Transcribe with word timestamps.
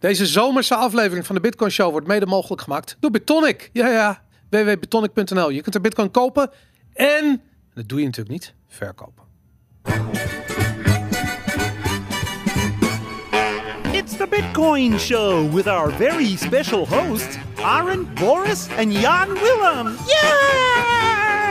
Deze 0.00 0.26
zomerse 0.26 0.74
aflevering 0.74 1.26
van 1.26 1.34
de 1.34 1.40
Bitcoin 1.40 1.70
Show 1.70 1.90
wordt 1.90 2.06
mede 2.06 2.26
mogelijk 2.26 2.62
gemaakt 2.62 2.96
door 3.00 3.10
Bitonic. 3.10 3.70
Ja, 3.72 3.88
ja, 3.88 4.22
www.bitonic.nl. 4.50 5.50
Je 5.50 5.62
kunt 5.62 5.74
er 5.74 5.80
Bitcoin 5.80 6.10
kopen 6.10 6.50
en, 6.92 7.42
dat 7.74 7.88
doe 7.88 7.98
je 7.98 8.04
natuurlijk 8.04 8.32
niet, 8.32 8.54
verkopen. 8.68 9.24
It's 13.92 14.16
the 14.16 14.26
Bitcoin 14.30 14.98
Show 14.98 15.54
with 15.54 15.66
our 15.66 15.92
very 15.92 16.36
special 16.36 16.86
hosts, 16.88 17.36
Aaron, 17.62 18.08
Boris, 18.14 18.68
and 18.78 18.92
Jan 18.92 19.28
Willem. 19.28 19.96
Yay! 20.06 21.46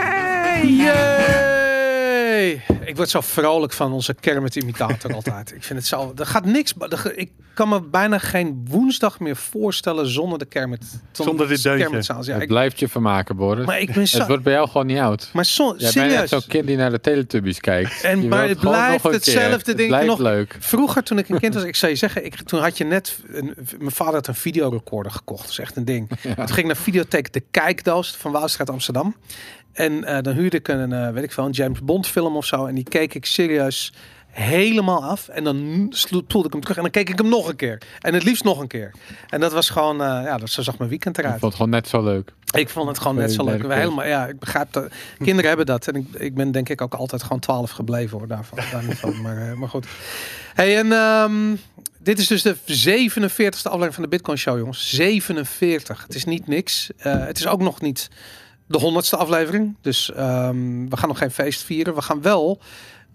Yay! 0.66 2.62
Ik 2.90 2.96
word 2.96 3.08
zo 3.10 3.20
vrolijk 3.20 3.72
van 3.72 3.92
onze 3.92 4.14
Kermit-imitator 4.14 5.14
altijd. 5.14 5.52
Ik 5.54 5.62
vind 5.64 5.78
het 5.78 5.88
zo... 5.88 6.12
Er 6.16 6.26
gaat 6.26 6.44
niks... 6.44 6.74
er- 6.88 7.18
Ik 7.18 7.30
kan 7.54 7.68
me 7.68 7.80
bijna 7.82 8.18
geen 8.18 8.64
woensdag 8.68 9.20
meer 9.20 9.36
voorstellen 9.36 10.08
zonder 10.08 10.38
de 10.38 10.44
Kermit. 10.44 11.00
Zonder 11.12 11.48
dit 11.48 11.62
deuntje. 11.62 12.14
Ja, 12.22 12.32
het 12.32 12.42
ik, 12.42 12.48
blijft 12.48 12.78
je 12.78 12.88
vermaken, 12.88 13.36
Boris. 13.36 13.66
maar 13.66 13.80
ik 13.80 13.92
ben 13.94 14.08
zo... 14.08 14.18
Het 14.18 14.26
wordt 14.28 14.42
bij 14.42 14.52
jou 14.52 14.68
gewoon 14.68 14.86
niet 14.86 14.98
oud. 14.98 15.30
Maar 15.32 15.44
zo, 15.44 15.64
Jij 15.64 15.76
bent 15.78 15.92
serieus. 15.92 16.14
net 16.20 16.28
zo'n 16.28 16.42
kind 16.48 16.66
die 16.66 16.76
naar 16.76 16.90
de 16.90 17.00
Teletubbies 17.00 17.60
kijkt. 17.60 18.02
En- 18.02 18.22
Je 18.22 18.28
maar 18.28 18.48
het 18.48 18.60
blijft 18.60 19.02
hetzelfde 19.04 19.70
Het 19.70 19.76
ding. 19.76 19.88
blijft 19.88 20.06
Nog- 20.06 20.18
leuk. 20.18 20.56
Vroeger, 20.60 21.02
toen 21.02 21.18
ik 21.18 21.28
een 21.28 21.38
kind 21.40 21.54
was, 21.54 21.62
ik 21.72 21.76
zou 21.76 21.92
je 21.92 21.98
zeggen, 21.98 22.24
ik, 22.24 22.34
toen 22.42 22.60
had 22.60 22.78
je 22.78 22.84
net, 22.84 23.18
een, 23.28 23.54
mijn 23.78 23.90
vader 23.92 24.14
had 24.14 24.26
een 24.26 24.34
videorecorder 24.34 25.12
gekocht. 25.12 25.42
Dat 25.42 25.50
is 25.50 25.58
echt 25.58 25.76
een 25.76 25.84
ding. 25.84 26.08
Toen 26.22 26.34
ging 26.48 26.56
ik 26.58 26.66
naar 26.66 26.76
videotheek 26.76 27.32
De 27.32 27.42
Kijkdoos 27.50 28.16
van 28.16 28.32
Wouwstraat 28.32 28.70
Amsterdam. 28.70 29.16
En 29.72 30.04
eh, 30.04 30.22
dan 30.22 30.34
huurde 30.34 30.56
ik 30.56 30.68
een, 30.68 30.92
eh, 30.92 31.10
weet 31.10 31.24
ik 31.24 31.32
veel, 31.32 31.44
een 31.44 31.50
James 31.50 31.80
Bond 31.80 32.06
film 32.06 32.36
of 32.36 32.44
zo. 32.46 32.66
En 32.66 32.74
die 32.74 32.79
keek 32.82 33.14
ik 33.14 33.26
serieus 33.26 33.92
helemaal 34.30 35.04
af. 35.04 35.28
En 35.28 35.44
dan 35.44 35.86
spoelde 35.90 36.46
ik 36.46 36.52
hem 36.52 36.60
terug 36.60 36.76
en 36.76 36.82
dan 36.82 36.90
keek 36.90 37.08
ik 37.08 37.18
hem 37.18 37.28
nog 37.28 37.48
een 37.48 37.56
keer. 37.56 37.82
En 38.00 38.14
het 38.14 38.22
liefst 38.22 38.44
nog 38.44 38.60
een 38.60 38.66
keer. 38.66 38.90
En 39.28 39.40
dat 39.40 39.52
was 39.52 39.70
gewoon, 39.70 40.02
eh, 40.02 40.06
ja, 40.06 40.38
dat, 40.38 40.50
zo 40.50 40.62
zag 40.62 40.78
mijn 40.78 40.90
weekend 40.90 41.18
Ik 41.18 41.24
eruit. 41.24 41.40
vond 41.40 41.52
het 41.52 41.62
gewoon 41.62 41.80
net 41.80 41.88
zo 41.88 42.02
leuk. 42.02 42.32
Ik 42.50 42.68
vond 42.68 42.88
het 42.88 42.98
gewoon 42.98 43.16
net 43.16 43.32
zo 43.32 43.44
leuk. 43.44 43.62
We 43.62 43.74
helemaal, 43.74 44.06
ja, 44.06 44.26
ik 44.26 44.38
begrijp 44.38 44.72
dat. 44.72 44.92
Kinderen 45.18 45.48
hebben 45.48 45.66
dat. 45.66 45.86
En 45.88 45.94
ik, 45.94 46.06
ik 46.12 46.34
ben 46.34 46.52
denk 46.52 46.68
ik 46.68 46.80
ook 46.80 46.94
altijd 46.94 47.22
gewoon 47.22 47.38
12 47.38 47.70
gebleven 47.70 48.18
hoor, 48.18 48.26
daarvan. 48.28 48.58
Daar 48.70 48.84
niet 48.84 48.98
van. 48.98 49.20
Maar, 49.22 49.50
eh, 49.50 49.54
maar 49.54 49.68
goed. 49.68 49.86
Hey, 50.54 50.78
en 50.78 50.92
ehm, 50.92 51.56
dit 51.98 52.18
is 52.18 52.26
dus 52.26 52.42
de 52.42 52.56
47e 52.64 53.62
aflevering 53.62 53.94
van 53.94 54.02
de 54.02 54.08
Bitcoin 54.08 54.38
Show, 54.38 54.58
jongens. 54.58 54.90
47. 54.90 56.02
Het 56.02 56.14
is 56.14 56.24
niet 56.24 56.46
niks. 56.46 56.90
Eh, 56.96 57.26
het 57.26 57.38
is 57.38 57.46
ook 57.46 57.60
nog 57.60 57.80
niet 57.80 58.08
de 58.70 58.78
100ste 58.80 59.18
aflevering. 59.18 59.76
Dus 59.80 60.12
ehm, 60.12 60.88
we 60.88 60.96
gaan 60.96 61.08
nog 61.08 61.18
geen 61.18 61.30
feest 61.30 61.62
vieren. 61.62 61.94
We 61.94 62.02
gaan 62.02 62.22
wel 62.22 62.60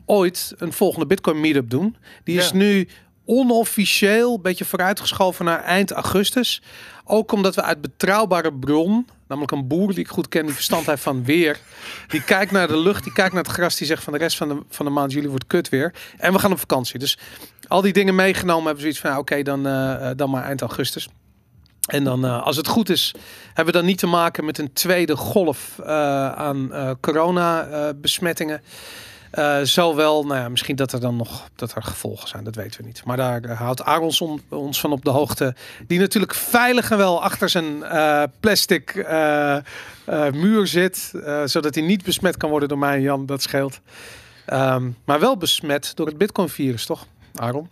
ooit 0.06 0.54
een 0.58 0.74
volgende 0.74 1.06
Bitcoin 1.06 1.40
meetup 1.40 1.70
doen. 1.70 1.96
Die 2.24 2.38
is 2.38 2.50
Ja. 2.50 2.56
nu 2.56 2.88
onofficieel 3.26 4.36
een 4.36 4.42
beetje 4.42 4.66
vooruitgeschoven 4.66 5.46
naar 5.46 5.64
eind 5.64 5.92
augustus. 5.92 6.62
Ook 7.06 7.32
omdat 7.32 7.56
we 7.56 7.62
uit 7.62 7.82
betrouwbare 7.82 8.54
bron, 8.54 9.08
namelijk 9.28 9.52
een 9.52 9.68
boer 9.68 9.88
die 9.90 10.00
ik 10.00 10.08
goed 10.08 10.28
ken, 10.28 10.46
die 10.46 10.54
verstand 10.54 10.86
heeft 10.86 11.02
van 11.04 11.24
weer. 11.24 11.60
Die 12.08 12.24
kijkt 12.24 12.52
naar 12.52 12.68
de 12.68 12.78
lucht, 12.78 13.04
die 13.04 13.14
kijkt 13.14 13.34
naar 13.34 13.44
het 13.44 13.52
gras, 13.52 13.76
die 13.78 13.88
zegt 13.88 14.04
van 14.04 14.14
de 14.14 14.20
rest 14.20 14.38
van 14.38 14.48
de, 14.50 14.58
van 14.70 14.86
de 14.86 14.92
maand 14.92 15.12
juli 15.12 15.28
wordt 15.28 15.48
kut 15.48 15.70
weer. 15.70 15.94
En 16.18 16.34
we 16.34 16.40
gaan 16.40 16.52
op 16.52 16.60
vakantie. 16.60 17.00
Dus 17.00 17.18
al 17.68 17.82
die 17.82 17.94
dingen 17.94 18.16
meegenomen 18.16 18.66
hebben 18.66 18.76
we 18.76 18.82
zoiets 18.82 19.00
van, 19.00 19.10
nou, 19.10 19.22
oké, 19.22 19.42
dan, 19.42 19.68
eh, 19.68 20.10
eh, 20.10 20.18
dan 20.18 20.30
maar 20.30 20.44
eind 20.44 20.62
augustus. 20.62 21.10
En 21.86 22.04
dan, 22.04 22.26
eh, 22.26 22.44
als 22.44 22.58
het 22.58 22.68
goed 22.68 22.90
is, 22.90 23.14
hebben 23.46 23.66
we 23.74 23.80
dan 23.80 23.86
niet 23.90 23.98
te 23.98 24.08
maken 24.08 24.46
met 24.46 24.58
een 24.58 24.74
tweede 24.74 25.16
golf 25.16 25.80
eh, 25.80 26.32
aan 26.32 26.74
eh 26.74 26.92
corona-besmettingen. 27.00 28.62
Eh, 29.32 29.60
zowel, 29.64 30.24
nou 30.26 30.40
ja, 30.40 30.50
misschien 30.50 30.76
dat 30.76 30.92
er 30.92 31.00
dan 31.00 31.16
nog 31.16 31.48
dat 31.56 31.76
er 31.76 31.84
gevolgen 31.84 32.28
zijn, 32.28 32.44
dat 32.44 32.56
weten 32.56 32.82
we 32.82 32.88
niet. 32.88 33.02
Maar 33.06 33.18
daar 33.18 33.50
houdt 33.52 33.84
Aaron 33.84 34.12
on- 34.20 34.42
ons 34.50 34.80
van 34.80 34.92
op 34.92 35.04
de 35.04 35.10
hoogte. 35.10 35.56
Die 35.88 36.00
natuurlijk 36.00 36.34
veilig 36.34 36.92
en 36.92 36.98
wel 36.98 37.24
achter 37.24 37.50
zijn 37.50 37.84
plastic 38.40 38.96
muur 40.32 40.68
zit. 40.68 41.12
zodat 41.46 41.76
hij 41.76 41.84
niet 41.84 42.04
besmet 42.04 42.38
kan 42.38 42.50
worden 42.50 42.70
door 42.70 42.78
mij 42.78 42.96
en 42.96 43.02
Jan, 43.02 43.26
dat 43.26 43.42
scheelt. 43.42 43.80
Ehm, 44.46 44.90
maar 45.06 45.20
wel 45.20 45.38
besmet 45.38 45.92
door 45.96 46.06
het 46.08 46.18
Bitcoin-virus, 46.18 46.86
toch, 46.86 47.06
Aaron? 47.36 47.70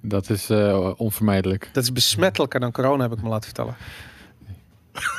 Dat 0.00 0.30
is 0.30 0.50
eh, 0.50 0.90
onvermijdelijk. 0.96 1.70
Dat 1.72 1.82
is 1.82 1.92
besmettelijker 1.92 2.60
dan 2.60 2.72
corona, 2.72 3.02
heb 3.02 3.12
ik 3.12 3.22
me 3.22 3.28
laten 3.28 3.44
vertellen. 3.44 3.76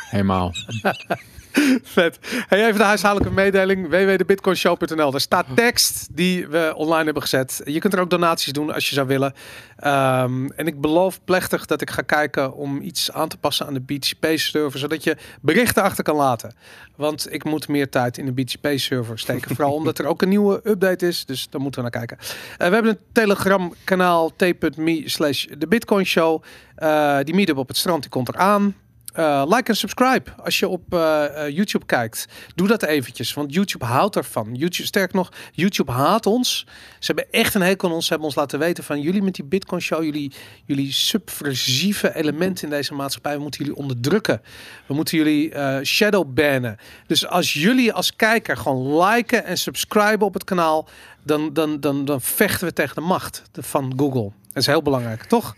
Helemaal. 0.09 0.51
Vet. 1.83 2.19
Hey, 2.47 2.65
even 2.65 2.77
de 2.77 2.83
huishoudelijke 2.83 3.35
mededeling. 3.35 3.89
www.bitcoinshow.nl. 3.89 5.11
Daar 5.11 5.21
staat 5.21 5.45
tekst 5.55 6.07
die 6.11 6.47
we 6.47 6.73
online 6.75 7.03
hebben 7.03 7.21
gezet. 7.21 7.61
Je 7.63 7.79
kunt 7.79 7.93
er 7.93 7.99
ook 7.99 8.09
donaties 8.09 8.53
doen 8.53 8.73
als 8.73 8.89
je 8.89 8.95
zou 8.95 9.07
willen. 9.07 9.33
Ehm, 9.77 10.45
en 10.45 10.67
ik 10.67 10.81
beloof 10.81 11.19
plechtig 11.23 11.65
dat 11.65 11.81
ik 11.81 11.89
ga 11.89 12.01
kijken 12.01 12.53
om 12.53 12.81
iets 12.81 13.11
aan 13.11 13.27
te 13.27 13.37
passen 13.37 13.65
aan 13.67 13.73
de 13.73 13.79
BTP 13.79 14.27
server. 14.35 14.79
Zodat 14.79 15.03
je 15.03 15.17
berichten 15.41 15.83
achter 15.83 16.03
kan 16.03 16.15
laten. 16.15 16.53
Want 16.95 17.33
ik 17.33 17.43
moet 17.43 17.67
meer 17.67 17.89
tijd 17.89 18.17
in 18.17 18.25
de 18.25 18.31
BTP 18.31 18.67
server 18.75 19.19
steken. 19.19 19.55
Vooral 19.55 19.73
omdat 19.73 19.99
er 19.99 20.05
ook 20.05 20.21
een 20.21 20.29
nieuwe 20.29 20.61
update 20.63 21.07
is. 21.07 21.25
Dus 21.25 21.49
daar 21.49 21.61
moeten 21.61 21.83
we 21.83 21.89
naar 21.89 22.05
kijken. 22.05 22.27
Eh, 22.57 22.67
we 22.67 22.73
hebben 22.73 22.91
een 22.91 22.99
telegram 23.11 23.73
kanaal 23.83 24.31
t.me 24.35 25.01
slash 25.05 25.45
de 25.57 26.03
Show. 26.03 26.43
Eh, 26.75 27.17
die 27.23 27.35
meetup 27.35 27.57
op 27.57 27.67
het 27.67 27.77
strand 27.77 28.01
die 28.01 28.11
komt 28.11 28.27
eraan. 28.29 28.75
Eh, 29.19 29.43
like 29.47 29.69
en 29.69 29.75
subscribe 29.75 30.31
als 30.43 30.59
je 30.59 30.67
op 30.67 30.93
eh, 30.93 31.45
eh, 31.45 31.55
YouTube 31.55 31.85
kijkt. 31.85 32.25
Doe 32.55 32.67
dat 32.67 32.83
eventjes, 32.83 33.33
want 33.33 33.53
YouTube 33.53 33.85
houdt 33.85 34.15
ervan. 34.15 34.53
YouTube, 34.53 34.87
sterk 34.87 35.13
nog, 35.13 35.31
YouTube 35.51 35.91
haat 35.91 36.25
ons. 36.25 36.65
Ze 36.99 37.05
hebben 37.05 37.31
echt 37.31 37.53
een 37.53 37.61
hekel 37.61 37.87
aan 37.87 37.93
ons. 37.93 38.03
Ze 38.03 38.09
hebben 38.09 38.27
ons 38.27 38.37
laten 38.37 38.59
weten 38.59 38.83
van 38.83 39.01
jullie 39.01 39.21
met 39.21 39.35
die 39.35 39.45
Bitcoin 39.45 39.81
Show, 39.81 40.03
jullie, 40.03 40.31
jullie 40.65 40.91
subversieve 40.91 42.15
elementen 42.15 42.63
in 42.63 42.69
deze 42.69 42.93
maatschappij, 42.93 43.35
we 43.35 43.41
moeten 43.41 43.65
jullie 43.65 43.79
onderdrukken. 43.79 44.41
We 44.85 44.93
moeten 44.93 45.17
jullie 45.17 45.51
eh 45.51 45.83
shadow 45.83 46.33
bannen. 46.33 46.77
Dus 47.07 47.27
als 47.27 47.53
jullie 47.53 47.93
als 47.93 48.15
kijker 48.15 48.57
gewoon 48.57 49.03
liken 49.03 49.45
en 49.45 49.57
subscriben 49.57 50.27
op 50.27 50.33
het 50.33 50.43
kanaal, 50.43 50.87
dan, 51.23 51.53
dan, 51.53 51.79
dan, 51.79 52.05
dan 52.05 52.21
vechten 52.21 52.67
we 52.67 52.73
tegen 52.73 52.95
de 52.95 53.01
macht 53.01 53.41
van 53.53 53.93
Google. 53.97 54.31
Dat 54.47 54.57
is 54.57 54.65
heel 54.65 54.81
belangrijk, 54.81 55.23
toch? 55.23 55.55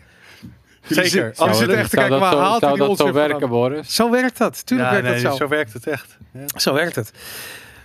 Zeker. 0.88 1.04
zitten- 1.10 1.44
jullie 1.44 1.54
zitten 1.54 1.76
echt 1.78 1.90
te 1.90 1.96
kijken, 1.96 2.20
waar 2.20 2.34
haalt 2.36 2.60
zou 2.60 2.78
die 2.78 2.86
dat 2.88 2.96
zo 2.98 3.12
werken, 3.12 3.48
Boris? 3.48 3.94
Zo 3.94 4.10
werkt 4.10 4.38
dat. 4.38 4.66
Tuurlijk 4.66 4.90
werkt 4.90 5.06
nee, 5.06 5.22
dat 5.22 5.32
zo. 5.32 5.36
zo 5.38 5.48
werkt 5.48 5.72
het 5.72 5.86
echt. 5.86 6.16
Ja. 6.32 6.44
Zo 6.58 6.72
werkt 6.74 6.96
het. 6.96 7.12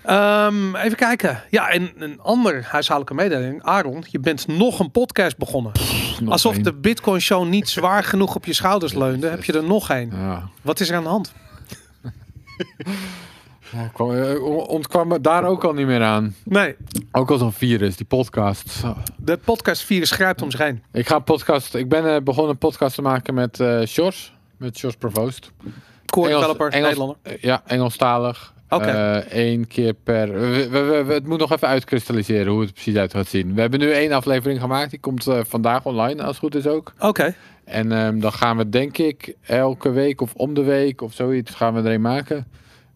Ehm, 0.03 0.75
even 0.75 0.97
kijken. 0.97 1.43
Ja, 1.49 1.69
en 1.69 1.91
een 1.97 2.19
ander 2.21 2.65
huishoudelijke 2.69 3.23
mededeling. 3.23 3.63
Aaron, 3.63 4.03
je 4.09 4.19
bent 4.19 4.47
nog 4.47 4.79
een 4.79 4.91
podcast 4.91 5.37
begonnen. 5.37 5.71
Alsof 6.27 6.53
één. 6.53 6.63
de 6.63 6.73
Bitcoin 6.73 7.21
Show 7.21 7.47
niet 7.47 7.69
zwaar 7.69 8.03
genoeg 8.03 8.35
op 8.35 8.45
je 8.45 8.53
schouders 8.53 8.93
leunde, 9.03 9.27
heb 9.27 9.43
je 9.43 9.53
er 9.53 9.63
nog 9.63 9.89
een. 9.89 10.11
Ja. 10.15 10.49
Wat 10.61 10.79
is 10.79 10.89
er 10.89 10.95
aan 10.95 11.03
de 11.03 11.09
hand? 11.09 11.33
Ja, 13.71 13.89
kwam, 13.93 14.11
eh, 14.13 14.43
ontkwam 14.69 15.07
me 15.07 15.21
daar 15.21 15.43
ook 15.45 15.63
al 15.63 15.73
niet 15.73 15.85
meer 15.85 16.01
aan. 16.03 16.35
Nee, 16.43 16.75
Ook 17.11 17.31
al 17.31 17.37
zo'n 17.37 17.51
virus, 17.53 17.95
die 17.97 18.05
podcast. 18.05 18.81
De 19.17 19.37
podcastvirus 19.37 20.11
grijpt 20.11 20.41
om 20.41 20.51
zich 20.51 20.59
heen. 20.59 20.83
Ik 20.93 21.07
ga 21.07 21.15
een 21.15 21.23
podcast. 21.23 21.75
Ik 21.75 21.89
ben 21.89 22.15
eh, 22.15 22.21
begonnen 22.21 22.51
een 22.51 22.57
podcast 22.57 22.95
te 22.95 23.01
maken 23.01 23.33
met 23.33 23.59
eh 23.59 23.81
Sjors. 23.85 24.33
Met 24.57 24.77
Sjors 24.77 24.95
Provoost. 24.95 25.51
Core 26.05 26.27
Engels- 26.27 26.41
developer, 26.45 26.71
Engels- 26.71 26.83
Nederlander. 26.89 27.17
Ja, 27.41 27.61
Engelstalig. 27.65 28.53
Oké. 28.69 29.25
Eén 29.29 29.67
keer 29.67 29.93
per. 29.93 30.33
we- 30.33 30.69
we- 30.69 30.81
we- 30.83 31.03
we- 31.03 31.13
het 31.13 31.27
moet 31.27 31.39
nog 31.39 31.51
even 31.51 31.67
uitkristalliseren 31.67 32.51
hoe 32.51 32.61
het 32.61 32.73
precies 32.73 32.95
uit 32.95 33.13
gaat 33.13 33.27
zien. 33.27 33.53
We 33.53 33.61
hebben 33.61 33.79
nu 33.79 33.91
één 33.91 34.11
aflevering 34.11 34.59
gemaakt. 34.59 34.89
Die 34.89 34.99
komt 34.99 35.27
vandaag 35.47 35.85
online, 35.85 36.21
als 36.21 36.29
het 36.29 36.37
goed 36.39 36.55
is 36.55 36.67
ook. 36.67 36.93
Oké, 36.99 37.35
En 37.63 37.91
ehm, 37.91 38.19
dan 38.19 38.33
gaan 38.33 38.57
we, 38.57 38.69
denk 38.69 38.97
ik, 38.97 39.35
elke 39.45 39.89
week 39.89 40.21
of 40.21 40.33
om 40.33 40.53
de 40.53 40.63
week 40.63 41.01
of 41.01 41.13
zoiets 41.13 41.55
gaan 41.55 41.73
we 41.73 41.81
er 41.89 41.93
een 41.93 42.01
maken. 42.01 42.47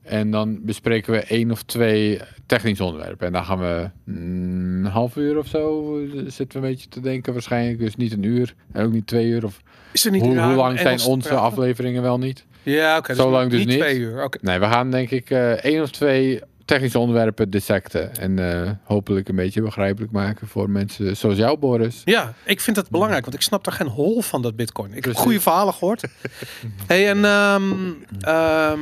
En 0.04 0.32
dan 0.32 0.60
bespreken 0.62 1.14
we 1.14 1.20
één 1.20 1.52
of 1.52 1.64
twee 1.64 2.20
technische 2.46 2.84
onderwerpen. 2.84 3.28
En 3.28 3.34
dan 3.34 3.46
gaan 3.46 3.60
we 3.60 3.90
mm, 4.04 4.86
een 4.86 4.92
half 4.92 5.16
uur 5.16 5.38
of 5.38 5.48
zo 5.48 5.98
zitten 6.28 6.62
we 6.62 6.68
een 6.68 6.74
beetje 6.74 6.90
te 6.90 7.00
denken 7.00 7.34
waarschijnlijk. 7.34 7.80
Dus 7.80 7.96
niet 7.96 8.12
een 8.12 8.24
uur 8.24 8.54
en 8.72 8.86
ook 8.86 8.92
niet 8.92 9.08
twee 9.08 9.28
uur. 9.28 9.46
Of 9.46 9.62
is 9.92 10.06
er 10.06 10.12
niet 10.12 10.22
hoe, 10.22 10.36
lang 10.36 10.80
zijn 10.80 11.02
onze 11.02 11.36
afleveringen 11.36 12.02
wel 12.02 12.18
niet? 12.18 12.46
Ja, 12.64 12.98
oké. 12.98 13.14
Zo 13.14 13.30
lang 13.30 13.52
dus 13.52 13.66
niet. 13.66 13.80
twee 13.80 13.98
uur, 13.98 14.24
oké. 14.24 14.38
Nee, 14.42 14.60
we 14.60 14.66
gaan 14.66 14.92
denk 14.92 15.10
ik 15.10 15.30
eh 15.30 15.52
één 15.52 15.82
of 15.82 15.92
twee 15.92 16.42
technische 16.72 17.00
onderwerpen 17.00 17.50
dissecten. 17.50 18.16
En 18.16 18.64
eh, 18.64 18.72
hopelijk 18.84 19.30
een 19.30 19.36
beetje 19.36 19.62
begrijpelijk 19.62 20.12
maken 20.12 20.48
voor 20.48 20.70
mensen 20.70 21.18
zoals 21.18 21.38
jou, 21.38 21.58
Boris. 21.58 22.02
Ja, 22.06 22.34
ik 22.46 22.62
vind 22.62 22.76
dat 22.76 22.90
belangrijk, 22.90 23.24
want 23.24 23.36
ik 23.36 23.42
snap 23.42 23.66
er 23.66 23.72
geen 23.72 23.88
hol 23.88 24.22
van 24.22 24.42
dat 24.42 24.56
bitcoin. 24.56 24.94
Ik 24.94 25.06
heb 25.06 25.16
goede 25.16 25.42
verhalen 25.42 25.74
gehoord. 25.74 26.04
hey, 26.88 27.10
en 27.10 27.26
ehm, 27.26 27.64
ehm, 28.20 28.80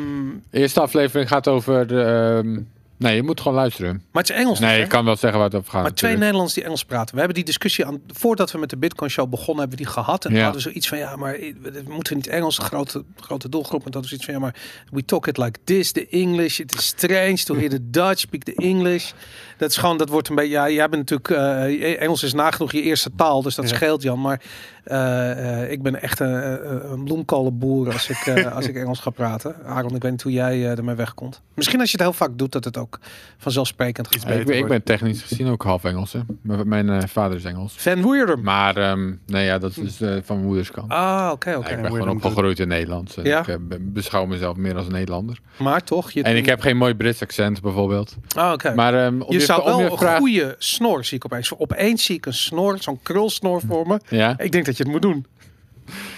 eerste 0.52 0.82
aflevering 0.82 1.30
gaat 1.30 1.48
over 1.48 1.98
ehm, 1.98 2.60
Nee, 3.00 3.16
je 3.16 3.24
moet 3.24 3.42
gewoon 3.42 3.58
luisteren. 3.58 4.04
Maar 4.12 4.22
het 4.22 4.32
is 4.32 4.38
Engels. 4.38 4.60
Nee, 4.60 4.82
ik 4.82 4.88
kan 4.90 5.06
wel 5.06 5.16
zeggen 5.16 5.40
waar 5.40 5.48
het 5.50 5.58
over 5.58 5.72
gaat. 5.72 5.82
Maar 5.82 5.94
twee. 5.94 6.18
Nederlanders 6.18 6.54
die 6.54 6.64
Engels 6.64 6.86
praten. 6.86 7.12
We 7.14 7.18
hebben 7.18 7.36
die 7.36 7.46
discussie 7.46 7.86
aan 7.86 8.02
voordat 8.08 8.52
we 8.52 8.58
met 8.58 8.70
de 8.70 8.78
Bitcoin 8.78 9.10
Show 9.10 9.30
begonnen, 9.30 9.60
hebben 9.60 9.78
we 9.78 9.84
die 9.84 9.94
gehad. 9.94 10.26
En 10.26 10.34
Ja. 10.34 10.44
hadden 10.44 10.62
zoiets 10.62 10.88
van 10.88 10.98
ja, 10.98 11.16
maar 11.16 11.34
eh, 11.34 11.54
we 11.62 11.84
moeten 11.88 12.16
niet 12.16 12.28
Engels, 12.28 12.58
een 12.58 12.64
grote, 12.66 13.04
grote 13.20 13.50
doelgroep. 13.50 13.86
En 13.86 13.92
dat 13.92 14.04
is 14.06 14.14
iets 14.14 14.26
van 14.26 14.34
ja, 14.34 14.40
maar 14.40 14.56
we 14.92 15.06
talk 15.06 15.28
it 15.28 15.38
like 15.38 15.60
this, 15.64 15.92
the 15.92 16.08
English. 16.10 16.60
It 16.60 16.74
is 16.78 16.86
strange 16.86 17.36
to 17.44 17.56
hear 17.56 17.70
the 17.70 17.90
Dutch 17.90 18.20
speak 18.20 18.44
the 18.44 18.54
English. 18.56 19.12
Dat 19.60 19.70
is 19.70 19.78
gewoon, 19.78 19.98
dat 19.98 20.10
wordt 20.10 20.30
een 20.30 20.36
beetje. 20.36 20.52
Ja, 20.52 20.70
jij 20.70 20.90
bent 20.90 21.10
natuurlijk 21.10 21.30
eh, 21.30 22.02
Engels 22.02 22.24
is 22.24 22.34
nagenoeg 22.34 22.72
je 22.72 22.82
eerste 22.82 23.10
taal, 23.16 23.42
dus 23.42 23.56
dat 23.56 23.70
Ja. 23.70 23.76
scheelt 23.76 24.02
Jan. 24.02 24.22
Maar 24.22 24.42
eh, 24.84 25.62
eh, 25.64 25.72
ik 25.72 25.82
ben 25.82 26.02
echt 26.02 26.20
een, 26.20 26.92
een 26.92 27.04
bloemkolenboer 27.04 27.92
als 27.94 28.10
ik 28.10 28.18
eh, 28.18 28.52
als 28.56 28.68
ik 28.68 28.76
Engels 28.76 29.00
ga 29.00 29.10
praten. 29.10 29.56
Aaron, 29.66 29.96
ik 29.96 30.02
weet 30.02 30.12
niet 30.12 30.22
hoe 30.22 30.32
jij 30.32 30.54
eh, 30.54 30.78
ermee 30.78 30.96
wegkomt. 30.96 31.42
Misschien 31.56 31.80
als 31.80 31.92
je 31.92 31.98
het 31.98 32.06
heel 32.06 32.16
vaak 32.16 32.38
doet, 32.38 32.52
dat 32.52 32.64
het 32.64 32.78
ook 32.78 33.00
vanzelfsprekend 33.38 34.08
gaat. 34.08 34.22
Ja, 34.24 34.30
ik, 34.34 34.46
ben, 34.46 34.58
ik 34.58 34.68
ben 34.68 34.84
technisch 34.84 35.22
gezien 35.22 35.48
ook 35.48 35.64
half 35.64 35.84
Engels. 35.84 36.14
Hè. 36.14 36.20
Mijn, 36.42 36.68
mijn 36.86 37.10
vader 37.10 37.38
is 37.38 37.44
Engels. 37.44 37.74
Van 37.78 38.12
Weerdum. 38.12 38.42
Maar 38.42 38.78
ehm, 38.78 39.12
nee, 39.26 39.46
ja, 39.46 39.58
dat 39.58 39.78
is 39.78 39.98
van 39.98 40.36
mijn 40.36 40.42
moeders 40.46 40.72
kant. 40.72 40.92
Ah, 40.92 41.30
oké, 41.34 41.56
oké. 41.56 41.70
ik 41.70 41.82
ben 41.82 41.92
gewoon 41.92 42.10
opgegroeid 42.10 42.60
in 42.60 42.68
Nederland. 42.68 43.18
Ja? 43.24 43.48
Ik 43.48 43.68
be- 43.68 43.78
beschouw 43.80 44.26
mezelf 44.26 44.56
meer 44.58 44.76
als 44.76 44.86
een 44.86 44.92
Nederlander. 44.92 45.40
Maar 45.58 45.84
toch, 45.84 46.12
je, 46.12 46.24
En 46.24 46.36
ik 46.36 46.46
heb 46.46 46.62
geen 46.62 46.78
mooi 46.78 46.96
Brits 46.96 47.22
accent 47.22 47.62
bijvoorbeeld. 47.62 48.16
Ah, 48.36 48.52
oké. 48.52 48.74
Maar 48.76 48.94
ehm, 48.94 49.22
om 49.22 49.34
je, 49.34 49.40
zou 49.56 49.64
wel 49.66 49.92
een 49.92 49.98
vraag- 49.98 50.18
goede 50.18 50.56
snor 50.58 51.06
zie 51.06 51.18
ik 51.18 51.26
opeens. 51.26 51.58
Opeens 51.58 52.04
zie 52.04 52.16
ik 52.16 52.26
een 52.26 52.34
snor, 52.34 52.78
zo'n 52.80 53.00
krulsnor 53.04 53.62
voor 53.68 53.88
me. 53.88 54.00
Ja? 54.10 54.40
Ik 54.40 54.52
denk 54.52 54.66
dat 54.66 54.78
je 54.78 54.84
het 54.84 54.92
moet 54.92 55.02
doen. 55.02 55.26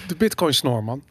De 0.06 0.16
Bitcoin 0.16 0.54
snor, 0.54 0.84
man. 0.84 1.02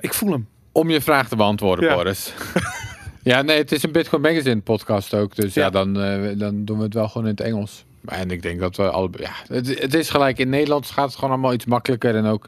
ik 0.00 0.14
voel 0.14 0.30
hem. 0.32 0.48
Om 0.72 0.90
je 0.90 1.00
vraag 1.00 1.28
te 1.28 1.36
beantwoorden, 1.36 1.88
Ja. 1.88 1.94
Boris. 1.94 2.32
ja, 3.22 3.42
nee, 3.42 3.56
het 3.58 3.72
is 3.72 3.82
een 3.82 3.92
Bitcoin 3.92 4.22
Magazine 4.22 4.60
podcast 4.60 5.14
ook. 5.14 5.34
Dus 5.36 5.54
ja, 5.54 5.62
Ja. 5.62 5.70
dan, 5.70 6.00
eh, 6.00 6.38
dan 6.38 6.64
doen 6.64 6.78
we 6.78 6.84
het 6.84 6.94
wel 6.94 7.08
gewoon 7.08 7.22
in 7.26 7.30
het 7.32 7.40
Engels. 7.40 7.84
En 8.04 8.30
ik 8.30 8.42
denk 8.42 8.60
dat 8.60 8.76
we 8.76 8.90
alle... 8.90 9.08
Ja, 9.16 9.30
het, 9.48 9.80
het 9.80 9.94
is 9.94 10.10
gelijk. 10.10 10.38
In 10.38 10.48
Nederland 10.48 10.86
gaat 10.86 11.06
het 11.06 11.14
gewoon 11.14 11.30
allemaal 11.30 11.52
iets 11.52 11.64
makkelijker. 11.64 12.16
En 12.16 12.24
ook 12.24 12.46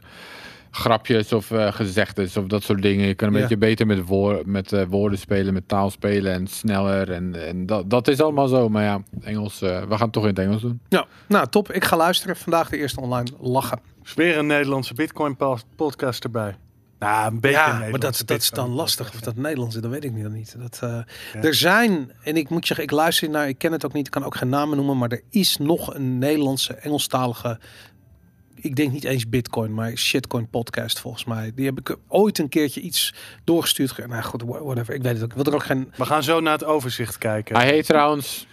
grapjes 0.77 1.33
of 1.33 1.51
eh 1.51 1.73
gezegdes 1.73 2.37
of 2.37 2.45
dat 2.45 2.63
soort 2.63 2.81
dingen. 2.81 3.07
Je 3.07 3.13
kan 3.13 3.27
een 3.27 3.33
Ja. 3.33 3.39
beetje 3.39 3.57
beter 3.57 3.85
met, 3.85 4.05
woor 4.05 4.41
met 4.45 4.73
eh, 4.73 4.83
woorden 4.89 5.19
spelen, 5.19 5.53
met 5.53 5.67
taal 5.67 5.89
spelen 5.89 6.33
en 6.33 6.47
sneller. 6.47 7.11
En, 7.11 7.47
en 7.47 7.65
dat, 7.65 7.89
dat 7.89 8.07
is 8.07 8.21
allemaal 8.21 8.47
zo. 8.47 8.69
Maar 8.69 8.83
ja, 8.83 9.01
Engels, 9.21 9.61
eh, 9.61 9.81
we 9.81 9.89
gaan 9.89 9.99
het 10.01 10.11
toch 10.11 10.23
in 10.23 10.29
het 10.29 10.39
Engels 10.39 10.61
doen. 10.61 10.79
Ja, 10.89 11.05
nou 11.27 11.47
top. 11.49 11.71
Ik 11.71 11.83
ga 11.85 11.97
luisteren. 11.97 12.35
Vandaag 12.35 12.69
de 12.69 12.77
eerste 12.77 13.01
online 13.01 13.29
lachen. 13.39 13.79
is 14.03 14.13
weer 14.13 14.37
een 14.37 14.47
Nederlandse 14.47 14.93
Bitcoin 14.93 15.37
podcast 15.75 16.23
erbij. 16.23 16.55
Nou, 16.99 17.31
een 17.31 17.39
beetje 17.39 17.57
Ja, 17.57 17.77
maar 17.89 17.99
dat, 17.99 18.21
dat 18.25 18.41
is 18.41 18.49
dan 18.49 18.69
lastig. 18.69 19.13
Of 19.13 19.19
dat 19.19 19.35
Nederlands 19.35 19.75
is, 19.75 19.81
dat 19.81 19.91
weet 19.91 20.03
ik 20.03 20.11
niet. 20.13 20.29
niet. 20.29 20.55
Dat, 20.59 20.79
eh, 20.83 21.43
Er 21.45 21.53
zijn, 21.53 22.11
en 22.23 22.35
ik 22.37 22.49
moet 22.49 22.67
zeggen, 22.67 22.85
ik 22.85 22.91
luister 22.91 23.29
naar, 23.29 23.47
ik 23.47 23.57
ken 23.57 23.71
het 23.71 23.85
ook 23.85 23.93
niet, 23.93 24.05
ik 24.05 24.11
kan 24.11 24.23
ook 24.23 24.35
geen 24.35 24.49
namen 24.49 24.77
noemen, 24.77 24.97
maar 24.97 25.09
er 25.11 25.21
is 25.29 25.57
nog 25.57 25.93
een 25.95 26.17
Nederlandse 26.17 26.73
Engelstalige, 26.73 27.59
ik 28.59 28.75
denk 28.75 28.91
niet 28.91 29.03
eens 29.03 29.29
Bitcoin, 29.29 29.73
maar 29.73 29.97
shitcoin 29.97 30.49
podcast 30.49 30.99
volgens 30.99 31.25
mij. 31.25 31.51
Die 31.55 31.65
heb 31.65 31.79
ik 31.79 31.95
ooit 32.07 32.39
een 32.39 32.49
keertje 32.49 32.81
iets 32.81 33.13
doorgestuurd. 33.43 33.91
Ge- 33.91 34.07
Nou 34.07 34.23
goed, 34.23 34.43
whatever, 34.45 34.93
ik 34.93 35.01
weet 35.01 35.13
het 35.13 35.23
ook. 35.23 35.29
Ik 35.29 35.35
wil 35.35 35.45
er 35.45 35.53
ook 35.53 35.63
geen... 35.65 35.91
We 35.95 36.05
gaan 36.05 36.23
zo 36.23 36.39
naar 36.39 36.53
het 36.53 36.63
overzicht 36.63 37.17
kijken. 37.17 37.55
Hij 37.55 37.65
heet 37.67 37.85
trouwens 37.85 38.47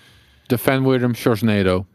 de 0.46 0.58
Van 0.58 0.88
Willem 0.88 1.14
Sjorsnado. 1.14 1.86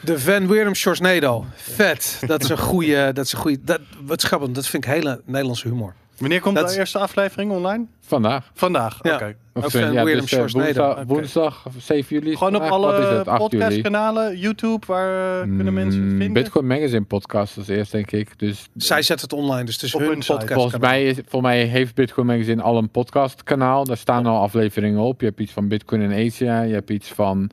De 0.00 0.18
Van 0.18 0.46
Weerum 0.48 0.74
Sjorsnado. 0.74 1.44
Vet. 1.54 2.20
Dat 2.26 2.42
is 2.42 2.48
een 2.48 2.58
goede, 2.58 3.10
dat 3.12 3.24
is 3.24 3.32
een 3.32 3.38
goede, 3.38 3.58
dat, 3.64 3.80
wat 4.04 4.22
grappig, 4.22 4.50
dat 4.50 4.66
vind 4.66 4.84
ik 4.84 4.90
hele 4.92 5.20
Nederlandse 5.24 5.68
humor. 5.68 5.94
Wanneer 6.18 6.40
komt 6.40 6.54
Dat 6.56 6.64
de 6.66 6.72
is- 6.72 6.78
eerste 6.78 6.98
aflevering 6.98 7.50
online? 7.52 7.84
Vandaag. 8.00 8.50
Vandaag, 8.54 8.98
Ja. 9.02 9.14
oké. 9.14 9.36
Of, 9.54 9.64
Of 9.64 9.74
eh, 9.74 9.92
ja, 9.92 10.04
dus, 10.04 10.26
Sjorsnado. 10.26 10.66
woensdag, 10.66 11.04
woensdag 11.06 11.66
7 11.78 12.16
juli. 12.16 12.30
is 12.30 12.38
Gewoon 12.38 12.56
op 12.56 12.66
vandaag. 12.66 12.98
Is 12.98 13.04
alle 13.06 13.16
het? 13.18 13.28
8 13.28 13.40
juli. 13.52 13.64
podcastkanalen, 13.64 14.38
YouTube, 14.38 14.86
waar 14.86 15.40
eh, 15.40 15.56
kunnen 15.56 15.74
mensen 15.74 16.00
het 16.02 16.10
vinden? 16.10 16.32
Bitcoin 16.32 16.66
Magazine 16.66 17.02
podcast 17.04 17.56
als 17.58 17.68
eerst, 17.68 17.92
denk 17.92 18.10
ik. 18.10 18.38
Dus 18.38 18.68
Zij 18.76 19.02
zet 19.02 19.20
het 19.20 19.32
online, 19.32 19.64
dus 19.64 19.74
het 19.74 19.82
is 19.82 19.94
Op 19.94 20.00
hun 20.00 20.18
podcast. 20.26 20.52
volgens 20.52 20.78
mij, 20.78 21.04
is, 21.04 21.16
voor 21.28 21.42
mij 21.42 21.62
heeft 21.64 21.94
Bitcoin 21.94 22.26
Magazine 22.26 22.62
al 22.62 22.76
een 22.78 22.90
podcastkanaal. 22.90 23.84
Daar 23.84 23.96
staan 23.96 24.26
al 24.26 24.42
afleveringen 24.42 25.00
op. 25.00 25.20
Je 25.20 25.26
hebt 25.26 25.40
iets 25.40 25.52
van 25.52 25.68
Bitcoin 25.68 26.00
in 26.00 26.26
Asia. 26.26 26.60
Je 26.62 26.74
hebt 26.74 26.90
iets 26.90 27.08
van 27.08 27.50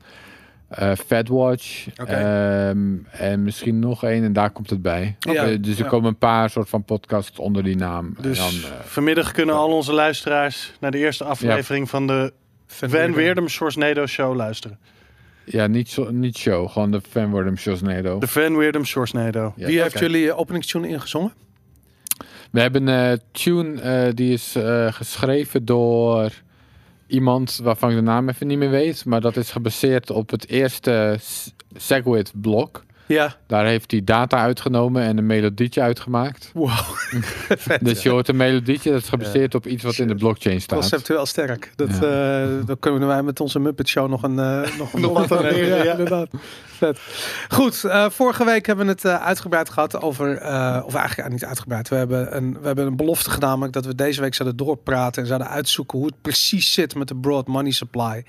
eh 0.74 0.92
FedWatch. 1.06 1.86
Oké. 2.00 2.12
Ehm, 2.12 2.94
en 3.10 3.42
misschien 3.42 3.78
nog 3.78 4.04
één 4.04 4.24
en 4.24 4.32
daar 4.32 4.50
komt 4.50 4.70
het 4.70 4.82
bij. 4.82 5.16
Eh, 5.20 5.42
dus 5.60 5.78
er 5.78 5.84
Ja. 5.84 5.90
komen 5.90 6.08
een 6.08 6.18
paar 6.18 6.50
soort 6.50 6.68
van 6.68 6.84
podcasts 6.84 7.38
onder 7.38 7.62
die 7.62 7.76
naam. 7.76 8.16
Dus 8.20 8.38
en 8.38 8.44
dan, 8.60 8.70
eh, 8.70 8.78
vanmiddag 8.84 9.32
kunnen 9.32 9.54
al 9.54 9.68
onze 9.72 9.92
luisteraars 9.92 10.72
naar 10.80 10.90
de 10.90 10.98
eerste 10.98 11.24
aflevering 11.24 11.90
van 11.90 12.06
de 12.06 12.32
Van. 12.66 13.12
Weerdem 13.12 13.48
Source 13.48 14.04
show 14.06 14.36
luisteren. 14.36 14.78
ja, 15.44 15.66
niet, 15.66 15.88
zo, 15.88 16.10
niet 16.10 16.36
show. 16.36 16.68
Gewoon 16.70 16.90
de 16.90 17.00
Van 17.10 17.30
Wordem 17.30 17.56
Sjosnado. 17.58 18.18
De 18.18 18.26
Van 18.28 18.56
Weerdem 18.56 18.84
Source 18.84 19.16
Ja. 19.18 19.52
Wie 19.56 19.80
heeft 19.82 19.98
jullie 19.98 20.34
openingstune 20.34 20.88
ingezongen? 20.88 21.32
We 22.50 22.60
hebben 22.60 22.86
een 22.86 23.20
tune 23.32 23.80
eh, 23.80 24.14
die 24.14 24.32
is 24.32 24.54
eh, 24.54 24.92
geschreven 24.92 25.64
door 25.64 26.30
iemand 27.12 27.60
waarvan 27.62 27.90
ik 27.90 27.96
de 27.96 28.02
naam 28.02 28.28
even 28.28 28.46
niet 28.46 28.58
meer 28.58 28.70
weet. 28.70 29.04
Maar 29.04 29.20
dat 29.20 29.36
is 29.36 29.50
gebaseerd 29.50 30.10
op 30.10 30.30
het 30.30 30.48
eerste 30.48 31.18
Segwit 31.74 32.32
blok. 32.34 32.84
Ja. 33.12 33.36
Daar 33.46 33.66
heeft 33.66 33.90
hij 33.90 34.04
data 34.04 34.36
uitgenomen 34.38 35.02
en 35.02 35.18
een 35.18 35.26
melodietje 35.26 35.80
uitgemaakt. 35.80 36.50
Wow. 36.54 36.70
Vet. 37.48 37.84
Dus 37.84 38.02
je 38.02 38.08
hoort 38.08 38.28
een 38.28 38.36
melodietje 38.36 38.90
dat 38.90 39.02
is 39.02 39.08
gebaseerd 39.08 39.54
op 39.54 39.66
iets 39.66 39.82
wat 39.82 39.98
in 39.98 40.08
de 40.08 40.14
blockchain 40.14 40.60
staat. 40.60 40.78
Conceptueel 40.78 41.26
sterk. 41.26 41.72
Dat, 41.76 41.88
Ja. 42.00 42.42
eh, 42.42 42.66
dan 42.66 42.78
kunnen 42.78 43.08
wij 43.08 43.22
met 43.22 43.40
onze 43.40 43.58
Muppet 43.58 43.88
Show 43.88 44.08
nog 44.08 44.22
een 44.22 44.38
eh, 44.38 44.78
nog 44.78 45.12
wat 45.28 45.32
aan 45.32 45.42
leren, 45.42 45.84
ja, 45.84 45.90
inderdaad. 45.90 46.28
Vet. 46.64 46.98
Goed, 47.48 47.84
eh, 47.84 48.10
vorige 48.10 48.44
week 48.44 48.66
hebben 48.66 48.86
we 48.86 48.92
het 48.92 49.06
uitgebreid 49.06 49.70
gehad 49.70 50.02
over, 50.02 50.30
of 50.84 50.94
eigenlijk 50.94 51.30
niet 51.30 51.44
uitgebreid. 51.44 51.88
We 51.88 51.96
hebben, 51.96 52.36
een, 52.36 52.58
we 52.60 52.66
hebben 52.66 52.86
een 52.86 52.96
belofte 52.96 53.30
gedaan, 53.30 53.50
namelijk 53.50 53.72
dat 53.72 53.86
we 53.86 53.94
deze 53.94 54.20
week 54.20 54.34
zouden 54.34 54.58
doorpraten 54.58 55.22
en 55.22 55.28
zouden 55.28 55.48
uitzoeken 55.48 55.98
hoe 55.98 56.06
het 56.06 56.22
precies 56.22 56.72
zit 56.72 56.94
met 56.94 57.08
de 57.08 57.16
broad 57.16 57.46
money 57.46 57.70
supply. 57.70 58.24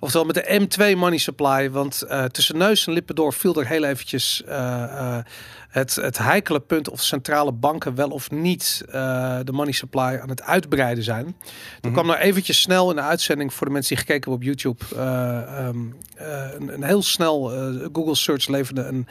Oftewel 0.00 0.26
met 0.26 0.34
de 0.34 0.60
M2 0.94 0.98
money 0.98 1.18
supply. 1.18 1.70
Want 1.70 2.06
tussen 2.30 2.56
neus 2.58 2.86
en 2.86 2.92
lippen 2.92 3.14
door 3.14 3.32
viel 3.32 3.60
er 3.60 3.66
heel 3.66 3.84
eventjes 3.84 4.25
eh, 4.46 4.82
eh, 4.82 5.24
het, 5.68 5.94
het 5.94 6.18
heikele 6.18 6.60
punt 6.60 6.90
of 6.90 7.02
centrale 7.02 7.52
banken 7.52 7.94
wel 7.94 8.08
of 8.08 8.30
niet 8.30 8.84
eh, 8.86 9.38
de 9.44 9.52
money 9.52 9.72
supply 9.72 10.18
aan 10.22 10.28
het 10.28 10.42
uitbreiden 10.42 11.04
zijn. 11.04 11.36
Er 11.80 11.90
kwam 11.90 12.06
nou 12.06 12.18
eventjes 12.18 12.60
snel 12.60 12.90
in 12.90 12.96
de 12.96 13.02
uitzending 13.02 13.54
voor 13.54 13.66
de 13.66 13.72
mensen 13.72 13.96
die 13.96 14.04
gekeken 14.04 14.30
hebben 14.30 14.48
op 14.48 14.58
YouTube 14.58 14.84
eh, 14.96 15.58
ehm, 15.58 15.78
eh, 16.16 16.54
een, 16.58 16.74
een 16.74 16.82
heel 16.82 17.02
snel 17.02 17.50
Google 17.92 18.14
search 18.14 18.48
leverde 18.48 18.82
een, 18.82 19.06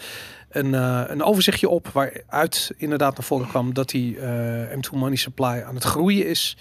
een, 0.49 0.73
een 1.11 1.23
overzichtje 1.23 1.69
op 1.69 1.87
waaruit 1.87 2.71
inderdaad 2.77 3.15
naar 3.17 3.25
voren 3.25 3.47
kwam 3.47 3.73
dat 3.73 3.89
die 3.89 4.19
eh, 4.19 4.77
M2 4.77 4.97
money 4.97 5.15
supply 5.15 5.63
aan 5.67 5.75
het 5.75 5.83
groeien 5.83 6.27
is. 6.27 6.57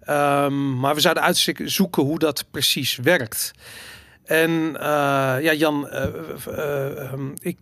Ehm, 0.00 0.78
maar 0.78 0.94
we 0.94 1.00
zouden 1.00 1.22
uitzoeken 1.22 2.02
hoe 2.02 2.18
dat 2.18 2.44
precies 2.50 2.96
werkt. 2.96 3.52
En 4.28 4.76
eh, 4.80 5.36
ja, 5.40 5.52
Jan, 5.52 5.88
eh, 5.88 6.04
eh, 6.46 7.12
ehm, 7.12 7.30
ik, 7.40 7.58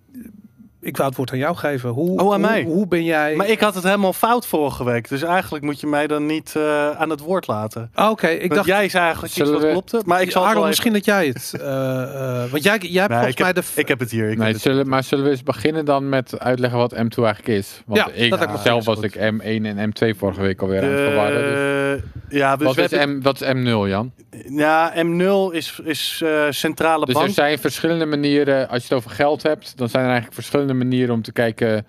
ik 0.87 0.97
wou 0.97 1.09
het 1.09 1.17
woord 1.17 1.33
aan 1.33 1.39
jou 1.39 1.57
geven. 1.57 1.91
Hoe, 1.91 2.11
Oh, 2.11 2.19
aan 2.19 2.27
hoe, 2.27 2.39
mij? 2.39 2.63
Hoe 2.63 2.87
ben 2.89 3.05
jij? 3.05 3.35
Maar 3.35 3.49
ik 3.49 3.61
had 3.61 3.75
het 3.75 3.85
helemaal 3.85 4.13
fout 4.13 4.47
vorige 4.47 4.85
week. 4.85 5.09
Dus 5.09 5.23
eigenlijk 5.23 5.65
moet 5.65 5.81
je 5.81 5.87
mij 5.87 6.07
dan 6.07 6.27
niet 6.27 6.53
eh, 6.57 6.91
aan 6.91 7.11
het 7.11 7.21
woord 7.21 7.47
laten. 7.47 7.91
Ah, 7.95 8.11
Oké, 8.11 8.27
ik 8.29 8.41
Want 8.41 8.55
dacht. 8.55 8.67
jij 8.67 8.89
zei 8.89 9.03
eigenlijk 9.05 9.33
iets 9.35 9.43
Zullen 9.45 9.53
wat 9.53 9.63
we- 9.63 9.71
klopte. 9.71 10.03
Maar 10.05 10.23
ik 10.23 10.31
zal 10.31 10.49
even- 10.49 10.67
misschien 10.67 10.93
dat 10.93 11.05
jij 11.05 11.27
het. 11.27 11.53
eh, 11.61 12.03
eh, 12.03 12.51
want 12.51 12.63
jij, 12.63 12.79
jij 12.79 13.01
hebt 13.01 13.09
Nee, 13.15 13.19
volgens 13.19 13.27
ik, 13.29 13.39
heb, 13.39 13.39
mij 13.39 13.53
de. 13.53 13.81
ik 13.81 13.89
heb 13.89 13.99
het 13.99 14.11
hier. 14.11 14.31
Ik 14.31 14.39
Nee, 14.39 14.53
het- 14.53 14.61
zullen, 14.61 14.89
maar 14.89 15.03
zullen 15.05 15.25
we 15.25 15.31
eens 15.31 15.43
beginnen 15.43 15.85
dan 15.85 16.09
met 16.09 16.39
uitleggen 16.39 16.79
wat 16.79 16.93
M2 16.95 17.25
eigenlijk 17.25 17.49
is? 17.59 17.83
Want 17.87 17.99
Ja, 18.01 18.09
ik, 18.25 18.31
dat 18.31 18.61
zelf 18.63 18.85
goed. 18.85 18.95
was 18.95 19.05
ik 19.05 19.15
M1 19.15 19.67
en 19.67 19.89
M2 19.91 20.17
vorige 20.19 20.41
week 20.41 20.63
alweer 20.63 20.83
aan 20.83 20.89
het 20.89 21.01
verwarren. 21.01 21.43
Dus. 21.43 22.01
Ja, 22.29 22.57
dus 22.57 22.67
Wat 22.75 22.93
is, 22.93 23.05
M, 23.07 23.21
wat 23.23 23.41
is 23.41 23.49
M0, 23.55 23.89
Jan? 23.89 24.13
ja, 24.49 24.93
M0 25.05 25.53
is, 25.55 25.81
is 25.85 26.21
eh, 26.25 26.45
centrale 26.51 27.05
Dus 27.05 27.15
bank. 27.15 27.27
er 27.27 27.33
zijn 27.33 27.59
verschillende 27.59 28.07
manieren, 28.07 28.69
als 28.69 28.79
je 28.87 28.89
het 28.95 29.05
over 29.05 29.11
geld 29.17 29.43
hebt, 29.43 29.77
dan 29.77 29.89
zijn 29.89 30.03
er 30.05 30.09
eigenlijk 30.11 30.41
verschillende 30.41 30.75
manieren 30.77 31.15
om 31.15 31.23
te 31.23 31.33
kijken 31.33 31.87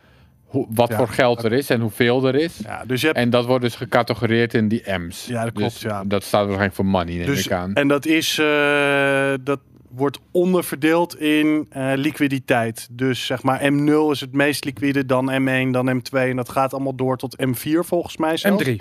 hoe, 0.48 0.66
wat 0.70 0.90
Ja, 0.90 0.98
voor 0.98 1.08
geld 1.08 1.44
er 1.44 1.54
is 1.54 1.70
en 1.70 1.82
hoeveel 1.82 2.28
er 2.28 2.36
is. 2.36 2.60
Ja, 2.64 2.84
dus 2.86 3.02
je 3.02 3.08
hebt 3.08 3.20
En 3.20 3.30
dat 3.30 3.46
wordt 3.46 3.64
dus 3.64 3.76
gecategoreerd 3.76 4.54
in 4.54 4.68
die 4.68 4.84
M's. 4.86 5.26
Ja, 5.26 5.44
dat 5.44 5.54
klopt, 5.54 5.74
Dus 5.74 5.82
ja. 5.82 6.04
Dat 6.04 6.24
staat 6.24 6.40
waarschijnlijk 6.42 6.76
voor 6.76 6.86
money, 6.86 7.16
neem 7.16 7.26
Dus, 7.26 7.46
ik 7.46 7.52
aan. 7.52 7.74
en 7.74 7.88
dat 7.88 8.06
is, 8.06 8.38
eh, 8.40 9.34
dat 9.44 9.60
wordt 9.90 10.20
onderverdeeld 10.32 11.20
in 11.20 11.68
eh, 11.70 11.92
liquiditeit. 11.96 12.88
Dus 12.92 13.26
zeg 13.26 13.44
maar 13.44 13.72
M0 13.72 14.12
is 14.12 14.20
het 14.20 14.34
meest 14.34 14.66
liquide, 14.66 15.06
dan 15.06 15.32
M1, 15.32 15.72
dan 15.72 16.02
M2. 16.02 16.30
En 16.30 16.36
dat 16.36 16.50
gaat 16.50 16.74
allemaal 16.74 16.96
door 16.96 17.18
tot 17.18 17.36
M4 17.42 17.80
volgens 17.80 18.18
mij 18.18 18.38
zelfs. 18.38 18.64
M3. 18.64 18.76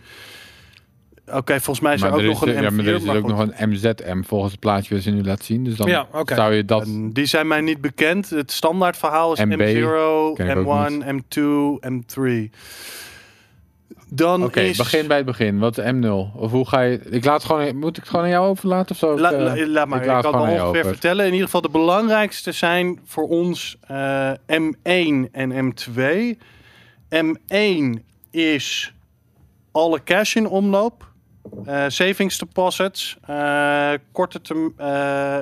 Oké, 1.33 1.52
volgens 1.61 1.80
mij 1.80 1.95
is 1.95 2.02
er 2.02 2.12
ook 2.12 2.23
nog 2.23 2.47
een 2.47 2.54
M4. 2.54 2.62
ja, 2.62 2.71
maar 2.71 2.85
er 2.87 2.95
is 2.95 3.02
maar 3.02 3.16
ook 3.16 3.26
nog 3.26 3.38
een 3.49 3.71
MZM 3.71 4.23
volgens 4.23 4.50
het 4.52 4.61
plaatje 4.61 4.95
dat 4.95 5.02
ze 5.02 5.11
nu 5.11 5.23
laat 5.23 5.45
zien. 5.45 5.64
Dus 5.64 5.76
dan 5.76 5.88
Ja, 5.88 6.06
zou 6.25 6.54
je 6.54 6.64
dat... 6.64 6.83
En 6.83 7.12
die 7.12 7.26
zijn 7.26 7.47
mij 7.47 7.61
niet 7.61 7.80
bekend. 7.80 8.30
Het 8.30 8.52
standaard 8.52 8.97
verhaal 8.97 9.33
is 9.33 9.38
MB, 9.45 9.52
M0, 9.52 10.35
ken 10.35 10.49
ik 10.49 10.56
ook 10.56 10.90
M1, 10.90 11.04
M2, 11.06 11.90
M3. 11.90 12.50
Dan 14.09 14.45
Oké, 14.45 14.61
is... 14.61 14.76
begin 14.76 15.06
bij 15.06 15.16
het 15.16 15.26
begin. 15.26 15.59
Wat 15.59 15.78
is 15.78 15.85
M0? 15.92 16.35
Of 16.35 16.50
hoe 16.50 16.68
ga 16.68 16.80
je... 16.80 17.00
Ik 17.11 17.25
laat 17.25 17.45
gewoon... 17.45 17.76
Moet 17.76 17.88
ik 17.97 17.97
het 18.02 18.09
gewoon 18.09 18.25
aan 18.25 18.30
jou 18.30 18.47
overlaten 18.49 18.90
of 18.90 18.97
zo? 18.99 19.18
La- 19.18 19.33
Of, 19.35 19.40
la- 19.40 19.56
eh, 19.56 19.66
laat 19.66 19.88
maar, 19.88 19.99
ik 19.99 20.04
ik, 20.04 20.11
laat 20.11 20.23
kan 20.23 20.33
het 20.35 20.42
ongeveer 20.42 20.62
over. 20.80 20.85
vertellen. 20.85 21.25
In 21.25 21.30
ieder 21.30 21.45
geval 21.45 21.61
de 21.61 21.68
belangrijkste 21.68 22.52
zijn 22.52 23.00
voor 23.04 23.28
ons 23.28 23.76
eh, 23.87 24.30
M1 24.52 25.30
en 25.33 25.75
M2. 25.75 26.00
M1 27.14 28.02
is 28.30 28.95
alle 29.73 30.02
cash 30.04 30.35
in 30.37 30.49
omloop. 30.49 31.14
Eh, 31.66 31.84
savings 31.88 32.38
deposits, 32.38 33.16
eh, 33.26 33.90
korte 34.12 34.40
term, 34.40 34.72
eh, 34.76 34.86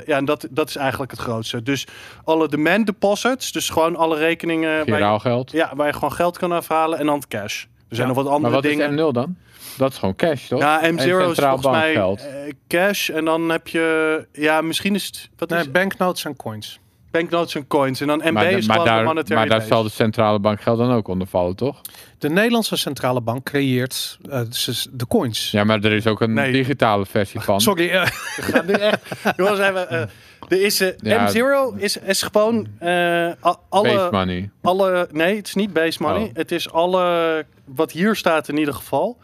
ja, 0.06 0.16
en 0.16 0.25
dat, 0.25 0.46
dat 0.50 0.68
is 0.68 0.76
eigenlijk 0.76 1.11
het 1.11 1.20
grootste. 1.20 1.62
Dus 1.62 1.87
alle 2.25 2.49
demand 2.49 2.87
deposits, 2.87 3.52
dus 3.52 3.68
gewoon 3.68 3.96
alle 3.96 4.16
rekeningen 4.18 4.70
waar 4.70 4.87
je, 4.87 4.92
Viraal 4.94 5.18
geld. 5.18 5.50
ja, 5.50 5.73
waar 5.76 5.87
je 5.87 5.92
gewoon 5.92 6.12
geld 6.12 6.38
kan 6.38 6.52
afhalen 6.52 6.99
en 6.99 7.06
dan 7.06 7.23
cash. 7.28 7.64
Er 7.88 7.96
zijn 7.96 8.08
nog 8.08 8.16
wat 8.16 8.25
Maar 8.26 8.34
andere 8.34 8.54
wat 8.54 8.62
dingen. 8.62 8.99
is 8.99 9.00
M0 9.00 9.12
dan? 9.12 9.37
Dat 9.78 9.92
is 9.92 9.99
gewoon 9.99 10.16
cash, 10.16 10.46
toch? 10.49 10.61
Ja, 10.61 10.82
En 10.82 10.94
M0 10.94 11.00
is 11.00 11.38
volgens 11.38 11.66
mij 11.66 11.94
eh, 11.94 12.52
cash. 12.68 13.08
En 13.11 13.25
dan 13.25 13.49
heb 13.49 13.68
je... 13.68 14.26
Ja, 14.32 14.61
misschien 14.61 14.94
is 14.94 15.06
het... 15.06 15.28
Wat 15.37 15.49
is 15.50 15.54
Nee, 15.56 15.64
het? 15.64 15.73
banknotes 15.73 16.25
en 16.25 16.37
coins. 16.37 16.80
Banknotes 17.21 17.54
en 17.54 17.66
coins. 17.66 18.00
En 18.00 18.06
dan 18.06 18.18
MB 18.25 18.30
maar, 18.33 18.52
is 18.52 18.66
maar 18.66 18.85
daar, 18.85 19.04
monetary 19.04 19.35
maar 19.38 19.49
daar 19.49 19.59
base. 19.59 19.71
zal 19.71 19.83
de 19.83 19.88
centrale 19.90 20.38
bankgeld 20.38 20.78
dan 20.78 20.92
ook 20.92 21.09
onder 21.09 21.26
vallen, 21.26 21.56
toch? 21.56 21.80
De 22.18 22.28
Nederlandse 22.30 22.76
centrale 22.76 23.21
bank 23.21 23.44
creëert 23.44 24.18
eh, 24.30 24.38
dus 24.40 24.88
de 24.92 25.06
coins. 25.06 25.50
Ja, 25.50 25.64
maar 25.64 25.80
er 25.85 25.92
is 25.92 26.06
ook 26.06 26.21
een 26.21 26.33
Nee. 26.33 26.52
digitale 26.52 27.06
versie 27.06 27.40
van. 27.40 27.61
Sorry, 27.71 27.88
eh, 27.90 28.02
We 28.37 28.42
gaan 28.42 28.66
nu 28.66 28.73
echt... 28.73 29.00
Jongens, 29.37 29.59
even... 29.59 29.88
eh, 29.90 30.00
er 30.49 30.62
is, 30.62 30.78
Ja. 30.99 31.33
M0 31.33 31.76
is, 31.76 31.97
is 31.97 32.23
gewoon 32.23 32.66
eh, 32.78 32.88
a- 32.90 33.35
Base 33.42 33.59
alle, 33.68 34.09
money. 34.11 34.50
alle... 34.62 35.09
Nee, 35.12 35.37
het 35.37 35.47
is 35.47 35.54
niet 35.54 35.73
base 35.73 36.02
money. 36.02 36.23
Oh. 36.23 36.30
Het 36.33 36.52
is 36.52 36.71
alle... 36.73 37.44
Wat 37.64 37.92
hier 37.92 38.14
staat 38.16 38.49
in 38.49 38.56
ieder 38.59 38.75
geval. 38.75 39.18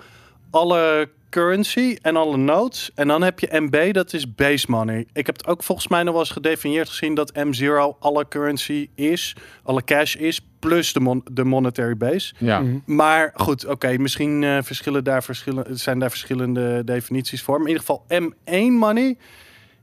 Alle 0.50 1.08
currency 1.30 1.96
en 2.02 2.16
alle 2.16 2.36
notes. 2.36 2.90
En 2.94 3.08
dan 3.08 3.22
heb 3.22 3.38
je 3.40 3.48
MB, 3.60 3.92
dat 3.92 4.12
is 4.12 4.34
base 4.34 4.66
money. 4.68 5.06
Ik 5.12 5.26
heb 5.26 5.36
het 5.36 5.46
ook 5.46 5.62
volgens 5.62 5.88
mij 5.88 6.02
nog 6.02 6.12
wel 6.12 6.22
eens 6.22 6.30
gedefinieerd 6.32 6.88
gezien 6.88 7.14
dat 7.14 7.32
M0 7.38 7.98
alle 7.98 8.28
currency 8.28 8.88
is, 8.94 9.36
alle 9.62 9.84
cash 9.84 10.14
is, 10.14 10.40
plus 10.58 10.92
de, 10.92 11.00
mon- 11.00 11.24
de 11.32 11.44
monetary 11.44 11.96
base. 11.96 12.34
Ja. 12.38 12.60
Mhm. 12.60 12.78
Maar 12.84 13.32
goed, 13.34 13.66
oké, 13.66 13.98
misschien 13.98 14.44
eh, 14.44 14.58
verschillen 14.62 15.04
daar 15.04 15.22
verschillen, 15.22 15.78
zijn 15.78 15.98
daar 15.98 16.10
verschillende 16.10 16.84
definities 16.84 17.42
voor. 17.42 17.58
Maar 17.60 17.68
in 17.68 17.72
ieder 17.72 17.86
geval 17.86 18.06
M1 18.30 18.72
money 18.78 19.16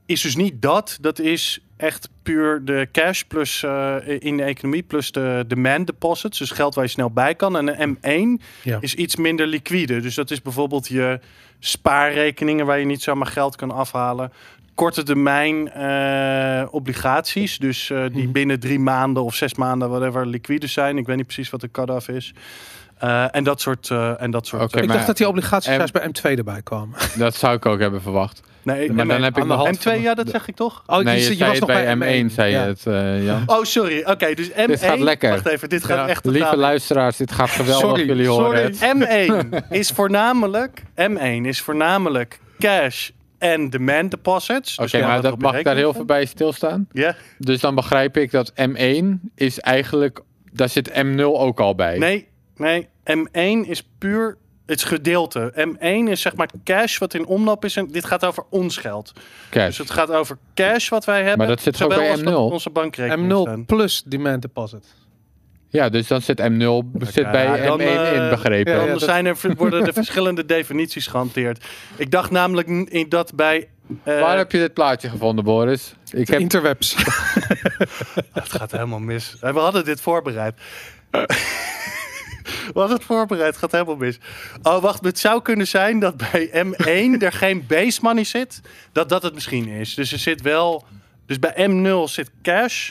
is 0.06 0.20
dus 0.20 0.36
niet 0.36 0.62
dat. 0.62 0.98
Dat 1.00 1.18
is 1.18 1.62
echt 1.78 2.08
puur 2.22 2.64
de 2.64 2.88
cash 2.92 3.22
plus 3.22 3.62
eh, 3.62 3.96
in 4.18 4.36
de 4.36 4.42
economie 4.42 4.82
plus 4.82 5.12
de 5.12 5.44
demand 5.46 5.86
deposits. 5.86 6.38
Dus 6.38 6.50
geld 6.50 6.74
waar 6.74 6.84
je 6.84 6.90
snel 6.90 7.10
bij 7.10 7.34
kan. 7.34 7.56
En 7.56 7.82
een 7.82 7.96
M1 8.38 8.44
Ja. 8.62 8.78
is 8.80 8.94
iets 8.94 9.16
minder 9.16 9.46
liquide. 9.46 10.00
Dus 10.00 10.14
dat 10.14 10.30
is 10.30 10.42
bijvoorbeeld 10.42 10.88
je 10.88 11.20
spaarrekeningen 11.58 12.66
waar 12.66 12.78
je 12.78 12.84
niet 12.86 13.02
zomaar 13.02 13.26
geld 13.26 13.56
kan 13.56 13.70
afhalen. 13.70 14.32
Korte 14.74 15.02
termijn 15.02 15.70
eh, 15.72 16.66
obligaties. 16.70 17.58
Dus 17.58 17.90
eh, 17.90 18.04
die 18.12 18.22
Mhm. 18.22 18.32
binnen 18.32 18.60
drie 18.60 18.78
maanden 18.78 19.22
of 19.24 19.34
zes 19.34 19.54
maanden, 19.54 19.88
whatever, 19.90 20.26
liquide 20.26 20.66
zijn. 20.66 20.98
Ik 20.98 21.06
weet 21.06 21.16
niet 21.16 21.26
precies 21.26 21.50
wat 21.50 21.60
de 21.60 21.70
cut-off 21.70 22.08
is. 22.08 22.32
Eh, 22.98 23.34
en 23.34 23.44
dat 23.44 23.60
soort. 23.60 23.90
eh, 23.90 24.22
en 24.22 24.30
dat 24.30 24.46
soort 24.46 24.76
ik 24.76 24.88
dacht 24.88 25.06
dat 25.06 25.16
die 25.16 25.28
obligaties 25.28 25.70
M- 25.74 25.76
juist 25.76 25.92
bij 25.92 26.02
M2 26.08 26.22
erbij 26.38 26.62
kwamen. 26.62 26.96
Dat 27.16 27.34
zou 27.34 27.56
ik 27.56 27.66
ook 27.66 27.80
hebben 27.80 28.02
verwacht. 28.02 28.40
nee, 28.62 28.92
maar 28.92 29.06
nee, 29.06 29.14
dan 29.16 29.24
heb 29.24 29.36
ik 29.38 29.44
nog... 29.44 29.64
hand 29.64 29.78
M2, 29.88 30.00
ja, 30.02 30.14
dat 30.14 30.28
zeg 30.28 30.48
ik 30.48 30.56
toch? 30.56 30.82
Oh, 30.86 30.98
nee, 30.98 31.16
je, 31.16 31.22
je, 31.22 31.28
je 31.28 31.34
zei 31.36 31.50
was 31.50 31.58
het 31.58 31.68
nog 31.68 31.98
bij 31.98 32.22
M1, 32.26 32.32
zei 32.32 32.50
Ja. 32.52 32.62
je 32.62 32.68
het, 32.68 32.86
eh, 32.86 33.24
Jan. 33.24 33.42
Oh, 33.46 33.64
sorry. 33.64 34.02
Oké, 34.04 34.34
dus 34.34 34.50
M1. 34.50 34.66
Dit 34.66 34.82
gaat 34.84 34.98
lekker. 34.98 35.30
Wacht 35.30 35.46
even, 35.46 35.68
dit 35.68 35.84
gaat 35.84 35.96
Ja. 35.96 36.08
echt 36.08 36.24
Lieve 36.24 36.56
luisteraars, 36.56 37.16
dit 37.16 37.32
gaat 37.32 37.50
geweldig. 37.50 37.88
Sorry, 37.88 38.06
Jullie 38.06 38.28
horen 38.28 38.74
sorry. 38.74 38.98
het. 39.04 39.56
M1 39.64 39.66
is 39.70 39.90
voornamelijk, 39.90 40.82
M1 40.94 41.42
is 41.42 41.60
voornamelijk 41.60 42.40
cash 42.58 43.08
en 43.38 43.70
demand 43.70 44.10
deposits. 44.10 44.72
Oké, 44.72 44.82
Dus 44.82 45.00
ja, 45.00 45.06
maar 45.06 45.22
dat 45.22 45.38
mag 45.42 45.56
ik 45.58 45.64
daar 45.64 45.76
heel 45.76 45.92
veel 45.94 46.04
bij 46.04 46.24
stilstaan? 46.24 46.88
Ja, 46.92 47.14
Dus 47.38 47.60
dan 47.60 47.74
begrijp 47.74 48.16
ik 48.16 48.30
dat 48.30 48.52
M1 48.52 49.04
is 49.34 49.60
eigenlijk... 49.60 50.20
Daar 50.52 50.68
zit 50.68 50.90
M0 50.90 51.20
ook 51.22 51.60
al 51.60 51.74
bij. 51.74 51.98
nee, 51.98 52.27
nee. 52.58 52.88
M1 53.10 53.68
is 53.68 53.88
puur 53.98 54.36
het 54.66 54.82
gedeelte. 54.82 55.52
M1 55.76 56.10
is 56.10 56.20
zeg 56.20 56.36
maar 56.36 56.48
cash 56.64 56.98
wat 56.98 57.14
in 57.14 57.26
omloop 57.26 57.64
is. 57.64 57.76
En 57.76 57.86
dit 57.86 58.04
gaat 58.04 58.24
over 58.24 58.44
ons 58.50 58.76
geld. 58.76 59.12
Cash. 59.50 59.66
Dus 59.66 59.78
het 59.78 59.90
gaat 59.90 60.10
over 60.10 60.38
cash 60.54 60.88
wat 60.88 61.04
wij 61.04 61.18
hebben. 61.18 61.38
Maar 61.38 61.46
dat 61.46 61.60
zit 61.60 61.76
zowel 61.76 61.98
bij 61.98 62.10
als 62.10 62.22
wat 62.22 62.32
M0? 62.34 62.36
op 62.36 62.52
onze 62.52 62.70
bankrekening 62.70 63.32
M0 63.32 63.40
staan. 63.40 63.64
plus 63.64 64.02
demand 64.06 64.42
deposit. 64.42 64.84
Ja, 65.70 65.88
dus 65.88 66.06
dan 66.06 66.22
zit 66.22 66.40
M0 66.40 66.98
zit 66.98 67.30
bij 67.30 67.44
ja, 67.44 67.66
dan, 67.66 67.80
M1 67.80 67.82
eh, 67.82 68.14
in 68.24 68.28
begrepen. 68.30 68.72
ja, 68.72 68.78
Dan 68.78 68.88
ja, 68.88 68.98
zijn 68.98 69.26
er, 69.26 69.36
worden 69.56 69.86
er 69.86 69.92
verschillende 70.02 70.44
definities 70.46 71.06
gehanteerd. 71.06 71.64
Ik 71.96 72.10
dacht 72.10 72.30
namelijk 72.30 72.68
in 72.68 73.08
dat 73.08 73.34
bij... 73.34 73.68
eh, 74.04 74.20
Waar 74.20 74.36
heb 74.36 74.52
je 74.52 74.58
dit 74.58 74.74
plaatje 74.74 75.08
gevonden, 75.08 75.44
Boris? 75.44 75.94
Ik 76.12 76.28
heb... 76.28 76.40
Interwebs. 76.40 76.96
Het 78.32 78.52
gaat 78.52 78.70
helemaal 78.72 78.98
mis. 78.98 79.36
Eh, 79.40 79.52
We 79.52 79.58
hadden 79.58 79.84
dit 79.84 80.00
voorbereid. 80.00 80.54
Hadden 82.74 82.96
het 82.96 83.04
voorbereid, 83.06 83.46
het 83.48 83.56
gaat 83.58 83.72
helemaal 83.72 83.96
mis. 83.96 84.18
Oh, 84.62 84.82
wacht, 84.82 85.04
het 85.04 85.18
zou 85.18 85.42
kunnen 85.42 85.66
zijn 85.66 85.98
dat 85.98 86.16
bij 86.16 86.64
M1 86.66 87.22
er 87.22 87.32
geen 87.32 87.64
base 87.68 87.98
money 88.02 88.24
zit. 88.24 88.60
Dat 88.92 89.08
dat 89.08 89.22
het 89.22 89.34
misschien 89.34 89.68
is. 89.68 89.94
Dus 89.94 90.12
er 90.12 90.18
zit 90.18 90.42
wel... 90.42 90.84
Dus 91.26 91.38
bij 91.38 91.68
M0 91.70 92.04
zit 92.04 92.30
cash. 92.42 92.90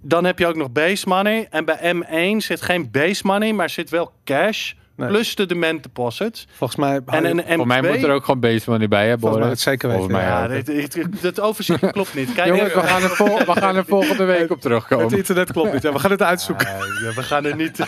Dan 0.00 0.24
heb 0.24 0.38
je 0.38 0.46
ook 0.46 0.56
nog 0.56 0.72
base 0.72 1.08
money. 1.08 1.46
En 1.50 1.64
bij 1.64 1.94
M1 1.94 2.36
zit 2.36 2.62
geen 2.62 2.90
base 2.90 3.22
money, 3.26 3.52
maar 3.52 3.70
zit 3.70 3.90
wel 3.90 4.12
cash. 4.24 4.72
Nee. 4.96 5.08
Plus 5.08 5.34
de 5.34 5.46
demand 5.46 5.82
deposits. 5.82 6.46
Volgens 6.56 6.78
mij... 6.80 7.00
En 7.06 7.24
een 7.24 7.44
M2... 7.44 7.54
Voor 7.54 7.66
mij 7.66 7.82
moet 7.82 8.02
er 8.02 8.10
ook 8.10 8.24
gewoon 8.24 8.40
base 8.40 8.70
money 8.70 8.88
bij, 8.88 9.08
hè, 9.08 9.18
Volgens 9.18 9.40
mij 9.40 9.50
het 9.50 9.60
zeker 9.60 9.88
weten, 9.88 10.10
mij 10.10 10.22
Ja, 10.22 10.44
ook. 10.44 10.64
dit, 10.64 10.92
dit, 10.92 11.22
dit 11.22 11.40
overzicht 11.40 11.90
klopt 11.92 12.14
niet. 12.14 12.32
Kijk 12.32 12.48
Jongens, 12.48 12.74
we 12.74 12.80
gaan, 12.80 13.02
er 13.02 13.08
vol- 13.10 13.38
we 13.38 13.52
gaan 13.52 13.76
er 13.76 13.84
volgende 13.84 14.24
week 14.24 14.50
op 14.50 14.60
terugkomen. 14.60 15.04
Het 15.04 15.14
internet 15.14 15.52
klopt 15.52 15.72
niet. 15.72 15.82
Ja, 15.82 15.92
we 15.92 15.98
gaan 15.98 16.10
het 16.10 16.22
uitzoeken. 16.22 16.66
Ja, 16.68 17.12
we 17.14 17.22
gaan 17.22 17.44
er 17.44 17.56
niet. 17.56 17.78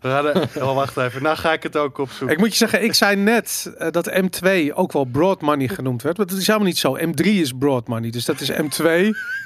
We 0.00 0.08
er, 0.08 0.62
oh, 0.64 0.74
wacht 0.74 0.96
even. 0.96 1.22
Nou 1.22 1.36
ga 1.36 1.52
ik 1.52 1.62
het 1.62 1.76
ook 1.76 1.98
opzoeken. 1.98 2.36
Ik 2.36 2.42
moet 2.42 2.50
je 2.50 2.56
zeggen, 2.56 2.84
ik 2.84 2.94
zei 2.94 3.16
net 3.16 3.72
eh, 3.78 3.90
dat 3.90 4.10
M2 4.10 4.74
ook 4.74 4.92
wel 4.92 5.04
broad 5.04 5.40
money 5.40 5.68
genoemd 5.68 6.02
werd. 6.02 6.16
Maar 6.16 6.26
dat 6.26 6.38
is 6.38 6.46
helemaal 6.46 6.68
niet 6.68 6.78
zo. 6.78 6.98
M3 6.98 7.24
is 7.24 7.52
broad 7.58 7.88
money. 7.88 8.10
Dus 8.10 8.24
dat 8.24 8.40
is 8.40 8.50
M2 8.52 8.86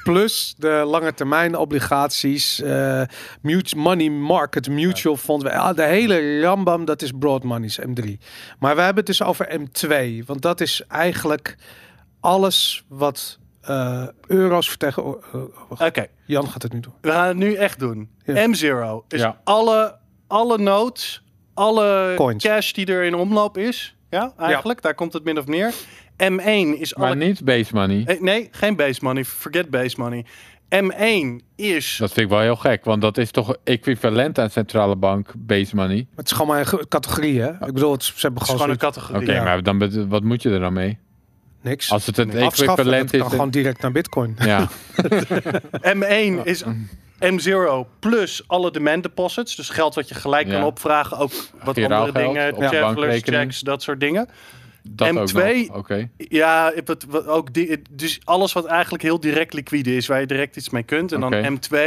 plus 0.02 0.54
de 0.58 0.68
lange 0.86 1.14
termijn 1.14 1.56
obligaties, 1.56 2.62
mut- 3.40 3.74
money 3.74 4.08
market 4.10 4.68
mutual 4.68 5.16
funds. 5.16 5.44
Ja, 5.44 5.72
de 5.72 5.82
hele 5.82 6.40
rambam, 6.40 6.84
dat 6.84 7.02
is 7.02 7.10
broad 7.18 7.42
money, 7.42 7.66
is 7.66 7.78
M3. 7.80 8.10
Maar 8.58 8.74
we 8.76 8.80
hebben 8.82 9.04
het 9.04 9.06
dus 9.06 9.22
over 9.22 9.60
M2. 9.60 10.24
Want 10.26 10.42
dat 10.42 10.60
is 10.60 10.82
eigenlijk 10.88 11.56
alles 12.20 12.84
wat 12.88 13.38
eh, 13.64 14.06
euro's 14.26 14.68
vertegenwoordigen. 14.68 15.48
Oké, 15.68 16.06
Jan 16.26 16.48
gaat 16.48 16.62
het 16.62 16.72
nu 16.72 16.80
doen. 16.80 16.92
we 17.00 17.10
gaan 17.10 17.28
het 17.28 17.36
nu 17.36 17.54
echt 17.54 17.78
doen. 17.78 18.08
Ja. 18.24 18.48
M0 18.48 19.04
is 19.08 19.20
Ja. 19.20 19.40
alle, 19.44 19.96
alle 20.26 20.58
notes, 20.58 21.22
alle 21.54 22.12
Coins. 22.16 22.44
cash 22.44 22.72
die 22.72 22.86
er 22.86 23.02
in 23.04 23.14
omloop 23.14 23.58
is. 23.58 23.96
Ja, 24.10 24.32
eigenlijk. 24.38 24.82
Daar 24.82 24.94
komt 24.94 25.12
het 25.12 25.24
min 25.24 25.38
of 25.38 25.46
meer. 25.46 25.72
M1 26.22 26.78
is 26.78 26.94
alle... 26.94 27.06
Maar 27.06 27.16
niet 27.16 27.44
base 27.44 27.74
money. 27.74 28.02
Eh, 28.06 28.20
Nee, 28.20 28.48
geen 28.50 28.76
base 28.76 29.00
money. 29.02 29.24
Forget 29.24 29.70
base 29.70 29.94
money. 30.00 30.24
M1 30.74 31.44
is... 31.56 31.96
Dat 31.96 32.12
vind 32.12 32.26
ik 32.26 32.32
wel 32.32 32.40
heel 32.40 32.56
gek, 32.56 32.84
want 32.84 33.00
dat 33.02 33.18
is 33.18 33.30
toch 33.30 33.56
equivalent 33.64 34.38
aan 34.38 34.50
centrale 34.50 34.96
bank 34.96 35.32
base 35.38 35.76
money. 35.76 35.96
Maar 35.96 36.06
Het 36.16 36.26
is 36.26 36.32
gewoon 36.32 36.46
maar 36.56 36.72
een 36.72 36.88
categorie, 36.88 37.40
hè? 37.40 37.50
Ik 37.50 37.72
bedoel, 37.72 37.92
het, 37.92 38.02
ze 38.04 38.12
hebben 38.20 38.32
Het 38.42 38.42
is 38.42 38.46
gewoon 38.46 38.60
gewoon 38.60 38.70
een 38.70 38.92
categorie. 38.92 39.28
Oké, 39.30 39.44
maar 39.44 39.62
dan, 39.62 40.08
wat 40.08 40.22
moet 40.22 40.42
je 40.42 40.50
er 40.50 40.60
dan 40.60 40.72
mee? 40.72 40.98
Niks. 41.64 41.90
Als 41.90 42.06
het 42.06 42.18
een 42.18 42.30
dat 42.30 42.52
equivalent 42.52 43.10
kan 43.10 43.20
is. 43.20 43.26
gewoon 43.26 43.50
direct 43.50 43.80
naar 43.80 43.92
bitcoin. 43.92 44.36
Ja, 44.38 44.68
M1 45.96 46.42
is 46.44 46.64
M0 47.24 47.86
plus 47.98 48.42
alle 48.46 48.70
demand 48.70 49.02
deposits. 49.02 49.56
Dus 49.56 49.68
geld 49.68 49.94
wat 49.94 50.08
je 50.08 50.14
gelijk 50.14 50.46
Ja. 50.46 50.52
kan 50.52 50.64
opvragen. 50.64 51.16
Ook 51.18 51.32
wat 51.64 51.78
andere 51.78 52.12
geld 52.12 52.14
dingen. 52.14 52.54
Travelers 52.70 53.22
checks, 53.22 53.60
dat 53.60 53.82
soort 53.82 54.00
dingen. 54.00 54.28
dat 54.82 55.08
ook 55.16 55.30
M2 55.30 55.34
nog. 55.66 55.76
Oké. 55.76 56.08
Ja, 56.16 56.72
wat 56.84 57.26
ook 57.26 57.52
die, 57.52 57.82
dus 57.90 58.20
alles 58.24 58.52
wat 58.52 58.64
eigenlijk 58.64 59.02
heel 59.02 59.20
direct 59.20 59.52
liquide 59.52 59.96
is. 59.96 60.06
Waar 60.06 60.20
je 60.20 60.26
direct 60.26 60.56
iets 60.56 60.70
mee 60.70 60.82
kunt. 60.82 61.12
En 61.12 61.20
dan 61.20 61.58
M2 61.58 61.78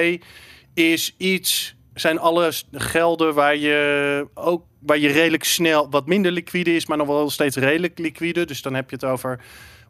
is 0.73 1.15
iets... 1.17 1.75
Zijn 1.99 2.19
alle 2.19 2.51
gelden 2.71 3.33
waar 3.33 3.55
je 3.55 4.27
ook 4.33 4.63
waar 4.79 4.97
je 4.97 5.07
redelijk 5.11 5.43
snel 5.43 5.89
wat 5.89 6.07
minder 6.07 6.31
liquide 6.31 6.75
is, 6.75 6.85
maar 6.85 6.97
nog 6.97 7.07
wel 7.07 7.29
steeds 7.29 7.55
redelijk 7.55 7.99
liquide. 7.99 8.45
Dus 8.45 8.61
dan 8.61 8.73
heb 8.73 8.89
je 8.89 8.95
het 8.95 9.05
over 9.05 9.39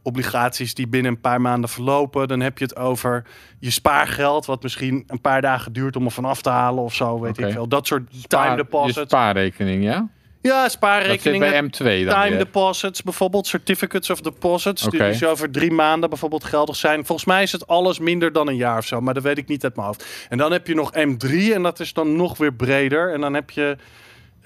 obligaties 0.03 0.73
die 0.73 0.87
binnen 0.87 1.11
een 1.11 1.21
paar 1.21 1.41
maanden 1.41 1.69
verlopen. 1.69 2.27
Dan 2.27 2.39
heb 2.39 2.57
je 2.57 2.63
het 2.63 2.75
over 2.75 3.25
je 3.59 3.69
spaargeld, 3.71 4.45
wat 4.45 4.63
misschien 4.63 5.03
een 5.07 5.21
paar 5.21 5.41
dagen 5.41 5.73
duurt 5.73 5.95
om 5.95 6.05
er 6.05 6.11
vanaf 6.11 6.41
te 6.41 6.49
halen 6.49 6.83
of 6.83 6.93
zo, 6.95 7.19
weet 7.19 7.37
ik 7.37 7.51
veel. 7.51 7.67
Dat 7.67 7.87
soort 7.87 8.09
time 8.09 8.21
Spaar- 8.21 8.49
Je 8.49 8.55
deposits. 8.55 8.99
spaarrekening, 9.09 9.83
ja? 9.83 10.07
Ja, 10.47 10.61
Dat 10.61 10.71
zit 10.71 10.71
spaarrekeningen. 10.71 11.49
bij 11.49 11.61
M2 12.01 12.05
dan 12.05 12.13
Time 12.15 12.29
weer. 12.29 12.37
deposits, 12.37 13.03
bijvoorbeeld 13.03 13.47
certificates 13.47 14.09
of 14.09 14.21
deposits, 14.21 14.81
die 14.89 14.99
dus 14.99 15.25
over 15.25 15.51
drie 15.51 15.71
maanden 15.71 16.09
bijvoorbeeld 16.09 16.43
geldig 16.43 16.75
zijn. 16.75 17.05
Volgens 17.05 17.27
mij 17.27 17.43
is 17.43 17.51
het 17.51 17.67
alles 17.67 17.99
minder 17.99 18.31
dan 18.31 18.47
een 18.47 18.55
jaar 18.55 18.77
of 18.77 18.85
zo, 18.85 19.01
maar 19.01 19.13
dat 19.13 19.23
weet 19.23 19.37
ik 19.37 19.47
niet 19.47 19.63
uit 19.63 19.75
mijn 19.75 19.87
hoofd. 19.87 20.05
En 20.29 20.37
dan 20.37 20.51
heb 20.51 20.67
je 20.67 20.73
nog 20.75 20.91
M3 20.93 21.53
en 21.53 21.63
dat 21.63 21.79
is 21.79 21.93
dan 21.93 22.15
nog 22.15 22.37
weer 22.37 22.53
breder. 22.53 23.13
En 23.13 23.21
dan 23.21 23.33
heb 23.33 23.49
je 23.49 23.77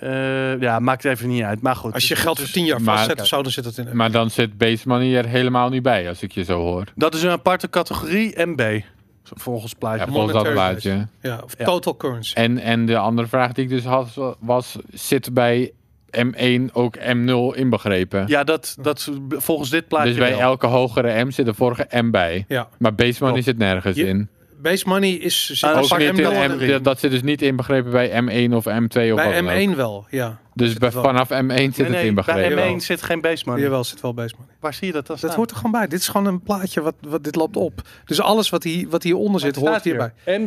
Eh, 0.02 0.60
ja, 0.60 0.80
maakt 0.80 1.06
even 1.06 1.28
niet 1.30 1.44
uit. 1.44 1.62
Maar 1.62 1.76
goed. 1.76 1.94
Als 1.94 2.08
je 2.08 2.14
dus- 2.14 2.24
geld 2.24 2.36
voor 2.36 2.46
dus 2.46 2.54
10 2.54 2.66
jaar 2.66 2.82
Maar- 2.82 2.98
vastzet 2.98 3.22
of 3.22 3.28
zo, 3.28 3.42
dan 3.42 3.52
zit 3.52 3.66
het 3.66 3.78
in. 3.78 3.96
Maar 3.96 4.12
dan 4.12 4.30
zit 4.30 4.58
base 4.58 4.88
money 4.88 5.16
er 5.18 5.26
helemaal 5.28 5.70
niet 5.70 5.82
bij, 5.84 6.08
als 6.10 6.22
ik 6.22 6.32
je 6.32 6.44
zo 6.44 6.60
hoor. 6.60 6.84
Dat 6.96 7.14
is 7.14 7.24
een 7.24 7.30
aparte 7.30 7.70
categorie 7.70 8.34
MB. 8.46 8.80
Volgens 9.24 9.74
plaatje. 9.74 10.06
Ja, 10.06 10.12
volgens 10.12 10.34
dat 10.44 10.52
plaatje. 10.52 11.08
Ja, 11.22 11.40
of 11.44 11.54
Ja. 11.58 11.66
total 11.66 11.98
currency. 11.98 12.36
En, 12.36 12.58
en 12.58 12.86
de 12.86 12.98
andere 12.98 13.28
vraag 13.28 13.52
die 13.52 13.64
ik 13.64 13.70
dus 13.70 13.84
had, 13.84 14.36
was, 14.40 14.76
zit 14.92 15.34
bij 15.34 15.72
M1 16.18 16.72
ook 16.74 16.98
M0 16.98 17.58
inbegrepen? 17.58 18.24
Ja, 18.28 18.44
dat, 18.44 18.76
dat 18.82 19.10
volgens 19.30 19.70
dit 19.70 19.88
plaatje 19.88 20.10
dus 20.10 20.18
bij 20.20 20.30
wel. 20.30 20.40
elke 20.40 20.68
hogere 20.68 21.24
M 21.24 21.32
zit 21.32 21.46
de 21.46 21.54
vorige 21.54 21.88
M 22.02 22.12
bij. 22.12 22.46
Ja. 22.48 22.68
Maar 22.80 22.96
base 22.96 23.24
money 23.24 23.42
Klopt. 23.42 23.44
zit 23.44 23.58
nergens 23.58 23.96
Je- 23.98 24.06
in. 24.08 24.30
Base 24.62 24.88
money 24.88 25.10
is 25.12 25.46
zit 25.50 25.64
Ah, 25.70 25.78
Ook 25.78 25.98
niet 25.98 26.12
M0 26.12 26.62
in 26.72 26.84
dat 26.84 27.00
zit 27.00 27.12
dus 27.12 27.22
niet 27.22 27.42
inbegrepen 27.42 27.92
bij 27.92 28.10
M1 28.24 28.54
of 28.54 28.66
M2 28.66 28.72
of 28.72 28.94
wat 28.94 29.16
Bij 29.16 29.42
dan 29.42 29.50
ook. 29.50 29.72
M1 29.74 29.76
wel, 29.76 30.06
ja. 30.10 30.40
Dus 30.54 30.74
bij, 30.74 30.92
wel. 30.92 31.04
vanaf 31.04 31.28
M1 31.30 31.32
zit 31.32 31.48
Nee, 31.48 31.66
het 31.66 31.76
nee, 31.78 31.90
bij 31.90 32.06
inbegrepen. 32.06 32.74
M1 32.74 32.84
zit 32.84 33.02
geen 33.02 33.22
base 33.22 33.44
money. 33.46 33.62
Jawel, 33.64 33.84
zit 33.84 34.02
wel 34.02 34.14
base 34.14 34.36
money. 34.38 34.54
Waar 34.60 34.74
zie 34.74 34.88
je 34.88 34.94
dat 34.94 35.08
dan 35.08 35.16
Dat 35.16 35.26
staan? 35.26 35.38
hoort 35.38 35.50
er 35.52 35.56
gewoon 35.56 35.72
bij. 35.72 35.88
Dit 35.88 36.00
is 36.00 36.08
gewoon 36.08 36.28
een 36.28 36.42
plaatje 36.42 36.82
wat, 36.82 36.94
wat 37.08 37.24
dit 37.24 37.36
loopt 37.36 37.56
op. 37.58 37.82
Dus 38.06 38.22
alles 38.22 38.50
wat, 38.50 38.64
hier, 38.64 38.90
wat 38.90 39.04
hieronder 39.04 39.42
zit, 39.42 39.56
hoort 39.56 39.84
hier. 39.84 40.12
hierbij. 40.26 40.40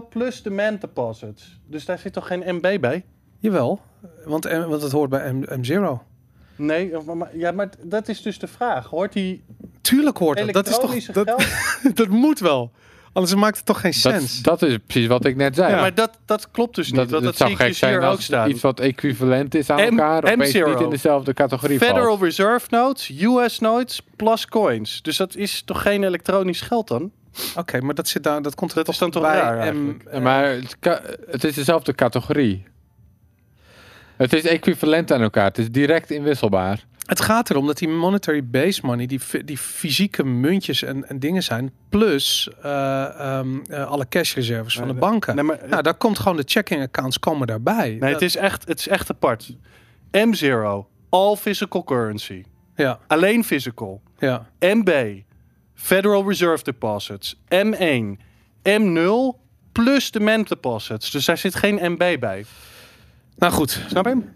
M0 0.00 0.08
plus 0.10 0.42
demand 0.42 0.80
deposits. 0.80 1.60
Dus 1.66 1.84
daar 1.84 1.98
zit 1.98 2.12
toch 2.12 2.26
geen 2.26 2.42
MB 2.46 2.80
bij? 2.80 3.04
Jawel, 3.38 3.80
want, 4.24 4.44
M- 4.44 4.68
want 4.68 4.82
het 4.82 4.92
hoort 4.92 5.10
bij 5.10 5.32
M, 5.32 5.42
M0. 5.44 5.98
Nee, 6.56 6.92
maar- 7.06 7.16
maar, 7.16 7.36
ja, 7.36 7.52
maar 7.52 7.68
dat 7.82 8.08
is 8.08 8.22
dus 8.22 8.38
de 8.38 8.46
vraag. 8.46 8.86
Hoort 8.86 9.12
die 9.12 9.44
Tuurlijk 9.80 10.18
hoort 10.18 10.38
dat. 10.38 10.52
Dat, 10.52 10.68
is 10.68 10.78
toch, 10.78 10.94
dat, 11.04 11.28
geld? 11.28 11.94
dat 11.96 12.08
moet 12.08 12.38
wel. 12.38 12.70
Anders 13.12 13.34
maakt 13.34 13.56
het 13.56 13.66
toch 13.66 13.80
geen 13.80 13.90
Dat, 13.92 14.00
sens. 14.00 14.42
dat 14.42 14.62
is 14.62 14.76
precies 14.86 15.06
wat 15.08 15.24
ik 15.24 15.36
net 15.36 15.54
zei. 15.54 15.74
Ja, 15.74 15.80
maar 15.80 15.94
dat, 15.94 16.18
dat 16.24 16.50
klopt 16.50 16.74
dus 16.74 16.86
niet. 16.86 16.96
dat, 16.96 17.10
het 17.10 17.22
dat 17.22 17.36
zou 17.36 17.54
gek 17.56 17.66
dus 17.66 17.78
zijn 17.78 17.98
hier 18.00 18.08
ook 18.08 18.20
staan. 18.20 18.50
iets 18.50 18.60
wat 18.60 18.80
equivalent 18.80 19.54
is 19.54 19.70
aan 19.70 19.76
M- 19.76 19.80
elkaar, 19.80 20.24
opeens 20.32 20.56
M0. 20.56 20.68
niet 20.68 20.80
in 20.80 20.90
dezelfde 20.90 21.34
categorie 21.34 21.78
Federal 21.78 22.04
valt. 22.06 22.20
Reserve 22.20 22.66
Notes, 22.70 23.10
US 23.20 23.58
Notes 23.58 24.02
plus 24.16 24.46
coins. 24.46 25.02
Dus 25.02 25.16
dat 25.16 25.36
is 25.36 25.62
toch 25.62 25.82
geen 25.82 26.04
elektronisch 26.04 26.60
geld 26.60 26.88
dan? 26.88 27.10
Oké, 27.56 27.80
maar 27.80 27.94
dat, 27.94 28.08
zit 28.08 28.22
daar, 28.22 28.42
dat 28.42 28.54
komt 28.54 28.70
er 28.70 28.76
Dat 28.76 28.88
is 28.88 28.98
dan 28.98 29.10
toch 29.10 29.22
bij 29.22 29.36
raar 29.36 29.74
M- 29.76 29.96
maar 30.22 30.44
het, 30.44 30.76
het 31.30 31.44
is 31.44 31.54
dezelfde 31.54 31.94
categorie. 31.94 32.64
Het 34.16 34.32
is 34.32 34.44
equivalent 34.44 35.12
aan 35.12 35.20
elkaar. 35.22 35.44
Het 35.44 35.58
is 35.58 35.70
direct 35.70 36.10
inwisselbaar. 36.10 36.84
Het 37.06 37.20
gaat 37.20 37.50
erom 37.50 37.66
dat 37.66 37.78
die 37.78 37.88
monetary 37.88 38.44
base 38.44 38.80
money, 38.86 39.06
die, 39.06 39.20
die 39.44 39.58
fysieke 39.58 40.24
muntjes 40.24 40.82
en, 40.82 41.08
en 41.08 41.18
dingen 41.18 41.42
zijn, 41.42 41.72
plus 41.88 42.50
eh, 42.62 43.04
ehm, 43.20 43.58
eh, 43.68 43.86
alle 43.86 44.08
cashreserves 44.08 44.74
van 44.74 44.86
de 44.88 44.94
banken. 44.94 45.34
Nee, 45.34 45.44
maar, 45.44 45.58
nou, 45.68 45.82
daar 45.82 45.94
komt 45.94 46.18
gewoon 46.18 46.36
de 46.36 46.42
checking 46.46 46.82
accounts 46.82 47.18
komen 47.18 47.46
daarbij. 47.46 47.88
nee, 47.88 47.98
Dat- 47.98 48.10
het, 48.10 48.22
is 48.22 48.36
echt, 48.36 48.68
het 48.68 48.78
is 48.78 48.88
echt 48.88 49.10
apart. 49.10 49.56
M0, 50.10 50.86
all 51.08 51.36
physical 51.36 51.84
currency. 51.84 52.44
ja, 52.76 52.98
Alleen 53.06 53.44
physical. 53.44 54.02
ja. 54.18 54.46
MB, 54.60 55.20
Federal 55.74 56.28
Reserve 56.28 56.64
Deposits. 56.64 57.36
M1, 57.48 58.18
M0 58.68 59.38
plus 59.72 60.10
demand 60.10 60.48
deposits. 60.48 61.10
Dus 61.10 61.24
daar 61.24 61.38
zit 61.38 61.54
geen 61.54 61.78
MB 61.92 62.16
bij. 62.20 62.44
Nou 63.36 63.52
goed, 63.52 63.80
Snap 63.88 64.04
je 64.04 64.10
hem? 64.10 64.28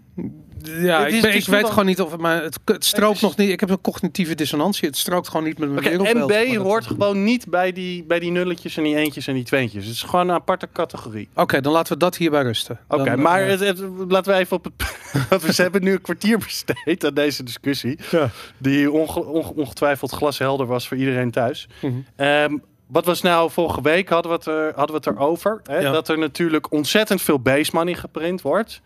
ja, 0.83 1.07
ik, 1.07 1.21
ben- 1.21 1.31
weet 1.51 1.65
gewoon 1.69 1.85
niet 1.85 2.01
of 2.01 2.11
het, 2.11 2.19
maar 2.21 2.43
het, 2.43 2.57
het 2.65 2.85
strookt 2.85 3.15
is- 3.15 3.21
nog 3.21 3.37
niet. 3.37 3.49
Ik 3.49 3.59
heb 3.59 3.69
een 3.69 3.81
cognitieve 3.81 4.35
dissonantie. 4.35 4.87
Het 4.87 4.97
strookt 4.97 5.27
gewoon 5.27 5.45
niet 5.45 5.57
met 5.57 5.69
mijn. 5.69 5.97
Maar 6.01 6.15
MB 6.15 6.27
dat- 6.53 6.63
hoort 6.63 6.85
gewoon 6.85 7.23
niet 7.23 7.49
bij 7.49 7.71
die, 7.71 8.03
bij 8.03 8.19
die 8.19 8.31
nulletjes 8.31 8.77
en 8.77 8.83
die 8.83 8.95
eentjes 8.95 9.27
en 9.27 9.33
die 9.33 9.43
tweentjes. 9.43 9.85
Het 9.85 9.93
is 9.93 10.01
gewoon 10.01 10.27
een 10.29 10.35
aparte 10.35 10.67
categorie. 10.73 11.29
Oké, 11.35 11.61
dan 11.61 11.71
laten 11.73 11.93
we 11.93 11.99
dat 11.99 12.17
hierbij 12.17 12.41
rusten. 12.41 12.79
Oké, 12.87 13.15
maar 13.15 13.41
eh, 13.43 13.49
het, 13.49 13.59
het- 13.59 13.83
laten 14.07 14.33
we 14.33 14.39
even 14.39 14.57
op 14.57 14.63
het... 14.63 14.73
want 15.29 15.41
we 15.41 15.61
hebben 15.63 15.83
nu 15.83 15.91
een 15.91 16.01
kwartier 16.01 16.37
besteed 16.37 17.05
aan 17.05 17.13
deze 17.13 17.43
discussie. 17.43 17.99
Ja. 18.11 18.29
Die 18.57 18.91
onge- 18.91 19.25
onge- 19.25 19.53
ongetwijfeld 19.55 20.11
glashelder 20.11 20.65
was 20.65 20.87
voor 20.87 20.97
iedereen 20.97 21.31
thuis. 21.31 21.67
Ehm, 22.15 22.57
wat 22.87 23.05
was 23.05 23.21
nou 23.21 23.51
vorige 23.51 23.81
week 23.81 24.09
hadden 24.09 24.31
we 24.31 24.37
het, 24.37 24.45
er, 24.45 24.73
hadden 24.75 25.01
we 25.01 25.09
het 25.09 25.17
erover. 25.17 25.61
Hè? 25.63 25.79
Ja. 25.79 25.91
Dat 25.91 26.09
er 26.09 26.17
natuurlijk 26.17 26.71
ontzettend 26.71 27.21
veel 27.21 27.39
base 27.39 27.71
money 27.73 27.93
geprint 27.93 28.41
wordt. 28.41 28.81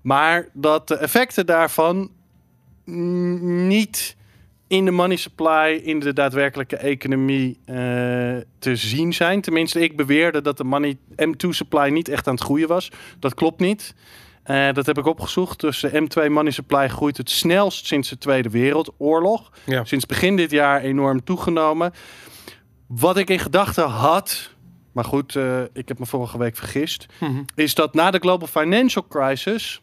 Maar 0.00 0.48
dat 0.52 0.88
de 0.88 0.96
effecten 0.96 1.46
daarvan 1.46 2.10
niet 2.84 4.16
in 4.66 4.84
de 4.84 4.90
money 4.90 5.16
supply, 5.16 5.80
in 5.84 5.98
de 5.98 6.12
daadwerkelijke 6.12 6.76
economie 6.76 7.58
eh, 7.64 7.76
te 8.58 8.76
zien 8.76 9.12
zijn. 9.12 9.40
Tenminste, 9.40 9.80
ik 9.80 9.96
beweerde 9.96 10.42
dat 10.42 10.56
de 10.56 10.64
money 10.64 10.96
M2 11.22 11.48
supply 11.48 11.88
niet 11.88 12.08
echt 12.08 12.26
aan 12.26 12.34
het 12.34 12.42
groeien 12.42 12.68
was. 12.68 12.90
Dat 13.18 13.34
klopt 13.34 13.60
niet. 13.60 13.94
Eh, 14.42 14.72
dat 14.72 14.86
heb 14.86 14.98
ik 14.98 15.06
opgezocht. 15.06 15.60
Dus 15.60 15.80
de 15.80 15.90
M2 15.90 16.30
money 16.30 16.52
supply 16.52 16.88
groeit 16.88 17.16
het 17.16 17.30
snelst 17.30 17.86
sinds 17.86 18.08
de 18.08 18.18
Tweede 18.18 18.50
Wereldoorlog. 18.50 19.52
Ja. 19.64 19.84
Sinds 19.84 20.06
begin 20.06 20.36
dit 20.36 20.50
jaar 20.50 20.80
enorm 20.80 21.24
toegenomen. 21.24 21.92
Wat 22.98 23.16
ik 23.16 23.30
in 23.30 23.38
gedachten 23.38 23.88
had, 23.88 24.50
maar 24.92 25.04
goed, 25.04 25.36
eh, 25.36 25.60
ik 25.72 25.88
heb 25.88 25.98
me 25.98 26.06
vorige 26.06 26.38
week 26.38 26.56
vergist, 26.56 27.06
Mhm. 27.20 27.42
is 27.54 27.74
dat 27.74 27.94
na 27.94 28.10
de 28.10 28.18
global 28.18 28.48
financial 28.48 29.06
crisis, 29.08 29.80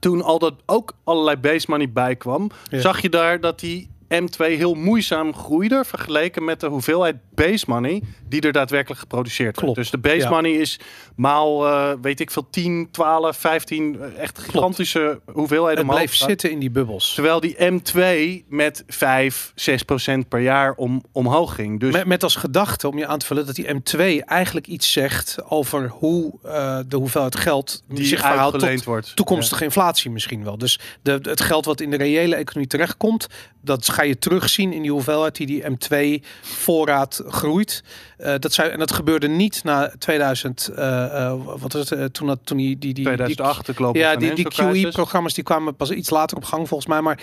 toen 0.00 0.22
al 0.22 0.38
dat 0.38 0.54
ook 0.66 0.96
allerlei 1.04 1.36
base 1.36 1.66
money 1.68 1.92
bijkwam, 1.92 2.50
Ja. 2.70 2.80
zag 2.80 3.00
je 3.02 3.08
daar 3.08 3.40
dat 3.40 3.60
die 3.60 3.90
M2 4.12 4.36
heel 4.36 4.74
moeizaam 4.74 5.34
groeide 5.34 5.84
vergeleken 5.84 6.44
met 6.44 6.60
de 6.60 6.66
hoeveelheid 6.66 7.16
base 7.34 7.64
money 7.68 8.02
die 8.28 8.40
er 8.40 8.52
daadwerkelijk 8.52 9.00
geproduceerd 9.00 9.56
Klopt, 9.56 9.76
werd. 9.76 9.90
Dus 9.90 10.00
de 10.00 10.08
base 10.08 10.26
ja. 10.26 10.30
money 10.30 10.52
is 10.52 10.80
maal, 11.16 11.66
eh, 11.66 11.92
weet 12.02 12.20
ik 12.20 12.30
veel, 12.30 12.46
10, 12.50 12.88
12, 12.90 13.36
15, 13.36 14.00
eh, 14.00 14.18
echt 14.18 14.38
gigantische 14.38 15.20
hoeveelheden 15.32 15.88
Het 15.88 16.10
gaat. 16.10 16.28
zitten 16.28 16.50
in 16.50 16.58
die 16.58 16.70
bubbels. 16.70 17.14
Terwijl 17.14 17.40
die 17.40 17.56
M2 17.58 18.44
met 18.48 18.84
5, 18.86 19.52
6 19.54 19.82
procent 19.82 20.28
per 20.28 20.40
jaar 20.40 20.74
om, 20.74 21.02
omhoog 21.12 21.54
ging. 21.54 21.80
Dus 21.80 21.92
Met, 21.92 22.06
met 22.06 22.22
als 22.22 22.34
gedachte 22.34 22.88
om 22.88 22.98
je 22.98 23.06
aan 23.06 23.18
te 23.18 23.26
vullen 23.26 23.46
dat 23.46 23.54
die 23.54 23.66
M2 23.74 24.24
eigenlijk 24.24 24.66
iets 24.66 24.92
zegt 24.92 25.38
over 25.48 25.88
hoe 25.88 26.32
eh, 26.42 26.78
de 26.88 26.96
hoeveelheid 26.96 27.36
geld 27.36 27.82
die 27.88 28.04
zich 28.04 28.20
verhoudt 28.20 28.58
tot 28.58 28.84
wordt. 28.84 29.16
toekomstige 29.16 29.64
inflatie 29.64 30.10
misschien 30.10 30.44
wel. 30.44 30.58
Dus 30.58 30.78
de, 31.02 31.18
het 31.22 31.40
geld 31.40 31.64
wat 31.64 31.80
in 31.80 31.90
de 31.90 31.96
reële 31.96 32.34
economie 32.34 32.68
terechtkomt, 32.68 33.26
dat 33.60 33.88
je 34.06 34.18
terugzien 34.18 34.72
in 34.72 34.82
die 34.82 34.90
hoeveelheid 34.90 35.36
die 35.36 35.46
die 35.46 35.62
M2 35.62 36.24
voorraad 36.40 37.22
groeit. 37.26 37.82
Eh, 38.22 38.34
dat 38.38 38.52
zou, 38.52 38.68
en 38.68 38.78
dat 38.78 38.92
gebeurde 38.92 39.28
niet 39.28 39.64
na 39.64 39.92
2000, 39.98 40.68
eh, 40.68 41.04
eh, 41.04 41.34
wat 41.44 41.72
was 41.72 41.90
het, 41.90 42.14
toen, 42.14 42.26
dat, 42.26 42.38
toen 42.44 42.56
die, 42.56 42.78
die, 42.78 42.94
die, 42.94 43.04
2008, 43.04 43.66
de 43.66 43.74
global 43.74 44.02
ja, 44.02 44.16
die, 44.16 44.34
die. 44.34 44.48
QE-programma's 44.48 45.34
die 45.34 45.44
kwamen 45.44 45.76
pas 45.76 45.90
iets 45.90 46.10
later 46.10 46.36
op 46.36 46.44
gang 46.44 46.68
volgens 46.68 46.88
mij. 46.88 47.00
Maar 47.00 47.18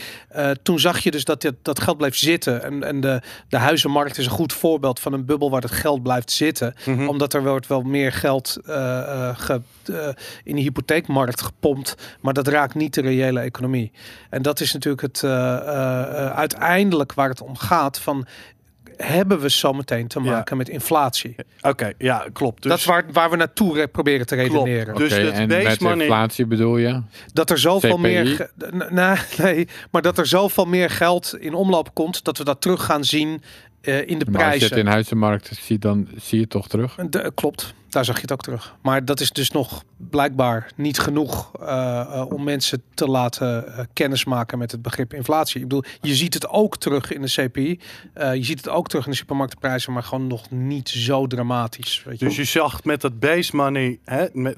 toen 0.62 0.80
zag 0.80 1.00
je 1.00 1.12
dus 1.12 1.24
dat 1.24 1.42
dit, 1.42 1.54
dat 1.62 1.80
geld 1.82 1.98
bleef 1.98 2.16
zitten. 2.16 2.64
En, 2.64 2.84
en 2.84 3.02
de, 3.02 3.22
de 3.50 3.58
huizenmarkt 3.58 4.18
is 4.18 4.26
een 4.26 4.32
goed 4.32 4.54
voorbeeld 4.54 5.00
van 5.00 5.14
een 5.14 5.26
bubbel 5.26 5.50
waar 5.50 5.62
het 5.62 5.72
geld 5.72 6.04
blijft 6.04 6.32
zitten. 6.32 6.74
Mhm. 6.86 7.08
Omdat 7.08 7.34
er 7.34 7.44
wordt 7.44 7.68
wel 7.68 7.82
meer 7.82 8.12
geld 8.12 8.58
ge- 8.64 9.62
in 10.44 10.56
de 10.56 10.62
hypotheekmarkt 10.62 11.42
gepompt. 11.42 11.96
Maar 12.22 12.34
dat 12.34 12.48
raakt 12.48 12.76
niet 12.76 12.94
de 12.94 13.02
reële 13.02 13.40
economie. 13.40 13.92
En 14.30 14.42
dat 14.42 14.60
is 14.60 14.74
natuurlijk 14.74 15.02
het 15.02 15.24
uiteindelijk 16.34 17.14
waar 17.14 17.30
het 17.30 17.42
om 17.42 17.58
gaat. 17.58 18.00
Van, 18.00 18.28
hebben 19.04 19.40
we 19.40 19.50
zometeen 19.50 20.08
te 20.08 20.22
Ja. 20.24 20.32
maken 20.32 20.58
met 20.58 20.70
inflatie? 20.70 21.36
Oké, 21.62 21.92
ja, 21.98 22.26
klopt. 22.34 22.62
Dus 22.62 22.72
dat 22.72 22.80
is 22.80 22.86
waar, 22.86 23.06
waar 23.12 23.30
we 23.30 23.36
naartoe 23.36 23.74
re- 23.76 23.88
proberen 23.88 24.26
te 24.26 24.36
Klopt. 24.36 24.52
redeneren. 24.54 24.96
Dus 24.96 25.14
Oké, 25.14 25.24
dat 25.24 25.34
en 25.34 25.48
base 25.48 25.64
met 25.68 25.80
money- 25.80 26.00
inflatie 26.06 26.46
bedoel 26.46 26.78
je? 26.78 27.02
Dat 27.34 27.50
er 27.50 27.58
zoveel 27.60 27.90
CPI? 27.98 28.02
meer. 28.02 28.26
ge- 28.26 28.50
n- 28.76 28.94
Nee, 28.96 29.16
nee, 29.56 29.68
maar 29.92 30.02
dat 30.02 30.18
er 30.18 30.26
zoveel 30.28 30.66
meer 30.66 30.90
geld 30.90 31.36
in 31.40 31.54
omloop 31.54 31.94
komt 31.94 32.24
dat 32.24 32.38
we 32.38 32.44
dat 32.44 32.62
terug 32.62 32.86
gaan 32.86 33.04
zien 33.04 33.42
eh, 33.82 34.08
in 34.08 34.20
de 34.20 34.26
Maar 34.26 34.34
als 34.44 34.44
je 34.44 34.58
prijzen. 34.58 34.68
het 34.70 34.78
in 34.78 34.86
huizenmarkt 34.92 35.52
ziet, 35.62 35.82
dan 35.82 36.08
zie 36.18 36.36
je 36.38 36.42
het 36.42 36.50
toch 36.50 36.68
terug? 36.68 36.96
De- 37.10 37.32
klopt, 37.36 37.74
daar 37.90 38.06
zag 38.06 38.16
je 38.16 38.22
het 38.22 38.32
ook 38.32 38.42
terug. 38.42 38.76
Maar 38.82 39.06
dat 39.06 39.20
is 39.20 39.32
dus 39.32 39.52
nog 39.52 39.84
blijkbaar 39.98 40.72
niet 40.76 41.00
genoeg 41.00 41.52
eh, 41.60 42.00
eh, 42.00 42.32
om 42.32 42.44
mensen 42.44 42.84
te 42.94 43.08
laten 43.08 43.68
eh, 43.78 43.86
kennismaken 43.94 44.58
met 44.58 44.72
het 44.72 44.82
begrip 44.82 45.14
inflatie. 45.14 45.62
Ik 45.62 45.68
bedoel, 45.68 45.84
je 46.02 46.16
ziet 46.16 46.34
het 46.34 46.48
ook 46.50 46.78
terug 46.78 47.12
in 47.14 47.22
de 47.22 47.32
CPI. 47.48 47.80
Eh, 48.14 48.36
je 48.36 48.44
ziet 48.44 48.58
het 48.58 48.70
ook 48.70 48.88
terug 48.88 49.06
in 49.06 49.12
de 49.12 49.18
supermarktprijzen, 49.18 49.94
maar 49.94 50.04
gewoon 50.04 50.28
nog 50.28 50.50
niet 50.52 50.90
zo 50.90 51.28
dramatisch. 51.28 52.04
Weet 52.06 52.20
je 52.20 52.26
Dus 52.26 52.36
je 52.36 52.44
zag 52.44 52.84
met 52.84 53.02
dat 53.02 53.20
base 53.20 53.56
money, 53.56 54.00
hè, 54.06 54.26
met 54.34 54.58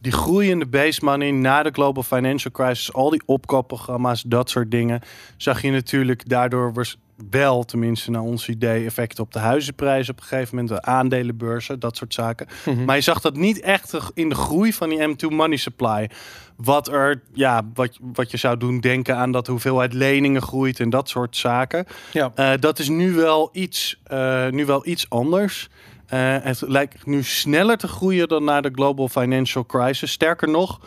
die 0.00 0.12
groeiende 0.12 0.66
base 0.66 1.04
money 1.04 1.30
na 1.30 1.62
de 1.62 1.70
global 1.72 2.02
financial 2.02 2.52
crisis, 2.52 2.92
al 2.92 3.10
die 3.10 3.22
opkoopprogramma's, 3.26 4.22
dat 4.26 4.50
soort 4.50 4.70
dingen, 4.70 5.00
zag 5.36 5.62
je 5.62 5.70
natuurlijk 5.70 6.28
daardoor 6.28 6.72
was 6.72 6.98
wel, 7.30 7.64
tenminste 7.64 8.10
naar 8.10 8.22
ons 8.22 8.48
idee, 8.48 8.84
effecten 8.84 9.24
op 9.24 9.32
de 9.32 9.38
huizenprijzen 9.38 10.12
op 10.12 10.20
een 10.20 10.26
gegeven 10.26 10.56
moment, 10.56 10.74
de 10.74 10.82
aandelenbeurzen, 10.82 11.80
dat 11.80 11.96
soort 11.96 12.14
zaken. 12.14 12.46
Mhm. 12.64 12.84
Maar 12.84 12.96
je 12.96 13.02
zag 13.02 13.20
dat 13.20 13.36
niet 13.36 13.60
echt 13.60 13.96
in 14.14 14.28
de 14.28 14.34
groei 14.34 14.72
van 14.72 14.88
die 14.88 15.08
M2 15.08 15.28
money 15.28 15.56
supply. 15.56 16.10
Wat 16.56 16.88
er, 16.88 17.22
ja, 17.32 17.62
wat, 17.74 17.98
wat 18.00 18.30
je 18.30 18.36
zou 18.36 18.56
doen 18.56 18.80
denken 18.80 19.16
aan 19.16 19.32
dat 19.32 19.46
de 19.46 19.50
hoeveelheid 19.50 19.92
leningen 19.92 20.42
groeit 20.42 20.80
en 20.80 20.90
dat 20.90 21.08
soort 21.08 21.36
zaken. 21.36 21.86
Ja. 22.12 22.32
Eh, 22.34 22.50
dat 22.60 22.78
is 22.78 22.88
nu 22.88 23.12
wel 23.12 23.50
iets, 23.52 24.00
eh, 24.04 24.48
nu 24.48 24.66
wel 24.66 24.86
iets 24.86 25.10
anders. 25.10 25.68
Eh, 26.06 26.36
het 26.40 26.60
lijkt 26.60 27.06
nu 27.06 27.22
sneller 27.22 27.76
te 27.76 27.88
groeien 27.88 28.28
dan 28.28 28.44
na 28.44 28.60
de 28.60 28.70
global 28.74 29.08
financial 29.08 29.66
crisis. 29.66 30.12
Sterker 30.12 30.48
nog, 30.48 30.80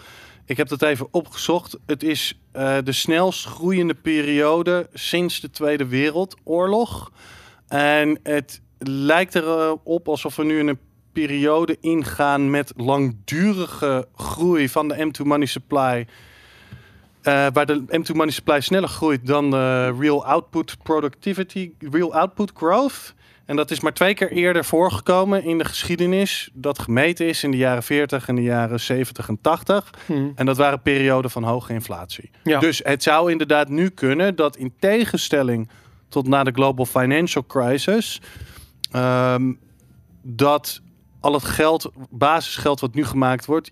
Ik 0.52 0.58
heb 0.58 0.68
dat 0.68 0.82
even 0.82 1.08
opgezocht. 1.12 1.78
Het 1.86 2.04
is 2.04 2.40
eh, 2.52 2.78
de 2.84 2.92
snelst 2.92 3.46
groeiende 3.46 3.94
periode 3.94 4.90
sinds 4.94 5.40
de 5.40 5.50
Tweede 5.50 5.86
Wereldoorlog. 5.88 7.12
En 7.68 8.20
het 8.24 8.62
lijkt 8.78 9.36
erop 9.36 10.08
alsof 10.08 10.36
we 10.36 10.44
nu 10.44 10.60
in 10.60 10.68
een 10.68 10.80
periode 11.12 11.78
ingaan 11.82 12.50
met 12.50 12.74
langdurige 12.76 14.08
groei 14.16 14.70
van 14.70 14.88
de 14.88 14.96
M2 14.96 15.26
Money 15.26 15.48
Supply. 15.48 16.08
eh, 17.22 17.48
waar 17.54 17.66
de 17.66 17.84
M2 17.88 18.16
Money 18.16 18.32
Supply 18.32 18.62
sneller 18.62 18.90
groeit 18.90 19.28
dan 19.28 19.52
de 19.52 19.96
Real 20.00 20.26
Output 20.26 20.78
Productivity, 20.84 21.72
Real 21.92 22.14
Output 22.14 22.52
Growth. 22.56 23.14
En 23.46 23.56
dat 23.56 23.72
is 23.72 23.80
maar 23.80 23.94
twee 23.94 24.14
keer 24.14 24.32
eerder 24.32 24.66
voorgekomen 24.66 25.44
in 25.44 25.58
de 25.58 25.66
geschiedenis. 25.66 26.50
Dat 26.54 26.80
gemeten 26.80 27.28
is 27.28 27.44
in 27.44 27.52
de 27.52 27.58
jaren 27.58 27.84
40 27.84 28.28
en 28.28 28.36
de 28.36 28.42
jaren 28.42 28.80
70 28.80 29.28
en 29.28 29.42
80. 29.42 29.90
Hm. 30.06 30.30
En 30.36 30.46
dat 30.46 30.58
waren 30.58 30.82
perioden 30.82 31.32
van 31.32 31.44
hoge 31.44 31.74
inflatie. 31.74 32.30
Ja. 32.44 32.60
Dus 32.60 32.82
het 32.84 33.04
zou 33.04 33.32
inderdaad 33.32 33.70
nu 33.70 33.90
kunnen 33.90 34.36
dat 34.36 34.58
in 34.58 34.74
tegenstelling 34.80 35.70
tot 36.10 36.28
na 36.28 36.44
de 36.44 36.52
global 36.52 36.86
financial 36.86 37.46
crisis, 37.46 38.22
ehm, 38.92 39.54
dat 40.22 40.82
al 41.20 41.34
het 41.34 41.44
geld, 41.44 41.92
basisgeld 42.10 42.80
wat 42.80 42.94
nu 42.94 43.06
gemaakt 43.06 43.46
wordt, 43.46 43.72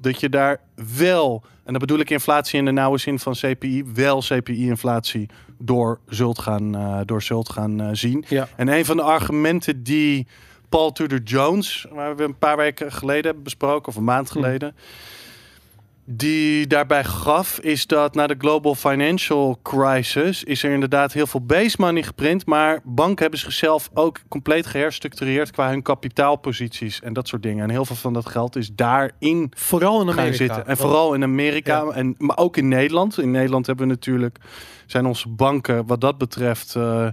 dat 0.00 0.20
je 0.20 0.28
daar 0.28 0.60
wel, 0.96 1.42
en 1.44 1.72
dan 1.72 1.78
bedoel 1.80 1.98
ik 1.98 2.10
inflatie 2.10 2.58
in 2.58 2.64
de 2.64 2.70
nauwe 2.70 2.98
zin 2.98 3.18
van 3.18 3.32
CPI, 3.32 3.84
wel 3.94 4.20
CPI-inflatie 4.20 5.28
door 5.58 6.00
zult 6.06 6.38
gaan, 6.38 6.74
eh, 6.74 7.00
door 7.04 7.22
zult 7.22 7.48
gaan 7.48 7.80
eh, 7.80 7.88
zien. 7.92 8.24
Ja. 8.28 8.48
En 8.56 8.68
een 8.68 8.84
van 8.84 8.96
de 8.96 9.02
argumenten 9.02 9.82
die 9.82 10.26
Paul 10.68 10.92
Tudor 10.92 11.20
Jones, 11.24 11.86
waar 11.92 12.16
we 12.16 12.22
een 12.22 12.38
paar 12.38 12.56
weken 12.56 12.92
geleden 12.92 13.24
hebben 13.24 13.42
besproken, 13.42 13.88
of 13.88 13.96
een 13.96 14.04
maand 14.04 14.30
geleden, 14.30 14.74
die 16.04 16.66
daarbij 16.66 17.04
gaf, 17.04 17.58
is 17.58 17.86
dat 17.86 18.14
na 18.14 18.26
de 18.26 18.34
global 18.38 18.74
financial 18.74 19.58
crisis 19.62 20.44
is 20.44 20.62
er 20.62 20.72
inderdaad 20.72 21.12
heel 21.12 21.26
veel 21.26 21.40
base 21.44 21.76
money 21.78 22.02
geprint, 22.02 22.46
maar 22.46 22.80
banken 22.84 23.22
hebben 23.22 23.38
zichzelf 23.40 23.90
ook 23.94 24.20
compleet 24.28 24.66
geherstructureerd 24.66 25.50
qua 25.50 25.68
hun 25.68 25.82
kapitaalposities 25.82 27.00
en 27.00 27.12
dat 27.12 27.28
soort 27.28 27.42
dingen. 27.42 27.64
En 27.64 27.70
heel 27.70 27.84
veel 27.84 27.96
van 27.96 28.12
dat 28.12 28.26
geld 28.28 28.56
is 28.56 28.70
daarin 28.74 29.52
Vooral 29.56 30.00
in 30.00 30.10
Amerika. 30.10 30.36
zitten. 30.36 30.66
En 30.66 30.76
vooral 30.76 31.14
in 31.14 31.22
Amerika, 31.22 31.82
Ja. 31.84 31.90
en, 31.92 32.14
maar 32.18 32.36
ook 32.38 32.56
in 32.56 32.68
Nederland. 32.68 33.18
In 33.18 33.30
Nederland 33.30 33.66
hebben 33.66 33.86
we 33.86 33.92
natuurlijk, 33.92 34.38
zijn 34.86 35.06
onze 35.06 35.28
banken 35.28 35.86
wat 35.86 36.00
dat 36.00 36.18
betreft, 36.18 36.74
eh, 36.76 37.06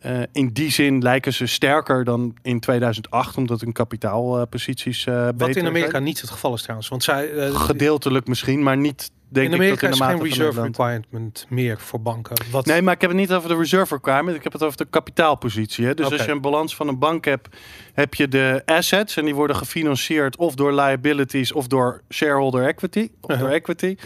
eh, 0.00 0.20
in 0.32 0.48
die 0.48 0.70
zin 0.70 1.02
lijken 1.02 1.32
ze 1.32 1.46
sterker 1.46 2.04
dan 2.04 2.36
in 2.42 2.60
2008, 2.60 3.36
omdat 3.36 3.60
hun 3.60 3.72
kapitaalposities 3.72 5.06
eh 5.06 5.14
beter 5.14 5.36
Wat 5.36 5.56
in 5.56 5.66
Amerika 5.66 5.90
zijn. 5.90 6.02
niet 6.02 6.20
het 6.20 6.30
geval 6.30 6.54
is 6.54 6.62
trouwens. 6.62 6.88
Want 6.88 7.02
zij, 7.02 7.32
eh, 7.32 7.54
Gedeeltelijk 7.54 8.26
misschien, 8.26 8.62
maar 8.62 8.76
niet 8.76 9.10
denk 9.28 9.46
in 9.46 9.52
ik 9.52 9.58
Amerika 9.58 9.86
dat 9.86 9.94
is 9.94 10.00
in 10.00 10.06
de 10.06 10.10
geen 10.10 10.18
mate 10.20 10.34
van 10.34 10.44
reserve 10.44 10.62
requirement 10.62 11.46
meer 11.48 11.78
voor 11.78 12.00
banken. 12.00 12.36
Wat, 12.50 12.66
Nee, 12.66 12.82
maar 12.82 12.94
ik 12.94 13.00
heb 13.00 13.10
het 13.10 13.18
niet 13.18 13.32
over 13.32 13.48
de 13.48 13.56
reserve 13.56 13.94
requirement. 13.94 14.36
Ik 14.36 14.42
heb 14.42 14.52
het 14.52 14.62
over 14.62 14.76
de 14.76 14.86
kapitaalpositie. 14.90 15.86
Hè? 15.86 15.94
Dus 15.94 16.12
als 16.12 16.24
je 16.24 16.30
een 16.30 16.40
balans 16.40 16.76
van 16.76 16.88
een 16.88 16.98
bank 16.98 17.24
hebt, 17.24 17.48
heb 17.92 18.14
je 18.14 18.28
de 18.28 18.62
assets 18.64 19.16
en 19.16 19.24
die 19.24 19.34
worden 19.34 19.56
gefinancierd 19.56 20.36
of 20.36 20.54
door 20.54 20.72
liabilities 20.72 21.52
of 21.52 21.66
door 21.66 22.02
shareholder 22.08 22.66
equity. 22.66 23.08
Of 23.20 23.30
Uh-huh. 23.30 23.44
door 23.46 23.54
equity. 23.54 23.96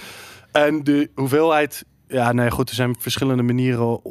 En 0.53 0.85
de 0.85 1.11
hoeveelheid. 1.15 1.85
Ja, 2.15 2.33
nee, 2.33 2.51
goed. 2.51 2.69
Er 2.69 2.75
zijn 2.75 2.95
verschillende 2.99 3.43
manieren 3.43 4.05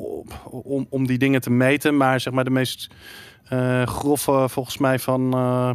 om, 0.51 0.87
om, 0.89 1.07
die 1.07 1.17
dingen 1.17 1.41
te 1.41 1.49
meten. 1.49 1.97
Maar 1.97 2.19
zeg 2.19 2.33
maar 2.33 2.43
de 2.43 2.49
meest 2.49 2.87
eh, 3.43 3.85
grove, 3.87 4.45
volgens 4.49 4.77
mij 4.77 4.99
van. 4.99 5.33
eh, 5.33 5.71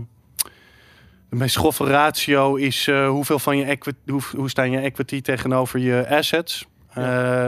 de 1.30 1.36
meest 1.36 1.56
grove 1.56 1.84
ratio 1.84 2.54
is 2.54 2.86
eh, 2.88 3.08
hoeveel 3.08 3.38
van 3.38 3.56
je 3.56 3.64
equity, 3.64 3.98
hoe, 4.10 4.20
hoe 4.36 4.50
staan 4.50 4.70
je 4.70 4.78
equity 4.78 5.20
tegenover 5.20 5.78
je 5.80 6.06
assets. 6.08 6.66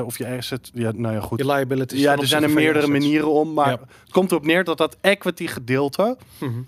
Of 0.04 0.18
je 0.18 0.36
asset, 0.36 0.70
ja, 0.74 0.92
nou 0.94 1.14
ja, 1.14 1.20
goed. 1.20 1.38
je 1.38 1.46
liabilities. 1.46 2.00
Ja, 2.00 2.16
er 2.16 2.26
zijn 2.26 2.42
er 2.42 2.50
meerdere 2.50 2.86
manieren 2.86 3.30
om. 3.32 3.52
Maar 3.52 3.70
Ja. 3.70 3.78
het 4.02 4.10
komt 4.12 4.30
erop 4.30 4.44
neer 4.46 4.64
dat 4.64 4.78
dat 4.78 4.96
equity 5.00 5.46
gedeelte 5.46 6.16
Mhm. 6.40 6.60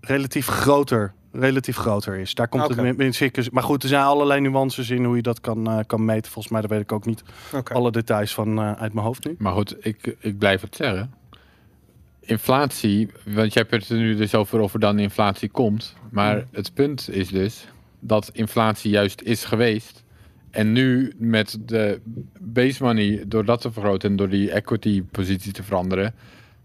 relatief 0.00 0.46
groter, 0.46 1.12
relatief 1.34 1.76
groter 1.76 2.16
is. 2.16 2.34
Daar 2.34 2.48
komt 2.48 2.76
het 2.76 2.98
in 3.00 3.14
circus. 3.14 3.50
Maar 3.50 3.62
goed, 3.62 3.82
er 3.82 3.88
zijn 3.88 4.02
allerlei 4.04 4.40
nuances 4.40 4.90
in 4.90 5.04
hoe 5.04 5.16
je 5.16 5.22
dat 5.22 5.40
kan, 5.40 5.66
eh, 5.70 5.78
kan 5.86 6.04
meten. 6.04 6.30
Volgens 6.32 6.52
mij, 6.52 6.60
daar 6.60 6.70
weet 6.70 6.80
ik 6.80 6.92
ook 6.92 7.06
niet 7.06 7.22
alle 7.72 7.90
details 7.90 8.34
van 8.34 8.58
eh, 8.58 8.72
uit 8.72 8.92
mijn 8.92 9.06
hoofd 9.06 9.24
nu. 9.24 9.34
Maar 9.38 9.52
goed, 9.52 9.76
ik, 9.86 10.16
ik 10.18 10.38
blijf 10.38 10.60
het 10.60 10.76
zeggen. 10.76 11.14
Inflatie, 12.20 13.10
want 13.24 13.52
je 13.52 13.58
hebt 13.58 13.70
het 13.70 13.88
er 13.88 13.96
nu 13.96 14.14
dus 14.16 14.34
over 14.34 14.60
of 14.60 14.74
er 14.74 14.80
dan 14.80 14.98
inflatie 14.98 15.48
komt. 15.48 15.94
Maar 16.10 16.36
Mm. 16.36 16.44
het 16.52 16.74
punt 16.74 17.10
is 17.10 17.28
dus 17.28 17.68
dat 18.00 18.30
inflatie 18.32 18.90
juist 18.90 19.20
is 19.22 19.44
geweest. 19.44 20.02
En 20.50 20.72
nu 20.72 21.12
met 21.18 21.58
de 21.60 22.00
base 22.40 22.82
money, 22.82 23.24
door 23.26 23.44
dat 23.44 23.60
te 23.60 23.72
vergroten 23.72 24.10
en 24.10 24.16
door 24.16 24.28
die 24.28 24.50
equity 24.50 25.02
positie 25.02 25.52
te 25.52 25.62
veranderen, 25.62 26.14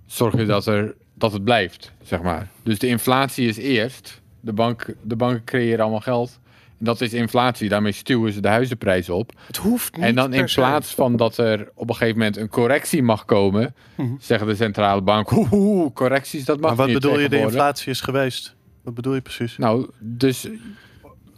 zorg 0.05 0.37
je 0.37 0.45
dat, 0.45 0.65
er, 0.65 0.95
dat 1.13 1.33
het 1.33 1.43
blijft, 1.43 1.91
zeg 2.03 2.21
maar. 2.21 2.47
Dus 2.63 2.79
de 2.79 2.87
inflatie 2.87 3.47
is 3.47 3.57
eerst. 3.57 4.18
De, 4.41 4.53
bank, 4.53 4.93
de 5.03 5.15
banken 5.15 5.43
creëren 5.43 5.79
allemaal 5.79 5.99
geld. 5.99 6.39
En 6.79 6.85
dat 6.85 7.01
is 7.01 7.13
inflatie. 7.13 7.69
Daarmee 7.69 7.91
stuwen 7.91 8.33
ze 8.33 8.39
de 8.41 8.47
huizenprijzen 8.47 9.15
op. 9.15 9.31
Het 9.47 9.57
hoeft 9.57 9.95
niet 9.95 10.05
En 10.05 10.15
dan 10.15 10.33
in 10.33 10.45
plaats 10.55 10.93
van 10.93 11.15
dat 11.15 11.37
er 11.37 11.69
op 11.73 11.89
een 11.89 11.95
gegeven 11.95 12.17
moment 12.17 12.37
een 12.37 12.49
correctie 12.49 13.03
mag 13.03 13.25
komen, 13.25 13.75
Mhm. 13.95 14.09
zeggen 14.19 14.47
de 14.47 14.55
centrale 14.55 15.01
bank, 15.01 15.29
hoe, 15.49 15.93
correcties, 15.93 16.45
dat 16.45 16.59
mag 16.59 16.67
Maar 16.69 16.77
wat 16.77 16.85
niet 16.87 16.95
bedoel 16.95 17.11
je, 17.11 17.17
de 17.17 17.23
tegenwoordig." 17.23 17.59
inflatie 17.59 17.91
is 17.91 18.01
geweest? 18.01 18.55
Wat 18.83 18.93
bedoel 18.93 19.13
je 19.13 19.21
precies? 19.21 19.57
Nou, 19.57 19.89
dus 19.99 20.47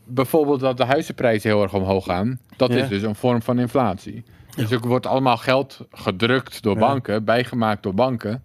bijvoorbeeld 0.05 0.59
dat 0.59 0.77
de 0.77 0.85
huizenprijzen 0.85 1.49
heel 1.49 1.61
erg 1.63 1.73
omhoog 1.73 2.05
gaan, 2.05 2.39
dat 2.57 2.73
Ja. 2.73 2.83
is 2.83 2.89
dus 2.89 3.01
een 3.01 3.15
vorm 3.15 3.41
van 3.41 3.59
inflatie. 3.59 4.23
Dus 4.55 4.71
er 4.71 4.79
wordt 4.79 5.05
allemaal 5.05 5.37
geld 5.37 5.85
gedrukt 5.91 6.61
door 6.61 6.73
Ja. 6.73 6.79
banken, 6.79 7.23
bijgemaakt 7.23 7.83
door 7.83 7.93
banken. 7.93 8.43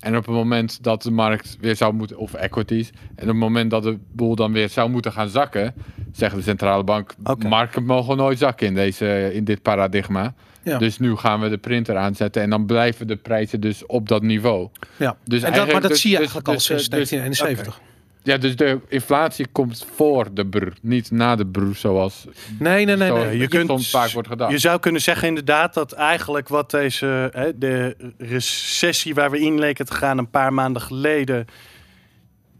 En 0.00 0.16
op 0.16 0.26
het 0.26 0.34
moment 0.34 0.82
dat 0.82 1.02
de 1.02 1.10
markt 1.10 1.56
weer 1.60 1.76
zou 1.76 1.92
moeten, 1.94 2.16
of 2.16 2.34
equities, 2.34 2.90
en 2.90 3.22
op 3.22 3.28
het 3.28 3.36
moment 3.36 3.70
dat 3.70 3.82
de 3.82 3.98
boel 4.12 4.34
dan 4.34 4.52
weer 4.52 4.68
zou 4.68 4.90
moeten 4.90 5.12
gaan 5.12 5.28
zakken, 5.28 5.74
zeggen 6.12 6.38
de 6.38 6.44
centrale 6.44 6.84
bank, 6.84 7.14
Oké. 7.24 7.48
markten 7.48 7.84
mogen 7.84 8.16
nooit 8.16 8.38
zakken 8.38 8.66
in, 8.66 8.74
deze, 8.74 9.30
in 9.34 9.44
dit 9.44 9.62
paradigma. 9.62 10.34
Ja. 10.62 10.78
Dus 10.78 10.98
nu 10.98 11.16
gaan 11.16 11.40
we 11.40 11.48
de 11.48 11.58
printer 11.58 11.96
aanzetten 11.96 12.42
en 12.42 12.50
dan 12.50 12.66
blijven 12.66 13.06
de 13.06 13.16
prijzen 13.16 13.60
dus 13.60 13.86
op 13.86 14.08
dat 14.08 14.22
niveau. 14.22 14.68
Ja. 14.96 15.16
Dus 15.24 15.42
en 15.42 15.52
dat, 15.52 15.72
maar 15.72 15.80
dat 15.80 15.90
dus- 15.90 16.00
zie 16.00 16.10
je 16.10 16.16
dus- 16.16 16.24
eigenlijk 16.24 16.48
al 16.48 16.54
dus, 16.54 16.64
sinds 16.64 16.88
eh, 16.88 16.98
dus- 16.98 17.10
1971. 17.10 17.80
Ja, 18.24 18.36
dus 18.36 18.56
de 18.56 18.78
inflatie 18.88 19.46
komt 19.52 19.86
voor 19.94 20.26
de 20.34 20.46
brr, 20.46 20.72
niet 20.82 21.10
na 21.10 21.36
de 21.36 21.46
brr, 21.46 21.74
zoals 21.74 22.24
Nee, 22.58 22.84
nee, 22.84 22.96
nee. 22.96 23.38
je 23.38 23.48
kunt- 23.48 23.68
soms 23.68 23.90
vaak 23.90 24.10
wordt 24.10 24.28
gedacht. 24.28 24.50
Je 24.52 24.58
zou 24.58 24.80
kunnen 24.80 25.00
zeggen 25.00 25.28
inderdaad 25.28 25.74
dat 25.74 25.92
eigenlijk 25.92 26.48
wat 26.48 26.70
deze, 26.70 27.30
hè, 27.32 27.58
de 27.58 27.96
recessie 28.18 29.14
waar 29.14 29.30
we 29.30 29.40
in 29.40 29.58
leken 29.58 29.86
te 29.86 29.94
gaan 29.94 30.18
een 30.18 30.30
paar 30.30 30.52
maanden 30.52 30.82
geleden, 30.82 31.46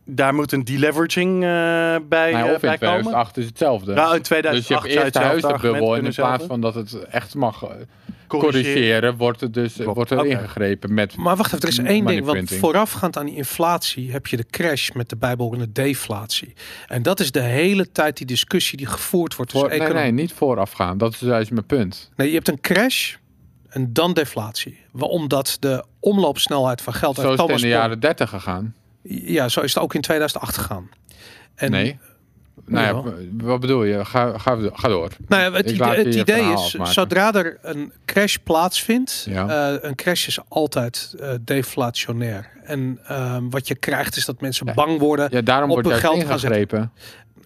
daar 0.05 0.35
moet 0.35 0.53
een 0.53 0.65
deleveraging 0.65 1.35
eh, 1.35 1.49
bij, 2.09 2.33
Nou 2.33 2.45
ja, 2.45 2.45
of 2.45 2.53
in 2.53 2.61
bij 2.61 2.79
komen. 2.79 2.79
2008 2.79 3.37
is 3.37 3.47
hetzelfde. 3.47 3.95
Nou, 3.95 4.17
in 4.17 4.23
dus 4.23 4.29
je 4.29 4.35
2008 4.35 4.83
hebt 4.83 5.05
eerst 5.05 5.13
de 5.13 5.19
huizenbubbel 5.19 5.97
en 5.97 6.05
in 6.05 6.15
plaats 6.15 6.45
van 6.45 6.61
dat 6.61 6.75
het 6.75 6.95
echt 7.05 7.35
mag 7.35 7.63
eh, 7.63 7.69
Corrigeren. 8.27 8.65
corrigeren, 8.65 9.17
wordt, 9.17 9.41
het 9.41 9.55
dus, 9.55 9.75
Klopt. 9.75 9.95
wordt 9.95 10.11
er 10.11 10.27
ingegrepen 10.27 10.95
met... 10.95 11.17
Maar 11.17 11.37
wacht 11.37 11.53
even, 11.53 11.63
er 11.63 11.69
is 11.69 11.79
één 11.79 12.07
ding. 12.07 12.25
Want 12.25 12.51
voorafgaand 12.55 13.17
aan 13.17 13.27
die 13.27 13.37
inflatie 13.37 14.13
heb 14.13 14.27
je 14.27 14.37
de 14.37 14.47
crash 14.51 14.91
met 14.91 15.09
de 15.09 15.17
bijbehorende 15.17 15.73
deflatie. 15.73 16.53
En 16.87 17.03
dat 17.03 17.21
is 17.21 17.31
de 17.31 17.41
hele 17.41 17.93
tijd 17.93 18.17
die 18.17 18.27
discussie 18.27 18.79
die 18.79 18.87
gevoerd 18.87 19.37
wordt 19.37 19.53
Voor, 19.53 19.69
nee, 19.69 19.81
nee, 19.81 20.13
niet 20.13 20.33
voorafgaan. 20.33 20.99
Dat 20.99 21.13
is 21.13 21.21
juist 21.21 21.51
mijn 21.51 21.67
punt. 21.67 22.11
Nee, 22.17 22.29
je 22.29 22.35
hebt 22.35 22.49
een 22.49 22.61
crash 22.61 23.15
en 23.69 23.93
dan 23.93 24.13
deflatie. 24.13 24.79
Waarom 24.93 25.29
dat 25.29 25.57
de 25.61 25.85
omloopsnelheid 26.01 26.83
van 26.83 26.93
geld... 26.93 27.17
Zo 27.17 27.23
uit 27.23 27.33
is 27.33 27.41
het 27.41 27.51
in 27.51 27.61
de 27.61 27.69
jaren 27.69 28.01
30 28.01 28.31
gegaan. 28.31 28.75
Ja, 29.09 29.49
zo 29.49 29.61
is 29.61 29.75
het 29.75 29.83
ook 29.83 29.95
in 29.95 30.01
2008 30.01 30.57
gegaan. 30.57 30.89
En, 31.55 31.71
nee. 31.71 31.99
Nou 32.67 32.87
ja, 33.07 33.13
wat 33.45 33.61
bedoel 33.61 33.85
je? 33.85 34.05
Ga, 34.05 34.39
ga, 34.39 34.59
ga 34.73 34.89
door. 34.89 35.11
Nou 35.29 35.43
ja, 35.43 35.53
het 35.53 35.71
idee, 35.71 35.97
het 35.97 36.07
is, 36.07 36.65
afmaken. 36.65 36.93
zodra 36.93 37.33
er 37.33 37.59
een 37.63 37.93
crash 38.05 38.37
plaatsvindt, 38.37 39.27
Ja. 39.29 39.73
eh, 39.73 39.89
een 39.89 39.95
crash 39.95 40.27
is 40.27 40.39
altijd 40.49 41.15
eh, 41.21 41.31
deflationair. 41.41 42.51
En 42.65 42.99
ehm, 43.07 43.49
wat 43.49 43.69
je 43.69 43.75
krijgt 43.75 44.17
is 44.17 44.25
dat 44.25 44.41
mensen 44.41 44.75
bang 44.75 44.99
worden. 44.99 45.29
Ja, 45.31 45.41
daarom 45.41 45.69
Op 45.71 45.75
wordt 45.75 45.89
hun 45.89 45.99
geld 45.99 46.25
gaan 46.25 46.39
zetten. 46.39 46.93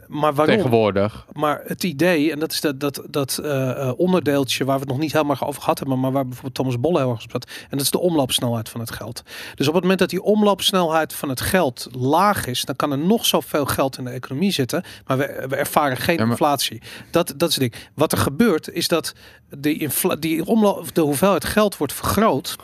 Maar 0.09 0.35
waarom? 0.35 0.55
Tegenwoordig. 0.57 1.27
Maar 1.33 1.61
het 1.67 1.85
idee, 1.85 2.33
en 2.33 2.39
dat 2.39 2.53
is 2.53 2.61
dat, 2.61 2.81
dat, 2.81 3.03
dat 3.09 3.39
eh, 3.39 3.71
eh, 3.71 3.93
onderdeeltje 3.99 4.65
waar 4.65 4.75
we 4.75 4.81
het 4.81 4.91
nog 4.91 4.99
niet 4.99 5.13
helemaal 5.13 5.37
over 5.41 5.61
gehad 5.63 5.79
hebben, 5.79 6.01
maar 6.01 6.13
waar 6.13 6.23
bijvoorbeeld 6.25 6.55
Thomas 6.55 6.81
Bolle 6.81 6.99
heel 6.99 7.11
erg 7.11 7.25
op 7.25 7.31
zat. 7.31 7.45
En 7.61 7.67
dat 7.71 7.81
is 7.81 7.91
de 7.91 7.99
omloopsnelheid 7.99 8.69
van 8.69 8.81
het 8.81 8.91
geld. 8.91 9.23
Dus 9.55 9.69
op 9.69 9.73
het 9.75 9.83
moment 9.83 10.01
dat 10.01 10.11
die 10.11 10.23
omloopsnelheid 10.23 11.13
van 11.15 11.29
het 11.29 11.41
geld 11.41 11.89
laag 11.93 12.47
is, 12.47 12.65
dan 12.65 12.77
kan 12.77 12.93
er 12.93 12.99
nog 12.99 13.27
zoveel 13.27 13.65
geld 13.67 13.99
in 13.99 14.05
de 14.05 14.11
economie 14.11 14.53
zitten, 14.53 14.83
maar 15.07 15.17
we, 15.19 15.45
we 15.49 15.57
ervaren 15.57 15.97
geen 15.97 16.15
Ja, 16.17 16.21
maar- 16.23 16.31
inflatie. 16.31 16.83
Dat, 17.11 17.35
dat 17.37 17.49
is 17.49 17.55
het 17.57 17.71
ding. 17.73 17.75
Wat 17.95 18.13
er 18.13 18.19
gebeurt, 18.19 18.71
is 18.73 18.89
dat 18.89 19.13
die, 19.59 19.79
infla- 19.79 20.17
die 20.17 20.45
omloop, 20.47 20.95
de 20.95 21.01
hoeveelheid 21.01 21.45
geld 21.45 21.77
wordt 21.77 21.93
vergroot. 21.93 22.57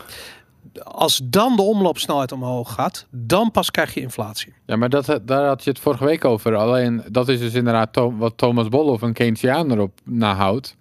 Als 0.85 1.21
dan 1.25 1.57
de 1.57 1.63
omloopsnelheid 1.63 2.33
omhoog 2.33 2.73
gaat, 2.75 3.07
dan 3.11 3.51
pas 3.51 3.71
krijg 3.71 3.95
je 3.95 4.01
inflatie. 4.01 4.53
Ja, 4.67 4.77
maar 4.77 4.89
dat, 4.89 5.21
daar 5.23 5.47
had 5.47 5.65
je 5.65 5.71
het 5.71 5.79
vorige 5.79 6.05
week 6.05 6.25
over. 6.25 6.57
Alleen, 6.57 7.03
dat 7.11 7.29
is 7.29 7.39
dus 7.39 7.55
inderdaad 7.55 7.93
to- 7.93 8.17
wat 8.17 8.33
Thomas 8.37 8.69
Bolle 8.69 8.91
of 8.91 9.03
een 9.03 9.13
Keynesianer 9.13 9.81
op 9.81 10.01
nahoudt. 10.05 10.77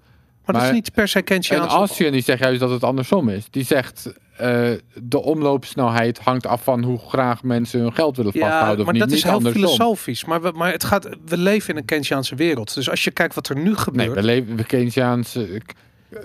Maar, 0.46 0.54
dat 0.56 0.56
Maar- 0.56 0.66
is 0.66 0.72
niet 0.72 0.92
per 0.94 1.08
se 1.08 1.18
En 1.18 1.24
Keynesiaans. 1.24 1.74
Austrian 1.74 2.12
die 2.12 2.22
zegt 2.22 2.40
juist 2.40 2.60
dat 2.60 2.70
het 2.70 2.84
andersom 2.84 3.30
is. 3.30 3.46
Die 3.50 3.66
zegt, 3.66 4.14
eh, 4.38 4.72
de 5.02 5.22
omloopsnelheid 5.24 6.20
hangt 6.20 6.46
af 6.48 6.64
van 6.64 6.84
hoe 6.84 7.00
graag 7.00 7.44
mensen 7.44 7.80
hun 7.80 7.94
geld 7.94 8.18
willen 8.18 8.32
Ja, 8.36 8.40
vasthouden. 8.40 8.80
Of 8.80 8.84
maar 8.86 8.94
niet, 8.94 9.02
dat 9.04 9.12
is 9.12 9.16
niet 9.18 9.24
heel 9.26 9.34
andersom. 9.34 9.62
filosofisch. 9.64 10.26
Maar, 10.26 10.42
we, 10.42 10.52
maar 10.56 10.72
het 10.72 10.84
gaat, 10.84 11.10
we 11.26 11.38
leven 11.38 11.70
in 11.70 11.78
een 11.78 11.86
Keynesiaanse 11.86 12.36
wereld. 12.36 12.74
Dus 12.74 12.90
als 12.90 13.04
je 13.04 13.12
kijkt 13.12 13.36
wat 13.36 13.50
er 13.50 13.56
nu 13.56 13.64
Nee, 13.64 13.76
gebeurt. 13.76 14.14
we 14.14 14.24
leven 14.24 14.56
we 14.56 14.64
Keynesiaanse... 14.64 15.62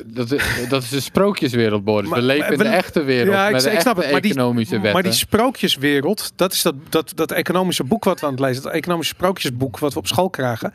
Dat 0.06 0.32
is, 0.32 0.42
dat 0.68 0.82
is 0.82 0.90
een 0.92 1.02
sprookjeswereld, 1.02 1.84
Boris. 1.84 2.08
Maar- 2.08 2.18
we 2.18 2.24
leven 2.24 2.52
in 2.52 2.58
we- 2.58 2.64
de 2.64 2.70
echte 2.70 3.02
wereld. 3.02 3.34
Ja, 3.34 3.46
ik- 3.46 3.52
met 3.52 3.62
de 3.62 3.70
ik 3.70 3.80
snap 3.80 3.96
het, 3.96 4.10
maar 4.10 4.20
die- 4.20 4.30
economische 4.30 4.74
wetten. 4.74 4.92
Maar 4.92 5.02
die 5.02 5.12
sprookjeswereld, 5.12 6.32
dat 6.36 6.52
is 6.52 6.62
dat, 6.62 6.74
dat, 6.88 7.12
dat 7.14 7.32
economische 7.32 7.84
boek 7.84 8.04
wat 8.04 8.20
we 8.20 8.26
aan 8.26 8.32
het 8.32 8.40
lezen, 8.40 8.62
dat 8.62 8.72
economische 8.72 9.14
sprookjesboek 9.14 9.78
wat 9.78 9.92
we 9.92 9.98
op 9.98 10.06
school 10.06 10.30
krijgen. 10.30 10.72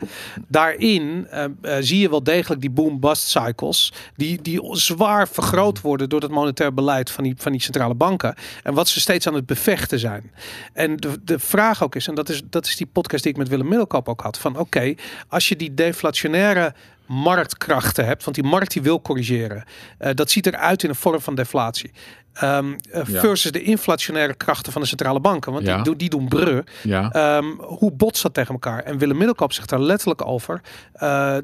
Daarin 0.48 1.26
eh, 1.30 1.44
eh, 1.44 1.76
zie 1.80 1.98
je 1.98 2.10
wel 2.10 2.22
degelijk 2.22 2.60
die 2.60 2.70
boom-bust 2.70 3.28
cycles, 3.28 3.92
die, 4.16 4.42
die 4.42 4.60
zwaar 4.70 5.28
vergroot 5.28 5.80
worden 5.80 6.08
door 6.08 6.20
het 6.20 6.30
monetair 6.30 6.74
beleid 6.74 7.10
van 7.10 7.24
die, 7.24 7.34
van 7.36 7.52
die 7.52 7.62
centrale 7.62 7.94
banken. 7.94 8.34
En 8.62 8.74
wat 8.74 8.88
ze 8.88 9.00
steeds 9.00 9.26
aan 9.26 9.34
het 9.34 9.46
bevechten 9.46 9.98
zijn. 9.98 10.30
En 10.72 10.96
de, 10.96 11.10
de 11.24 11.38
vraag 11.38 11.82
ook 11.82 11.94
is, 11.94 12.06
en 12.08 12.14
dat 12.14 12.28
is, 12.28 12.42
dat 12.50 12.66
is 12.66 12.76
die 12.76 12.86
podcast 12.86 13.22
die 13.22 13.32
ik 13.32 13.38
met 13.38 13.48
Willem 13.48 13.68
Middelkoop 13.68 14.08
ook 14.08 14.20
had, 14.20 14.38
van 14.38 14.58
oké, 14.58 14.94
als 15.28 15.48
je 15.48 15.56
die 15.56 15.74
deflationaire 15.74 16.74
marktkrachten 17.06 18.06
hebt, 18.06 18.24
want 18.24 18.36
die 18.36 18.44
markt 18.44 18.72
die 18.72 18.82
wil 18.82 19.02
corrigeren. 19.02 19.64
Eh, 19.98 20.10
dat 20.14 20.30
ziet 20.30 20.46
eruit 20.46 20.82
in 20.82 20.88
een 20.88 20.94
vorm 20.94 21.20
van 21.20 21.34
deflatie. 21.34 21.90
Ehm, 22.32 22.72
eh, 22.90 23.02
Ja. 23.06 23.20
versus 23.20 23.52
de 23.52 23.62
inflationaire 23.62 24.34
krachten 24.34 24.72
van 24.72 24.82
de 24.82 24.88
centrale 24.88 25.20
banken. 25.20 25.52
Want 25.52 25.66
Ja. 25.66 25.74
die, 25.74 25.84
doen- 25.84 25.96
die 25.96 26.08
doen 26.10 26.28
breu. 26.28 26.60
Ja. 26.82 27.10
Ehm, 27.12 27.44
hoe 27.58 27.92
botst 27.92 28.22
dat 28.22 28.34
tegen 28.34 28.52
elkaar? 28.52 28.82
En 28.82 28.98
Willem 28.98 29.16
Middelkoop 29.16 29.52
zegt 29.52 29.68
daar 29.68 29.80
letterlijk 29.80 30.26
over. 30.26 30.60
eh, 30.92 31.36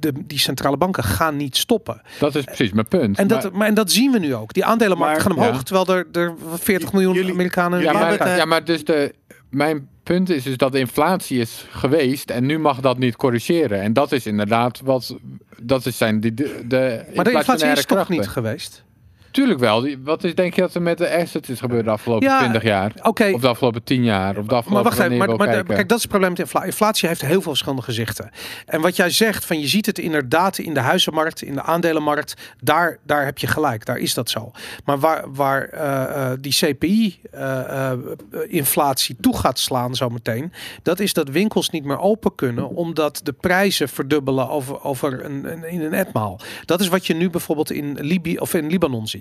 de, 0.00 0.12
die 0.26 0.38
centrale 0.38 0.76
banken 0.76 1.04
gaan 1.04 1.36
niet 1.36 1.56
stoppen. 1.56 2.02
Dat 2.18 2.34
is 2.34 2.44
precies 2.44 2.72
mijn 2.72 2.88
punt. 2.88 3.18
En 3.18 3.26
dat, 3.26 3.42
Maar- 3.42 3.52
maar, 3.56 3.68
en 3.68 3.74
dat 3.74 3.90
zien 3.90 4.12
we 4.12 4.18
nu 4.18 4.34
ook. 4.34 4.52
Die 4.52 4.64
aandelenmarkt 4.64 5.12
Maar- 5.12 5.22
gaan 5.22 5.32
omhoog. 5.32 5.56
ja. 5.56 5.62
Terwijl 5.62 5.86
er, 5.98 6.06
er 6.22 6.34
40 6.58 6.92
miljoen 6.92 7.14
Jullie- 7.14 7.32
Amerikanen... 7.32 7.80
ja, 7.80 7.92
maar, 7.92 8.36
ja, 8.36 8.44
maar 8.44 8.64
dus 8.64 8.84
de, 8.84 9.14
mijn 9.48 9.88
punt 10.02 10.30
is 10.30 10.42
dus 10.42 10.56
dat 10.56 10.72
de 10.72 10.78
inflatie 10.78 11.40
is 11.40 11.66
geweest 11.70 12.30
en 12.30 12.46
nu 12.46 12.58
mag 12.58 12.80
dat 12.80 12.98
niet 12.98 13.16
corrigeren. 13.16 13.80
En 13.80 13.92
dat 13.92 14.12
is 14.12 14.26
inderdaad 14.26 14.80
wat, 14.80 15.16
dat 15.62 15.86
is 15.86 15.96
zijn 15.96 16.20
die, 16.20 16.34
de, 16.34 16.64
de 16.66 17.04
maar 17.14 17.24
de 17.24 17.32
inflatie 17.32 17.68
is 17.68 17.84
toch 17.84 18.08
niet 18.08 18.28
geweest? 18.28 18.84
Tuurlijk 19.30 19.60
wel. 19.60 19.88
Wat 20.04 20.24
is, 20.24 20.34
denk 20.34 20.54
je 20.54 20.60
dat 20.60 20.74
er 20.74 20.82
met 20.82 20.98
de 20.98 21.16
assets 21.16 21.48
is 21.48 21.60
gebeurd 21.60 21.84
de 21.84 21.90
afgelopen 21.90 22.28
Ja, 22.28 22.38
20 22.38 22.62
jaar? 22.62 22.92
Oké, 23.02 23.30
Of 23.32 23.40
de 23.40 23.48
afgelopen 23.48 23.82
10 23.82 24.04
jaar? 24.04 24.38
Of 24.38 24.46
de 24.46 24.54
afgelopen 24.54 24.72
Maar 24.72 24.82
wacht 24.82 24.98
even, 24.98 25.36
maar, 25.36 25.64
kijk, 25.64 25.88
dat 25.88 25.96
is 25.96 26.02
het 26.02 26.10
probleem 26.10 26.30
met 26.30 26.38
inflatie. 26.38 26.66
Inflatie 26.66 27.08
heeft 27.08 27.20
heel 27.20 27.40
veel 27.40 27.42
verschillende 27.42 27.82
gezichten. 27.82 28.30
En 28.66 28.80
wat 28.80 28.96
jij 28.96 29.10
zegt, 29.10 29.44
van 29.44 29.60
je 29.60 29.66
ziet 29.66 29.86
het 29.86 29.98
inderdaad 29.98 30.58
in 30.58 30.74
de 30.74 30.80
huizenmarkt, 30.80 31.42
in 31.42 31.54
de 31.54 31.62
aandelenmarkt, 31.62 32.34
daar, 32.62 32.98
daar 33.06 33.24
heb 33.24 33.38
je 33.38 33.46
gelijk, 33.46 33.86
daar 33.86 33.98
is 33.98 34.14
dat 34.14 34.30
zo. 34.30 34.50
Maar 34.84 34.98
waar, 34.98 35.32
waar 35.32 35.68
eh, 35.68 36.32
eh, 36.32 36.38
die 36.40 36.54
CPI-inflatie 36.54 39.16
toe 39.20 39.36
gaat 39.36 39.58
slaan 39.58 39.94
zometeen, 39.94 40.52
dat 40.82 41.00
is 41.00 41.12
dat 41.12 41.28
winkels 41.28 41.70
niet 41.70 41.84
meer 41.84 41.98
open 41.98 42.34
kunnen, 42.34 42.68
omdat 42.68 43.20
de 43.22 43.32
prijzen 43.32 43.88
verdubbelen 43.88 44.48
over, 44.48 44.84
over 44.84 45.24
een, 45.24 45.52
een, 45.52 45.64
in 45.64 45.80
een 45.80 45.94
etmaal. 45.94 46.40
Dat 46.64 46.80
is 46.80 46.88
wat 46.88 47.06
je 47.06 47.14
nu 47.14 47.30
bijvoorbeeld 47.30 47.70
in, 47.70 47.96
Libië 48.00 48.38
of 48.38 48.54
in 48.54 48.66
Libanon 48.66 49.06
ziet. 49.06 49.17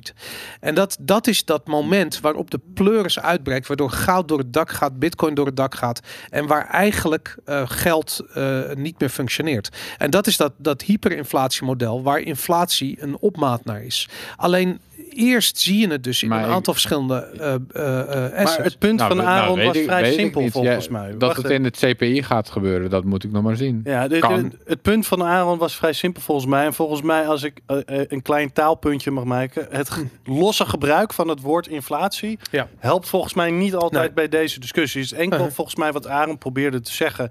En 0.59 0.75
dat, 0.75 0.97
dat 0.99 1.27
is 1.27 1.45
dat 1.45 1.67
moment 1.67 2.19
waarop 2.19 2.51
de 2.51 2.59
pleuris 2.73 3.19
uitbreekt, 3.19 3.67
waardoor 3.67 3.89
goud 3.89 4.27
door 4.27 4.37
het 4.37 4.53
dak 4.53 4.69
gaat, 4.69 4.99
bitcoin 4.99 5.33
door 5.33 5.45
het 5.45 5.55
dak 5.55 5.75
gaat 5.75 5.99
en 6.29 6.47
waar 6.47 6.67
eigenlijk 6.67 7.37
eh, 7.45 7.61
geld 7.65 8.19
eh, 8.33 8.61
niet 8.73 8.99
meer 8.99 9.09
functioneert. 9.09 9.69
En 9.97 10.09
dat 10.09 10.27
is 10.27 10.37
dat, 10.37 10.53
dat 10.57 10.81
hyperinflatiemodel 10.81 12.03
waar 12.03 12.19
inflatie 12.19 13.01
een 13.01 13.17
opmaat 13.19 13.65
naar 13.65 13.83
is. 13.83 14.09
Alleen 14.35 14.79
eerst 15.17 15.57
zie 15.59 15.77
je 15.77 15.87
het 15.87 16.03
dus 16.03 16.23
in 16.23 16.29
Maar 16.29 16.39
een 16.43 16.45
ik- 16.49 16.51
aantal 16.55 16.73
verschillende 16.73 17.15
eh 17.15 17.53
eh 17.53 18.35
eh 18.35 18.43
Maar 18.45 18.63
het 18.63 18.79
punt 18.79 18.97
Nou, 18.97 19.07
van 19.15 19.17
nou, 19.25 19.29
Aaron 19.29 19.63
was 19.63 19.75
ik- 19.77 19.83
vrij 19.83 20.13
simpel 20.13 20.41
niet. 20.41 20.51
volgens 20.51 20.85
Ja, 20.85 20.91
mij. 20.91 21.11
Dat 21.11 21.21
Wacht 21.21 21.35
het 21.37 21.45
even. 21.45 21.57
in 21.57 21.63
het 21.63 21.77
CPI 21.77 22.23
gaat 22.23 22.49
gebeuren, 22.49 22.89
dat 22.89 23.03
moet 23.03 23.23
ik 23.23 23.31
nog 23.31 23.43
maar 23.43 23.55
zien. 23.55 23.81
Ja, 23.83 24.07
de- 24.07 24.19
Kan. 24.19 24.49
de- 24.49 24.57
het 24.65 24.81
punt 24.81 25.07
van 25.07 25.23
Aaron 25.23 25.57
was 25.57 25.75
vrij 25.75 25.93
simpel 25.93 26.21
volgens 26.21 26.47
mij. 26.47 26.65
En 26.65 26.73
volgens 26.73 27.01
mij, 27.01 27.27
als 27.27 27.43
ik 27.43 27.59
een 27.85 28.21
klein 28.21 28.53
taalpuntje 28.53 29.11
mag 29.11 29.23
maken. 29.23 29.67
Het 29.69 29.89
losse 30.23 30.65
gebruik 30.65 31.13
van 31.13 31.27
het 31.27 31.41
woord 31.41 31.67
inflatie 31.67 32.39
Ja. 32.51 32.67
helpt 32.77 33.09
volgens 33.09 33.33
mij 33.33 33.51
niet 33.51 33.75
altijd 33.75 34.03
Nee. 34.03 34.13
bij 34.13 34.39
deze 34.39 34.59
discussie. 34.59 35.01
Het 35.01 35.11
is 35.11 35.17
enkel 35.17 35.37
Uh-huh. 35.37 35.53
volgens 35.53 35.75
mij 35.75 35.91
wat 35.91 36.07
Aaron 36.07 36.37
probeerde 36.37 36.81
te 36.81 36.91
zeggen. 36.93 37.29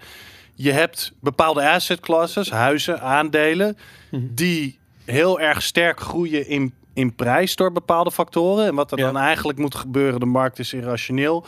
Je 0.54 0.72
hebt 0.72 1.12
bepaalde 1.20 1.68
asset 1.68 2.00
classes, 2.00 2.50
huizen, 2.50 3.00
aandelen, 3.00 3.76
Mhm. 4.10 4.22
die 4.30 4.78
heel 5.04 5.40
erg 5.40 5.62
sterk 5.62 6.00
groeien 6.00 6.48
in, 6.48 6.72
in 6.96 7.14
prijs 7.14 7.56
door 7.56 7.72
bepaalde 7.72 8.10
factoren. 8.10 8.66
En 8.66 8.74
wat 8.74 8.92
er 8.92 8.98
Ja. 8.98 9.04
dan 9.04 9.16
eigenlijk 9.16 9.58
moet 9.58 9.74
gebeuren, 9.74 10.20
de 10.20 10.26
markt 10.26 10.58
is 10.58 10.72
irrationeel. 10.72 11.46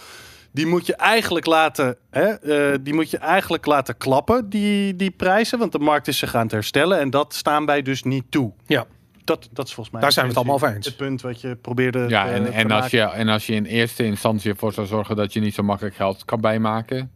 Die 0.53 0.67
moet 0.67 0.87
je 0.87 0.97
eigenlijk 0.97 1.47
laten, 1.47 1.97
hè, 2.11 2.25
eh, 2.25 2.79
die 2.81 2.95
moet 2.95 3.11
je 3.11 3.19
eigenlijk 3.19 3.67
laten 3.67 3.97
klappen, 3.97 4.49
die, 4.49 4.97
die 4.97 5.11
prijzen. 5.11 5.59
Want 5.59 5.73
de 5.73 5.79
markt 5.79 6.09
is 6.09 6.19
zich 6.19 6.35
aan 6.35 6.43
het 6.43 6.51
herstellen. 6.53 6.99
En 6.99 7.11
dat 7.11 7.35
staan 7.35 7.67
wij 7.67 7.83
dus 7.83 8.03
niet 8.03 8.25
toe. 8.29 8.53
Ja. 8.67 8.85
Dat, 9.25 9.49
dat 9.53 9.67
is 9.67 9.73
volgens 9.75 9.91
mij 9.95 10.01
Daar 10.03 10.13
zijn 10.13 10.25
we 10.25 10.31
het 10.31 10.39
allemaal 10.39 10.57
over 10.57 10.75
eens. 10.77 10.87
Het 10.87 10.97
punt 10.97 11.21
wat 11.21 11.41
je 11.41 11.57
probeerde 11.57 12.05
Ja, 12.09 12.25
te- 12.25 12.31
en, 12.31 12.45
te 12.45 12.51
en, 12.51 12.71
als 12.71 12.81
maken. 12.83 12.99
je, 12.99 13.05
en 13.05 13.29
als 13.29 13.47
je 13.47 13.55
in 13.55 13.65
eerste 13.65 14.05
instantie 14.05 14.51
ervoor 14.51 14.73
zou 14.73 14.87
zorgen 14.87 15.17
dat 15.17 15.33
je 15.33 15.41
niet 15.41 15.55
zo 15.55 15.63
makkelijk 15.63 15.95
geld 15.97 16.25
kan 16.25 16.41
bijmaken. 16.41 17.11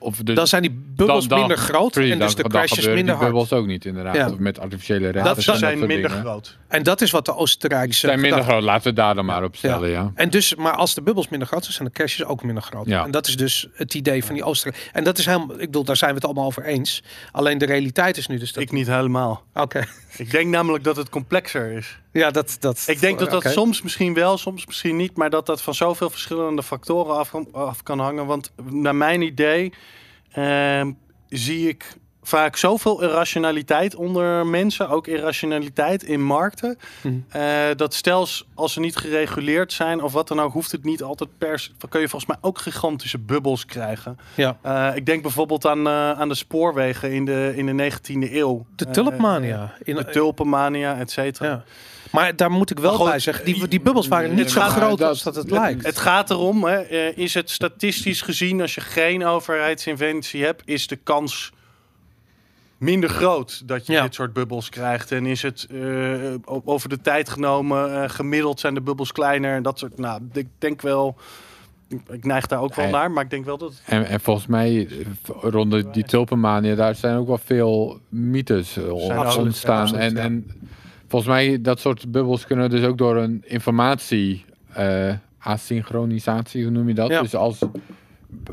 Of 0.00 0.16
dan 0.16 0.46
zijn 0.46 0.62
die 0.62 0.70
bubbels 0.96 1.20
dan- 1.20 1.28
dan- 1.28 1.38
minder 1.48 1.56
groot 1.56 1.92
precies, 1.92 2.12
en 2.12 2.18
dus 2.18 2.34
dan- 2.34 2.42
de 2.44 2.50
crashes 2.50 2.84
minder 2.84 3.04
die 3.04 3.12
hard. 3.12 3.20
bubbels 3.24 3.52
ook 3.52 3.66
niet 3.66 3.84
inderdaad. 3.84 4.14
Ja. 4.14 4.30
Of 4.30 4.38
met 4.38 4.58
artificiële 4.58 5.08
rentes. 5.08 5.44
dat 5.44 5.56
zijn 5.58 5.78
minder 5.78 5.96
dingen. 6.08 6.10
groot. 6.10 6.56
En 6.68 6.82
dat 6.82 7.00
is 7.00 7.10
wat 7.10 7.24
de 7.24 7.34
Oostenrijkse 7.34 8.06
Zijn 8.06 8.20
minder 8.20 8.42
groot. 8.42 8.62
Laten 8.62 8.88
we 8.88 8.92
daar 8.92 9.14
dan 9.14 9.24
maar 9.24 9.44
op 9.44 9.56
stellen, 9.56 9.88
ja. 9.90 10.12
En 10.14 10.30
dus, 10.30 10.54
maar 10.54 10.72
als 10.76 10.94
de 10.94 11.02
bubbels 11.02 11.28
minder 11.28 11.48
groot 11.48 11.62
zijn, 11.62 11.74
zijn 11.74 11.88
de 11.88 11.94
crashes 11.94 12.24
ook 12.24 12.42
minder 12.42 12.62
groot. 12.62 12.86
Ja. 12.86 13.04
En 13.04 13.10
dat 13.10 13.26
is 13.26 13.36
dus 13.36 13.68
het 13.74 13.94
idee 13.94 14.24
van 14.24 14.34
die 14.34 14.44
Oostenrijk. 14.44 14.90
En 14.92 15.04
dat 15.04 15.18
is 15.18 15.26
helemaal, 15.26 15.52
ik 15.52 15.58
bedoel, 15.66 15.84
daar 15.84 15.96
zijn 15.96 16.10
we 16.10 16.16
het 16.16 16.24
allemaal 16.24 16.44
over 16.46 16.64
eens. 16.64 17.02
Alleen 17.32 17.58
de 17.58 17.66
realiteit 17.66 18.16
is 18.16 18.26
nu 18.26 18.38
dus 18.38 18.52
dat. 18.52 18.62
Ik 18.62 18.72
niet 18.72 18.86
helemaal. 18.86 19.42
Oké. 19.54 19.82
Ik 20.16 20.30
denk 20.30 20.50
namelijk 20.50 20.84
dat 20.84 20.96
het 20.96 21.08
complexer 21.08 21.72
is. 21.72 21.98
Ja, 22.12 22.30
dat, 22.30 22.56
dat. 22.60 22.84
Ik 22.86 23.00
denk 23.00 23.18
dat 23.18 23.30
dat 23.30 23.44
soms 23.44 23.82
misschien 23.82 24.14
wel, 24.14 24.38
soms 24.38 24.66
misschien 24.66 24.96
niet, 24.96 25.16
maar 25.16 25.30
dat 25.30 25.46
dat 25.46 25.62
van 25.62 25.74
zoveel 25.74 26.10
verschillende 26.10 26.62
factoren 26.62 27.16
af 27.16 27.30
kan, 27.30 27.48
af 27.52 27.82
kan 27.82 27.98
hangen. 27.98 28.26
Want 28.26 28.52
naar 28.70 28.94
mijn 28.94 29.22
idee 29.22 29.72
ehm, 30.32 30.92
zie 31.28 31.68
ik 31.68 31.96
vaak 32.28 32.56
zoveel 32.56 33.02
irrationaliteit 33.02 33.94
onder 33.94 34.46
mensen, 34.46 34.88
ook 34.88 35.06
irrationaliteit 35.06 36.02
in 36.02 36.22
markten. 36.24 36.78
Mhm. 37.00 37.14
eh, 37.28 37.42
dat 37.76 37.94
stels 37.94 38.46
als 38.54 38.72
ze 38.72 38.80
niet 38.80 38.96
gereguleerd 38.96 39.72
zijn 39.72 40.02
of 40.02 40.12
wat 40.12 40.28
dan 40.28 40.40
ook, 40.40 40.52
hoeft 40.52 40.72
het 40.72 40.84
niet 40.84 41.02
altijd 41.02 41.30
per. 41.38 41.58
se- 41.58 41.70
Dan 41.78 41.90
kun 41.90 42.00
je 42.00 42.08
volgens 42.08 42.30
mij 42.30 42.40
ook 42.50 42.58
gigantische 42.58 43.18
bubbels 43.18 43.64
krijgen. 43.66 44.18
Ja. 44.34 44.56
Eh, 44.62 44.90
ik 44.94 45.06
denk 45.06 45.22
bijvoorbeeld 45.22 45.66
aan, 45.66 45.86
eh, 45.86 46.10
aan 46.10 46.28
de 46.28 46.34
spoorwegen 46.34 47.12
in 47.12 47.24
de, 47.24 47.52
in 47.56 47.66
de 47.66 47.72
19e 47.72 48.36
eeuw. 48.36 48.66
De 48.76 48.90
tulpmania. 48.90 49.74
In, 49.82 49.94
de 49.94 50.04
tulpenmania, 50.04 50.98
et 50.98 51.10
cetera. 51.10 51.48
ja. 51.48 51.64
Maar 52.10 52.36
daar 52.36 52.50
moet 52.50 52.70
ik 52.70 52.78
wel 52.78 52.92
goed, 52.94 53.08
bij 53.08 53.18
zeggen, 53.18 53.44
die, 53.44 53.68
die 53.68 53.80
bubbels 53.80 54.08
waren 54.08 54.34
niet 54.34 54.50
zo 54.50 54.60
groot 54.60 54.98
dat- 54.98 55.08
als 55.08 55.22
dat 55.22 55.34
het 55.34 55.50
lijkt. 55.50 55.86
Het 55.86 55.98
gaat 55.98 56.30
erom, 56.30 56.64
hè, 56.64 56.80
eh, 56.80 57.16
is 57.18 57.34
het 57.34 57.50
statistisch 57.50 58.22
gezien, 58.22 58.60
als 58.60 58.74
je 58.74 58.80
geen 58.80 59.24
overheidsinventie 59.26 60.44
hebt, 60.44 60.62
is 60.64 60.86
de 60.86 60.96
kans 60.96 61.52
minder 62.78 63.08
groot 63.10 63.68
dat 63.68 63.86
je 63.86 63.92
Ja. 63.92 64.02
dit 64.02 64.14
soort 64.14 64.32
bubbels 64.32 64.68
krijgt. 64.68 65.12
En 65.12 65.26
is 65.26 65.42
het 65.42 65.66
eh, 65.70 66.34
over 66.64 66.88
de 66.88 67.00
tijd 67.00 67.28
genomen, 67.28 68.02
eh, 68.02 68.08
gemiddeld 68.10 68.60
zijn 68.60 68.74
de 68.74 68.80
bubbels 68.80 69.12
kleiner 69.12 69.54
en 69.54 69.62
dat 69.62 69.78
soort. 69.78 69.98
Nou, 69.98 70.20
ik 70.32 70.46
denk 70.58 70.80
wel, 70.82 71.16
ik- 72.10 72.24
neig 72.24 72.46
daar 72.46 72.60
ook 72.60 72.74
wel 72.74 72.88
naar, 72.88 73.10
maar 73.10 73.24
ik 73.24 73.30
denk 73.30 73.44
wel 73.44 73.58
dat. 73.58 73.80
En, 73.86 74.06
en 74.06 74.20
volgens 74.20 74.46
mij, 74.46 74.86
eh, 74.86 74.96
rond 75.50 75.94
die 75.94 76.04
tulpenmania, 76.04 76.74
daar 76.74 76.94
zijn 76.94 77.16
ook 77.16 77.26
wel 77.26 77.38
veel 77.44 78.00
mythes 78.08 78.78
absoluut, 78.78 79.36
ontstaan. 79.46 79.80
absoluut, 79.80 80.02
en, 80.02 80.14
ja. 80.16 80.22
en 80.22 80.46
volgens 81.08 81.30
mij, 81.30 81.60
dat 81.60 81.80
soort 81.80 82.10
bubbels 82.12 82.46
kunnen 82.46 82.70
dus 82.70 82.84
ook 82.84 82.98
door 82.98 83.16
een 83.16 83.42
informatie, 83.46 84.44
asynchronisatie, 85.38 86.62
hoe 86.62 86.72
noem 86.72 86.88
je 86.88 86.94
dat? 86.94 87.08
Ja. 87.08 87.22
Dus 87.22 87.34
als, 87.34 87.58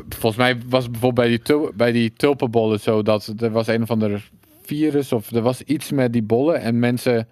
volgens 0.09 0.35
mij 0.35 0.57
was 0.69 0.83
het 0.83 0.91
bijvoorbeeld 0.91 1.27
bij 1.27 1.38
die, 1.38 1.41
tul, 1.45 1.71
bij 1.75 1.91
die 1.91 2.13
tulpenbollen 2.13 2.79
zo 2.79 3.01
dat 3.01 3.33
er 3.38 3.51
was 3.51 3.67
een 3.67 3.81
of 3.81 3.91
ander 3.91 4.29
virus 4.63 5.11
of 5.11 5.31
er 5.31 5.41
was 5.41 5.61
iets 5.61 5.91
met 5.91 6.13
die 6.13 6.23
bollen 6.23 6.61
en 6.61 6.79
mensen 6.79 7.27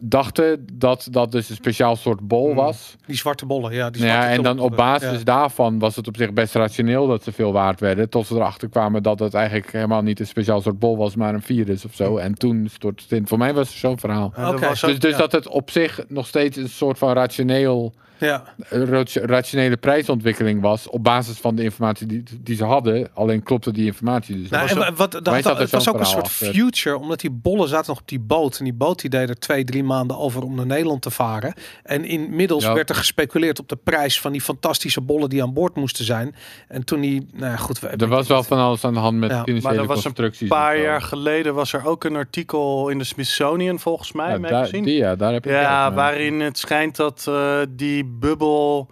dachten 0.00 0.66
dat 0.72 1.08
dat 1.10 1.32
dus 1.32 1.48
een 1.48 1.54
speciaal 1.56 1.96
soort 1.96 2.20
bol 2.20 2.46
Hmm. 2.46 2.54
was. 2.54 2.96
Die 3.06 3.16
zwarte 3.16 3.46
bollen, 3.46 3.72
ja. 3.74 3.90
Die 3.90 4.04
ja, 4.04 4.28
en 4.28 4.42
dan 4.42 4.58
op 4.58 4.76
basis 4.76 5.18
Ja. 5.18 5.24
daarvan 5.24 5.78
was 5.78 5.96
het 5.96 6.08
op 6.08 6.16
zich 6.16 6.32
best 6.32 6.54
rationeel 6.54 7.06
dat 7.06 7.22
ze 7.22 7.32
veel 7.32 7.52
waard 7.52 7.80
werden. 7.80 8.08
Tot 8.08 8.26
ze 8.26 8.34
erachter 8.34 8.68
kwamen 8.68 9.02
dat 9.02 9.18
het 9.18 9.34
eigenlijk 9.34 9.72
helemaal 9.72 10.02
niet 10.02 10.20
een 10.20 10.26
speciaal 10.26 10.60
soort 10.60 10.78
bol 10.78 10.96
was, 10.96 11.16
maar 11.16 11.34
een 11.34 11.42
virus 11.42 11.84
of 11.84 11.94
zo. 11.94 12.16
En 12.16 12.34
toen 12.34 12.68
stort 12.72 13.02
het 13.02 13.12
in. 13.12 13.26
Voor 13.26 13.38
mij 13.38 13.54
was 13.54 13.68
het 13.68 13.76
zo'n 13.78 13.98
verhaal. 13.98 14.32
Dus, 14.70 14.80
dus 14.98 15.10
ja. 15.10 15.16
dat 15.18 15.32
het 15.32 15.48
op 15.48 15.70
zich 15.70 16.04
nog 16.08 16.26
steeds 16.26 16.56
een 16.56 16.68
soort 16.68 16.98
van 16.98 17.12
rationeel 17.12 17.92
Ja. 18.26 18.44
rat- 18.68 19.12
rationele 19.14 19.76
prijsontwikkeling 19.76 20.60
was 20.60 20.88
op 20.88 21.04
basis 21.04 21.38
van 21.38 21.54
de 21.54 21.62
informatie 21.62 22.06
die, 22.06 22.22
die 22.40 22.56
ze 22.56 22.64
hadden. 22.64 23.08
Alleen 23.14 23.42
klopte 23.42 23.72
die 23.72 23.84
informatie 23.86 24.36
dus. 24.40 24.48
Nou, 24.50 24.68
en 24.68 24.94
wat, 24.96 25.12
dat, 25.12 25.24
dat 25.24 25.58
het 25.58 25.70
was 25.70 25.88
ook 25.88 25.98
een 25.98 26.06
soort 26.06 26.24
achter? 26.26 26.46
future, 26.52 26.98
omdat 26.98 27.20
die 27.20 27.30
bollen 27.30 27.68
zaten 27.68 27.90
nog 27.90 28.00
op 28.00 28.08
die 28.08 28.20
boot. 28.20 28.58
En 28.58 28.64
die 28.64 28.72
boot 28.74 29.00
die 29.00 29.10
deed 29.10 29.28
er 29.28 29.38
twee, 29.38 29.64
drie 29.64 29.84
maanden 29.84 30.18
over 30.18 30.42
om 30.42 30.54
naar 30.54 30.66
Nederland 30.66 31.02
te 31.02 31.10
varen. 31.10 31.54
En 31.82 32.04
inmiddels 32.04 32.64
Ja. 32.64 32.74
werd 32.74 32.88
er 32.90 32.94
gespeculeerd 32.96 33.58
op 33.58 33.68
de 33.68 33.76
prijs 33.76 34.20
van 34.20 34.32
die 34.32 34.40
fantastische 34.40 35.00
bollen 35.00 35.28
die 35.28 35.42
aan 35.42 35.52
boord 35.52 35.76
moesten 35.76 36.04
zijn. 36.04 36.34
En 36.68 36.84
toen 36.84 37.00
die, 37.00 37.26
nou 37.32 37.50
ja, 37.50 37.56
goed. 37.56 37.80
we- 37.80 37.88
er 37.88 38.08
was 38.08 38.28
wel 38.28 38.42
van 38.42 38.58
alles 38.58 38.84
aan 38.84 38.94
de 38.94 39.00
hand 39.00 39.18
met 39.18 39.30
Ja, 39.30 39.42
financiële 39.42 39.74
Maar 39.74 39.82
er 39.82 39.88
was 39.88 40.04
een 40.04 40.48
paar 40.48 40.80
jaar 40.80 41.02
geleden 41.02 41.54
was 41.54 41.72
er 41.72 41.86
ook 41.86 42.04
een 42.04 42.16
artikel 42.16 42.88
in 42.88 42.98
de 42.98 43.04
Smithsonian, 43.04 43.78
volgens 43.78 44.12
mij, 44.12 44.30
Ja, 44.38 44.48
daar, 44.48 44.70
die, 44.70 44.94
ja, 44.94 45.16
daar 45.16 45.32
heb 45.32 45.44
je 45.44 45.50
Ja, 45.50 45.92
waarin 45.92 46.40
het 46.40 46.58
schijnt 46.58 46.96
dat 46.96 47.24
eh, 47.28 47.58
die 47.68 48.11
bubbel 48.18 48.88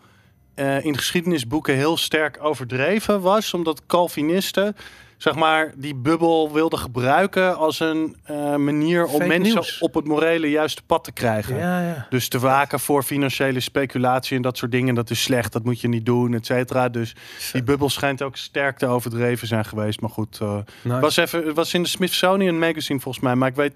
eh, 0.55 0.85
in 0.85 0.97
geschiedenisboeken 0.97 1.75
heel 1.75 1.97
sterk 1.97 2.39
overdreven 2.41 3.21
was. 3.21 3.55
Omdat 3.55 3.83
Calvinisten, 3.87 4.77
zeg 5.17 5.35
maar, 5.35 5.73
die 5.77 5.95
bubbel 5.95 6.53
wilden 6.53 6.79
gebruiken 6.79 7.57
als 7.57 7.81
een 7.81 8.17
eh, 8.23 8.57
manier 8.57 9.05
om 9.05 9.11
Fake 9.11 9.27
mensen 9.27 9.53
nieuws. 9.55 9.79
op 9.79 9.95
het 9.95 10.05
morele 10.07 10.51
juiste 10.51 10.83
pad 10.87 11.05
te 11.05 11.13
krijgen. 11.13 11.57
Ja, 11.57 11.81
ja. 11.87 12.07
Dus 12.11 12.29
te 12.29 12.39
waken 12.39 12.81
voor 12.81 13.03
financiële 13.03 13.61
speculatie 13.61 14.37
en 14.37 14.43
dat 14.43 14.57
soort 14.59 14.71
dingen. 14.71 14.95
Dat 14.95 15.11
is 15.11 15.23
slecht, 15.23 15.53
dat 15.53 15.65
moet 15.65 15.81
je 15.81 15.89
niet 15.89 16.07
doen, 16.07 16.35
et 16.35 16.47
cetera. 16.47 16.89
Dus 16.89 17.15
die 17.53 17.63
bubbel 17.63 17.89
schijnt 17.89 18.23
ook 18.23 18.37
sterk 18.37 18.79
te 18.79 18.87
overdreven 18.87 19.47
zijn 19.47 19.65
geweest. 19.65 20.01
Maar 20.01 20.11
goed, 20.11 20.41
Nice. 20.83 21.01
was 21.01 21.17
even, 21.17 21.47
het 21.47 21.57
was 21.57 21.75
in 21.75 21.83
de 21.83 21.89
Smithsonian 21.89 22.59
Magazine 22.59 23.01
volgens 23.01 23.25
mij. 23.25 23.35
Maar 23.35 23.49
ik 23.49 23.55
weet, 23.55 23.75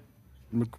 ik, 0.59 0.75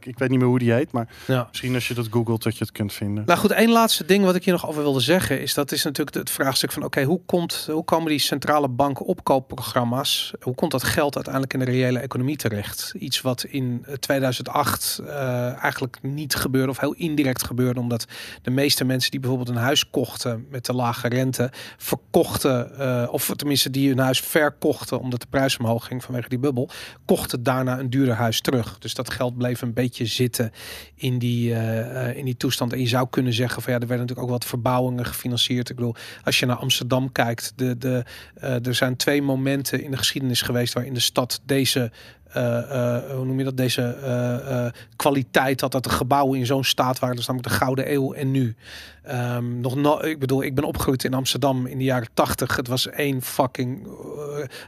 ik 0.00 0.18
weet 0.18 0.28
niet 0.28 0.38
meer 0.38 0.48
hoe 0.48 0.58
die 0.58 0.72
heet. 0.72 0.92
Maar 0.92 1.08
ja. 1.26 1.46
misschien 1.48 1.74
als 1.74 1.88
je 1.88 1.94
dat 1.94 2.06
googelt 2.10 2.42
dat 2.42 2.56
je 2.56 2.64
het 2.64 2.72
kunt 2.72 2.92
vinden. 2.92 3.24
Nou 3.26 3.38
goed, 3.38 3.50
één 3.50 3.70
laatste 3.70 4.04
ding 4.04 4.24
wat 4.24 4.34
ik 4.34 4.44
hier 4.44 4.52
nog 4.52 4.68
over 4.68 4.82
wilde 4.82 5.00
zeggen 5.00 5.40
is 5.40 5.54
dat 5.54 5.72
is 5.72 5.84
natuurlijk 5.84 6.16
het 6.16 6.30
vraagstuk 6.30 6.72
van 6.72 6.84
oké, 6.84 7.02
hoe 7.02 7.20
komt 7.26 7.68
hoe 7.72 7.84
komen 7.84 8.08
die 8.08 8.18
centrale 8.18 8.68
banken 8.68 9.06
opkoopprogramma's, 9.06 10.32
hoe 10.40 10.54
komt 10.54 10.70
dat 10.70 10.82
geld 10.82 11.14
uiteindelijk 11.14 11.52
in 11.54 11.58
de 11.58 11.64
reële 11.64 11.98
economie 11.98 12.36
terecht? 12.36 12.94
Iets 12.98 13.20
wat 13.20 13.44
in 13.44 13.84
eh, 13.86 13.94
2008 13.94 15.00
eh, 15.06 15.62
eigenlijk 15.62 15.98
niet 16.02 16.34
gebeurde 16.34 16.70
of 16.70 16.80
heel 16.80 16.94
indirect 16.94 17.44
gebeurde, 17.44 17.80
omdat 17.80 18.06
de 18.42 18.50
meeste 18.50 18.84
mensen 18.84 19.10
die 19.10 19.20
bijvoorbeeld 19.20 19.56
een 19.56 19.62
huis 19.62 19.90
kochten 19.90 20.46
met 20.50 20.64
de 20.64 20.72
lage 20.72 21.08
rente, 21.08 21.50
verkochten 21.76 22.78
eh, 22.78 23.08
of 23.12 23.32
tenminste 23.36 23.70
die 23.70 23.88
hun 23.88 23.98
huis 23.98 24.20
verkochten 24.20 25.00
omdat 25.00 25.20
de 25.20 25.26
prijs 25.30 25.56
omhoog 25.56 25.86
ging 25.86 26.04
vanwege 26.04 26.28
die 26.28 26.38
bubbel, 26.38 26.70
kochten 27.04 27.42
daarna 27.42 27.78
een 27.78 27.90
duurder 27.90 28.14
huis 28.14 28.40
terug. 28.40 28.78
Dus 28.78 28.94
dat 28.94 29.10
geld 29.10 29.36
bleef 29.36 29.62
een 29.62 29.67
beetje 29.74 30.06
zitten 30.06 30.52
in 30.94 31.18
die, 31.18 31.54
eh, 31.54 32.08
eh, 32.08 32.16
in 32.16 32.24
die 32.24 32.36
toestand. 32.36 32.72
En 32.72 32.80
je 32.80 32.86
zou 32.86 33.06
kunnen 33.10 33.32
zeggen 33.32 33.62
van 33.62 33.72
ja, 33.72 33.78
er 33.78 33.86
werden 33.86 34.06
natuurlijk 34.06 34.32
ook 34.32 34.38
wat 34.38 34.48
verbouwingen 34.48 35.06
gefinancierd. 35.06 35.70
Ik 35.70 35.76
bedoel, 35.76 35.94
als 36.24 36.38
je 36.38 36.46
naar 36.46 36.56
Amsterdam 36.56 37.12
kijkt, 37.12 37.52
de, 37.56 37.78
de, 37.78 38.04
eh, 38.34 38.66
er 38.66 38.74
zijn 38.74 38.96
twee 38.96 39.22
momenten 39.22 39.82
in 39.82 39.90
de 39.90 39.96
geschiedenis 39.96 40.42
geweest 40.42 40.72
waarin 40.72 40.94
de 40.94 41.00
stad 41.00 41.40
deze. 41.44 41.90
Eh, 42.28 42.96
eh, 42.96 43.10
hoe 43.14 43.24
noem 43.24 43.38
je 43.38 43.44
dat? 43.44 43.56
Deze 43.56 43.82
eh, 43.82 44.66
kwaliteit 44.96 45.60
had 45.60 45.72
dat 45.72 45.84
de 45.84 45.90
gebouwen 45.90 46.38
in 46.38 46.46
zo'n 46.46 46.64
staat 46.64 46.98
waren. 46.98 47.16
Dus 47.16 47.26
namelijk 47.26 47.52
de 47.52 47.58
Gouden 47.58 47.92
Eeuw 47.92 48.12
en 48.12 48.30
nu. 48.30 48.56
Ehm, 49.02 49.60
nog 49.60 49.74
no 49.74 50.02
ik 50.02 50.18
bedoel, 50.18 50.42
ik 50.42 50.54
ben 50.54 50.64
opgegroeid 50.64 51.04
in 51.04 51.14
Amsterdam 51.14 51.66
in 51.66 51.78
de 51.78 51.84
jaren 51.84 52.08
tachtig. 52.14 52.56
Het 52.56 52.68
was 52.68 52.88
één 52.88 53.22
fucking 53.22 53.88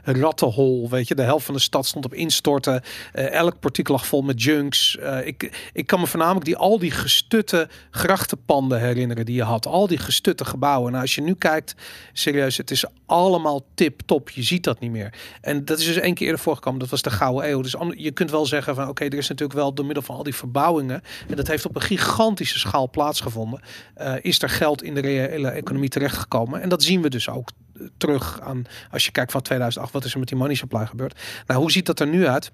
rattenhol. 0.03 0.89
Weet 0.89 1.07
je, 1.07 1.15
de 1.15 1.21
helft 1.21 1.45
van 1.45 1.53
de 1.53 1.59
stad 1.59 1.85
stond 1.85 2.05
op 2.05 2.13
instorten. 2.13 2.81
Elk 3.13 3.59
portiek 3.59 3.87
lag 3.87 4.05
vol 4.05 4.21
met 4.21 4.43
junks. 4.43 4.97
Ik, 5.23 5.69
ik 5.73 5.87
kan 5.87 5.99
me 5.99 6.07
voornamelijk 6.07 6.45
die, 6.45 6.55
al 6.55 6.79
die 6.79 6.91
gestutte 6.91 7.67
grachtenpanden 7.91 8.79
herinneren 8.79 9.25
die 9.25 9.35
je 9.35 9.43
had. 9.43 9.65
Al 9.65 9.87
die 9.87 9.97
gestutte 9.97 10.45
gebouwen. 10.45 10.91
Nou, 10.91 11.03
als 11.03 11.15
je 11.15 11.21
nu 11.21 11.33
kijkt, 11.33 11.75
serieus, 12.13 12.57
het 12.57 12.71
is 12.71 12.85
allemaal 13.05 13.65
tip-top. 13.73 14.29
Je 14.29 14.43
ziet 14.43 14.63
dat 14.63 14.79
niet 14.79 14.91
meer. 14.91 15.13
En 15.41 15.65
dat 15.65 15.79
is 15.79 15.85
dus 15.85 15.95
één 15.95 16.13
keer 16.13 16.25
eerder 16.25 16.41
voorgekomen. 16.41 16.79
Dat 16.79 16.89
was 16.89 17.01
de 17.01 17.11
Gouden 17.11 17.49
Eeuw. 17.49 17.50
Dus 17.59 17.75
je 17.95 18.11
kunt 18.11 18.31
wel 18.31 18.45
zeggen 18.45 18.75
van, 18.75 18.87
oké, 18.87 19.05
er 19.05 19.13
is 19.13 19.29
natuurlijk 19.29 19.59
wel 19.59 19.73
door 19.73 19.85
middel 19.85 20.03
van 20.03 20.15
al 20.15 20.23
die 20.23 20.35
verbouwingen. 20.35 21.01
En 21.27 21.35
dat 21.35 21.47
heeft 21.47 21.65
op 21.65 21.75
een 21.75 21.81
gigantische 21.81 22.59
schaal 22.59 22.89
plaatsgevonden. 22.89 23.61
eh, 23.95 24.13
is 24.21 24.41
er 24.41 24.49
geld 24.49 24.83
in 24.83 24.93
de 24.93 25.01
reële 25.01 25.49
economie 25.49 25.89
terechtgekomen. 25.89 26.61
En 26.61 26.69
dat 26.69 26.83
zien 26.83 27.01
we 27.01 27.09
dus 27.09 27.29
ook 27.29 27.49
eh, 27.73 27.81
terug 27.97 28.41
aan, 28.41 28.63
als 28.91 29.05
je 29.05 29.11
kijkt 29.11 29.31
van 29.31 29.41
2008, 29.41 29.93
wat 29.93 30.05
is 30.05 30.13
er 30.13 30.19
met 30.19 30.27
die 30.27 30.37
money 30.37 30.55
supply 30.55 30.85
gebeurd? 30.85 31.19
Nou, 31.47 31.59
hoe 31.59 31.71
ziet 31.71 31.85
dat 31.85 31.99
er 31.99 32.07
nu 32.07 32.27
uit? 32.27 32.51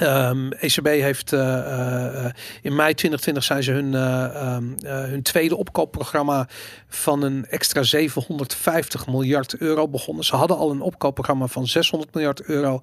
Ehm, 0.00 0.50
ECB 0.50 0.86
heeft 0.86 1.32
eh, 1.32 2.24
eh, 2.24 2.32
in 2.62 2.74
mei 2.74 2.94
2020 2.94 3.44
zijn 3.44 3.62
ze 3.62 3.72
hun, 3.72 3.94
eh, 3.94 4.24
ehm, 4.24 4.64
eh, 4.82 5.04
hun 5.04 5.22
tweede 5.22 5.56
opkoopprogramma 5.56 6.48
van 6.88 7.22
een 7.22 7.46
extra 7.50 7.82
750 7.82 9.06
miljard 9.06 9.56
euro 9.56 9.88
begonnen. 9.88 10.24
Ze 10.24 10.36
hadden 10.36 10.56
al 10.56 10.70
een 10.70 10.80
opkoopprogramma 10.80 11.46
van 11.46 11.66
600 11.66 12.14
miljard 12.14 12.42
euro. 12.42 12.80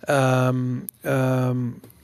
Ehm, 0.00 0.76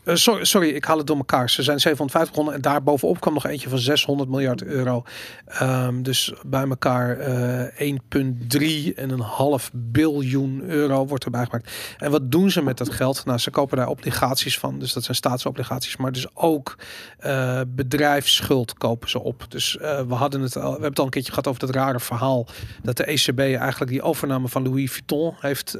eh, 0.04 0.14
sorry, 0.14 0.44
sorry, 0.44 0.68
ik 0.68 0.84
haal 0.84 0.98
het 0.98 1.06
door 1.06 1.16
elkaar. 1.16 1.50
Ze 1.50 1.62
zijn 1.62 1.80
750 1.80 2.30
begonnen 2.30 2.54
en 2.54 2.60
daarbovenop 2.60 3.20
kwam 3.20 3.34
nog 3.34 3.46
eentje 3.46 3.68
van 3.68 3.78
600 3.78 4.28
miljard 4.28 4.62
euro. 4.62 5.04
Ehm, 5.46 6.02
dus 6.02 6.32
bij 6.46 6.68
elkaar 6.68 7.18
eh 7.18 7.88
1,3 7.88 8.94
en 8.94 9.10
een 9.10 9.20
half 9.20 9.70
biljoen 9.72 10.62
euro 10.64 11.06
wordt 11.06 11.24
erbij 11.24 11.44
gemaakt. 11.44 11.72
En 11.98 12.10
wat 12.10 12.30
doen 12.30 12.50
ze 12.50 12.62
met 12.62 12.78
dat 12.78 12.92
geld? 12.92 13.24
Nou, 13.24 13.38
ze 13.38 13.50
kopen 13.50 13.76
daar 13.76 13.88
obligaties 13.88 14.58
van. 14.58 14.78
Dus 14.78 14.92
dat 14.92 15.04
zijn 15.04 15.16
staatsobligaties. 15.16 15.96
Maar 15.96 16.12
dus 16.12 16.36
ook 16.36 16.76
eh, 17.18 17.60
bedrijfsschuld 17.68 18.74
kopen 18.74 19.10
ze 19.10 19.22
op. 19.22 19.44
Dus 19.48 19.76
we 19.80 20.14
hadden 20.14 20.40
het 20.40 20.56
al, 20.56 20.62
we 20.62 20.70
hebben 20.70 20.88
het 20.88 20.98
al 20.98 21.04
een 21.04 21.10
keertje 21.10 21.32
gehad 21.32 21.46
over 21.46 21.60
dat 21.60 21.74
rare 21.74 22.00
verhaal 22.00 22.46
dat 22.82 22.96
de 22.96 23.04
ECB 23.04 23.38
eigenlijk 23.38 23.90
die 23.90 24.02
overname 24.02 24.48
van 24.48 24.62
Louis 24.62 24.90
Vuitton 24.90 25.34
heeft 25.40 25.76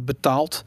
betaald. 0.00 0.64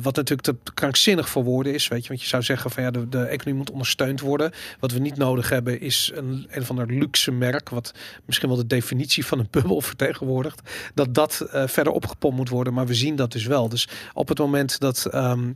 Wat 0.00 0.16
natuurlijk 0.16 0.42
te 0.42 0.56
krankzinnig 0.74 1.28
voor 1.28 1.44
woorden 1.44 1.74
is, 1.74 1.88
weet 1.88 2.05
je. 2.05 2.05
Want 2.08 2.22
je 2.22 2.26
zou 2.26 2.42
zeggen 2.42 2.70
van 2.70 2.82
ja, 2.82 2.90
de, 2.90 3.08
de 3.08 3.24
economie 3.24 3.58
moet 3.58 3.70
ondersteund 3.70 4.20
worden. 4.20 4.52
Wat 4.80 4.92
we 4.92 4.98
niet 4.98 5.16
nodig 5.16 5.48
hebben 5.48 5.80
is 5.80 6.10
een, 6.14 6.46
een 6.50 6.64
van 6.64 6.76
de 6.76 6.86
luxe 6.86 7.32
merk, 7.32 7.68
wat 7.68 7.94
misschien 8.24 8.48
wel 8.48 8.56
de 8.56 8.66
definitie 8.66 9.26
van 9.26 9.38
een 9.38 9.48
bubbel 9.50 9.80
vertegenwoordigt. 9.90 10.60
Dat 10.94 11.14
dat 11.14 11.40
eh, 11.40 11.66
verder 11.66 11.92
opgepompt 11.92 12.36
moet 12.36 12.48
worden. 12.48 12.74
Maar 12.74 12.86
we 12.86 12.94
zien 12.94 13.16
dat 13.16 13.32
dus 13.32 13.46
wel. 13.46 13.68
Dus 13.68 13.88
op 14.14 14.28
het 14.28 14.38
moment 14.38 14.80
dat 14.80 15.04
ehm, 15.04 15.50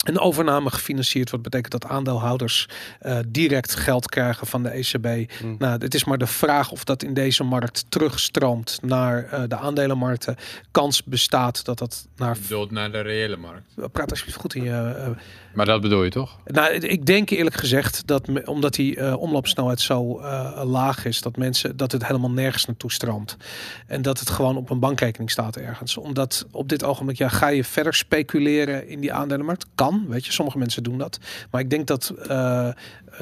een 0.00 0.18
overname 0.18 0.70
gefinancierd 0.70 1.30
wordt, 1.30 1.44
betekent 1.44 1.72
dat 1.72 1.86
aandeelhouders 1.86 2.68
eh, 3.00 3.18
direct 3.28 3.74
geld 3.74 4.08
krijgen 4.08 4.46
van 4.46 4.62
de 4.62 4.68
ECB. 4.68 5.30
Hmm. 5.40 5.54
Nou, 5.58 5.78
het 5.78 5.94
is 5.94 6.04
maar 6.04 6.18
de 6.18 6.26
vraag 6.26 6.70
of 6.70 6.84
dat 6.84 7.02
in 7.02 7.14
deze 7.14 7.44
markt 7.44 7.84
terugstroomt 7.88 8.78
naar 8.82 9.24
eh, 9.24 9.42
de 9.48 9.56
aandelenmarkten. 9.56 10.36
Kans 10.70 11.04
bestaat 11.04 11.64
dat 11.64 11.78
dat 11.78 12.06
naar. 12.16 12.34
Je 12.34 12.40
bedoelt 12.40 12.70
naar 12.70 12.92
de 12.92 13.00
reële 13.00 13.36
markt. 13.36 13.92
Praat 13.92 14.10
alsjeblieft 14.10 14.38
goed 14.40 14.54
in 14.54 14.62
je. 14.64 14.70
eh, 14.70 15.08
Maar 15.54 15.66
dat 15.66 15.80
bedoel 15.80 16.04
je 16.04 16.10
toch? 16.10 16.38
nou, 16.44 16.72
ik 16.74 17.06
denk 17.06 17.30
eerlijk 17.30 17.56
gezegd 17.56 18.06
dat 18.06 18.26
me- 18.26 18.46
omdat 18.46 18.74
die 18.74 18.96
eh, 18.96 19.16
omloopsnelheid 19.20 19.80
zo 19.80 20.18
eh, 20.18 20.62
laag 20.64 21.04
is, 21.04 21.20
dat 21.20 21.36
mensen 21.36 21.76
dat 21.76 21.92
het 21.92 22.06
helemaal 22.06 22.30
nergens 22.30 22.66
naartoe 22.66 22.92
stroomt. 22.92 23.36
En 23.86 24.02
dat 24.02 24.18
het 24.20 24.30
gewoon 24.30 24.56
op 24.56 24.70
een 24.70 24.78
bankrekening 24.80 25.30
staat 25.30 25.56
ergens. 25.56 25.96
Omdat 25.96 26.46
op 26.50 26.68
dit 26.68 26.84
ogenblik, 26.84 27.18
ja, 27.18 27.28
ga 27.28 27.48
je 27.48 27.64
verder 27.64 27.94
speculeren 27.94 28.88
in 28.88 29.00
die 29.00 29.12
aandelenmarkt? 29.12 29.66
Kan, 29.74 29.89
weet 30.08 30.26
je, 30.26 30.32
sommige 30.32 30.58
mensen 30.58 30.82
doen 30.82 30.98
dat. 30.98 31.18
Maar 31.50 31.60
ik 31.60 31.70
denk 31.70 31.86
dat 31.86 32.14
eh, 32.28 32.68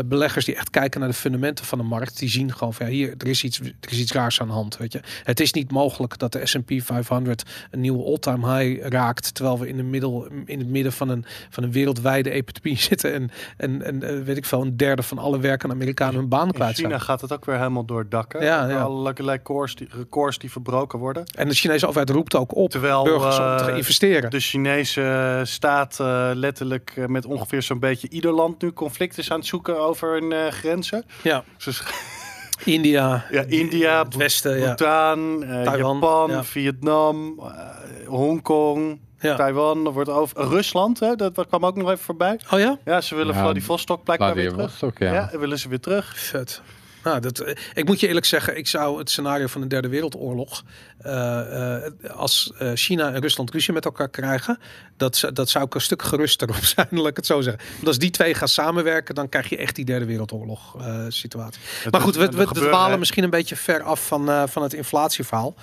beleggers 0.05 0.44
die 0.44 0.57
echt 0.57 0.70
kijken 0.70 1.01
naar 1.01 1.09
de 1.09 1.14
fundamenten 1.14 1.64
van 1.64 1.79
de 1.79 1.85
markt, 1.85 2.18
die 2.18 2.29
zien 2.29 2.53
gewoon 2.53 2.74
van 2.74 2.87
ja, 2.87 2.92
hier, 2.92 3.14
er 3.18 3.27
is 3.27 3.44
iets, 3.44 3.61
er 3.61 3.90
is 3.90 3.98
iets 3.98 4.12
raars 4.12 4.40
aan 4.40 4.46
de 4.46 4.53
hand, 4.53 4.77
weet 4.77 4.92
je. 4.92 5.01
Het 5.24 5.40
is 5.40 5.53
niet 5.53 5.70
mogelijk 5.70 6.18
dat 6.18 6.33
de 6.33 6.46
S&P 6.46 6.72
500 6.77 7.42
een 7.70 7.81
nieuwe 7.81 8.05
all-time 8.05 8.59
high 8.59 8.88
raakt, 8.88 9.35
terwijl 9.35 9.59
we 9.59 9.68
in, 9.68 9.77
de 9.77 9.83
middel, 9.83 10.29
in 10.44 10.59
het 10.59 10.68
midden 10.68 10.92
van 10.92 11.09
een, 11.09 11.24
van 11.51 11.62
een 11.62 11.72
wereldwijde 11.72 12.31
epidemie 12.31 12.79
zitten 12.90 13.14
en, 13.14 13.31
en, 13.57 13.83
en 13.83 14.03
eh, 14.03 14.22
weet 14.22 14.37
ik 14.37 14.44
veel, 14.44 14.62
een 14.62 14.77
derde 14.77 15.03
van 15.03 15.18
alle 15.18 15.38
werkende 15.40 15.74
Amerikanen 15.74 16.14
hun 16.14 16.29
baan 16.29 16.51
kwijt 16.51 16.77
zijn. 16.77 16.87
China 16.87 16.98
gaat 16.98 17.20
het 17.20 17.33
ook 17.33 17.44
weer 17.44 17.57
helemaal 17.57 17.85
door 17.85 17.98
het 17.98 18.11
dak. 18.11 18.33
hè? 18.33 18.38
Ja, 18.38 18.68
ja. 18.68 18.81
Allerlei 18.81 19.14
records 19.38 19.74
die, 19.74 19.88
records 19.90 20.38
die 20.38 20.51
verbroken 20.51 20.98
worden. 20.98 21.24
En 21.35 21.48
de 21.48 21.55
Chinese 21.55 21.87
overheid 21.87 22.11
roept 22.11 22.35
ook 22.35 22.57
op 22.57 22.70
Terwijl 22.70 23.05
burgers 23.05 23.38
om 23.38 23.44
eh, 23.44 23.64
te 23.64 23.77
investeren. 23.77 24.31
de 24.31 24.40
Chinese 24.40 25.40
staat 25.44 26.01
eh, 26.01 26.31
letterlijk 26.35 26.92
eh, 26.96 27.07
met 27.07 27.24
ongeveer 27.24 27.62
zo'n 27.62 27.79
beetje 27.79 28.09
ieder 28.09 28.33
land 28.33 28.62
nu 28.62 28.72
conflict 28.72 29.18
is 29.18 29.31
aan 29.31 29.38
het 29.38 29.46
zoeken 29.46 29.78
over 29.79 30.12
hun 30.12 30.33
eh, 30.33 30.47
grenzen. 30.53 31.05
ja, 31.23 31.45
Dus, 31.64 31.83
India, 32.64 33.25
ja, 33.31 33.43
India, 33.47 34.05
het 34.05 34.17
westen, 34.17 34.59
ja. 34.59 34.64
Bhutan, 34.75 35.45
eh, 35.45 35.62
Taiwan, 35.62 35.95
Japan, 35.95 36.31
ja. 36.31 36.45
Vietnam, 36.45 37.38
eh, 37.41 38.07
Hongkong, 38.07 39.01
Ja. 39.21 39.35
Taiwan. 39.37 39.87
Er 39.87 39.93
wordt 39.93 40.11
over 40.11 40.49
Rusland, 40.49 41.01
hè, 41.01 41.14
dat 41.17 41.47
kwam 41.49 41.64
ook 41.67 41.77
nog 41.77 41.87
even 41.91 42.05
voorbij. 42.05 42.41
Oh 42.53 42.59
ja? 42.59 42.79
Ja, 42.85 43.01
ze 43.01 43.14
willen 43.14 43.35
Ja, 43.35 43.41
Vladivostok 43.41 44.05
blijkbaar 44.05 44.35
weer 44.35 44.49
terug. 44.51 44.55
Vladivostok, 44.77 44.99
ja. 44.99 45.12
Ja, 45.33 45.38
willen 45.38 45.59
ze 45.59 45.69
weer 45.69 45.81
terug. 45.81 46.19
Vet. 46.19 46.62
Nou, 47.09 47.21
dat, 47.21 47.38
eh, 47.38 47.55
ik 47.75 47.85
moet 47.85 48.01
je 48.01 48.07
eerlijk 48.07 48.27
zeggen, 48.27 48.57
ik 48.57 48.66
zou 48.66 48.99
het 48.99 49.11
scenario 49.11 49.47
van 49.47 49.61
de 49.61 49.66
derde 49.66 49.88
wereldoorlog, 49.88 50.64
eh, 50.99 51.85
eh, 51.85 51.93
als 52.11 52.53
China 52.74 53.12
en 53.12 53.20
Rusland 53.20 53.51
ruzie 53.51 53.72
met 53.72 53.85
elkaar 53.85 54.09
krijgen, 54.09 54.59
dat, 54.97 55.30
dat 55.32 55.49
zou 55.49 55.64
ik 55.64 55.74
een 55.74 55.80
stuk 55.80 56.03
geruster 56.03 56.49
op 56.49 56.55
zijn, 56.74 56.87
laat 56.91 57.07
ik 57.07 57.16
het 57.16 57.26
zo 57.26 57.41
zeggen. 57.41 57.62
Want 57.74 57.87
als 57.87 57.99
die 57.99 58.11
twee 58.11 58.35
gaan 58.35 58.49
samenwerken, 58.49 59.14
dan 59.14 59.28
krijg 59.28 59.49
je 59.49 59.57
echt 59.57 59.74
die 59.74 59.85
derde 59.85 60.05
wereldoorlog 60.05 60.76
eh, 60.80 61.05
situatie. 61.09 61.61
Maar 61.91 62.01
goed, 62.01 62.16
we, 62.16 62.28
we, 62.28 62.47
we 62.91 62.97
misschien 62.99 63.24
een 63.24 63.30
beetje 63.30 63.57
ver 63.57 63.82
af 63.82 64.07
van, 64.07 64.49
van 64.49 64.62
het 64.62 64.74
inflatieverhaal. 64.74 65.55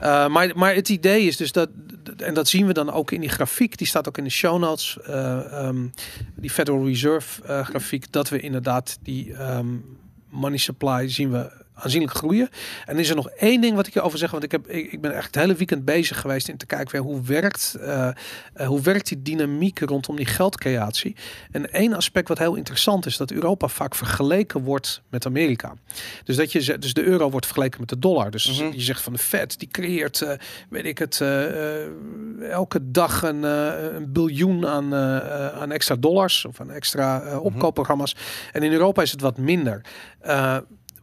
Ja. 0.00 0.28
Maar, 0.28 0.50
maar 0.54 0.74
het 0.74 0.88
idee 0.88 1.26
is 1.26 1.36
dus 1.36 1.52
dat, 1.52 1.68
en 2.16 2.34
dat 2.34 2.48
zien 2.48 2.66
we 2.66 2.72
dan 2.72 2.92
ook 2.92 3.10
in 3.10 3.20
die 3.20 3.30
grafiek, 3.30 3.78
die 3.78 3.86
staat 3.86 4.08
ook 4.08 4.18
in 4.18 4.24
de 4.24 4.30
show 4.30 4.58
notes, 4.58 4.98
eh, 5.04 5.52
ehm, 5.52 5.86
die 6.36 6.50
Federal 6.50 6.86
Reserve 6.86 7.42
grafiek, 7.64 8.12
dat 8.12 8.28
we 8.28 8.40
inderdaad 8.40 8.98
die 9.02 9.34
ehm, 9.34 9.66
money 10.30 10.58
supply 10.58 11.08
zien 11.08 11.30
we 11.30 11.50
aanzienlijk 11.78 12.12
groeien. 12.12 12.48
En 12.86 12.98
is 12.98 13.08
er 13.08 13.16
nog 13.16 13.28
één 13.28 13.60
ding 13.60 13.76
wat 13.76 13.86
ik 13.86 13.92
hierover 13.92 14.18
zeg, 14.18 14.30
want 14.30 14.42
ik, 14.42 14.50
heb, 14.52 14.68
ik, 14.68 14.92
ik 14.92 15.00
ben 15.00 15.14
echt 15.16 15.26
het 15.26 15.34
hele 15.34 15.54
weekend 15.54 15.84
bezig 15.84 16.20
geweest 16.20 16.48
in 16.48 16.56
te 16.56 16.66
kijken 16.66 16.92
weer 16.92 17.00
hoe 17.00 17.22
werkt, 17.22 17.76
eh, 17.80 18.08
eh, 18.08 18.66
hoe 18.66 18.80
werkt 18.80 19.08
die 19.08 19.22
dynamiek 19.22 19.78
rondom 19.78 20.16
die 20.16 20.26
geldcreatie. 20.26 21.16
En 21.50 21.72
één 21.72 21.92
aspect 21.92 22.28
wat 22.28 22.38
heel 22.38 22.54
interessant 22.54 23.06
is, 23.06 23.16
dat 23.16 23.30
Europa 23.30 23.68
vaak 23.68 23.94
vergeleken 23.94 24.60
wordt 24.62 25.02
met 25.10 25.26
Amerika. 25.26 25.74
Dus, 26.24 26.36
dat 26.36 26.52
je, 26.52 26.78
dus 26.78 26.94
de 26.94 27.04
euro 27.04 27.30
wordt 27.30 27.46
vergeleken 27.46 27.80
met 27.80 27.88
de 27.88 27.98
dollar. 27.98 28.30
Dus 28.30 28.60
Mhm. 28.60 28.72
je 28.72 28.80
zegt 28.80 29.00
van 29.02 29.12
de 29.12 29.18
Fed, 29.18 29.58
die 29.58 29.68
creëert, 29.68 30.22
eh, 30.22 30.32
weet 30.70 30.84
ik 30.84 30.98
het, 30.98 31.20
elke 32.50 32.90
dag 32.90 33.22
een, 33.22 33.42
een 33.42 34.12
biljoen 34.12 34.66
aan, 34.66 34.94
aan 34.94 35.72
extra 35.72 35.96
dollars 35.96 36.44
of 36.44 36.60
aan 36.60 36.70
extra 36.70 37.20
eh, 37.22 37.44
opkoopprogramma's. 37.44 38.16
En 38.52 38.62
in 38.62 38.72
Europa 38.72 39.02
is 39.02 39.10
het 39.10 39.20
wat 39.20 39.38
minder. 39.38 39.80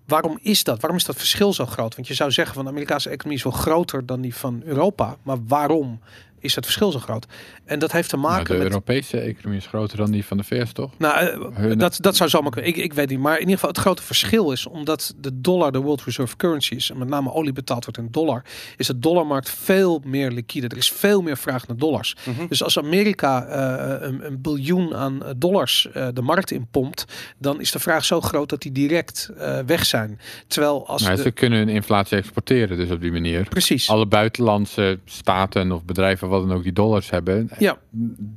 Waarom 0.08 0.40
is 0.42 0.64
dat? 0.64 0.80
Waarom 0.82 1.00
is 1.00 1.06
dat 1.06 1.16
verschil 1.16 1.54
zo 1.54 1.66
groot? 1.66 1.96
Want 1.96 2.08
je 2.08 2.14
zou 2.14 2.32
zeggen 2.32 2.56
van 2.56 2.64
de 2.64 2.70
Amerikaanse 2.70 3.10
economie 3.10 3.38
is 3.38 3.44
wel 3.44 3.54
groter 3.54 4.06
dan 4.06 4.22
die 4.22 4.36
van 4.36 4.62
Europa. 4.66 5.18
Maar 5.24 5.38
waarom 5.48 6.00
is 6.46 6.56
het 6.56 6.64
verschil 6.66 6.92
zo 6.92 7.00
groot? 7.00 7.26
En 7.66 7.80
dat 7.80 7.92
heeft 7.92 8.10
te 8.10 8.16
Nou, 8.18 8.28
maken 8.28 8.46
de 8.46 8.54
met... 8.64 8.64
Europese 8.68 9.20
economie 9.20 9.58
is 9.60 9.66
groter 9.68 9.98
dan 9.98 10.12
die 10.12 10.26
van 10.26 10.38
de 10.38 10.44
VS, 10.44 10.72
toch? 10.72 10.92
Nou, 10.98 11.18
eh, 11.26 11.58
Hun- 11.58 11.78
dat, 11.78 11.98
dat 12.02 12.16
zou 12.16 12.30
zomaar 12.30 12.52
kunnen. 12.52 12.70
Ik, 12.70 12.78
ik 12.78 12.94
weet 12.94 13.10
niet. 13.10 13.20
Maar 13.20 13.34
in 13.34 13.40
ieder 13.40 13.54
geval, 13.54 13.70
het 13.70 13.78
grote 13.80 14.04
verschil 14.04 14.52
is 14.52 14.68
omdat 14.68 15.14
de 15.18 15.42
dollar 15.42 15.72
de 15.72 15.80
World 15.80 16.04
Reserve 16.04 16.36
Currency 16.36 16.74
is. 16.76 16.90
En 16.90 16.98
met 16.98 17.08
name 17.08 17.34
olie 17.34 17.54
betaald 17.54 17.86
wordt 17.86 18.00
in 18.00 18.08
dollar. 18.12 18.44
Is 18.78 18.88
de 18.88 19.00
dollarmarkt 19.00 19.50
veel 19.50 20.02
meer 20.06 20.32
liquide. 20.32 20.68
Er 20.68 20.78
is 20.78 20.90
veel 20.90 21.22
meer 21.22 21.38
vraag 21.38 21.68
naar 21.68 21.78
dollars. 21.78 22.16
Mhm. 22.26 22.48
Dus 22.48 22.64
als 22.64 22.78
Amerika 22.78 23.46
eh, 23.46 24.08
een, 24.08 24.26
een 24.26 24.42
biljoen 24.42 24.96
aan 24.96 25.24
eh, 25.24 25.30
dollars 25.38 25.88
eh, 25.92 26.08
de 26.14 26.22
markt 26.22 26.52
inpompt. 26.52 27.06
Dan 27.38 27.60
is 27.62 27.72
de 27.72 27.80
vraag 27.80 28.06
zo 28.06 28.22
groot 28.22 28.50
dat 28.50 28.62
die 28.62 28.72
direct 28.72 29.32
eh, 29.38 29.60
weg 29.66 29.86
zijn. 29.86 30.20
Terwijl 30.48 30.88
als. 30.88 31.02
Nou, 31.02 31.16
de- 31.16 31.22
Ze 31.22 31.32
kunnen 31.32 31.60
hun 31.60 31.70
inflatie 31.70 32.18
exporteren, 32.18 32.78
dus 32.78 32.90
op 32.92 33.02
die 33.02 33.12
manier. 33.12 33.44
precies. 33.50 33.90
Alle 33.90 34.06
buitenlandse 34.08 35.00
staten 35.06 35.72
of 35.72 35.84
bedrijven, 35.86 36.30
wat 36.40 36.48
dan 36.48 36.58
ook, 36.58 36.64
die 36.64 36.74
dollars 36.74 37.10
hebben, 37.10 37.50
Ja, 37.60 37.78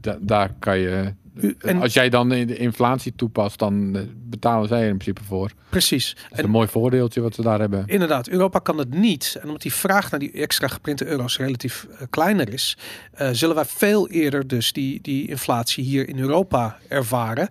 da- 0.00 0.18
daar 0.20 0.54
kan 0.58 0.78
je. 0.78 1.14
En- 1.58 1.80
Als 1.80 1.92
jij 1.94 2.08
dan 2.08 2.28
de 2.28 2.56
inflatie 2.56 3.12
toepast, 3.16 3.58
dan 3.58 3.96
eh, 3.96 4.02
betalen 4.28 4.68
zij 4.68 4.80
er 4.82 4.88
in 4.88 4.96
principe 4.98 5.24
voor. 5.24 5.48
Dat 5.48 5.56
precies. 5.70 6.16
een 6.30 6.50
mooi 6.50 6.68
voordeeltje 6.68 7.20
wat 7.20 7.34
ze 7.34 7.42
daar 7.42 7.58
hebben. 7.60 7.82
Inderdaad, 7.86 8.28
Europa 8.28 8.58
kan 8.58 8.78
het 8.78 8.94
niet. 8.94 9.36
En 9.40 9.46
omdat 9.46 9.62
die 9.62 9.72
vraag 9.72 10.10
naar 10.10 10.20
die 10.20 10.32
extra 10.32 10.68
geprinte 10.68 11.06
euro's 11.06 11.38
relatief 11.38 11.86
eh, 11.98 12.06
kleiner 12.10 12.52
is, 12.52 12.76
eh, 13.12 13.28
zullen 13.32 13.54
wij 13.54 13.64
veel 13.64 14.08
eerder 14.08 14.46
dus 14.46 14.72
die, 14.72 14.98
die 15.02 15.28
inflatie 15.28 15.84
hier 15.84 16.08
in 16.08 16.18
Europa 16.18 16.78
ervaren. 16.88 17.48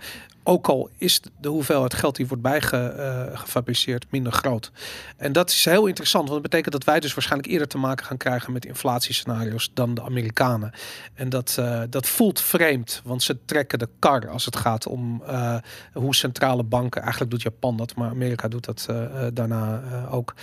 Ook 0.49 0.67
al 0.67 0.89
is 0.97 1.21
de 1.39 1.49
hoeveelheid 1.49 1.93
geld 1.93 2.15
die 2.15 2.27
wordt 2.27 2.43
bijgefabriceerd 2.43 4.05
minder 4.09 4.31
groot. 4.31 4.71
En 5.17 5.31
dat 5.31 5.49
is 5.49 5.65
heel 5.65 5.85
interessant, 5.85 6.29
want 6.29 6.41
dat 6.41 6.51
betekent 6.51 6.73
dat 6.73 6.83
wij 6.83 6.99
dus 6.99 7.13
waarschijnlijk 7.13 7.51
eerder 7.51 7.67
te 7.67 7.77
maken 7.77 8.05
gaan 8.05 8.17
krijgen 8.17 8.53
met 8.53 8.65
inflatiescenario's 8.65 9.71
dan 9.73 9.93
de 9.93 10.01
Amerikanen. 10.01 10.71
En 11.13 11.29
dat, 11.29 11.55
eh, 11.59 11.81
dat 11.89 12.07
voelt 12.07 12.41
vreemd, 12.41 13.01
want 13.03 13.23
ze 13.23 13.37
trekken 13.45 13.79
de 13.79 13.89
kar 13.99 14.29
als 14.29 14.45
het 14.45 14.55
gaat 14.55 14.87
om 14.87 15.23
eh, 15.25 15.57
hoe 15.93 16.15
centrale 16.15 16.63
banken, 16.63 17.01
eigenlijk 17.01 17.31
doet 17.31 17.41
Japan 17.41 17.77
dat, 17.77 17.95
maar 17.95 18.09
Amerika 18.09 18.47
doet 18.47 18.65
dat 18.65 18.85
eh, 18.89 19.25
eh, 19.25 19.33
daarna 19.33 19.81
eh, 19.91 20.13
ook. 20.13 20.33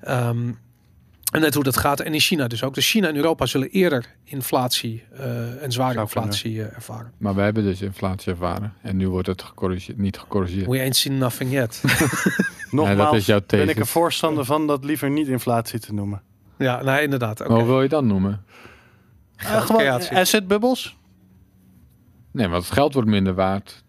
Ehm, 0.00 0.52
en 1.30 1.40
net 1.40 1.54
hoe 1.54 1.64
dat 1.64 1.76
gaat. 1.76 2.00
En 2.00 2.14
in 2.14 2.20
China 2.20 2.46
dus 2.46 2.62
ook. 2.62 2.74
Dus 2.74 2.90
China 2.90 3.08
en 3.08 3.16
Europa 3.16 3.46
zullen 3.46 3.68
eerder 3.68 4.14
inflatie 4.24 5.04
eh, 5.12 5.62
en 5.62 5.72
zware 5.72 5.92
Zou 5.92 6.04
inflatie 6.04 6.62
eh, 6.62 6.74
ervaren. 6.74 7.12
Maar 7.18 7.34
we 7.34 7.40
hebben 7.40 7.62
dus 7.62 7.82
inflatie 7.82 8.32
ervaren. 8.32 8.74
En 8.82 8.96
nu 8.96 9.08
wordt 9.08 9.26
het 9.26 9.42
gecorrigeerd, 9.42 9.98
niet 9.98 10.18
gecorrigeerd. 10.18 10.66
We 10.66 10.78
ain't 10.78 10.96
seen 10.96 11.18
nothing 11.18 11.52
yet. 11.52 11.82
Nogmaals, 12.70 12.98
dat 13.10 13.14
is 13.14 13.26
jouw 13.26 13.40
ben 13.46 13.68
ik 13.68 13.78
er 13.78 13.86
voorstander 13.86 14.44
van 14.44 14.66
dat 14.66 14.84
liever 14.84 15.10
niet 15.10 15.28
inflatie 15.28 15.78
te 15.78 15.94
noemen. 15.94 16.22
ja, 16.58 16.82
nee, 16.82 17.02
inderdaad. 17.02 17.38
Hoe 17.38 17.64
wil 17.64 17.82
je 17.82 17.88
dat 17.88 18.04
noemen? 18.04 18.44
Eh, 19.36 19.60
gewoon 19.60 19.80
creatie. 19.80 20.16
asset 20.16 20.48
bubbles. 20.48 20.96
Nee, 22.32 22.48
want 22.48 22.64
het 22.64 22.72
geld 22.72 22.94
wordt 22.94 23.08
minder 23.08 23.34
waard. 23.34 23.84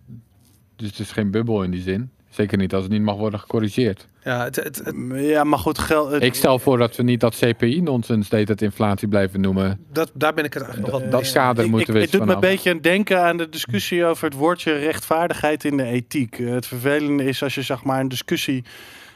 Dus 0.76 0.90
het 0.90 1.00
is 1.00 1.12
geen 1.12 1.32
bubbel 1.32 1.64
in 1.64 1.72
die 1.72 1.82
zin. 1.82 2.12
Zeker 2.30 2.58
niet 2.58 2.74
als 2.74 2.84
het 2.84 2.92
niet 2.92 3.02
mag 3.02 3.16
worden 3.16 3.40
gecorrigeerd. 3.40 4.08
Ja, 4.24 4.44
het, 4.44 4.56
het, 4.56 4.82
het- 4.84 4.96
Ja, 5.14 5.44
maar 5.44 5.60
goed, 5.60 5.80
geld. 5.80 6.12
het- 6.12 6.24
Ik 6.24 6.34
stel 6.36 6.60
voor 6.60 6.78
dat 6.78 6.96
we 6.96 7.04
niet 7.04 7.20
dat 7.20 7.36
CPI-nonsens 7.40 8.30
deed 8.30 8.48
dat 8.48 8.62
inflatie 8.62 9.08
blijven 9.08 9.42
noemen. 9.42 9.80
dat, 9.94 10.12
daar 10.14 10.34
ben 10.34 10.44
ik 10.44 10.54
het 10.54 10.64
eigenlijk 10.64 10.94
nog 10.94 11.02
wel 11.02 11.12
Dat 11.12 11.32
kader 11.32 11.64
ik, 11.64 11.70
moeten 11.70 11.88
ik, 11.88 11.96
we 11.96 12.02
het 12.02 12.12
doet 12.12 12.26
me 12.26 12.34
een 12.34 12.40
beetje 12.40 12.80
denken 12.80 13.22
aan 13.24 13.38
de 13.38 13.50
discussie 13.50 14.06
over 14.06 14.26
het 14.26 14.34
woordje 14.34 14.74
rechtvaardigheid 14.74 15.64
in 15.64 15.78
de 15.78 15.84
ethiek. 15.84 16.40
Eh, 16.40 16.50
Het 16.52 16.68
vervelende 16.68 17.24
is 17.26 17.44
als 17.44 17.56
je 17.56 17.62
zeg 17.62 17.84
maar 17.84 18.00
een 18.00 18.08
discussie, 18.08 18.64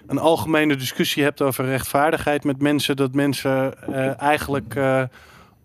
een 0.07 0.17
algemene 0.19 0.75
discussie 0.75 1.23
hebt 1.23 1.41
over 1.41 1.65
rechtvaardigheid 1.65 2.43
met 2.43 2.61
mensen, 2.61 2.95
dat 2.95 3.13
mensen 3.13 3.73
eh, 3.93 4.21
eigenlijk 4.21 4.75
eh, 4.75 5.03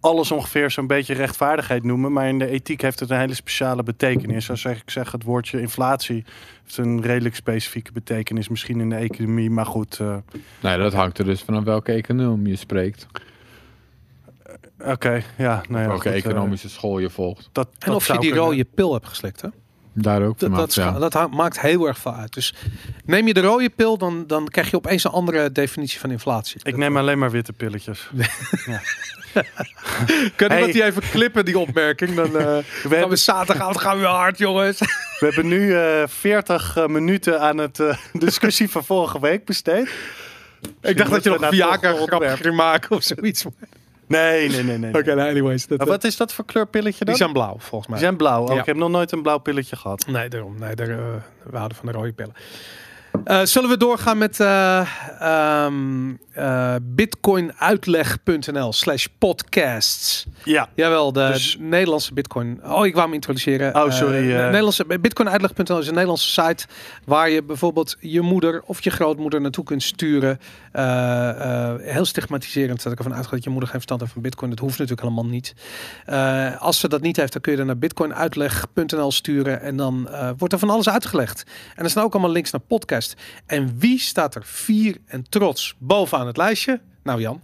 alles 0.01 0.33
ongeveer 0.33 0.71
zo'n 0.71 0.87
beetje 0.87 1.15
rechtvaardigheid 1.15 1.85
noemen. 1.85 2.13
Maar 2.13 2.29
in 2.29 2.39
de 2.39 2.47
ethiek 2.47 2.81
heeft 2.81 3.01
het 3.01 3.11
een 3.11 3.19
hele 3.19 3.35
speciale 3.35 3.83
betekenis. 3.83 4.51
Als 4.51 4.65
ik 4.65 4.83
zeg 4.87 5.13
het 5.13 5.23
woordje 5.25 5.61
inflatie 5.61 6.25
heeft 6.63 6.77
een 6.77 7.03
redelijk 7.03 7.35
specifieke 7.35 7.93
betekenis, 7.93 8.49
misschien 8.49 8.81
in 8.81 8.89
de 8.89 8.97
economie, 8.97 9.51
maar 9.51 9.67
goed. 9.67 9.99
eh, 10.01 10.17
Nee, 10.61 10.79
dat 10.79 10.93
hangt 10.93 11.19
er 11.19 11.25
dus 11.25 11.43
vanaf 11.43 11.65
welke 11.65 11.93
econoom 11.93 12.47
je 12.47 12.57
spreekt. 12.57 13.07
Oké, 14.85 15.23
ja, 15.39 15.63
nou 15.69 15.83
ja. 15.83 15.89
welke 15.89 15.95
goed, 15.95 16.05
eh, 16.07 16.17
economische 16.25 16.69
school 16.69 16.99
je 16.99 17.11
volgt. 17.11 17.49
dat, 17.53 17.67
En 17.69 17.75
dat 17.87 17.95
of 17.95 18.07
je 18.07 18.13
die 18.19 18.21
kunnen. 18.31 18.39
rode 18.49 18.65
pil 18.65 18.93
hebt 18.93 19.09
geslikt. 19.09 19.41
Hè? 19.41 19.49
Daar 19.93 20.23
ook 20.23 20.39
Dat, 20.39 20.55
dat, 20.55 20.75
ja. 20.75 20.91
dat 21.09 21.31
maakt 21.31 21.61
heel 21.61 21.87
erg 21.87 21.99
veel 21.99 22.15
uit. 22.15 22.35
Dus 22.35 22.55
neem 23.05 23.27
je 23.27 23.35
de 23.35 23.41
rode 23.41 23.71
pil, 23.71 23.99
dan, 23.99 24.27
dan 24.27 24.49
krijg 24.49 24.71
je 24.71 24.77
opeens 24.77 25.05
een 25.05 25.11
andere 25.11 25.53
definitie 25.53 26.01
van 26.01 26.11
inflatie. 26.11 26.61
Ik 26.63 26.77
neem 26.77 26.97
alleen 26.97 27.19
maar 27.19 27.31
witte 27.31 27.53
pilletjes. 27.53 28.11
Kunnen 30.37 30.59
Hey. 30.59 30.67
we 30.67 30.73
die 30.73 30.85
even 30.85 31.03
klippen, 31.11 31.45
die 31.45 31.59
opmerking? 31.59 32.15
Dan 32.15 32.39
eh 32.39 32.59
gaan 33.01 33.09
we 33.09 33.17
zaterdagavond 33.17 33.81
gaan 33.81 33.95
we 33.95 34.01
weer 34.01 34.11
hard, 34.11 34.39
jongens. 34.39 34.79
We 34.79 35.27
hebben 35.27 35.49
nu 35.49 35.75
eh 35.75 36.03
40 36.07 36.77
eh, 36.77 36.87
minuten 36.87 37.41
aan 37.41 37.59
het 37.59 37.81
eh, 37.81 37.97
discussie 38.13 38.71
van 38.71 38.85
vorige 38.85 39.21
week 39.21 39.45
besteed. 39.45 39.91
ik 40.83 40.97
dacht 40.97 41.11
dat 41.11 41.23
je 41.23 41.29
nog 41.29 41.39
een 41.39 41.43
naar 41.43 41.53
Viagra 41.53 41.77
volgende 41.79 41.97
grap 41.97 42.13
onderwerp. 42.13 42.41
ging 42.43 42.57
maken 42.57 42.97
of 42.97 43.03
zoiets. 43.03 43.45
Oké, 44.11 44.19
Nee, 44.19 44.49
nee, 44.49 44.63
nee. 44.63 44.79
nee. 44.79 44.91
nou, 45.05 45.21
anyways. 45.21 45.67
Dat, 45.67 45.79
Maar 45.79 45.87
wat 45.87 46.05
is 46.05 46.17
dat 46.17 46.33
voor 46.35 46.45
kleurpilletje 46.45 47.05
dan? 47.05 47.15
die 47.15 47.23
zijn 47.23 47.33
blauw, 47.33 47.57
volgens 47.59 47.87
mij. 47.87 47.99
Die 47.99 48.07
zijn 48.07 48.17
blauw. 48.17 48.43
Oh, 48.43 48.55
Ja. 48.55 48.61
Ik 48.61 48.67
heb 48.67 48.77
nog 48.77 48.91
nooit 48.91 49.13
een 49.13 49.23
blauw 49.23 49.39
pilletje 49.39 49.77
gehad. 49.77 50.07
Nee, 50.07 50.29
daarom. 50.29 50.59
Nee, 50.59 50.75
daar, 50.75 50.89
eh, 50.89 50.97
we 51.43 51.57
houden 51.57 51.77
van 51.77 51.87
de 51.87 51.93
rode 51.93 52.13
pillen. 52.13 52.35
Eh, 53.25 53.41
zullen 53.45 53.69
we 53.71 53.77
doorgaan 53.77 54.19
met 54.19 54.41
eh, 54.41 54.87
bitcoinuitleg.nl 56.83 58.73
slash 58.73 59.07
podcasts. 59.19 60.27
Ja. 60.45 60.69
Jawel, 60.75 61.13
de 61.13 61.29
Dus- 61.33 61.57
Nederlandse 61.61 62.15
bitcoin. 62.15 62.61
Oh, 62.65 62.87
ik 62.87 62.93
wou 62.93 63.05
hem 63.05 63.15
introduceren. 63.15 63.75
Oh, 63.85 63.91
sorry. 63.91 64.33
Nederlandse 64.33 64.85
bitcoinuitleg.nl 64.85 65.79
is 65.79 65.87
een 65.87 65.93
Nederlandse 65.93 66.43
site 66.43 66.67
waar 67.05 67.31
je 67.31 67.43
bijvoorbeeld 67.43 67.97
je 68.01 68.21
moeder 68.21 68.63
of 68.65 68.85
je 68.85 68.91
grootmoeder 68.91 69.41
naartoe 69.41 69.65
kunt 69.65 69.83
sturen. 69.83 70.39
Heel 71.83 72.05
stigmatiserend 72.05 72.83
dat 72.83 72.93
ik 72.93 72.99
ervan 72.99 73.15
uitga 73.15 73.31
dat 73.31 73.45
je 73.45 73.51
moeder 73.51 73.69
geen 73.69 73.79
verstand 73.81 74.01
heeft 74.01 74.13
van 74.13 74.23
bitcoin. 74.23 74.51
Dat 74.51 74.59
hoeft 74.59 74.79
natuurlijk 74.79 75.09
helemaal 75.09 75.31
niet. 75.31 75.55
Als 76.59 76.81
ze 76.81 76.89
dat 76.89 77.01
niet 77.01 77.17
heeft, 77.17 77.33
dan 77.33 77.41
kun 77.43 77.53
je 77.53 77.59
dan 77.59 77.67
naar 77.67 77.79
bitcoinuitleg.nl 77.79 79.13
sturen 79.13 79.61
en 79.61 79.77
dan 79.77 80.09
wordt 80.37 80.53
er 80.53 80.59
van 80.59 80.71
alles 80.71 80.89
uitgelegd. 80.89 81.45
En 81.77 81.85
er 81.85 81.91
staan 81.91 82.05
ook 82.05 82.13
allemaal 82.13 82.31
links 82.33 82.51
naar 82.51 82.61
podcast. 83.01 83.17
En 83.47 83.75
wie 83.79 83.99
staat 83.99 84.35
er 84.35 84.43
fier 84.43 84.97
en 85.07 85.25
trots 85.29 85.75
bovenaan 85.79 86.27
het 86.27 86.37
lijstje? 86.37 86.81
Nou 87.03 87.21
Jan. 87.21 87.41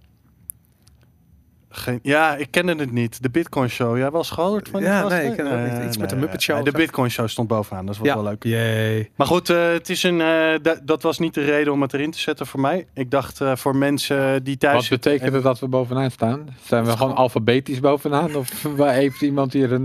Geen, 1.68 1.98
ja, 2.02 2.36
ik 2.36 2.50
kende 2.50 2.74
het 2.74 2.92
niet. 2.92 3.22
De 3.22 3.30
Bitcoin 3.30 3.68
Show. 3.68 3.96
Jij 3.96 4.10
was 4.10 4.30
gehoord 4.30 4.68
van 4.68 4.80
die 4.80 4.88
Ja, 4.88 5.00
gasten? 5.00 5.18
nee, 5.18 5.28
ik 5.30 5.36
ken 5.36 5.46
het 5.46 5.72
niet. 5.78 5.86
Iets 5.88 5.96
met 5.96 6.10
de 6.10 6.16
Muppet 6.16 6.42
Show 6.42 6.64
de. 6.64 6.70
Bitcoin 6.70 7.10
Show 7.10 7.28
stond 7.28 7.48
bovenaan. 7.48 7.86
Dat 7.86 7.96
was 7.96 8.14
wel 8.14 8.22
leuk. 8.22 8.44
Yay. 8.44 9.10
Maar 9.16 9.26
goed, 9.26 9.50
eh, 9.50 9.68
het 9.72 9.88
is 9.90 10.02
een, 10.02 10.20
eh, 10.20 10.54
da- 10.62 10.80
dat 10.82 11.02
was 11.02 11.18
niet 11.18 11.34
de 11.34 11.44
reden 11.44 11.72
om 11.72 11.82
het 11.82 11.94
erin 11.94 12.10
te 12.10 12.18
zetten 12.18 12.46
voor 12.46 12.60
mij. 12.60 12.86
Ik 12.94 13.10
dacht 13.10 13.40
eh, 13.40 13.56
voor 13.56 13.76
mensen 13.76 14.44
die 14.44 14.56
thuis... 14.56 14.88
Wat 14.88 15.00
betekent 15.02 15.32
het 15.32 15.42
dat 15.42 15.58
we 15.60 15.68
bovenaan 15.68 16.10
staan? 16.10 16.48
Zijn 16.64 16.84
we 16.84 16.90
gewoon 16.96 17.14
alfabetisch 17.14 17.80
bovenaan? 17.80 18.34
Of 18.34 18.62
waar 18.76 18.92
heeft 18.94 19.20
iemand 19.22 19.52
hier 19.52 19.72
een... 19.72 19.84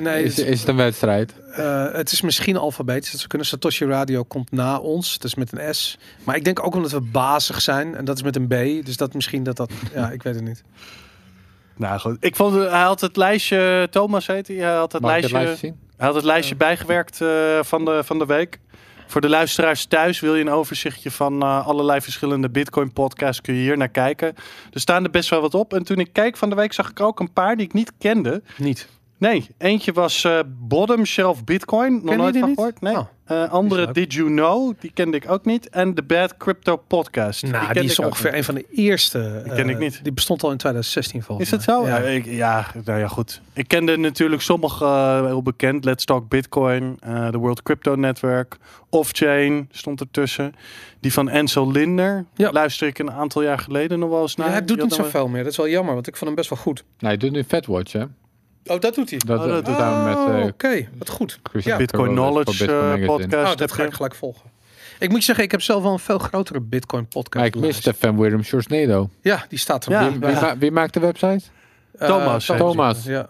nee, 0.00 0.22
is, 0.24 0.38
is 0.38 0.60
het 0.60 0.68
een 0.68 0.76
wedstrijd? 0.76 1.34
Eh, 1.56 1.92
het 1.92 2.12
is 2.12 2.20
misschien 2.20 2.56
alfabetisch. 2.56 3.12
Dat 3.12 3.22
we 3.22 3.28
kunnen 3.28 3.46
Satoshi 3.46 3.84
Radio 3.84 4.22
komt 4.22 4.50
na 4.50 4.78
ons. 4.78 5.12
Dat 5.12 5.24
is 5.24 5.34
met 5.34 5.52
een 5.52 5.74
S. 5.74 5.98
Maar 6.24 6.36
ik 6.36 6.44
denk 6.44 6.64
ook 6.64 6.74
omdat 6.74 6.90
we 6.90 7.00
bazig 7.00 7.60
zijn. 7.60 7.94
En 7.94 8.04
dat 8.04 8.16
is 8.16 8.22
met 8.22 8.36
een 8.36 8.46
B. 8.46 8.84
Dus 8.86 8.96
dat 8.96 9.14
misschien 9.14 9.42
dat 9.42 9.56
dat... 9.56 9.70
Ja, 9.94 10.10
ik 10.10 10.22
weet 10.22 10.34
het 10.34 10.44
niet. 10.44 10.62
Nou 11.76 12.00
goed, 12.00 12.16
ik 12.20 12.36
vond 12.36 12.54
hij 12.54 12.82
had 12.82 13.00
het 13.00 13.16
lijstje, 13.16 13.88
Thomas 13.90 14.26
heet 14.26 14.48
hij, 14.48 14.56
hij 14.56 14.74
had 14.74 14.92
het 14.92 15.02
Mag 15.02 15.16
ik 15.16 15.22
het 15.22 15.32
lijstje, 15.32 15.48
lijstje 15.48 15.66
zien? 15.66 15.78
hij 15.96 16.06
had 16.06 16.14
het 16.14 16.24
lijstje 16.24 16.56
bijgewerkt 16.56 17.20
eh, 17.20 17.28
van, 17.62 17.84
de, 17.84 18.04
van 18.04 18.18
de 18.18 18.26
week. 18.26 18.60
Voor 19.06 19.20
de 19.20 19.28
luisteraars 19.28 19.84
thuis 19.84 20.20
wil 20.20 20.34
je 20.34 20.40
een 20.40 20.50
overzichtje 20.50 21.10
van 21.10 21.42
eh, 21.42 21.66
allerlei 21.66 22.00
verschillende 22.00 22.50
Bitcoin 22.50 22.92
podcasts, 22.92 23.40
kun 23.40 23.54
je 23.54 23.60
hier 23.60 23.76
naar 23.76 23.88
kijken. 23.88 24.34
Er 24.72 24.80
staan 24.80 25.04
er 25.04 25.10
best 25.10 25.30
wel 25.30 25.40
wat 25.40 25.54
op. 25.54 25.74
En 25.74 25.82
toen 25.84 25.98
ik 25.98 26.12
keek 26.12 26.36
van 26.36 26.50
de 26.50 26.56
week 26.56 26.72
zag 26.72 26.90
ik 26.90 27.00
ook 27.00 27.20
een 27.20 27.32
paar 27.32 27.56
die 27.56 27.66
ik 27.66 27.72
niet 27.72 27.92
kende. 27.98 28.42
Niet. 28.56 28.88
Nee, 29.18 29.46
eentje 29.58 29.92
was 29.92 30.24
eh, 30.24 30.38
Bottom 30.46 31.04
Shelf 31.04 31.44
Bitcoin. 31.44 32.00
Nog 32.04 32.16
nooit 32.16 32.32
die 32.32 32.40
van 32.40 32.48
niet? 32.48 32.58
gehoord. 32.58 32.80
Nee. 32.80 32.96
Oh. 32.96 33.06
Eh, 33.24 33.50
andere. 33.50 33.92
Did 33.92 34.12
You 34.12 34.28
Know, 34.28 34.74
die 34.80 34.90
kende 34.94 35.16
ik 35.16 35.30
ook 35.30 35.44
niet. 35.44 35.68
En 35.68 35.94
The 35.94 36.02
Bad 36.02 36.36
Crypto 36.36 36.76
Podcast. 36.76 37.42
Nou, 37.42 37.64
die, 37.64 37.72
kende 37.72 37.90
is 37.90 37.98
ongeveer 37.98 38.30
niet. 38.30 38.38
een 38.38 38.44
van 38.44 38.54
de 38.54 38.66
eerste. 38.70 39.40
Die 39.44 39.52
ken 39.54 39.64
eh, 39.64 39.70
ik 39.70 39.78
niet. 39.78 40.00
Die 40.02 40.12
bestond 40.12 40.42
al 40.42 40.50
in 40.50 40.56
2016 40.56 41.22
volgens 41.22 41.46
Is 41.46 41.52
het 41.52 41.62
zo? 41.62 41.82
mij. 41.82 41.90
Ja, 41.90 41.96
Ja. 41.98 42.04
ik, 42.04 42.24
ja, 42.26 42.66
nou 42.84 42.98
ja, 42.98 43.08
goed. 43.08 43.40
Ik 43.52 43.68
kende 43.68 43.96
natuurlijk 43.96 44.42
sommige 44.42 44.84
eh, 44.84 45.24
heel 45.24 45.42
bekend. 45.42 45.84
Let's 45.84 46.04
Talk 46.04 46.28
Bitcoin, 46.28 46.96
eh 47.00 47.30
de 47.30 47.38
World 47.38 47.62
Crypto 47.62 47.94
Network, 47.94 48.56
Offchain 48.90 49.68
stond 49.70 50.00
ertussen. 50.00 50.54
Die 51.00 51.12
van 51.12 51.28
Ansel 51.30 51.70
Linder 51.70 52.24
Ja. 52.34 52.52
luister 52.52 52.86
ik 52.88 52.98
een 52.98 53.10
aantal 53.12 53.42
jaar 53.42 53.58
geleden 53.58 53.98
nog 53.98 54.10
wel 54.10 54.22
eens 54.22 54.36
naar. 54.36 54.46
Ja, 54.46 54.52
hij 54.52 54.64
doet 54.64 54.82
niet 54.82 54.92
zoveel 54.92 55.28
meer. 55.28 55.42
Dat 55.42 55.52
is 55.52 55.58
wel 55.58 55.68
jammer, 55.68 55.94
want 55.94 56.06
ik 56.06 56.12
vond 56.16 56.26
hem 56.26 56.34
best 56.34 56.48
wel 56.50 56.58
goed. 56.58 56.84
Nee, 56.98 57.10
hij 57.10 57.16
doet 57.16 57.32
nu 57.32 57.44
Fatwatch, 57.44 57.92
hè? 57.92 58.04
Oh, 58.66 58.80
dat 58.80 58.94
doet 58.94 59.10
hij. 59.10 59.18
Dat, 59.26 59.40
Oh, 59.40 59.46
dat 59.46 59.68
eh, 59.68 59.94
doet 59.94 60.04
met 60.04 60.16
Oh, 60.16 60.38
eh, 60.40 60.44
Oké, 60.46 60.88
wat 60.98 61.08
goed. 61.08 61.40
Ja. 61.52 61.76
Bitcoin 61.76 62.06
voor 62.06 62.14
Knowledge 62.14 62.64
eh, 62.66 62.72
Magazine. 62.82 63.06
podcast. 63.06 63.52
Oh, 63.52 63.56
dat 63.56 63.72
ga 63.72 63.84
ik 63.84 63.92
gelijk 63.92 64.14
volgen. 64.14 64.50
Ik 64.98 65.08
moet 65.08 65.18
je 65.18 65.24
zeggen, 65.24 65.44
ik 65.44 65.50
heb 65.50 65.62
zelf 65.62 65.82
wel 65.82 65.92
een 65.92 65.98
veel 65.98 66.18
grotere 66.18 66.60
Bitcoin 66.60 67.06
podcast. 67.06 67.34
Maar 67.36 67.46
ik 67.46 67.68
mis 67.68 67.76
Stefan 67.76 68.18
Willem 68.18 68.42
Sjorsnedo. 68.42 69.10
Ja, 69.20 69.44
die 69.48 69.58
staat 69.58 69.84
er. 69.86 69.90
Ja. 69.92 70.10
Wie, 70.10 70.18
wie, 70.18 70.34
ma- 70.34 70.58
wie 70.58 70.70
maakt 70.70 70.94
de 70.94 71.00
website? 71.00 71.44
Eh, 71.98 72.08
Thomas, 72.08 72.46
Thomas. 72.46 72.60
Thomas. 72.72 73.04
Ja. 73.04 73.28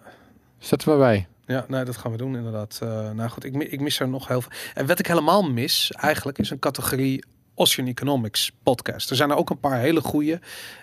Zet 0.59 0.84
hem 0.84 0.99
maar 0.99 1.07
bij. 1.09 1.26
Ja, 1.47 1.64
nee, 1.68 1.84
dat 1.84 1.97
gaan 1.97 2.11
we 2.11 2.16
doen 2.16 2.37
inderdaad. 2.37 2.78
Eh, 2.82 3.11
nou 3.11 3.28
goed, 3.30 3.45
ik, 3.45 3.55
ik 3.55 3.80
mis 3.80 4.01
er 4.01 4.09
nog 4.09 4.28
heel 4.28 4.41
veel. 4.41 4.51
En 4.74 4.87
wat 4.87 4.99
ik 4.99 5.07
helemaal 5.07 5.43
mis 5.43 5.91
eigenlijk 5.93 6.39
is 6.39 6.51
een 6.51 6.59
categorie 6.59 7.24
Ocean 7.55 7.89
Economics 7.89 8.53
podcast. 8.62 9.11
Er 9.11 9.16
zijn 9.16 9.30
er 9.30 9.37
ook 9.37 9.51
een 9.51 9.61
paar 9.61 9.78
hele 9.78 10.01
goede. 10.01 10.41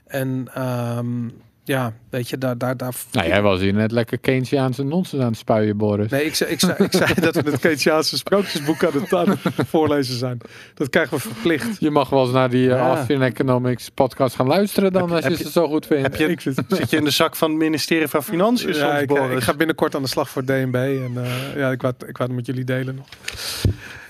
En 0.08 0.48
ehm, 0.54 1.28
ja, 1.64 1.94
weet 2.10 2.30
je, 2.30 2.38
daar... 2.38 2.58
daar, 2.58 2.78
daar 2.78 2.94
Nou, 3.12 3.28
jij 3.28 3.42
was 3.42 3.60
hier 3.60 3.74
net 3.74 3.92
lekker 3.92 4.18
Keynesiaanse 4.18 4.84
nonsens 4.84 5.22
aan 5.22 5.28
het 5.28 5.38
spuien, 5.38 5.78
Boris. 5.78 6.12
Nee, 6.12 6.26
ik 6.26 6.36
zei, 6.36 6.52
ik, 6.52 6.60
zei, 6.60 6.74
ik 6.78 6.92
zei 6.92 7.14
dat 7.22 7.36
we 7.36 7.52
het 7.52 7.60
Keynesiaanse 7.60 8.18
sprookjesboek 8.18 8.84
aan 8.84 8.92
het, 8.94 9.14
aan 9.14 9.30
het 9.30 9.68
voorlezen 9.68 10.18
zijn. 10.18 10.38
Dat 10.74 10.90
krijgen 10.90 11.18
we 11.18 11.24
verplicht. 11.24 11.80
Je 11.80 11.90
mag 11.90 12.10
wel 12.10 12.24
eens 12.24 12.32
naar 12.34 12.50
die 12.50 12.68
uh, 12.68 13.04
Ja. 13.08 13.20
Economics 13.22 13.90
podcast 13.90 14.36
gaan 14.36 14.48
luisteren 14.48 14.92
dan, 14.92 15.08
je- 15.08 15.14
als 15.14 15.24
je 15.24 15.30
heb 15.30 15.40
ze 15.40 15.52
zo 15.52 15.68
goed 15.68 15.86
vindt. 15.86 16.02
Heb 16.04 16.16
je, 16.16 16.54
zit 16.68 16.90
je 16.90 16.98
in 16.98 17.04
de 17.04 17.10
zak 17.10 17.36
van 17.36 17.50
het 17.50 17.60
ministerie 17.60 18.08
van 18.08 18.24
Financiën 18.24 18.74
Ja, 18.74 18.90
soms, 18.90 19.02
ik, 19.02 19.08
Boris? 19.08 19.38
ik 19.38 19.44
ga 19.44 19.54
binnenkort 19.54 19.96
aan 19.96 20.02
de 20.02 20.08
slag 20.08 20.30
voor 20.30 20.46
DNB. 20.46 20.76
En 20.76 21.12
eh, 21.24 21.56
ja, 21.58 21.72
ik 21.72 21.82
wou, 21.82 21.94
het- 21.98 22.10
ik 22.10 22.18
wou 22.18 22.30
het 22.30 22.38
met 22.38 22.46
jullie 22.46 22.64
delen 22.64 22.96
nog. 22.96 23.06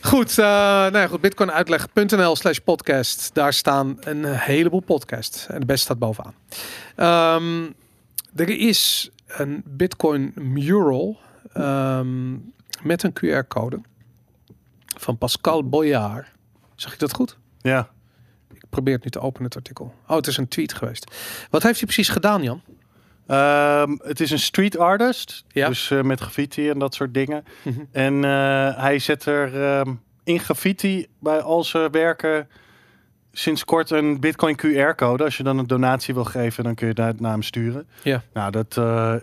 Goed, 0.04 0.38
eh 0.38 0.46
nou 0.46 0.98
ja, 0.98 1.08
goed 1.08 1.22
bitcoinuitleg.nl 1.22 2.36
slash 2.36 2.58
podcast. 2.58 3.34
Daar 3.34 3.54
staan 3.54 3.98
een 4.00 4.26
heleboel 4.26 4.80
podcasts. 4.80 5.48
En 5.48 5.60
de 5.60 5.66
beste 5.66 5.84
staat 5.84 6.00
bovenaan. 6.00 6.34
Ehm, 6.96 7.72
er 8.36 8.50
is 8.50 9.10
een 9.28 9.64
bitcoin 9.66 10.32
mural 10.36 11.20
ehm, 11.54 12.32
met 12.82 13.04
een 13.04 13.14
QR-code 13.14 13.82
van 14.98 15.18
Pascal 15.18 15.70
Boyard. 15.70 16.32
Zeg 16.76 16.94
ik 16.94 17.00
dat 17.00 17.14
goed? 17.14 17.38
Ja. 17.62 17.90
Ik 18.54 18.66
probeer 18.70 18.94
het 18.94 19.04
nu 19.04 19.10
te 19.10 19.20
openen, 19.20 19.46
het 19.46 19.56
artikel. 19.56 19.94
Oh, 20.08 20.16
het 20.16 20.28
is 20.28 20.38
een 20.38 20.48
tweet 20.48 20.74
geweest. 20.74 21.16
Wat 21.50 21.64
heeft 21.64 21.78
hij 21.78 21.86
precies 21.86 22.10
gedaan, 22.10 22.44
Jan? 22.44 22.62
Ehm, 23.28 23.96
het 24.04 24.20
is 24.20 24.32
een 24.32 24.40
street 24.40 24.78
artist, 24.78 25.44
Ja. 25.48 25.68
dus 25.68 25.92
eh, 25.92 26.02
met 26.02 26.20
graffiti 26.20 26.70
en 26.70 26.80
dat 26.80 26.96
soort 26.96 27.14
dingen. 27.14 27.44
Mhm. 27.64 27.80
En 27.92 28.24
eh, 28.24 28.78
hij 28.78 29.00
zet 29.00 29.26
er 29.26 29.64
ehm, 29.64 29.94
in 30.24 30.40
graffiti 30.40 31.08
bij 31.20 31.42
al 31.42 31.64
zijn 31.64 31.92
werken 31.92 32.48
sinds 33.32 33.66
kort 33.66 33.90
een 33.90 34.20
Bitcoin 34.20 34.56
QR-code. 34.58 35.24
Als 35.24 35.38
je 35.38 35.44
dan 35.44 35.58
een 35.58 35.68
donatie 35.68 36.14
wil 36.14 36.26
geven, 36.26 36.64
dan 36.64 36.76
kun 36.76 36.88
je 36.88 36.94
daar 36.94 37.14
naar 37.18 37.32
hem 37.32 37.44
sturen. 37.44 37.88
Ja. 38.02 38.24
Nou, 38.34 38.52
dat 38.52 38.78
eh, 38.78 39.16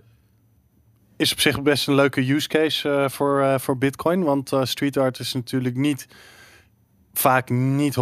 is 1.16 1.32
op 1.32 1.40
zich 1.40 1.62
best 1.62 1.88
een 1.88 1.94
leuke 1.94 2.32
use 2.32 2.48
case 2.48 3.06
voor, 3.10 3.60
voor 3.60 3.78
Bitcoin. 3.78 4.22
Want 4.22 4.52
street 4.62 4.96
art 4.96 5.18
is 5.18 5.32
natuurlijk 5.32 5.76
niet 5.76 6.06
vaak 7.12 7.50
niet 7.50 7.96
100% 7.96 8.00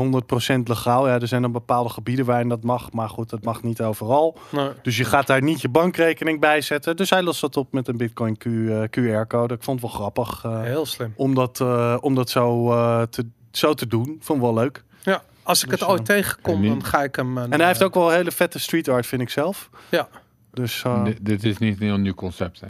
legaal. 0.64 1.08
Ja, 1.08 1.20
er 1.20 1.28
zijn 1.28 1.42
dan 1.42 1.52
bepaalde 1.52 1.88
gebieden 1.88 2.24
waarin 2.24 2.48
dat 2.48 2.62
mag, 2.62 2.92
maar 2.92 3.08
goed, 3.08 3.30
dat 3.30 3.44
mag 3.44 3.62
niet 3.62 3.82
overal. 3.82 4.38
Nou, 4.50 4.72
Dus 4.82 4.96
je 4.96 5.04
gaat 5.04 5.26
daar 5.26 5.42
niet 5.42 5.60
je 5.60 5.68
bankrekening 5.68 6.40
bij 6.40 6.60
zetten. 6.60 6.96
Dus 6.96 7.10
hij 7.10 7.22
lost 7.22 7.40
dat 7.40 7.56
op 7.56 7.72
met 7.72 7.88
een 7.88 7.96
Bitcoin 7.96 8.36
Q, 8.36 8.44
eh, 8.46 8.82
QR-code. 8.90 9.54
Ik 9.54 9.62
vond 9.62 9.80
het 9.80 9.90
wel 9.90 10.00
grappig 10.00 10.44
eh, 10.44 10.62
heel 10.62 10.86
slim. 10.86 11.12
om 11.16 11.34
dat, 11.34 11.60
eh, 11.60 11.96
om 12.00 12.14
dat 12.14 12.30
zo, 12.30 12.72
eh, 12.72 13.02
te, 13.02 13.26
zo 13.50 13.74
te 13.74 13.86
doen. 13.86 14.16
Vond 14.20 14.38
ik 14.38 14.44
wel 14.44 14.54
leuk. 14.54 14.84
Ja, 15.02 15.22
als 15.42 15.62
ik 15.64 15.70
Dus, 15.70 15.80
het 15.80 15.88
ooit 15.88 16.04
tegenkom, 16.04 16.66
dan 16.66 16.84
ga 16.84 17.02
ik 17.02 17.16
hem... 17.16 17.36
een, 17.38 17.52
En 17.52 17.58
hij 17.58 17.68
heeft 17.68 17.82
ook 17.82 17.94
wel 17.94 18.10
hele 18.10 18.30
vette 18.30 18.58
street 18.58 18.88
art, 18.88 19.06
vind 19.06 19.22
ik 19.22 19.30
zelf. 19.30 19.70
Ja. 19.90 20.08
Dus 20.52 20.82
eh, 20.82 21.04
Dit, 21.04 21.18
dit 21.20 21.44
is 21.44 21.58
niet 21.58 21.80
een 21.80 21.86
heel 21.86 21.96
nieuw 21.96 22.14
concept, 22.14 22.60
hè? 22.60 22.66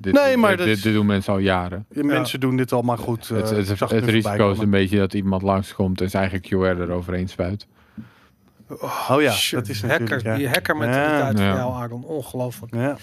Dit, 0.00 0.12
Nee, 0.12 0.36
maar 0.36 0.56
dit, 0.56 0.82
dit, 0.82 0.92
doen 0.92 1.06
mensen 1.06 1.32
al 1.32 1.38
jaren. 1.38 1.86
mensen 1.88 2.40
doen 2.40 2.56
dit 2.56 2.72
allemaal 2.72 2.96
goed. 2.96 3.30
eh, 3.30 3.36
het 3.36 3.50
het, 3.50 3.68
ik 3.70 3.78
het, 3.78 3.90
het 3.90 4.04
risico 4.04 4.50
is 4.50 4.58
een 4.58 4.70
beetje 4.70 4.98
dat 4.98 5.14
iemand 5.14 5.42
langskomt 5.42 6.00
en 6.00 6.10
zijn 6.10 6.30
eigen 6.30 6.40
QR 6.40 6.80
eroverheen 6.80 7.28
spuit. 7.28 7.66
Oh 8.80 9.16
ja, 9.20 9.32
shit, 9.32 9.58
dat 9.58 9.68
is 9.68 9.80
hacker, 9.82 10.00
natuurlijk... 10.00 10.34
Die 10.36 10.44
Ja. 10.46 10.50
hackermentaliteit 10.52 11.38
Ja. 11.38 11.46
van 11.48 11.56
jou, 11.56 11.72
Aaron. 11.74 12.04
Ongelooflijk. 12.04 12.74
Ja. 12.74 12.96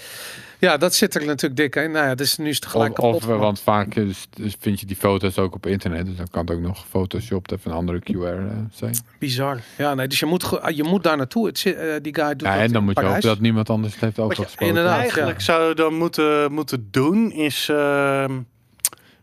Ja, 0.59 0.77
dat 0.77 0.93
zit 0.95 1.15
er 1.15 1.25
natuurlijk 1.25 1.55
dik 1.55 1.75
in. 1.83 1.91
Nou 1.91 2.07
ja, 2.07 2.15
dus 2.15 2.37
nu 2.37 2.49
is 2.49 2.55
het 2.55 2.65
gelijk 2.65 2.89
Of, 2.89 2.95
kapot. 2.95 3.15
of, 3.15 3.29
eh, 3.29 3.39
want 3.39 3.59
vaak 3.59 3.95
is- 3.95 4.27
dus 4.29 4.55
vind 4.59 4.79
je 4.79 4.85
die 4.85 4.95
foto's 4.95 5.37
ook 5.37 5.53
op 5.55 5.65
internet. 5.65 6.05
Dus 6.05 6.15
dan 6.15 6.27
kan 6.31 6.41
het 6.45 6.51
ook 6.55 6.59
nog 6.61 6.81
gefotoshopt 6.81 7.51
even 7.51 7.71
een 7.71 7.77
andere 7.77 7.99
QR 7.99 8.23
eh, 8.37 8.43
zijn. 8.71 8.95
Bizar. 9.19 9.59
Ja, 9.77 9.93
nee, 9.93 10.07
dus 10.07 10.19
je 10.19 10.25
moet, 10.25 10.59
je 10.75 10.83
moet 10.83 11.03
daar 11.03 11.17
naartoe. 11.17 11.47
Het, 11.47 11.65
eh, 11.65 11.73
die 12.01 12.15
guy 12.15 12.27
doet 12.29 12.41
Ja, 12.41 12.53
dat 12.53 12.61
en 12.61 12.67
dan 12.71 12.75
in 12.81 12.83
moet 12.83 12.99
je 12.99 13.05
hopen 13.05 13.21
dat 13.21 13.39
niemand 13.39 13.69
anders 13.69 13.93
het 13.93 14.01
heeft 14.03 14.19
overgesproken. 14.19 14.67
inderdaad- 14.67 14.99
Eigenlijk 14.99 15.37
ja. 15.37 15.43
zou 15.43 15.67
je 15.69 15.75
dan 15.75 15.93
moeten, 15.93 16.51
moeten 16.51 16.87
doen, 16.91 17.31
is 17.31 17.69
ehm, 17.69 18.39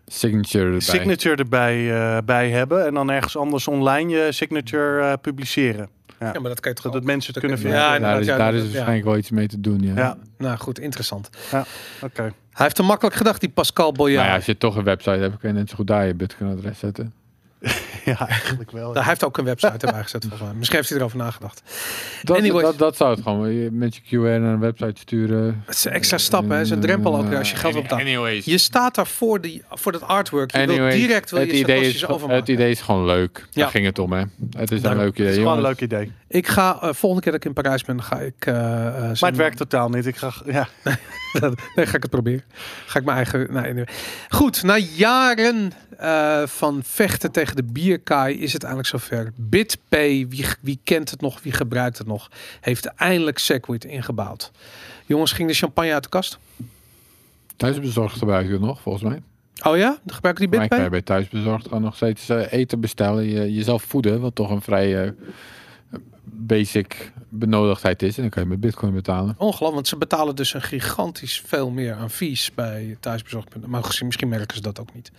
Signature 0.07 0.65
erbij. 0.65 0.81
signature 0.81 1.37
erbij 1.37 1.93
eh, 1.95 2.19
bij 2.25 2.51
hebben. 2.51 2.87
En 2.87 2.95
dan 2.95 3.11
ergens 3.11 3.37
anders 3.37 3.69
online 3.69 4.11
je 4.17 4.33
signature 4.33 5.01
eh, 5.01 5.13
publiceren. 5.21 5.89
Ja, 6.33 6.41
maar 6.41 6.51
dat 6.51 6.61
kan 6.61 6.73
je 6.75 6.81
toch 6.83 6.95
ook- 6.95 7.03
mensen 7.05 7.33
het 7.35 7.43
dat 7.43 7.43
kunnen 7.43 7.59
kun- 7.59 7.67
vinden. 7.69 7.81
Ja, 7.81 7.99
daar 7.99 8.21
is, 8.21 8.27
inderdaad, 8.27 8.39
ja, 8.39 8.45
daar 8.45 8.53
dat- 8.53 8.61
is 8.61 8.67
ja. 8.67 8.73
waarschijnlijk 8.73 9.07
wel 9.09 9.17
iets 9.17 9.31
mee 9.31 9.47
te 9.49 9.61
doen. 9.61 9.81
Ja. 9.83 9.95
Ja, 9.97 10.17
Nou 10.39 10.59
goed, 10.59 10.79
interessant. 10.79 11.31
oké. 12.03 12.23
Hij 12.23 12.33
heeft 12.65 12.75
te 12.77 12.83
makkelijk 12.83 13.17
gedacht, 13.17 13.41
die 13.41 13.49
Pascal 13.51 13.93
Boyard. 13.93 14.19
Maar 14.21 14.29
ja, 14.29 14.35
als 14.35 14.47
je 14.47 14.59
toch 14.59 14.77
een 14.77 14.85
website 14.85 15.11
hebt, 15.19 15.37
kun 15.39 15.49
je 15.49 15.55
net 15.55 15.69
zo 15.71 15.77
goed 15.77 15.87
daar 15.87 16.07
je 16.07 16.15
Bitcoin-adres 16.15 16.79
zetten. 16.79 17.13
Ja, 18.19 18.29
eigenlijk 18.29 18.71
wel. 18.71 18.95
Hij 18.95 19.03
heeft 19.03 19.25
ook 19.25 19.39
een 19.39 19.45
website 19.45 19.87
erbij 19.87 20.03
gezet, 20.03 20.23
volgens 20.23 20.43
mij. 20.43 20.53
Misschien 20.55 20.79
heeft 20.79 20.89
hij 20.89 20.99
erover 20.99 21.19
nagedacht. 21.19 21.63
Dat, 22.23 22.37
Anyways. 22.37 22.63
dat, 22.63 22.79
dat 22.79 22.97
zou 22.97 23.11
het 23.11 23.23
gewoon 23.23 23.79
met 23.79 23.97
je 23.97 24.01
QR 24.07 24.41
naar 24.41 24.53
een 24.53 24.61
website 24.61 25.01
sturen. 25.01 25.63
Het 25.67 25.75
is 25.75 25.85
een 25.85 25.93
extra 25.93 26.19
stap, 26.19 26.49
hè. 26.49 26.55
Het 26.57 26.65
is 26.65 26.71
een 26.71 26.81
drempel 26.81 27.17
ook 27.17 27.35
als 27.35 27.51
je 27.51 27.57
geld 27.57 27.77
optaat. 27.77 28.01
Anyways. 28.01 28.45
Je 28.45 28.59
staat 28.59 28.95
daar 28.95 29.07
voor, 29.07 29.41
die, 29.41 29.63
voor 29.71 29.93
dat 29.93 30.03
artwork. 30.03 30.53
Je 30.53 30.59
wil 30.59 30.69
Anyways, 30.69 30.95
direct 30.95 31.31
wil 31.31 31.41
het, 31.41 31.51
je 31.51 31.57
idee 31.57 31.77
Satoshi's 31.77 32.03
is, 32.03 32.07
overmaken. 32.09 32.41
het 32.41 32.49
idee 32.49 32.71
is 32.71 32.81
gewoon 32.81 33.05
leuk. 33.05 33.47
Ja. 33.51 33.63
Daar 33.63 33.71
ging 33.71 33.87
het 33.87 33.99
om, 33.99 34.13
hè. 34.13 34.23
Het 34.57 34.71
is 34.71 34.81
Daarom. 34.83 35.01
een 35.01 35.07
leuk 35.07 35.15
idee. 35.15 35.27
Het 35.27 35.37
is 35.37 35.43
gewoon 35.43 35.57
een 35.57 35.63
leuk 35.63 35.81
idee. 35.81 36.13
Ik 36.35 36.49
ga, 36.49 36.79
eh, 36.81 36.93
volgende 36.93 37.23
keer 37.23 37.33
dat 37.33 37.41
ik 37.41 37.47
in 37.47 37.53
Parijs 37.63 37.85
ben, 37.85 38.03
ga 38.03 38.21
ik... 38.21 38.47
eh, 38.47 38.87
eh, 38.87 38.95
Maar 39.21 39.31
het 39.31 39.37
werkt 39.37 39.57
totaal 39.57 39.89
niet. 39.89 40.07
Ik 40.07 40.17
ga, 40.17 40.33
ja. 40.45 40.69
nee, 41.75 41.87
ga 41.87 41.97
ik 41.97 42.03
het 42.03 42.11
proberen. 42.11 42.45
Ga 42.87 42.99
ik 42.99 43.05
mijn 43.05 43.17
eigen... 43.17 43.53
Nou. 43.53 43.85
Goed, 44.29 44.63
na 44.63 44.77
jaren 44.79 45.73
eh, 45.99 46.43
van 46.47 46.81
vechten 46.85 47.33
tegen 47.33 47.57
de 47.57 47.63
bierkaai 47.63 48.39
is 48.39 48.53
het 48.53 48.63
eindelijk 48.63 48.89
zover. 48.89 49.33
BitPay, 49.37 50.27
wie, 50.29 50.47
wie 50.61 50.79
kent 50.85 51.11
het 51.11 51.21
nog, 51.21 51.43
wie 51.43 51.53
gebruikt 51.53 51.99
het 51.99 52.07
nog, 52.07 52.31
heeft 52.61 52.87
eindelijk 52.87 53.39
Segwit 53.39 53.85
ingebouwd. 53.85 54.51
Jongens, 55.07 55.33
ging 55.33 55.49
de 55.49 55.55
champagne 55.55 55.93
uit 55.93 56.03
de 56.03 56.09
kast? 56.09 56.39
Thuisbezorgd 57.57 58.19
gebruik 58.19 58.47
je 58.47 58.53
het 58.53 58.61
nog, 58.61 58.81
volgens 58.81 59.05
mij. 59.05 59.23
Oh 59.63 59.77
ja? 59.77 59.99
Gebruiken 60.07 60.51
die 60.51 60.59
Maar 60.59 60.69
kan 60.69 60.79
je 60.79 60.85
BitPay? 60.85 60.89
bij 60.89 61.03
thuisbezorgd 61.03 61.67
gewoon 61.67 61.83
nog 61.83 61.97
steeds 61.97 62.29
eten 62.29 62.81
bestellen. 62.81 63.25
Je, 63.25 63.55
jezelf 63.55 63.83
voeden, 63.83 64.21
wat 64.21 64.35
toch 64.35 64.51
een 64.51 64.63
vrij 64.63 65.03
eh, 65.05 65.11
basic 66.25 67.13
benodigdheid 67.29 68.03
is. 68.03 68.17
En 68.17 68.23
dan 68.23 68.31
kan 68.31 68.43
je 68.43 68.49
met 68.49 68.61
bitcoin 68.61 68.95
betalen. 68.95 69.35
Ongelooflijk, 69.39 69.75
want 69.75 69.89
ze 69.89 69.97
betalen 69.97 70.37
dus 70.37 70.55
een 70.55 70.63
gigantisch 70.63 71.43
veel 71.47 71.71
meer 71.71 71.95
aan 71.95 72.11
fees 72.11 72.51
bij 72.55 72.97
thuisbezorgd.nl. 73.01 73.69
Maar 73.69 73.81
misschien, 74.05 74.29
merken 74.29 74.57
ze 74.57 74.63
dat 74.63 74.81
ook 74.81 74.95
niet. 74.95 75.11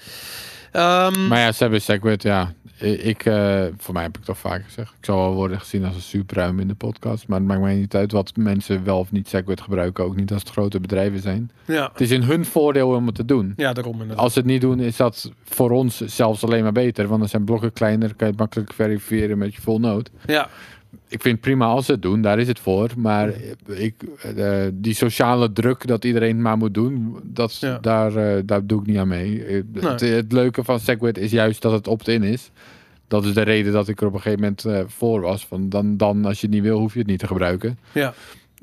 Ehm, 0.72 1.28
Maar 1.28 1.40
ja, 1.40 1.52
ze 1.52 1.64
hebben 1.64 1.82
Segwit, 1.82 2.24
ja. 2.24 2.54
Ik, 2.80 3.26
eh, 3.26 3.64
voor 3.78 3.94
mij 3.94 4.04
heb 4.04 4.18
ik 4.18 4.28
al 4.28 4.36
vaker 4.36 4.64
gezegd. 4.66 4.94
Ik 5.00 5.06
zal 5.06 5.18
wel 5.18 5.34
worden 5.34 5.60
gezien 5.60 5.86
als 5.86 5.96
een 5.96 6.02
superruim 6.02 6.60
in 6.60 6.68
de 6.68 6.74
podcast. 6.76 7.28
Maar 7.28 7.40
het 7.40 7.48
maakt 7.48 7.62
mij 7.62 7.76
niet 7.76 7.96
uit 7.96 8.12
wat 8.12 8.36
mensen 8.36 8.84
wel 8.84 9.00
of 9.00 9.12
niet 9.12 9.28
Segwit 9.28 9.62
gebruiken. 9.62 10.04
Ook 10.04 10.16
niet 10.16 10.32
als 10.32 10.42
het 10.42 10.52
grote 10.52 10.80
bedrijven 10.80 11.20
zijn. 11.20 11.52
ja. 11.66 11.90
Het 11.92 12.02
is 12.02 12.12
in 12.12 12.22
hun 12.22 12.46
voordeel 12.46 12.90
om 12.90 13.06
het 13.06 13.16
te 13.16 13.26
doen. 13.26 13.54
ja, 13.56 13.74
daarom 13.74 13.94
inderdaad. 13.94 14.18
Als 14.18 14.34
ze 14.34 14.40
het 14.40 14.48
niet 14.48 14.62
doen, 14.62 14.80
is 14.80 14.96
dat 14.96 15.32
voor 15.44 15.72
ons 15.72 16.02
zelfs 16.06 16.44
alleen 16.44 16.64
maar 16.64 16.72
beter. 16.72 17.08
Want 17.08 17.20
dan 17.20 17.30
zijn 17.30 17.46
blokken 17.46 17.74
kleiner, 17.74 18.08
kan 18.08 18.16
je 18.28 18.34
het 18.34 18.38
makkelijk 18.38 18.74
verifiëren 18.74 19.38
met 19.38 19.56
je 19.56 19.62
full 19.62 19.78
node. 19.80 20.10
Ja, 20.26 20.50
Ik 21.08 21.22
vind 21.22 21.34
het 21.36 21.42
prima 21.42 21.66
als 21.66 21.86
ze 21.86 21.92
het 21.92 22.02
doen, 22.02 22.22
daar 22.22 22.40
is 22.40 22.48
het 22.48 22.60
voor. 22.60 22.90
Maar 22.98 23.34
ik, 23.68 23.94
eh, 24.36 24.62
die 24.74 24.94
sociale 24.94 25.52
druk 25.54 25.88
dat 25.88 26.06
iedereen 26.06 26.30
het 26.34 26.40
maar 26.40 26.58
moet 26.58 26.74
doen, 26.74 27.20
dat, 27.24 27.58
Ja. 27.60 27.78
daar, 27.82 28.16
eh, 28.16 28.42
daar 28.46 28.66
doe 28.66 28.80
ik 28.82 28.88
niet 28.88 28.98
aan 28.98 29.08
mee. 29.08 29.46
Eh, 29.46 29.62
Het, 29.74 30.00
het 30.02 30.32
leuke 30.32 30.64
van 30.64 30.80
Segwit 30.80 31.18
is 31.18 31.32
juist 31.32 31.62
dat 31.62 31.72
het 31.72 31.88
opt-in 31.88 32.24
is. 32.24 32.52
Dat 33.08 33.26
is 33.26 33.34
de 33.34 33.42
reden 33.42 33.74
dat 33.74 33.88
ik 33.88 34.02
er 34.02 34.08
op 34.08 34.14
een 34.14 34.22
gegeven 34.22 34.56
moment 34.66 34.92
voor 34.92 35.22
was. 35.22 35.46
Van 35.46 35.70
dan, 35.70 35.98
dan, 35.98 36.26
als 36.26 36.40
je 36.42 36.46
het 36.46 36.56
niet 36.56 36.64
wil, 36.64 36.80
hoef 36.80 36.94
je 36.94 37.00
het 37.00 37.08
niet 37.08 37.20
te 37.20 37.28
gebruiken. 37.28 37.80
ja. 37.92 38.14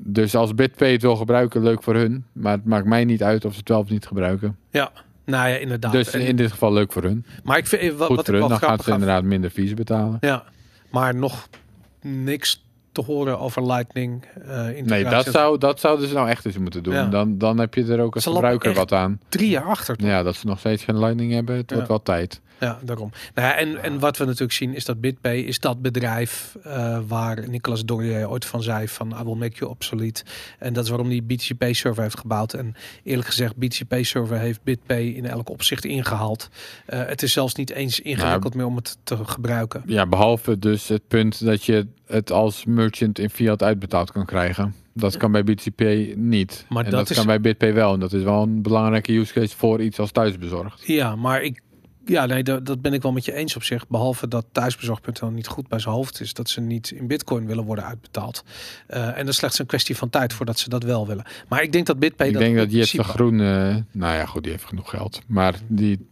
Dus 0.01 0.35
als 0.35 0.55
BitPay 0.55 0.91
het 0.91 1.01
wil 1.01 1.15
gebruiken, 1.15 1.63
leuk 1.63 1.83
voor 1.83 1.95
hun. 1.95 2.25
Maar 2.31 2.51
het 2.51 2.65
maakt 2.65 2.85
mij 2.85 3.05
niet 3.05 3.23
uit 3.23 3.45
of 3.45 3.51
ze 3.53 3.59
het 3.59 3.69
wel 3.69 3.79
of 3.79 3.89
niet 3.89 4.05
gebruiken. 4.07 4.57
ja. 4.69 4.91
Nou 5.25 5.49
ja, 5.49 5.55
inderdaad. 5.55 5.91
Dus 5.91 6.13
En- 6.13 6.21
in 6.27 6.35
dit 6.35 6.51
geval 6.51 6.73
leuk 6.73 6.91
voor 6.91 7.03
hun. 7.03 7.25
maar 7.43 7.57
ik 7.57 7.67
vind 7.67 7.93
wat, 7.93 8.07
Goed 8.07 8.15
wat 8.15 8.25
voor 8.25 8.33
ik 8.35 8.39
hun, 8.41 8.49
dan 8.49 8.59
gaan 8.59 8.79
ze 8.79 8.91
inderdaad 8.91 9.23
minder 9.23 9.49
fees 9.49 9.73
betalen. 9.73 10.17
Ja, 10.21 10.43
maar 10.91 11.15
nog 11.15 11.47
niks 12.03 12.63
te 12.91 13.01
horen 13.01 13.39
over 13.39 13.65
Lightning. 13.65 14.25
eh 14.45 14.83
Nee, 14.83 15.03
dat, 15.03 15.25
zou, 15.25 15.57
dat 15.57 15.79
zouden 15.79 16.07
ze 16.07 16.13
nou 16.13 16.29
echt 16.29 16.45
eens 16.45 16.57
moeten 16.57 16.83
doen. 16.83 16.93
Ja. 16.93 17.05
Dan, 17.05 17.37
dan 17.37 17.57
heb 17.59 17.73
je 17.73 17.85
er 17.85 17.99
ook 17.99 18.15
als 18.15 18.23
Ze 18.23 18.31
gebruiker 18.31 18.73
wat 18.73 18.91
aan. 18.91 19.19
Drie 19.29 19.49
jaar 19.49 19.63
achter. 19.63 19.95
toch? 19.97 20.07
Ja, 20.07 20.23
dat 20.23 20.35
ze 20.35 20.45
nog 20.47 20.59
steeds 20.59 20.83
geen 20.83 20.99
Lightning 20.99 21.31
hebben, 21.31 21.55
het 21.55 21.69
Ja. 21.69 21.75
wordt 21.75 21.89
wel 21.89 22.01
tijd. 22.01 22.41
Ja, 22.63 22.79
daarom. 22.83 23.11
Nou 23.35 23.47
ja, 23.47 23.55
en, 23.57 23.83
en 23.83 23.99
wat 23.99 24.17
we 24.17 24.25
natuurlijk 24.25 24.51
zien 24.51 24.75
is 24.75 24.85
dat 24.85 25.01
BitPay 25.01 25.35
is 25.37 25.59
dat 25.59 25.81
bedrijf 25.81 26.55
eh, 26.63 26.99
waar 27.07 27.49
Nicolas 27.49 27.85
Dorier 27.85 28.29
ooit 28.29 28.45
van 28.45 28.63
zei 28.63 28.87
van 28.87 29.09
I 29.21 29.23
will 29.23 29.35
make 29.35 29.55
you 29.57 29.71
obsolete. 29.71 30.23
En 30.59 30.73
dat 30.73 30.83
is 30.83 30.89
waarom 30.89 31.09
die 31.09 31.21
BTP 31.23 31.63
server 31.71 32.03
heeft 32.03 32.19
gebouwd. 32.19 32.53
En 32.53 32.75
eerlijk 33.03 33.27
gezegd, 33.27 33.55
BTP 33.55 33.95
server 34.01 34.37
heeft 34.39 34.63
BitPay 34.63 35.01
in 35.03 35.25
elk 35.25 35.49
opzicht 35.49 35.85
ingehaald. 35.85 36.49
Eh, 36.85 37.05
het 37.05 37.21
is 37.23 37.33
zelfs 37.33 37.55
niet 37.55 37.69
eens 37.69 37.99
ingewikkeld 37.99 38.55
meer 38.55 38.65
om 38.65 38.75
het 38.75 38.97
te 39.03 39.17
gebruiken. 39.25 39.83
Ja, 39.85 40.05
behalve 40.07 40.59
dus 40.59 40.87
het 40.87 41.07
punt 41.07 41.45
dat 41.45 41.63
je 41.63 41.87
het 42.05 42.31
als 42.31 42.65
merchant 42.65 43.19
in 43.19 43.29
fiat 43.29 43.63
uitbetaald 43.63 44.11
kan 44.11 44.25
krijgen. 44.25 44.75
Dat 44.93 45.17
kan 45.17 45.31
bij 45.31 45.43
BTP 45.43 45.81
niet. 46.15 46.65
Maar 46.69 46.83
en 46.85 46.89
dat 46.91 46.99
dat, 46.99 47.09
is- 47.09 47.15
kan 47.15 47.25
bij 47.25 47.41
BitPay 47.41 47.73
wel. 47.73 47.93
En 47.93 47.99
dat 47.99 48.13
is 48.13 48.23
wel 48.23 48.41
een 48.41 48.61
belangrijke 48.61 49.13
use 49.13 49.33
case 49.33 49.57
voor 49.57 49.81
iets 49.81 49.99
als 49.99 50.11
thuisbezorgd. 50.11 50.87
Ja, 50.87 51.15
maar 51.15 51.41
ik. 51.43 51.61
Ja, 52.05 52.25
nee, 52.25 52.43
dat, 52.43 52.65
dat 52.65 52.81
ben 52.81 52.93
ik 52.93 53.01
wel 53.01 53.11
met 53.11 53.25
je 53.25 53.33
eens 53.33 53.55
op 53.55 53.63
zich. 53.63 53.87
Behalve 53.87 54.27
dat 54.27 54.45
thuisbezorgd.nl 54.51 55.29
niet 55.29 55.47
goed 55.47 55.67
bij 55.67 55.79
zijn 55.79 55.95
hoofd 55.95 56.21
is. 56.21 56.33
Dat 56.33 56.49
ze 56.49 56.61
niet 56.61 56.91
in 56.91 57.07
bitcoin 57.07 57.45
willen 57.45 57.63
worden 57.63 57.85
uitbetaald. 57.85 58.43
Eh, 58.87 59.07
en 59.07 59.15
dat 59.17 59.27
is 59.27 59.35
slechts 59.35 59.59
een 59.59 59.65
kwestie 59.65 59.97
van 59.97 60.09
tijd 60.09 60.33
voordat 60.33 60.59
ze 60.59 60.69
dat 60.69 60.83
wel 60.83 61.07
willen. 61.07 61.23
Maar 61.47 61.61
ik 61.63 61.71
denk 61.71 61.85
dat 61.85 61.99
BitPay 61.99 62.27
ik 62.27 62.33
dat 62.33 62.41
denk 62.41 62.57
dat 62.57 62.67
principe- 62.67 63.03
Groen... 63.03 63.39
eh, 63.39 63.75
nou 63.91 64.15
ja, 64.15 64.25
goed, 64.25 64.43
die 64.43 64.51
heeft 64.51 64.65
genoeg 64.65 64.89
geld. 64.89 65.21
Maar 65.27 65.55
die... 65.67 66.11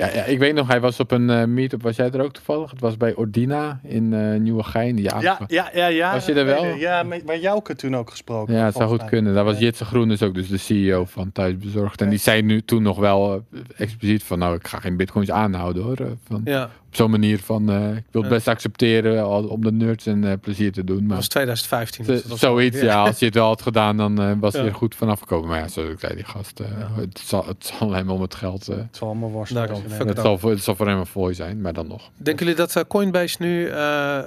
Ja, 0.00 0.10
ja, 0.14 0.24
ik 0.24 0.38
weet 0.38 0.54
nog, 0.54 0.68
hij 0.68 0.80
was 0.80 1.00
op 1.00 1.10
een 1.10 1.30
eh 1.30 1.44
meetup. 1.44 1.82
Was 1.82 1.96
jij 1.96 2.10
er 2.10 2.20
ook 2.22 2.32
toevallig? 2.32 2.70
Het 2.70 2.80
was 2.80 2.96
bij 2.96 3.14
Ordina 3.14 3.80
in 3.82 4.12
eh 4.12 4.40
Nieuwegein. 4.40 4.96
Ja, 4.96 5.20
Ja, 5.20 5.38
ja, 5.46 5.70
ja, 5.74 5.86
ja. 5.86 6.12
Was 6.12 6.26
je 6.26 6.32
er 6.34 6.44
wel? 6.44 6.64
Ja, 6.64 7.02
met, 7.02 7.22
waar 7.24 7.38
Jouke 7.38 7.74
toen 7.74 7.96
ook 7.96 8.10
gesproken. 8.10 8.54
Ja, 8.54 8.64
het 8.64 8.74
zou 8.74 8.88
goed 8.88 8.98
mij. 8.98 9.08
kunnen. 9.08 9.34
Dat 9.34 9.44
was. 9.44 9.58
Jitse 9.58 9.84
Groen, 9.84 10.08
dus 10.08 10.22
ook 10.22 10.34
dus 10.34 10.48
de 10.48 10.56
CEO 10.56 11.04
van 11.04 11.32
Thuisbezorgd. 11.32 12.00
En 12.00 12.08
die 12.08 12.18
zei 12.18 12.42
nu 12.42 12.62
toen 12.62 12.82
nog 12.82 12.98
wel 12.98 13.44
eh, 13.52 13.60
expliciet 13.76 14.22
van, 14.22 14.38
nou, 14.38 14.54
ik 14.54 14.66
ga 14.68 14.78
geen 14.80 14.96
bitcoins 14.96 15.30
aanhouden 15.30 15.82
hoor. 15.82 15.96
Eh, 15.96 16.06
Van, 16.26 16.40
Ja, 16.44 16.70
zo'n 16.96 17.10
manier 17.10 17.38
van, 17.38 17.70
eh, 17.70 17.96
ik 17.96 18.04
wil 18.10 18.22
het 18.22 18.30
best 18.30 18.48
accepteren 18.48 19.48
om 19.50 19.62
de 19.64 19.72
nerds 19.72 20.06
een 20.06 20.24
eh, 20.24 20.32
plezier 20.40 20.72
te 20.72 20.84
doen. 20.84 20.96
dat 20.98 21.06
Maar 21.06 21.16
was 21.16 21.28
2015. 21.28 22.04
z- 22.04 22.08
dus 22.08 22.20
dat 22.22 22.30
was 22.30 22.40
zoiets, 22.40 22.80
ja. 22.80 23.02
Als 23.06 23.18
je 23.18 23.24
het 23.24 23.34
wel 23.34 23.46
had 23.46 23.62
gedaan, 23.62 23.96
dan 23.96 24.20
eh, 24.20 24.32
was 24.40 24.52
Ja. 24.52 24.58
hij 24.60 24.68
er 24.68 24.74
goed 24.74 24.94
vanaf 24.94 25.20
gekomen. 25.20 25.48
Maar 25.48 25.58
ja, 25.58 25.68
zoals 25.68 25.90
ik 25.90 26.00
zei, 26.00 26.14
die 26.14 26.24
gast, 26.24 26.60
eh, 26.60 26.66
Ja. 26.78 27.00
het, 27.00 27.18
zal, 27.18 27.46
het 27.46 27.72
zal 27.78 27.92
hem 27.92 28.10
om 28.10 28.20
het 28.20 28.34
geld. 28.34 28.68
eh, 28.68 28.76
Het 28.76 28.96
zal 28.96 29.08
allemaal 29.08 29.30
worst 29.30 29.54
Daarom, 29.54 29.76
zijn. 29.76 29.90
fuck 29.90 30.08
het, 30.08 30.18
zal 30.20 30.38
voor, 30.38 30.50
het 30.50 30.62
zal 30.62 30.74
voor 30.76 30.86
hem 30.88 30.98
een 30.98 31.06
fooi 31.06 31.34
zijn, 31.34 31.60
maar 31.60 31.72
dan 31.72 31.86
nog. 31.86 32.10
Denken 32.16 32.46
jullie 32.46 32.66
dat 32.66 32.84
Coinbase 32.88 33.36
nu 33.38 33.66
eh, 33.66 34.18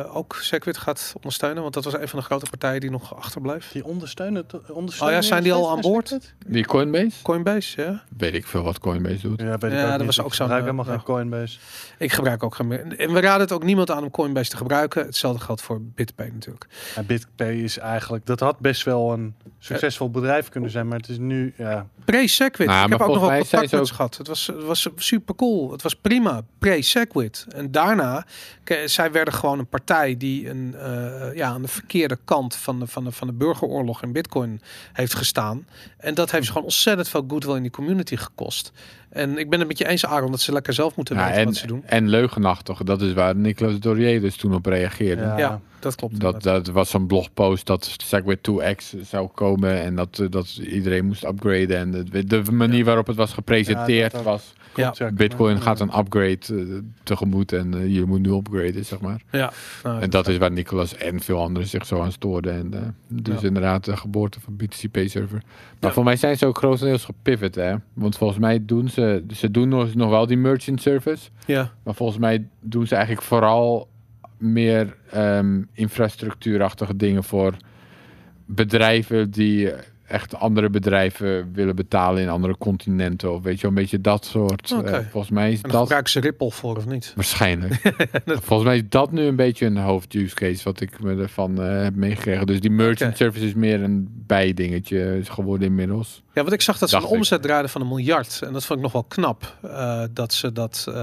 eh, 0.00 0.16
ook 0.16 0.36
Segwit 0.40 0.76
gaat 0.78 1.12
ondersteunen? 1.16 1.62
Want 1.62 1.74
dat 1.74 1.84
was 1.84 1.94
een 1.98 2.08
van 2.08 2.18
de 2.18 2.24
grote 2.24 2.46
partijen 2.50 2.80
die 2.80 2.90
nog 2.90 3.16
achterbleef. 3.16 3.70
Die 3.72 3.84
ondersteunen, 3.84 4.44
het- 4.46 4.70
ondersteunen 4.70 5.16
Oh 5.16 5.22
ja, 5.22 5.28
zijn 5.28 5.42
die 5.42 5.52
al 5.52 5.70
aan 5.70 5.80
boord? 5.80 6.34
Die 6.46 6.66
Coinbase? 6.66 7.22
Coinbase, 7.22 7.82
ja. 7.82 8.02
Weet 8.16 8.34
ik 8.34 8.46
veel 8.46 8.62
wat 8.62 8.78
Coinbase 8.78 9.28
doet. 9.28 9.40
Ja, 9.40 9.58
weet 9.58 9.62
ik 9.72 9.78
Ja, 9.78 9.82
ook 9.82 9.88
dat 9.88 9.96
niet. 9.98 10.06
was 10.06 10.20
ook 10.20 10.26
Ik 10.26 10.32
zo'n, 10.34 10.46
gebruik 10.46 10.62
helemaal 10.64 10.84
geen. 10.84 11.02
Coinbase. 11.02 11.58
Ik 12.02 12.12
gebruik 12.12 12.42
ook 12.42 12.54
geen 12.54 12.66
meer. 12.66 12.98
En 12.98 13.12
we 13.12 13.20
raden 13.20 13.40
het 13.40 13.52
ook 13.52 13.64
niemand 13.64 13.90
aan 13.90 14.02
om 14.02 14.10
Coinbase 14.10 14.50
te 14.50 14.56
gebruiken. 14.56 15.06
Hetzelfde 15.06 15.44
geldt 15.44 15.62
voor 15.62 15.80
BitPay 15.80 16.30
natuurlijk. 16.32 16.66
Ja, 16.94 17.02
BitPay 17.02 17.54
is 17.54 17.78
eigenlijk, 17.78 18.26
dat 18.26 18.40
had 18.40 18.58
best 18.58 18.82
wel 18.82 19.12
een 19.12 19.34
succesvol 19.58 20.10
bedrijf 20.10 20.48
kunnen 20.48 20.70
zijn, 20.70 20.88
maar 20.88 20.98
het 20.98 21.08
is 21.08 21.18
nu, 21.18 21.54
ja, 21.56 21.86
Pre-Segwit. 22.04 22.66
Nou, 22.66 22.84
ik 22.84 22.90
heb 22.90 23.00
ook 23.00 23.14
nog 23.14 23.20
wel 23.20 23.38
contact 23.38 23.72
met 23.72 23.90
gehad. 23.90 24.16
Het 24.16 24.28
was, 24.28 24.46
het 24.46 24.64
was 24.64 24.88
super 24.96 25.34
cool. 25.34 25.72
Het 25.72 25.82
was 25.82 25.94
prima. 25.94 26.42
Pre-Segwit. 26.58 27.46
En 27.48 27.70
daarna, 27.70 28.26
zij 28.84 29.12
werden 29.12 29.34
gewoon 29.34 29.58
een 29.58 29.66
partij 29.66 30.16
die 30.16 30.48
een, 30.48 30.74
eh, 30.74 31.34
ja, 31.34 31.48
aan 31.48 31.62
de 31.62 31.68
verkeerde 31.68 32.18
kant 32.24 32.56
van 32.56 32.78
de, 32.78 32.86
van, 32.86 33.04
de, 33.04 33.12
van 33.12 33.26
de 33.26 33.32
burgeroorlog 33.32 34.02
in 34.02 34.12
Bitcoin 34.12 34.60
heeft 34.92 35.14
gestaan. 35.14 35.66
En 35.96 36.14
dat 36.14 36.30
heeft 36.30 36.44
ze 36.44 36.52
gewoon 36.52 36.66
ontzettend 36.66 37.08
veel 37.08 37.24
goodwill 37.28 37.56
in 37.56 37.62
die 37.62 37.70
community 37.70 38.16
gekost. 38.16 38.72
En 39.12 39.38
ik 39.38 39.50
ben 39.50 39.58
het 39.58 39.68
met 39.68 39.78
je 39.78 39.88
eens, 39.88 40.06
Aaron, 40.06 40.30
dat 40.30 40.40
ze 40.40 40.52
lekker 40.52 40.72
zelf 40.72 40.96
moeten 40.96 41.16
Ja, 41.16 41.24
weten 41.24 41.38
en, 41.40 41.44
wat 41.46 41.54
ze 41.56 41.66
doen. 41.66 41.82
en 41.86 42.08
leugenachtig, 42.08 42.82
dat 42.82 43.00
is 43.02 43.12
waar 43.12 43.36
Nicolas 43.36 43.78
Dorier 43.78 44.20
dus 44.20 44.36
toen 44.36 44.54
op 44.54 44.66
reageerde. 44.66 45.22
Ja. 45.22 45.38
Ja, 45.38 45.60
dat 45.82 45.94
klopt. 45.94 46.20
Dat, 46.20 46.42
dat 46.42 46.66
was 46.66 46.90
zo'n 46.90 47.06
blogpost 47.06 47.66
dat 47.66 47.94
Segwit 48.04 48.38
2X 48.50 49.00
zou 49.02 49.28
komen 49.34 49.80
en 49.82 49.94
dat, 49.96 50.18
eh, 50.18 50.26
dat 50.30 50.56
iedereen 50.56 51.06
moest 51.06 51.24
upgraden. 51.24 51.76
En 51.76 51.90
de, 51.90 52.24
de 52.24 52.42
manier 52.52 52.84
waarop 52.84 53.06
het 53.06 53.16
was 53.16 53.32
gepresenteerd 53.32 54.12
Ja, 54.12 54.18
dat- 54.18 54.26
was, 54.26 54.52
klopt, 54.72 54.96
ja, 54.96 55.12
Bitcoin 55.12 55.54
ja. 55.56 55.60
gaat 55.62 55.80
een 55.80 55.98
upgrade 55.98 56.38
eh, 56.48 56.54
tegemoet 57.02 57.52
en 57.52 57.74
eh, 57.74 57.94
je 57.94 58.04
moet 58.04 58.20
nu 58.20 58.30
upgraden, 58.32 58.84
zeg 58.84 59.00
maar. 59.00 59.20
ja. 59.30 59.52
Nou, 59.82 60.00
En 60.02 60.10
dat 60.10 60.28
is 60.28 60.36
waar 60.38 60.52
Nicolas 60.52 60.96
en 60.96 61.20
veel 61.20 61.40
anderen 61.40 61.68
zich 61.68 61.86
zo 61.86 62.00
aan 62.00 62.12
stoorden. 62.12 62.54
En, 62.54 62.74
eh, 62.74 62.80
dus 63.08 63.40
Ja. 63.40 63.46
inderdaad 63.46 63.84
de 63.84 63.96
geboorte 63.96 64.40
van 64.40 64.56
BTC-server. 64.56 65.42
Maar 65.80 65.90
Ja. 65.90 65.92
voor 65.92 66.04
mij 66.04 66.16
zijn 66.16 66.38
ze 66.38 66.46
ook 66.46 66.56
grotendeels 66.58 67.04
gepivot, 67.04 67.54
hè. 67.54 67.74
Want 67.92 68.16
volgens 68.16 68.38
mij 68.38 68.64
doen 68.64 68.88
ze, 68.88 69.24
ze 69.34 69.50
doen 69.50 69.68
nog, 69.68 69.94
nog 69.94 70.10
wel 70.10 70.26
die 70.26 70.36
merchant 70.36 70.82
service. 70.82 71.28
ja. 71.46 71.72
Maar 71.82 71.94
volgens 71.94 72.18
mij 72.18 72.46
doen 72.60 72.86
ze 72.86 72.94
eigenlijk 72.94 73.26
vooral 73.26 73.88
meer 74.42 74.96
ehm, 75.10 75.62
infrastructuurachtige 75.72 76.96
dingen 76.96 77.24
voor 77.24 77.56
bedrijven 78.46 79.30
die 79.30 79.72
echt 80.12 80.34
andere 80.34 80.70
bedrijven 80.70 81.52
willen 81.52 81.76
betalen 81.76 82.22
in 82.22 82.28
andere 82.28 82.56
continenten. 82.56 83.32
Of 83.32 83.42
weet 83.42 83.60
je 83.60 83.66
een 83.66 83.74
beetje 83.74 84.00
dat 84.00 84.24
soort. 84.24 84.70
Eh, 84.70 84.98
volgens 85.10 85.32
mij 85.32 85.52
is 85.52 85.60
En 85.60 85.70
dat 85.70 85.80
gebruiken 85.80 86.12
ze 86.12 86.20
Ripple 86.20 86.50
voor 86.50 86.76
of 86.76 86.86
niet? 86.86 87.12
waarschijnlijk. 87.14 87.74
volgens 88.24 88.64
mij 88.64 88.76
is 88.76 88.82
dat 88.88 89.12
nu 89.12 89.22
een 89.22 89.36
beetje 89.36 89.66
een 89.66 89.76
hoofd-use 89.76 90.34
case 90.34 90.64
wat 90.64 90.80
ik 90.80 91.00
me 91.00 91.16
ervan 91.16 91.62
eh, 91.62 91.82
heb 91.82 91.94
meegekregen. 91.94 92.46
Dus 92.46 92.60
die 92.60 92.70
merchant 92.70 93.16
service 93.16 93.46
is 93.46 93.54
meer 93.54 93.82
een 93.82 94.08
bijdingetje 94.26 95.20
geworden 95.22 95.68
inmiddels. 95.68 96.22
Ja, 96.34 96.40
want 96.42 96.52
ik 96.52 96.60
zag 96.60 96.78
dat 96.78 96.90
ze 96.90 96.96
een 96.96 97.04
omzet 97.04 97.42
draaiden 97.42 97.70
van 97.70 97.80
een 97.80 97.88
miljard. 97.88 98.40
En 98.42 98.52
dat 98.52 98.64
vond 98.64 98.78
ik 98.78 98.84
nog 98.84 98.92
wel 98.92 99.04
knap. 99.04 99.56
eh, 99.62 100.02
dat 100.10 100.32
ze 100.32 100.52
dat, 100.52 100.84
eh, 100.88 100.94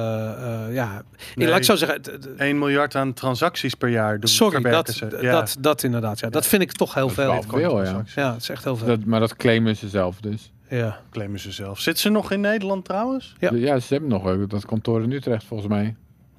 eh, 0.67 0.73
ja... 0.73 1.01
Nee. 1.35 1.47
Laat 1.47 1.57
ik 1.57 1.63
zo 1.63 1.75
zeggen... 1.75 1.97
het- 1.97 2.05
het- 2.05 2.27
1 2.37 2.57
miljard 2.59 2.95
aan 2.95 3.13
transacties 3.13 3.73
per 3.75 3.89
jaar 3.89 4.19
doen, 4.19 4.29
Sorry, 4.29 4.61
dat, 4.61 4.89
ze. 4.89 5.17
Ja. 5.21 5.31
dat, 5.31 5.55
dat 5.59 5.83
inderdaad. 5.83 6.19
Ja. 6.19 6.29
Dat 6.29 6.45
vind 6.45 6.61
ik 6.61 6.71
toch 6.71 6.93
heel 6.93 7.05
Dat 7.05 7.13
veel. 7.15 7.81
ja. 7.83 8.03
Ja, 8.15 8.33
het 8.33 8.41
is 8.41 8.49
echt 8.49 8.63
heel 8.63 8.77
veel. 8.77 8.87
Dat, 8.87 9.05
maar 9.05 9.19
dat 9.19 9.35
claimen 9.35 9.75
ze 9.75 9.89
zelf 9.89 10.19
dus. 10.19 10.51
Ja. 10.69 10.99
Claimen 11.11 11.39
ze 11.39 11.51
zelf. 11.51 11.79
Zit 11.79 11.99
ze 11.99 12.09
nog 12.09 12.31
in 12.31 12.41
Nederland 12.41 12.85
trouwens? 12.85 13.35
Ja. 13.39 13.49
Ja, 13.53 13.79
ze 13.79 13.93
hebben 13.93 14.09
nog 14.09 14.47
dat 14.47 14.65
kantoor 14.65 15.03
in 15.03 15.11
Utrecht 15.11 15.43
volgens 15.43 15.69
mij. 15.69 15.95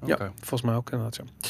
Ja, 0.07 0.15
Oké. 0.15 0.31
volgens 0.39 0.63
mij 0.63 0.75
ook 0.75 0.91
inderdaad. 0.91 1.17
Ja. 1.17 1.49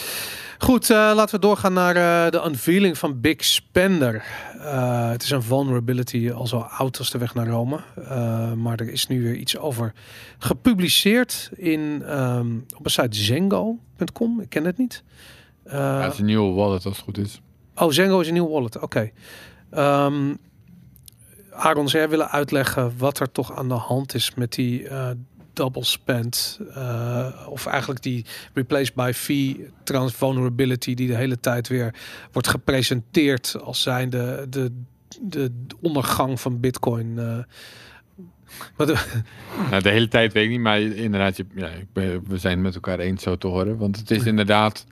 Goed, 0.61 0.91
eh, 0.91 0.97
laten 0.97 1.35
we 1.35 1.41
doorgaan 1.41 1.73
naar 1.73 1.97
eh, 1.97 2.31
de 2.31 2.47
unveiling 2.47 2.99
van 2.99 3.21
Big 3.21 3.45
Spender. 3.45 4.25
Eh, 4.59 5.11
het 5.11 5.23
is 5.23 5.31
een 5.31 5.43
vulnerability 5.43 6.31
al 6.31 6.47
zo 6.47 6.59
oud 6.59 6.99
als 6.99 7.11
de 7.11 7.19
weg 7.19 7.35
naar 7.35 7.49
Rome. 7.49 7.81
Maar 8.57 8.81
er 8.81 8.91
is 8.91 9.07
nu 9.07 9.23
weer 9.23 9.35
iets 9.35 9.59
over 9.59 9.93
gepubliceerd 10.39 11.51
in, 11.57 12.03
ehm, 12.07 12.57
op 12.77 12.85
een 12.85 12.91
site 12.91 13.17
zengo.com. 13.17 14.41
Ik 14.41 14.49
ken 14.49 14.65
het 14.65 14.79
niet. 14.79 15.03
Ja, 15.65 16.03
het 16.03 16.13
is 16.13 16.19
een 16.19 16.25
nieuwe 16.25 16.55
wallet 16.55 16.85
als 16.85 16.97
het 16.97 17.05
goed 17.05 17.19
is. 17.19 17.41
Oh, 17.75 17.91
Zengo 17.91 18.21
is 18.21 18.27
een 18.27 18.33
nieuw 18.33 18.49
wallet. 18.49 18.79
Oké. 18.81 19.11
Ehm 19.71 20.35
Aaron, 21.51 21.89
zou 21.89 22.03
jij 22.03 22.11
willen 22.11 22.31
uitleggen 22.31 22.93
wat 22.99 23.19
er 23.19 23.33
toch 23.33 23.57
aan 23.57 23.69
de 23.69 23.75
hand 23.75 24.15
is 24.15 24.35
met 24.35 24.53
die, 24.53 24.89
double 25.61 25.85
spend, 25.85 26.61
eh, 26.75 27.47
of 27.49 27.67
eigenlijk 27.67 28.03
die 28.03 28.25
replaced 28.55 28.95
by 28.95 29.13
fee 29.15 29.69
trans 29.85 30.15
vulnerability 30.15 30.95
die 30.95 31.07
de 31.07 31.15
hele 31.17 31.41
tijd 31.41 31.69
weer 31.69 31.95
wordt 32.33 32.49
gepresenteerd 32.49 33.57
als 33.63 33.83
zijnde 33.83 34.47
de, 34.49 34.73
de 35.21 35.51
ondergang 35.81 36.41
van 36.41 36.61
Bitcoin. 36.61 37.15
Maar 38.77 38.87
de- 38.87 39.23
Nou, 39.71 39.83
de 39.83 39.91
hele 39.91 40.09
tijd 40.09 40.33
weet 40.33 40.45
ik 40.45 40.51
niet, 40.51 40.61
maar 40.61 40.81
inderdaad, 40.81 41.37
je, 41.37 41.47
ja, 41.55 41.69
ik 41.69 41.87
ben, 41.93 42.23
we 42.29 42.39
zijn 42.39 42.55
het 42.55 42.63
met 42.63 42.75
elkaar 42.75 42.99
eens 42.99 43.23
zo 43.23 43.37
te 43.37 43.47
horen. 43.47 43.77
Want 43.77 43.97
het 43.97 44.11
is 44.11 44.25
inderdaad 44.25 44.87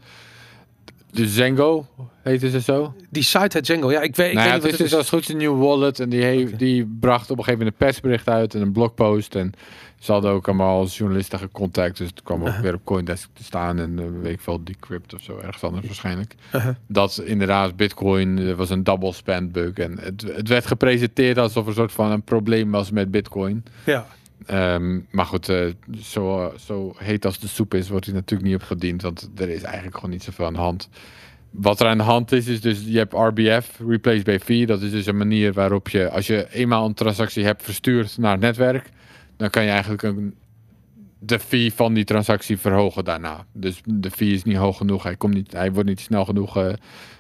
de 1.10 1.28
Zengo, 1.28 1.86
heette 2.22 2.50
ze 2.50 2.60
zo. 2.60 2.94
die 3.10 3.22
site 3.22 3.56
heet 3.56 3.64
Django. 3.66 3.90
Ja, 3.90 4.00
ik 4.00 4.16
weet, 4.16 4.28
ik 4.28 4.34
nou 4.34 4.46
ja, 4.46 4.52
weet 4.52 4.62
het 4.62 4.72
is 4.72 4.78
dus 4.78 4.92
als 4.94 5.00
het 5.00 5.08
goed 5.10 5.20
is 5.22 5.28
een 5.28 5.36
nieuwe 5.36 5.58
wallet 5.58 6.00
en 6.00 6.08
die, 6.08 6.22
heeft, 6.22 6.58
die 6.58 6.96
bracht 7.00 7.30
op 7.30 7.38
een 7.38 7.44
gegeven 7.44 7.58
moment 7.58 7.80
een 7.80 7.86
persbericht 7.86 8.28
uit 8.28 8.54
en 8.54 8.60
een 8.60 8.72
blogpost. 8.72 9.34
En 9.34 9.52
ze 9.98 10.12
hadden 10.12 10.30
ook 10.30 10.46
allemaal 10.48 10.86
journalisten 10.86 11.38
gecontact, 11.38 11.96
dus 11.98 12.08
het 12.08 12.22
kwam 12.22 12.40
ook 12.40 12.46
Uh-huh. 12.46 12.62
weer 12.62 12.74
op 12.74 12.84
Coindesk 12.84 13.28
te 13.32 13.44
staan 13.44 13.78
en 13.78 13.98
uh, 13.98 14.22
weet 14.22 14.32
ik 14.32 14.40
veel, 14.40 14.64
Decrypt 14.64 15.14
of 15.14 15.22
zo, 15.22 15.38
ergens 15.38 15.62
anders 15.62 15.86
waarschijnlijk. 15.86 16.34
Uh-huh. 16.54 16.74
Dat 16.86 17.22
inderdaad 17.24 17.76
Bitcoin 17.76 18.38
eh, 18.38 18.54
was 18.54 18.70
een 18.70 18.84
double 18.84 19.12
spend 19.12 19.52
bug 19.52 19.72
en 19.74 19.98
het, 20.00 20.24
het 20.34 20.48
werd 20.48 20.66
gepresenteerd 20.66 21.38
alsof 21.38 21.62
er 21.62 21.68
een 21.68 21.74
soort 21.74 21.92
van 21.92 22.10
een 22.10 22.22
probleem 22.22 22.70
was 22.70 22.90
met 22.90 23.10
Bitcoin. 23.10 23.64
Ja, 23.84 24.06
Ehm, 24.46 25.00
maar 25.10 25.26
goed, 25.26 25.48
eh, 25.48 25.66
zo, 26.02 26.52
zo 26.58 26.94
heet 26.96 27.24
als 27.24 27.38
de 27.38 27.48
soep 27.48 27.74
is, 27.74 27.88
wordt 27.88 28.04
hij 28.04 28.14
natuurlijk 28.14 28.48
niet 28.48 28.60
opgediend. 28.60 29.02
Want 29.02 29.30
er 29.36 29.48
is 29.48 29.62
eigenlijk 29.62 29.94
gewoon 29.94 30.10
niet 30.10 30.22
zoveel 30.22 30.46
aan 30.46 30.52
de 30.52 30.58
hand. 30.58 30.88
Wat 31.50 31.80
er 31.80 31.86
aan 31.86 31.98
de 31.98 32.04
hand 32.04 32.32
is, 32.32 32.46
is 32.46 32.60
dus 32.60 32.82
je 32.84 32.98
hebt 32.98 33.12
RBF, 33.12 33.80
Replace 33.88 34.22
by 34.22 34.38
Fee. 34.42 34.66
Dat 34.66 34.82
is 34.82 34.90
dus 34.90 35.06
een 35.06 35.16
manier 35.16 35.52
waarop 35.52 35.88
je, 35.88 36.10
als 36.10 36.26
je 36.26 36.48
eenmaal 36.50 36.86
een 36.86 36.94
transactie 36.94 37.44
hebt 37.44 37.62
verstuurd 37.62 38.18
naar 38.18 38.32
het 38.32 38.40
netwerk, 38.40 38.90
dan 39.36 39.50
kan 39.50 39.64
je 39.64 39.70
eigenlijk 39.70 40.02
een, 40.02 40.34
de 41.18 41.38
fee 41.38 41.72
van 41.72 41.94
die 41.94 42.04
transactie 42.04 42.58
verhogen 42.58 43.04
daarna. 43.04 43.46
Dus 43.52 43.80
de 43.84 44.10
fee 44.10 44.32
is 44.32 44.44
niet 44.44 44.56
hoog 44.56 44.76
genoeg, 44.76 45.02
hij, 45.02 45.16
komt 45.16 45.34
niet, 45.34 45.52
hij 45.52 45.72
wordt 45.72 45.88
niet 45.88 46.00
snel 46.00 46.24
genoeg 46.24 46.56
eh, 46.56 46.72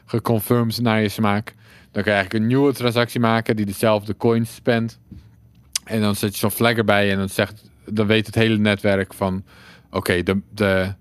geconfirmed 0.04 0.80
naar 0.80 1.00
je 1.00 1.08
smaak. 1.08 1.54
Dan 1.90 2.02
kan 2.02 2.12
je 2.12 2.18
eigenlijk 2.18 2.32
een 2.32 2.46
nieuwe 2.46 2.72
transactie 2.72 3.20
maken 3.20 3.56
die 3.56 3.66
dezelfde 3.66 4.16
coins 4.16 4.54
spendt. 4.54 4.98
En 5.88 6.00
dan 6.00 6.14
zet 6.14 6.32
je 6.32 6.38
zo'n 6.38 6.50
flag 6.50 6.76
erbij 6.76 7.10
en 7.10 7.18
dan, 7.18 7.28
zegt, 7.28 7.70
dan 7.84 8.06
weet 8.06 8.26
het 8.26 8.34
hele 8.34 8.58
netwerk 8.58 9.14
van... 9.14 9.44
Oké, 9.90 10.22
de, 10.22 10.40
de 10.50 10.94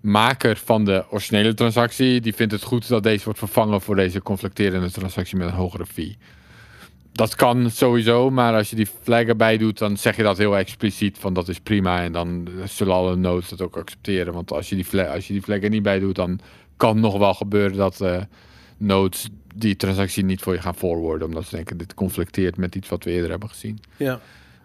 maker 0.00 0.56
van 0.56 0.84
de 0.84 1.04
originele 1.10 1.54
transactie... 1.54 2.20
die 2.20 2.34
vindt 2.34 2.52
het 2.52 2.62
goed 2.62 2.88
dat 2.88 3.02
deze 3.02 3.24
wordt 3.24 3.38
vervangen 3.38 3.80
voor 3.80 3.96
deze 3.96 4.22
conflicterende 4.22 4.90
transactie 4.90 5.36
met 5.36 5.48
een 5.48 5.54
hogere 5.54 5.86
fee. 5.86 6.18
Dat 7.12 7.34
kan 7.34 7.70
sowieso, 7.70 8.30
maar 8.30 8.54
als 8.54 8.70
je 8.70 8.76
die 8.76 8.88
flag 9.02 9.24
erbij 9.24 9.56
doet... 9.56 9.78
dan 9.78 9.96
zeg 9.96 10.16
je 10.16 10.22
dat 10.22 10.38
heel 10.38 10.56
expliciet 10.56 11.18
van 11.18 11.32
dat 11.34 11.48
is 11.48 11.60
prima. 11.60 12.02
En 12.02 12.12
dan 12.12 12.48
zullen 12.64 12.94
alle 12.94 13.16
nodes 13.16 13.48
dat 13.48 13.62
ook 13.62 13.76
accepteren. 13.76 14.32
Want 14.32 14.52
als 14.52 14.68
je 14.68 14.74
die 14.74 14.84
flag, 14.84 15.06
als 15.06 15.26
je 15.26 15.32
die 15.32 15.42
flag 15.42 15.62
er 15.62 15.68
niet 15.68 15.82
bij 15.82 15.98
doet... 15.98 16.14
dan 16.14 16.40
kan 16.76 17.00
nog 17.00 17.18
wel 17.18 17.34
gebeuren 17.34 17.76
dat 17.76 18.00
eh 18.00 18.22
nodes 18.76 19.28
die 19.54 19.76
transactie 19.76 20.24
niet 20.24 20.40
voor 20.40 20.52
je 20.54 20.60
gaan 20.60 20.74
forwarden. 20.74 21.28
Omdat 21.28 21.44
ze 21.44 21.56
denken, 21.56 21.76
dit 21.76 21.94
conflicteert 21.94 22.56
met 22.56 22.74
iets 22.74 22.88
wat 22.88 23.04
we 23.04 23.10
eerder 23.10 23.30
hebben 23.30 23.48
gezien. 23.48 23.78
ja. 23.96 24.20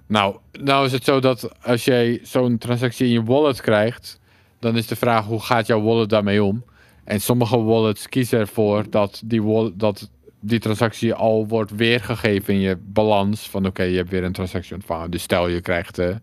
Nou, 0.07 0.35
nou 0.51 0.85
is 0.85 0.91
het 0.91 1.03
zo 1.03 1.19
dat 1.19 1.63
als 1.63 1.85
jij 1.85 2.19
zo'n 2.23 2.57
transactie 2.57 3.05
in 3.05 3.11
je 3.11 3.23
wallet 3.23 3.61
krijgt, 3.61 4.19
dan 4.59 4.77
is 4.77 4.87
de 4.87 4.95
vraag 4.95 5.25
hoe 5.25 5.39
gaat 5.41 5.67
jouw 5.67 5.81
wallet 5.81 6.09
daarmee 6.09 6.43
om? 6.43 6.63
En 7.03 7.21
sommige 7.21 7.61
wallets 7.63 8.09
kiezen 8.09 8.39
ervoor 8.39 8.89
dat 8.89 9.21
die, 9.25 9.43
wall- 9.43 9.71
dat 9.75 10.09
die 10.39 10.59
transactie 10.59 11.13
al 11.13 11.47
wordt 11.47 11.71
weergegeven 11.75 12.53
in 12.53 12.59
je 12.59 12.77
balans. 12.81 13.49
Van 13.49 13.65
oké, 13.65 13.83
je 13.83 13.97
hebt 13.97 14.09
weer 14.09 14.23
een 14.23 14.31
transactie 14.31 14.75
ontvangen. 14.75 15.11
Dus 15.11 15.21
stel 15.23 15.47
je 15.47 15.61
krijgt 15.61 15.97
eh 15.97 16.15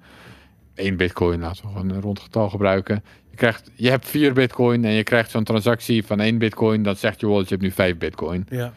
1 0.75 0.97
bitcoin, 0.97 1.41
laten 1.41 1.65
we 1.65 1.71
gewoon 1.73 1.91
een 1.91 2.01
rond 2.01 2.21
getal 2.21 2.49
gebruiken. 2.49 3.05
Je, 3.37 3.43
krijgt, 3.43 3.71
je 3.75 3.91
hebt 3.91 4.09
4 4.09 4.33
bitcoin 4.33 4.85
en 4.85 4.91
je 4.91 5.03
krijgt 5.03 5.31
zo'n 5.31 5.45
transactie 5.45 6.05
van 6.05 6.21
1 6.21 6.39
bitcoin. 6.39 6.83
Dan 6.83 6.97
zegt 6.97 7.21
je 7.21 7.27
wallet, 7.27 7.49
je 7.49 7.55
hebt 7.55 7.67
nu 7.67 7.71
5 7.71 7.97
bitcoin. 7.99 8.47
ja. 8.51 8.73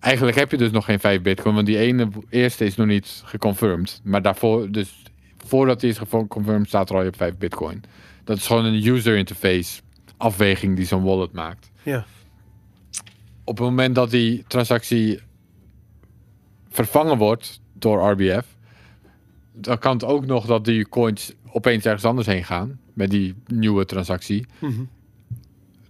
Eigenlijk 0.00 0.36
heb 0.36 0.50
je 0.50 0.56
dus 0.56 0.70
nog 0.70 0.84
geen 0.84 1.00
5 1.00 1.22
bitcoin, 1.22 1.54
want 1.54 1.66
die 1.66 1.78
ene 1.78 2.08
eerste 2.30 2.64
is 2.64 2.76
nog 2.76 2.86
niet 2.86 3.22
geconfirmed. 3.24 4.00
Maar 4.04 4.22
daarvoor, 4.22 4.70
dus 4.70 5.02
voordat 5.36 5.80
die 5.80 5.90
is 5.90 5.98
geconfirmed, 5.98 6.68
staat 6.68 6.88
er 6.88 6.94
al 6.94 7.00
je 7.00 7.06
hebt 7.06 7.16
5 7.18 7.36
bitcoin. 7.36 7.82
Dat 8.24 8.36
is 8.36 8.46
gewoon 8.46 8.64
een 8.64 8.86
user 8.86 9.16
interface 9.16 9.80
afweging 10.16 10.76
die 10.76 10.86
zo'n 10.86 11.02
wallet 11.02 11.32
maakt. 11.32 11.70
ja. 11.82 12.04
Op 13.44 13.56
het 13.58 13.66
moment 13.66 13.94
dat 13.94 14.10
die 14.10 14.44
transactie 14.48 15.20
vervangen 16.68 17.18
wordt 17.18 17.60
door 17.72 18.10
RBF, 18.10 18.46
dan 19.52 19.78
kan 19.78 19.92
het 19.92 20.04
ook 20.04 20.26
nog 20.26 20.46
dat 20.46 20.64
die 20.64 20.88
coins 20.88 21.32
opeens 21.52 21.84
ergens 21.84 22.04
anders 22.04 22.26
heen 22.26 22.44
gaan 22.44 22.78
met 22.98 23.10
die 23.10 23.34
nieuwe 23.46 23.84
transactie. 23.84 24.46
Mhm. 24.58 24.82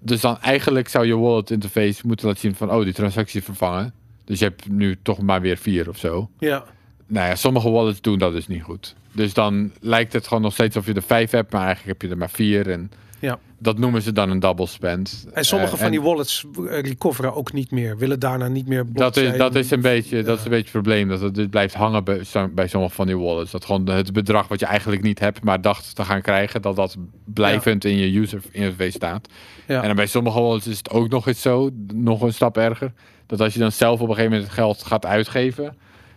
Dus 0.00 0.20
dan 0.20 0.40
eigenlijk 0.40 0.88
zou 0.88 1.06
je 1.06 1.16
wallet 1.16 1.50
interface 1.50 2.06
moeten 2.06 2.26
laten 2.26 2.40
zien 2.40 2.54
van, 2.54 2.70
oh, 2.70 2.84
die 2.84 2.92
transactie 2.92 3.42
vervangen. 3.42 3.92
Dus 4.24 4.38
je 4.38 4.44
hebt 4.44 4.68
nu 4.68 4.96
toch 5.02 5.20
maar 5.20 5.40
weer 5.40 5.56
vier 5.56 5.88
of 5.88 5.98
zo. 5.98 6.30
ja. 6.38 6.64
Nou 7.10 7.28
ja, 7.28 7.34
sommige 7.34 7.70
wallets 7.70 8.00
doen 8.00 8.18
dat 8.18 8.32
dus 8.32 8.46
niet 8.46 8.62
goed. 8.62 8.94
Dus 9.12 9.34
dan 9.34 9.72
lijkt 9.80 10.12
het 10.12 10.26
gewoon 10.26 10.42
nog 10.42 10.52
steeds 10.52 10.76
of 10.76 10.86
je 10.86 10.92
er 10.92 11.02
vijf 11.02 11.30
hebt, 11.30 11.52
maar 11.52 11.64
eigenlijk 11.64 12.00
heb 12.00 12.08
je 12.08 12.14
er 12.14 12.20
maar 12.20 12.30
vier. 12.30 12.70
En 12.70 12.90
Ja. 13.20 13.38
dat 13.58 13.78
noemen 13.78 14.02
ze 14.02 14.12
dan 14.12 14.30
een 14.30 14.40
double 14.40 14.66
spend. 14.66 15.26
En 15.32 15.44
sommige 15.44 15.72
Eh, 15.72 15.76
van 15.78 15.86
en 15.86 15.92
die 15.92 16.02
wallets 16.02 16.46
eh, 16.56 16.80
recoveren 16.80 17.34
ook 17.34 17.52
niet 17.52 17.70
meer. 17.70 17.96
Willen 17.96 18.20
daarna 18.20 18.48
niet 18.48 18.66
meer 18.66 18.86
dat 18.88 19.16
is, 19.16 19.36
dat 19.36 19.54
is 19.54 19.70
een 19.70 19.80
beetje, 19.80 20.22
dat 20.22 20.38
is 20.38 20.44
een 20.44 20.50
beetje 20.50 20.62
het 20.62 20.72
probleem. 20.72 21.08
Dat 21.08 21.20
het 21.20 21.34
dit 21.34 21.50
blijft 21.50 21.74
hangen 21.74 22.04
bij, 22.04 22.22
bij 22.50 22.68
sommige 22.68 22.94
van 22.94 23.06
die 23.06 23.18
wallets. 23.18 23.50
Dat 23.50 23.64
gewoon 23.64 23.88
het 23.88 24.12
bedrag 24.12 24.48
wat 24.48 24.60
je 24.60 24.66
eigenlijk 24.66 25.02
niet 25.02 25.18
hebt, 25.18 25.44
maar 25.44 25.60
dacht 25.60 25.94
te 25.94 26.04
gaan 26.04 26.22
krijgen, 26.22 26.62
dat 26.62 26.76
dat 26.76 26.96
blijvend 27.24 27.84
in 27.84 27.96
je 27.96 28.18
user 28.18 28.42
interface 28.50 28.90
staat. 28.90 29.28
Ja. 29.66 29.82
En 29.82 29.96
bij 29.96 30.06
sommige 30.06 30.40
wallets 30.40 30.66
is 30.66 30.78
het 30.78 30.90
ook 30.90 31.08
nog 31.08 31.26
eens 31.26 31.42
zo, 31.42 31.70
nog 31.94 32.22
een 32.22 32.32
stap 32.32 32.56
erger. 32.56 32.92
Dat 33.26 33.40
als 33.40 33.52
je 33.54 33.60
dan 33.60 33.72
zelf 33.72 34.00
op 34.00 34.08
een 34.08 34.14
gegeven 34.14 34.30
moment 34.30 34.50
het 34.50 34.58
geld 34.58 34.82
gaat 34.84 35.06
uitgeven, 35.06 35.76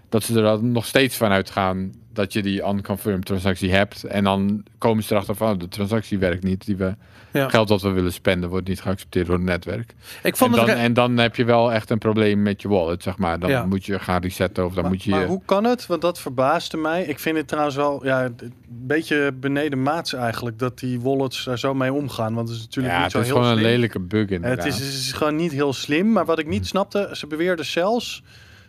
dat 0.09 0.23
ze 0.23 0.35
er 0.35 0.41
dan 0.41 0.71
nog 0.71 0.85
steeds 0.85 1.15
van 1.15 1.31
uitgaan 1.31 1.91
dat 2.13 2.33
je 2.33 2.41
die 2.41 2.63
unconfirmed 2.67 3.25
transactie 3.25 3.71
hebt. 3.71 4.03
En 4.03 4.23
dan 4.23 4.63
komen 4.77 5.03
ze 5.03 5.13
erachter 5.13 5.35
van, 5.35 5.53
oh, 5.53 5.59
de 5.59 5.67
transactie 5.67 6.19
werkt 6.19 6.43
niet. 6.43 6.65
Die 6.65 6.75
we, 6.75 6.95
Ja. 7.33 7.49
Geld 7.49 7.67
dat 7.67 7.81
we 7.81 7.89
willen 7.89 8.13
spenden 8.13 8.49
wordt 8.49 8.67
niet 8.67 8.81
geaccepteerd 8.81 9.25
door 9.27 9.35
het 9.35 9.43
netwerk. 9.45 9.93
Ik 10.23 10.31
En 10.31 10.37
vond 10.37 10.55
dan, 10.55 10.65
het... 10.69 10.73
re- 10.77 10.81
en 10.83 10.93
dan 10.93 11.17
heb 11.17 11.35
je 11.35 11.43
wel 11.45 11.71
echt 11.73 11.89
een 11.89 11.97
probleem 11.97 12.41
met 12.41 12.61
je 12.61 12.67
wallet, 12.67 13.03
zeg 13.03 13.17
maar. 13.17 13.39
Dan 13.39 13.49
Ja. 13.49 13.65
moet 13.65 13.85
je 13.85 13.99
gaan 13.99 14.21
resetten 14.21 14.65
of 14.65 14.73
dan 14.73 14.81
maar, 14.83 14.91
moet 14.91 15.03
je... 15.03 15.09
maar 15.09 15.25
hoe 15.25 15.41
kan 15.45 15.63
het? 15.63 15.85
Want 15.87 16.01
dat 16.01 16.19
verbaasde 16.19 16.77
mij. 16.77 17.03
Ik 17.03 17.19
vind 17.19 17.37
het 17.37 17.47
trouwens 17.47 17.75
wel 17.75 18.05
ja, 18.05 18.25
een 18.25 18.53
beetje 18.67 19.31
beneden 19.39 19.83
maats 19.83 20.13
eigenlijk 20.13 20.59
dat 20.59 20.79
die 20.79 21.01
wallets 21.01 21.43
daar 21.43 21.59
zo 21.59 21.73
mee 21.73 21.93
omgaan. 21.93 22.33
Want 22.33 22.47
het 22.47 22.57
is 22.57 22.63
natuurlijk 22.63 22.93
ja, 22.95 23.03
niet 23.03 23.13
het 23.13 23.15
zo 23.15 23.19
is 23.19 23.25
heel 23.27 23.35
gewoon 23.35 23.51
een 23.51 23.57
slim. 23.57 23.71
lelijke 23.71 23.99
bug 23.99 24.29
inderdaad. 24.29 24.63
Het 24.65 24.73
is, 24.73 24.79
het 24.79 24.93
is 24.93 25.11
gewoon 25.11 25.35
niet 25.35 25.51
heel 25.51 25.73
slim. 25.73 26.11
Maar 26.11 26.25
wat 26.25 26.39
ik 26.39 26.47
niet 26.47 26.67
snapte, 26.67 27.09
ze 27.13 27.27
beweerden 27.27 27.65
zelfs 27.65 28.23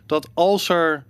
dat 0.05 0.29
als 0.33 0.69
er 0.69 1.03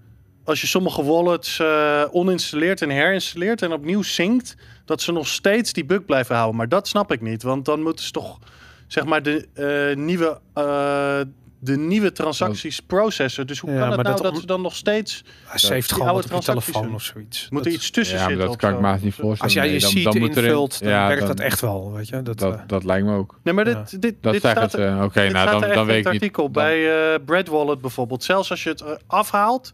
als 0.44 0.62
je 0.62 0.68
sommige 0.68 1.04
wallets 1.04 1.60
eh, 1.60 2.04
oninstalleert 2.12 2.82
en 2.82 2.90
herinstalleert 2.90 3.62
en 3.62 3.72
opnieuw 3.72 4.02
synct, 4.02 4.56
dat 4.86 5.02
ze 5.02 5.12
nog 5.12 5.28
steeds 5.28 5.74
die 5.74 5.86
bug 5.86 6.06
blijven 6.06 6.36
houden. 6.36 6.56
Maar 6.58 6.70
dat 6.70 6.88
snap 6.88 7.12
ik 7.12 7.22
niet, 7.22 7.44
want 7.44 7.66
dan 7.66 7.82
moeten 7.82 8.06
ze 8.06 8.12
toch 8.12 8.40
zeg 8.88 9.06
maar 9.06 9.24
de 9.24 9.48
eh, 9.54 9.96
nieuwe 9.98 10.40
uh, 10.58 11.20
de 11.60 11.78
nieuwe 11.78 12.12
transacties 12.12 12.80
processen. 12.80 13.48
Dus 13.48 13.60
hoe 13.60 13.72
Ja, 13.72 13.80
kan 13.80 13.92
het 13.92 14.02
nou 14.04 14.22
dat 14.22 14.38
ze 14.38 14.46
dan 14.46 14.62
nog 14.62 14.76
steeds 14.76 15.24
Hij 15.46 15.70
die 15.80 15.84
gewoon 15.84 16.08
oude 16.08 16.24
op 16.24 16.30
transacties 16.30 16.66
telefoon 16.66 16.84
doen. 16.86 16.96
of 16.96 17.04
zoiets. 17.04 17.48
moet 17.50 17.66
er 17.66 17.72
iets 17.72 17.90
tussen 17.92 18.16
ja, 18.18 18.22
maar 18.22 18.30
zitten? 18.30 18.48
dat 18.48 18.58
kan 18.58 18.70
ik 18.70 18.76
zo? 18.76 18.82
me 18.82 18.98
niet 19.02 19.02
voorstellen. 19.14 19.40
Als 19.42 19.54
jij 19.54 19.66
je 19.66 19.72
Nee, 19.72 19.80
dan- 19.80 19.90
sheet 19.90 20.04
dan 20.04 20.20
moet 20.20 20.36
er- 20.38 20.44
invult, 20.46 20.80
dan 20.80 20.90
ja, 20.92 21.08
werkt 21.08 21.20
dan- 21.20 21.36
dat 21.36 21.40
echt 21.46 21.62
wel, 21.62 21.92
weet 21.94 22.08
je. 22.08 22.22
Dat, 22.22 22.40
Dat, 22.40 22.54
eh, 22.54 22.62
dat 22.68 22.84
lijkt 22.84 23.06
me 23.06 23.16
ook. 23.16 23.40
Nee, 23.44 23.54
maar 23.54 23.68
Ja. 23.70 23.74
dit, 23.90 24.02
dit, 24.02 24.16
Dat 24.22 24.32
dit 24.32 24.42
staat, 24.42 24.72
dit 24.72 24.80
nou 24.80 25.12
staat 25.12 25.34
dan, 25.52 25.64
er 25.64 25.74
dan 25.74 25.86
weet 25.86 25.96
in 25.96 26.00
ik 26.00 26.04
het 26.04 26.14
niet. 26.14 26.22
artikel. 26.22 26.50
Bij 26.50 27.14
eh 27.14 27.20
Bread 27.26 27.48
Wallet 27.48 27.82
bijvoorbeeld. 27.82 28.24
Zelfs 28.24 28.50
als 28.50 28.64
je 28.64 28.70
het 28.70 28.82
eh, 28.82 28.92
afhaalt 29.08 29.72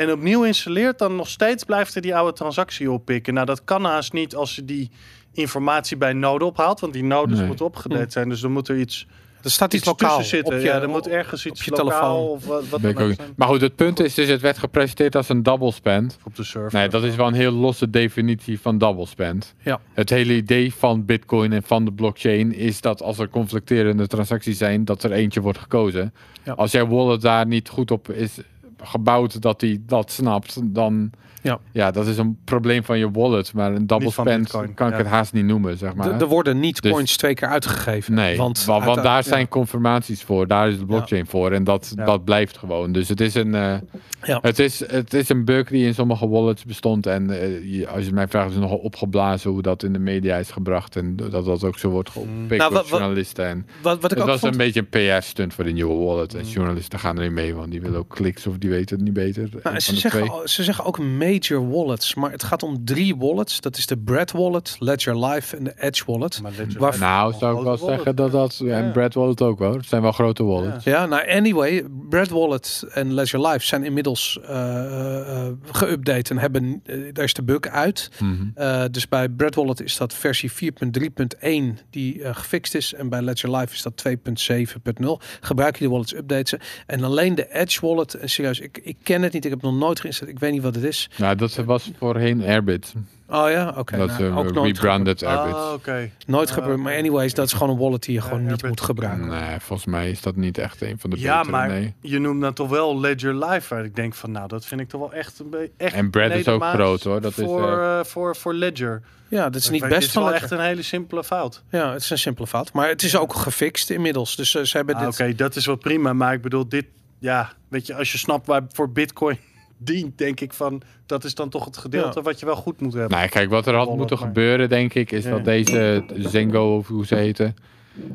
en 0.00 0.12
opnieuw 0.12 0.44
installeert, 0.44 0.98
dan 0.98 1.16
nog 1.16 1.28
steeds 1.28 1.64
blijft 1.64 1.94
er 1.94 2.02
die 2.02 2.16
oude 2.16 2.32
transactie 2.32 2.90
oppikken. 2.90 3.34
Nou, 3.34 3.46
dat 3.46 3.64
kan 3.64 3.84
haast 3.84 4.12
niet 4.12 4.34
als 4.34 4.56
je 4.56 4.64
die 4.64 4.90
informatie 5.32 5.96
bij 5.96 6.12
node 6.12 6.44
ophaalt, 6.44 6.80
want 6.80 6.92
die 6.92 7.04
nodes 7.04 7.38
Nee. 7.38 7.46
moeten 7.46 7.64
opgedate 7.64 8.10
zijn. 8.10 8.28
Dus 8.28 8.42
er 8.42 8.50
moet 8.50 8.68
er 8.68 8.78
iets, 8.78 9.06
er 9.42 9.50
staat 9.50 9.72
iets, 9.72 9.76
iets 9.76 9.86
lokaal 9.86 10.18
tussen 10.18 10.36
zitten. 10.36 10.54
op 10.54 10.60
je, 10.60 10.66
ja, 10.66 10.80
er 10.80 10.88
moet 10.88 11.08
ergens 11.08 11.46
iets 11.46 11.60
op 11.60 11.76
je 11.76 11.82
lokaal 11.82 12.26
telefoon. 12.36 12.60
of 12.60 12.70
wat, 12.70 12.82
dan 12.82 12.96
ook. 12.98 13.12
Maar 13.36 13.48
goed, 13.48 13.60
het 13.60 13.76
punt 13.76 14.00
is 14.00 14.14
dus, 14.14 14.28
het 14.28 14.40
werd 14.40 14.58
gepresenteerd 14.58 15.16
als 15.16 15.28
een 15.28 15.42
double 15.42 15.72
spend. 15.72 16.18
op 16.24 16.36
de 16.36 16.44
server. 16.44 16.78
Nee, 16.78 16.88
dat 16.88 17.02
is 17.02 17.16
wel 17.16 17.26
een 17.26 17.34
heel 17.34 17.52
losse 17.52 17.90
definitie 17.90 18.60
van 18.60 18.78
double 18.78 19.06
spend. 19.06 19.54
Ja. 19.62 19.80
Het 19.92 20.10
hele 20.10 20.34
idee 20.34 20.74
van 20.74 21.04
Bitcoin 21.04 21.52
en 21.52 21.62
van 21.62 21.84
de 21.84 21.92
blockchain 21.92 22.54
is 22.54 22.80
dat 22.80 23.02
als 23.02 23.18
er 23.18 23.28
conflicterende 23.28 24.06
transacties 24.06 24.58
zijn, 24.58 24.84
dat 24.84 25.02
er 25.02 25.12
eentje 25.12 25.40
wordt 25.40 25.58
gekozen. 25.58 26.14
Ja. 26.44 26.52
Als 26.52 26.70
jouw 26.72 26.86
wallet 26.86 27.20
daar 27.20 27.46
niet 27.46 27.68
goed 27.68 27.90
op 27.90 28.10
is 28.10 28.38
gebouwd 28.82 29.42
dat 29.42 29.60
hij 29.60 29.78
dat 29.86 30.10
snapt, 30.10 30.74
dan 30.74 31.10
Ja. 31.42 31.58
ja. 31.72 31.90
dat 31.90 32.06
is 32.06 32.18
een 32.18 32.38
probleem 32.44 32.84
van 32.84 32.98
je 32.98 33.10
wallet. 33.10 33.52
Maar 33.54 33.72
een 33.74 33.86
double 33.86 34.04
Niet 34.06 34.14
spend 34.14 34.50
kan 34.50 34.64
ik 34.64 34.78
ja. 34.78 34.90
het 34.96 35.06
haast 35.06 35.32
niet 35.32 35.44
noemen, 35.44 35.78
zeg 35.78 35.94
maar. 35.94 36.20
Er 36.20 36.26
worden 36.26 36.60
niet 36.60 36.82
Dus- 36.82 36.92
coins 36.92 37.16
twee 37.16 37.34
keer 37.34 37.48
uitgegeven. 37.48 38.14
Nee, 38.14 38.36
want, 38.36 38.64
want, 38.64 38.84
want, 38.84 39.02
daar 39.02 39.16
ja. 39.16 39.22
zijn 39.22 39.48
confirmaties 39.48 40.22
voor. 40.22 40.46
Daar 40.46 40.68
is 40.68 40.78
de 40.78 40.84
blockchain 40.86 41.26
voor. 41.26 41.52
En 41.52 41.64
dat, 41.64 41.92
Ja. 41.96 42.04
dat 42.04 42.24
blijft 42.24 42.58
gewoon. 42.58 42.92
Dus 42.92 43.08
het 43.08 43.20
is 43.20 43.34
een, 43.34 43.54
eh, 43.54 43.74
Ja. 44.22 44.38
het 44.42 44.58
is, 44.58 44.90
het 44.90 45.14
is 45.14 45.28
een 45.28 45.44
bug 45.44 45.68
die 45.68 45.86
in 45.86 45.94
sommige 45.94 46.28
wallets 46.28 46.64
bestond. 46.64 47.06
En 47.06 47.30
eh, 47.30 47.72
je- 47.78 47.88
als 47.88 48.04
je 48.04 48.12
mij 48.12 48.28
vraagt, 48.28 48.46
is 48.48 48.52
het 48.54 48.62
nogal 48.62 48.78
opgeblazen 48.78 49.50
hoe 49.50 49.62
dat 49.62 49.82
in 49.82 49.92
de 49.92 49.98
media 49.98 50.36
is 50.36 50.50
gebracht. 50.50 50.96
En 50.96 51.16
dat 51.16 51.44
dat 51.44 51.64
ook 51.64 51.78
zo 51.78 51.88
wordt 51.88 52.10
gepikt 52.10 52.56
Nou, 52.60 52.72
door 52.74 52.84
journalisten. 52.88 53.46
En 53.46 53.66
Wat, 53.82 54.00
wat 54.00 54.04
ik 54.04 54.10
het 54.10 54.20
ook 54.20 54.26
was 54.26 54.40
vond, 54.40 54.52
een 54.52 54.58
beetje 54.58 54.84
een 54.90 55.16
PR-stunt 55.18 55.54
voor 55.54 55.64
de 55.64 55.70
nieuwe 55.72 56.04
wallet. 56.04 56.34
En 56.34 56.44
journalisten 56.44 56.98
gaan 56.98 57.18
erin 57.18 57.34
mee, 57.34 57.54
want 57.54 57.70
die 57.70 57.80
willen 57.80 57.98
ook 57.98 58.08
kliks 58.08 58.46
of 58.46 58.58
die 58.58 58.70
weten 58.70 58.96
het 58.96 59.04
niet 59.04 59.14
beter. 59.14 59.48
Nou, 59.62 59.78
ze, 59.80 59.96
zeggen, 59.96 60.24
twee. 60.26 60.40
ze 60.44 60.62
zeggen 60.62 60.84
ook 60.84 60.98
major 61.30 61.68
wallets, 61.70 62.14
maar 62.14 62.30
het 62.30 62.42
gaat 62.42 62.62
om 62.62 62.84
drie 62.84 63.16
wallets. 63.16 63.60
Dat 63.60 63.76
is 63.76 63.86
de 63.86 63.98
Bread 63.98 64.30
Wallet, 64.32 64.76
Ledger 64.78 65.24
Live 65.26 65.56
en 65.56 65.64
de 65.64 65.72
Edge 65.76 66.02
Wallet. 66.06 66.42
Maar 66.42 66.52
Ledger 66.56 66.80
Waar- 66.80 66.90
Live 66.90 67.02
Nou, 67.04 67.32
zou 67.38 67.58
ik 67.58 67.64
wel 67.64 67.76
zeggen 67.76 68.16
dat 68.16 68.32
dat... 68.32 68.58
En 68.60 68.66
Ja. 68.66 68.90
Brad 68.90 69.14
Wallet 69.14 69.42
ook 69.42 69.58
hoor. 69.58 69.76
Het 69.76 69.86
zijn 69.86 70.02
wel 70.02 70.12
grote 70.12 70.44
wallets. 70.44 70.84
Ja, 70.84 71.06
nou 71.06 71.28
anyway, 71.30 71.84
Bread 72.08 72.28
Wallet 72.28 72.84
en 72.92 73.14
Ledger 73.14 73.46
Live 73.48 73.66
zijn 73.66 73.84
inmiddels 73.84 74.38
eh, 74.46 75.46
eh, 75.46 75.52
geüpdate 75.72 76.30
en 76.30 76.38
hebben, 76.38 76.80
eh, 76.84 76.96
daar 77.12 77.24
is 77.24 77.34
de 77.34 77.42
bug 77.42 77.60
uit. 77.60 78.10
Mhm. 78.20 78.34
Eh, 78.54 78.84
dus 78.90 79.08
bij 79.08 79.28
Bread 79.28 79.54
Wallet 79.54 79.80
is 79.80 79.96
dat 79.96 80.14
versie 80.14 80.50
4.3.1 80.52 81.78
die 81.90 82.22
eh, 82.22 82.34
gefixt 82.34 82.74
is. 82.74 82.94
En 82.94 83.08
bij 83.08 83.22
Ledger 83.22 83.56
Live 83.56 83.74
is 83.74 83.82
dat 83.82 83.96
2.7.0. 83.96 85.20
Gebruik 85.40 85.76
je 85.76 85.84
de 85.84 85.90
wallets, 85.90 86.14
update 86.14 86.48
ze. 86.48 86.58
En 86.86 87.04
alleen 87.04 87.34
de 87.34 87.54
Edge 87.54 87.86
Wallet, 87.86 88.14
en 88.14 88.30
serieus, 88.30 88.60
ik, 88.60 88.80
ik 88.82 88.96
ken 89.02 89.22
het 89.22 89.32
niet. 89.32 89.44
Ik 89.44 89.50
heb 89.50 89.60
het 89.60 89.70
nog 89.70 89.80
nooit 89.80 90.00
geïnstalleerd. 90.00 90.36
Ik 90.36 90.42
weet 90.42 90.52
niet 90.52 90.62
wat 90.62 90.74
het 90.74 90.84
is. 90.84 91.10
Nou, 91.20 91.34
dat 91.36 91.54
was 91.54 91.90
voorheen 91.98 92.42
Airbit. 92.44 92.92
Oh 93.28 93.50
ja, 93.50 93.74
oké. 93.76 93.96
dat 93.96 94.08
nou, 94.18 94.22
is 94.46 94.56
ook 94.56 94.64
rebranded 94.66 95.22
Airbit. 95.24 95.54
Ah, 95.54 95.72
oké. 95.72 96.10
Nooit 96.26 96.48
Ah, 96.48 96.54
gebeurd. 96.54 96.76
Maar 96.78 96.92
oké. 96.92 97.00
anyways, 97.00 97.34
dat 97.34 97.46
is 97.46 97.52
gewoon 97.52 97.70
een 97.70 97.78
wallet 97.78 98.02
die 98.02 98.14
je 98.14 98.20
gewoon 98.20 98.40
niet 98.40 98.48
Airbit. 98.50 98.68
moet 98.68 98.80
gebruiken. 98.80 99.28
Nee, 99.28 99.60
volgens 99.60 99.88
mij 99.88 100.10
is 100.10 100.20
dat 100.20 100.36
niet 100.36 100.58
echt 100.58 100.82
een 100.82 100.98
van 100.98 101.10
de 101.10 101.18
Ja, 101.18 101.36
betere, 101.36 101.56
maar 101.56 101.68
nee. 101.68 101.94
je 102.00 102.18
noemt 102.18 102.40
dan 102.40 102.52
toch 102.52 102.68
wel 102.68 103.00
Ledger 103.00 103.34
Live, 103.44 103.74
waar 103.74 103.84
ik 103.84 103.96
denk 103.96 104.14
van, 104.14 104.30
nou, 104.30 104.48
dat 104.48 104.66
vind 104.66 104.80
ik 104.80 104.88
toch 104.88 105.00
wel 105.00 105.12
echt 105.12 105.38
een 105.38 105.50
beetje... 105.50 105.70
Echt 105.76 105.94
En 105.94 106.10
Brad 106.10 106.30
is 106.30 106.48
ook 106.48 106.64
groot, 106.64 107.02
hoor. 107.04 107.20
Dat 107.20 107.38
is, 107.38 107.44
voor, 107.44 107.78
eh, 107.78 107.98
eh, 107.98 108.04
voor, 108.04 108.36
voor 108.36 108.54
Ledger. 108.54 109.02
Ja, 109.28 109.44
dat 109.50 109.60
is 109.60 109.70
niet 109.70 109.88
best 109.88 110.06
is 110.06 110.12
van 110.12 110.22
wel 110.22 110.30
Ledger. 110.32 110.50
echt 110.50 110.60
een 110.60 110.66
hele 110.66 110.82
simpele 110.82 111.24
fout. 111.24 111.62
Ja, 111.70 111.92
het 111.92 112.02
is 112.02 112.10
een 112.10 112.18
simpele 112.18 112.46
fout. 112.46 112.72
Maar 112.72 112.88
het 112.88 113.02
is 113.02 113.16
ook 113.16 113.34
gefixt 113.34 113.90
inmiddels. 113.90 114.36
Dus 114.36 114.54
eh, 114.54 114.62
ze 114.62 114.76
hebben 114.76 114.94
Ah, 114.94 115.04
dit... 115.04 115.20
Oké, 115.20 115.34
dat 115.34 115.56
is 115.56 115.66
wel 115.66 115.76
prima, 115.76 116.12
maar 116.12 116.32
ik 116.34 116.42
bedoel, 116.42 116.68
dit... 116.68 116.84
Ja, 117.18 117.52
weet 117.68 117.86
je, 117.86 117.94
als 117.94 118.12
je 118.12 118.18
snapt 118.18 118.46
waar 118.46 118.62
voor 118.72 118.90
Bitcoin 118.92 119.38
dient, 119.82 120.18
denk 120.18 120.40
ik 120.40 120.52
van... 120.52 120.82
Dat 121.06 121.24
is 121.24 121.34
dan 121.34 121.48
toch 121.48 121.64
het 121.64 121.76
gedeelte 121.76 122.18
Ja. 122.18 122.24
wat 122.24 122.40
je 122.40 122.46
wel 122.46 122.56
goed 122.56 122.80
moet 122.80 122.92
hebben. 122.92 123.18
Nou, 123.18 123.28
kijk, 123.28 123.50
wat 123.50 123.66
er 123.66 123.72
had 123.74 123.82
Wallet, 123.82 123.98
moeten 123.98 124.18
maar- 124.18 124.26
gebeuren, 124.26 124.68
denk 124.68 124.94
ik, 124.94 125.12
is 125.12 125.24
Ja. 125.24 125.30
dat 125.30 125.44
deze 125.44 126.04
Zengo, 126.16 126.76
of 126.76 126.88
hoe 126.88 127.06
ze 127.06 127.14
heten, 127.14 127.54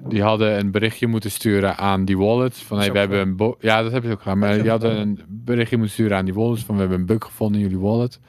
die 0.08 0.22
hadden 0.24 0.60
een 0.60 0.72
berichtje 0.72 1.08
moeten 1.08 1.32
sturen 1.32 1.78
aan 1.78 2.06
die 2.06 2.18
wallets. 2.18 2.64
Van, 2.64 2.78
hey, 2.80 2.92
we 2.92 2.98
hebben 3.00 3.20
een 3.20 3.36
bo- 3.36 3.58
ja, 3.60 3.82
dat 3.82 3.92
hebben 3.92 4.10
ze 4.10 4.16
ook 4.16 4.22
gedaan. 4.22 4.38
Maar 4.40 4.62
die 4.62 4.70
hadden 4.70 4.98
een 5.00 5.20
berichtje 5.28 5.78
moeten 5.78 5.96
sturen 5.96 6.18
aan 6.18 6.26
die 6.26 6.34
wallets 6.34 6.64
van, 6.64 6.76
we 6.76 6.82
hebben 6.82 7.00
een 7.00 7.06
bug 7.06 7.24
gevonden 7.24 7.62
in 7.62 7.68
jullie 7.68 7.84
wallet. 7.84 8.20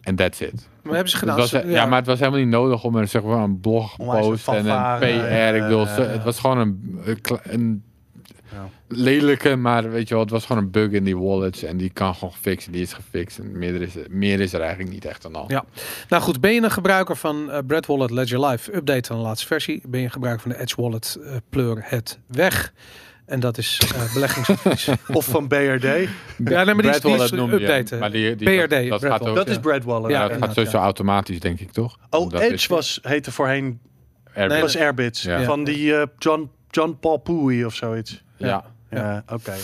En 0.00 0.14
that's 0.16 0.40
it. 0.40 0.68
Maar 0.82 0.92
hebben 0.94 1.10
ze 1.12 1.16
gedaan. 1.16 1.36
was, 1.36 1.50
ja. 1.50 1.86
maar 1.86 1.98
het 1.98 2.06
was 2.06 2.18
helemaal 2.18 2.40
niet 2.40 2.48
nodig 2.48 2.84
om 2.84 2.96
er 2.96 3.06
zeg 3.06 3.22
maar, 3.22 3.42
een 3.42 3.60
blog 3.60 3.98
Onwijs 3.98 4.24
een 4.24 4.30
post 4.30 4.48
en 4.48 4.66
een 4.66 4.98
PR. 4.98 5.54
ik 5.54 5.62
bedoel, 5.62 5.86
ze- 5.86 6.00
ja. 6.02 6.06
het 6.08 6.24
was 6.24 6.38
gewoon 6.40 6.58
een, 6.58 6.98
een 7.42 7.82
Ja. 8.52 8.68
lelijke, 8.88 9.56
maar 9.56 9.90
weet 9.90 10.08
je 10.08 10.14
wel, 10.14 10.22
het 10.22 10.32
was 10.32 10.46
gewoon 10.46 10.62
een 10.62 10.70
bug 10.70 10.90
in 10.90 11.04
die 11.04 11.16
wallets 11.18 11.62
en 11.62 11.76
die 11.76 11.90
kan 11.90 12.14
gewoon 12.14 12.32
gefixt. 12.32 12.72
Die 12.72 12.82
is 12.82 12.92
gefixt 12.92 13.38
en 13.38 13.58
meer 13.58 13.82
is, 13.82 13.92
meer 14.08 14.40
is 14.40 14.52
er 14.52 14.60
eigenlijk 14.60 14.90
niet 14.90 15.04
echt 15.04 15.26
aan 15.26 15.34
al. 15.34 15.44
Ja. 15.48 15.64
Nou 16.08 16.22
goed, 16.22 16.40
ben 16.40 16.52
je 16.54 16.62
een 16.62 16.70
gebruiker 16.70 17.16
van 17.16 17.50
eh 17.50 17.58
Bread 17.66 17.86
Wallet 17.86 18.10
Ledger 18.10 18.46
Live? 18.46 18.74
Update 18.76 19.10
aan 19.12 19.16
de 19.18 19.22
laatste 19.24 19.46
versie. 19.46 19.82
Ben 19.88 20.00
je 20.00 20.06
een 20.06 20.12
gebruiker 20.12 20.42
van 20.42 20.50
de 20.50 20.58
Edge 20.60 20.80
Wallet? 20.82 21.18
eh, 21.24 21.36
pleur 21.50 21.76
het 21.80 22.18
weg. 22.26 22.72
En 23.26 23.40
dat 23.40 23.58
is 23.58 23.80
eh 23.94 24.12
beleggingsadvies. 24.14 24.88
Of 25.12 25.24
van 25.26 25.48
BRD. 25.48 25.82
ja, 25.82 26.08
nee, 26.38 26.64
maar 26.64 26.74
die 26.82 26.90
is, 26.90 27.00
die 27.00 27.14
is 27.14 27.28
je. 27.30 27.36
updaten. 27.52 27.98
Maar 27.98 28.10
die, 28.10 28.34
die, 28.36 28.66
BRD, 28.66 28.88
dat, 28.88 29.04
gaat 29.04 29.26
ook, 29.26 29.34
Dat 29.36 29.48
is 29.48 29.54
ja. 29.54 29.60
Brad 29.60 29.84
Wallet. 29.84 30.10
Ja, 30.10 30.22
ja, 30.22 30.28
dat 30.28 30.38
gaat 30.38 30.54
sowieso 30.54 30.76
ja. 30.76 30.82
automatisch, 30.84 31.40
denk 31.40 31.60
ik, 31.60 31.70
toch? 31.72 31.98
Oh, 32.10 32.32
is- 32.32 32.40
Edge 32.40 32.68
was, 32.74 32.98
heette 33.02 33.32
voorheen 33.32 33.80
Airbit. 34.34 34.52
Nee, 34.52 34.60
was 34.60 34.76
Airbits. 34.76 35.22
Ja. 35.22 35.42
Van 35.42 35.64
die 35.64 35.96
eh, 35.96 36.02
John, 36.18 36.50
John 36.70 36.96
Paul 37.00 37.16
Pui 37.16 37.64
of 37.64 37.74
zoiets. 37.74 38.22
Ja, 38.36 38.64
Ja, 38.90 39.22
oké. 39.32 39.54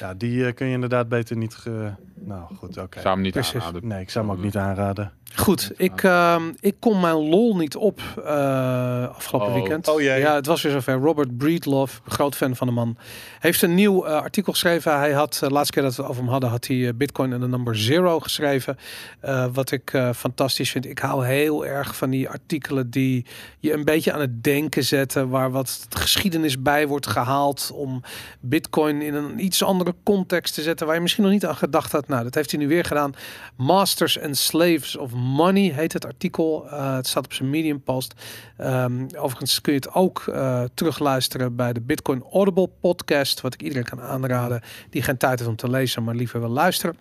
Ja, 0.00 0.14
die 0.14 0.46
eh, 0.46 0.54
kun 0.54 0.66
je 0.66 0.72
inderdaad 0.72 1.08
beter 1.08 1.36
niet... 1.36 1.54
Ge... 1.54 1.90
Nou, 2.14 2.54
goed, 2.54 2.78
oké. 2.78 2.96
ik 2.96 3.02
zou 3.02 3.14
hem 3.14 3.22
niet 3.22 3.32
Precies. 3.32 3.54
aanraden. 3.54 3.86
Nee, 3.88 4.00
ik 4.00 4.10
zou 4.10 4.26
hem 4.26 4.36
ook 4.36 4.42
niet 4.42 4.56
aanraden. 4.56 5.12
Goed, 5.34 5.70
ik, 5.76 6.02
ehm, 6.02 6.42
ik 6.60 6.74
kon 6.78 7.00
mijn 7.00 7.14
lol 7.28 7.56
niet 7.56 7.76
op 7.76 8.00
eh, 8.24 9.08
afgelopen 9.16 9.48
Oh. 9.48 9.54
weekend. 9.54 9.88
Oh 9.88 10.00
jee. 10.00 10.18
Ja, 10.20 10.34
het 10.34 10.46
was 10.46 10.62
weer 10.62 10.72
zover. 10.72 10.94
Robert 10.94 11.36
Breedlove, 11.38 12.00
groot 12.08 12.36
fan 12.36 12.56
van 12.56 12.66
de 12.66 12.72
man, 12.72 12.96
heeft 13.38 13.62
een 13.62 13.74
nieuw 13.74 14.04
eh, 14.04 14.12
artikel 14.14 14.52
geschreven. 14.52 14.98
Hij 14.98 15.12
had, 15.12 15.36
de 15.40 15.50
laatste 15.50 15.72
keer 15.72 15.82
dat 15.82 15.94
we 15.96 16.02
het 16.02 16.10
over 16.10 16.22
hem 16.22 16.32
hadden, 16.32 16.50
had 16.50 16.66
hij 16.66 16.86
eh, 16.86 16.94
Bitcoin 16.94 17.32
en 17.32 17.40
de 17.40 17.48
number 17.48 17.76
zero 17.78 18.20
geschreven. 18.20 18.78
Eh, 19.20 19.46
wat 19.52 19.70
ik 19.70 19.92
eh, 19.92 20.10
fantastisch 20.12 20.70
vind. 20.70 20.86
Ik 20.86 20.98
hou 20.98 21.26
heel 21.26 21.66
erg 21.66 21.96
van 21.96 22.10
die 22.10 22.28
artikelen 22.28 22.90
die 22.90 23.26
je 23.58 23.72
een 23.72 23.84
beetje 23.84 24.12
aan 24.12 24.20
het 24.20 24.44
denken 24.44 24.84
zetten, 24.84 25.28
waar 25.28 25.50
wat 25.50 25.86
geschiedenis 25.88 26.62
bij 26.62 26.86
wordt 26.86 27.06
gehaald 27.06 27.70
om 27.74 28.02
Bitcoin 28.40 29.02
in 29.02 29.14
een 29.14 29.44
iets 29.44 29.62
andere 29.62 29.94
context 30.02 30.54
te 30.54 30.62
zetten, 30.62 30.86
waar 30.86 30.94
je 30.96 31.02
misschien 31.02 31.24
nog 31.24 31.32
niet 31.32 31.46
aan 31.46 31.56
gedacht 31.56 31.92
had. 31.92 32.08
Nou, 32.08 32.22
dat 32.24 32.34
heeft 32.34 32.50
hij 32.50 32.60
nu 32.60 32.68
weer 32.68 32.84
gedaan. 32.84 33.12
Masters 33.56 34.20
and 34.20 34.36
Slaves 34.36 34.96
of 34.96 35.12
Money 35.20 35.72
heet 35.72 35.92
het 35.92 36.06
artikel. 36.06 36.70
Eh, 36.70 36.94
het 36.94 37.06
staat 37.06 37.24
op 37.24 37.32
zijn 37.32 37.50
Medium 37.50 37.82
post. 37.82 38.14
Ehm, 38.56 39.06
overigens 39.16 39.60
kun 39.60 39.72
je 39.72 39.78
het 39.78 39.94
ook 39.94 40.24
eh, 40.26 40.62
terugluisteren 40.74 41.56
bij 41.56 41.72
de 41.72 41.80
Bitcoin 41.80 42.24
Audible 42.32 42.68
podcast, 42.80 43.40
wat 43.40 43.54
ik 43.54 43.62
iedereen 43.62 43.84
kan 43.84 44.00
aanraden 44.00 44.62
die 44.90 45.02
geen 45.02 45.16
tijd 45.16 45.38
heeft 45.38 45.50
om 45.50 45.56
te 45.56 45.70
lezen, 45.70 46.04
maar 46.04 46.14
liever 46.14 46.40
wil 46.40 46.48
luisteren. 46.48 46.96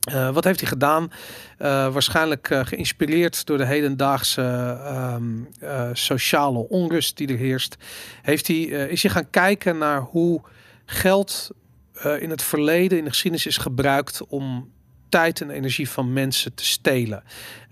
Eh, 0.00 0.30
wat 0.30 0.44
heeft 0.44 0.60
hij 0.60 0.68
gedaan? 0.68 1.10
Waarschijnlijk 1.92 2.48
geïnspireerd 2.62 3.46
door 3.46 3.58
de 3.58 3.66
hedendaagse 3.66 4.42
ehm, 4.84 5.24
eh, 5.58 5.88
sociale 5.92 6.68
onrust 6.68 7.16
die 7.16 7.28
er 7.28 7.36
heerst. 7.36 7.76
Heeft 8.22 8.46
hij, 8.46 8.60
is 8.62 9.02
hij 9.02 9.10
gaan 9.10 9.30
kijken 9.30 9.78
naar 9.78 10.00
hoe 10.00 10.40
geld 10.84 11.50
in 12.18 12.30
het 12.30 12.42
verleden, 12.42 12.98
in 12.98 13.04
de 13.04 13.10
geschiedenis, 13.10 13.46
is 13.46 13.56
gebruikt 13.56 14.26
om 14.26 14.70
tijd 15.08 15.40
en 15.40 15.50
energie 15.50 15.88
van 15.88 16.12
mensen 16.12 16.54
te 16.54 16.64
stelen. 16.64 17.22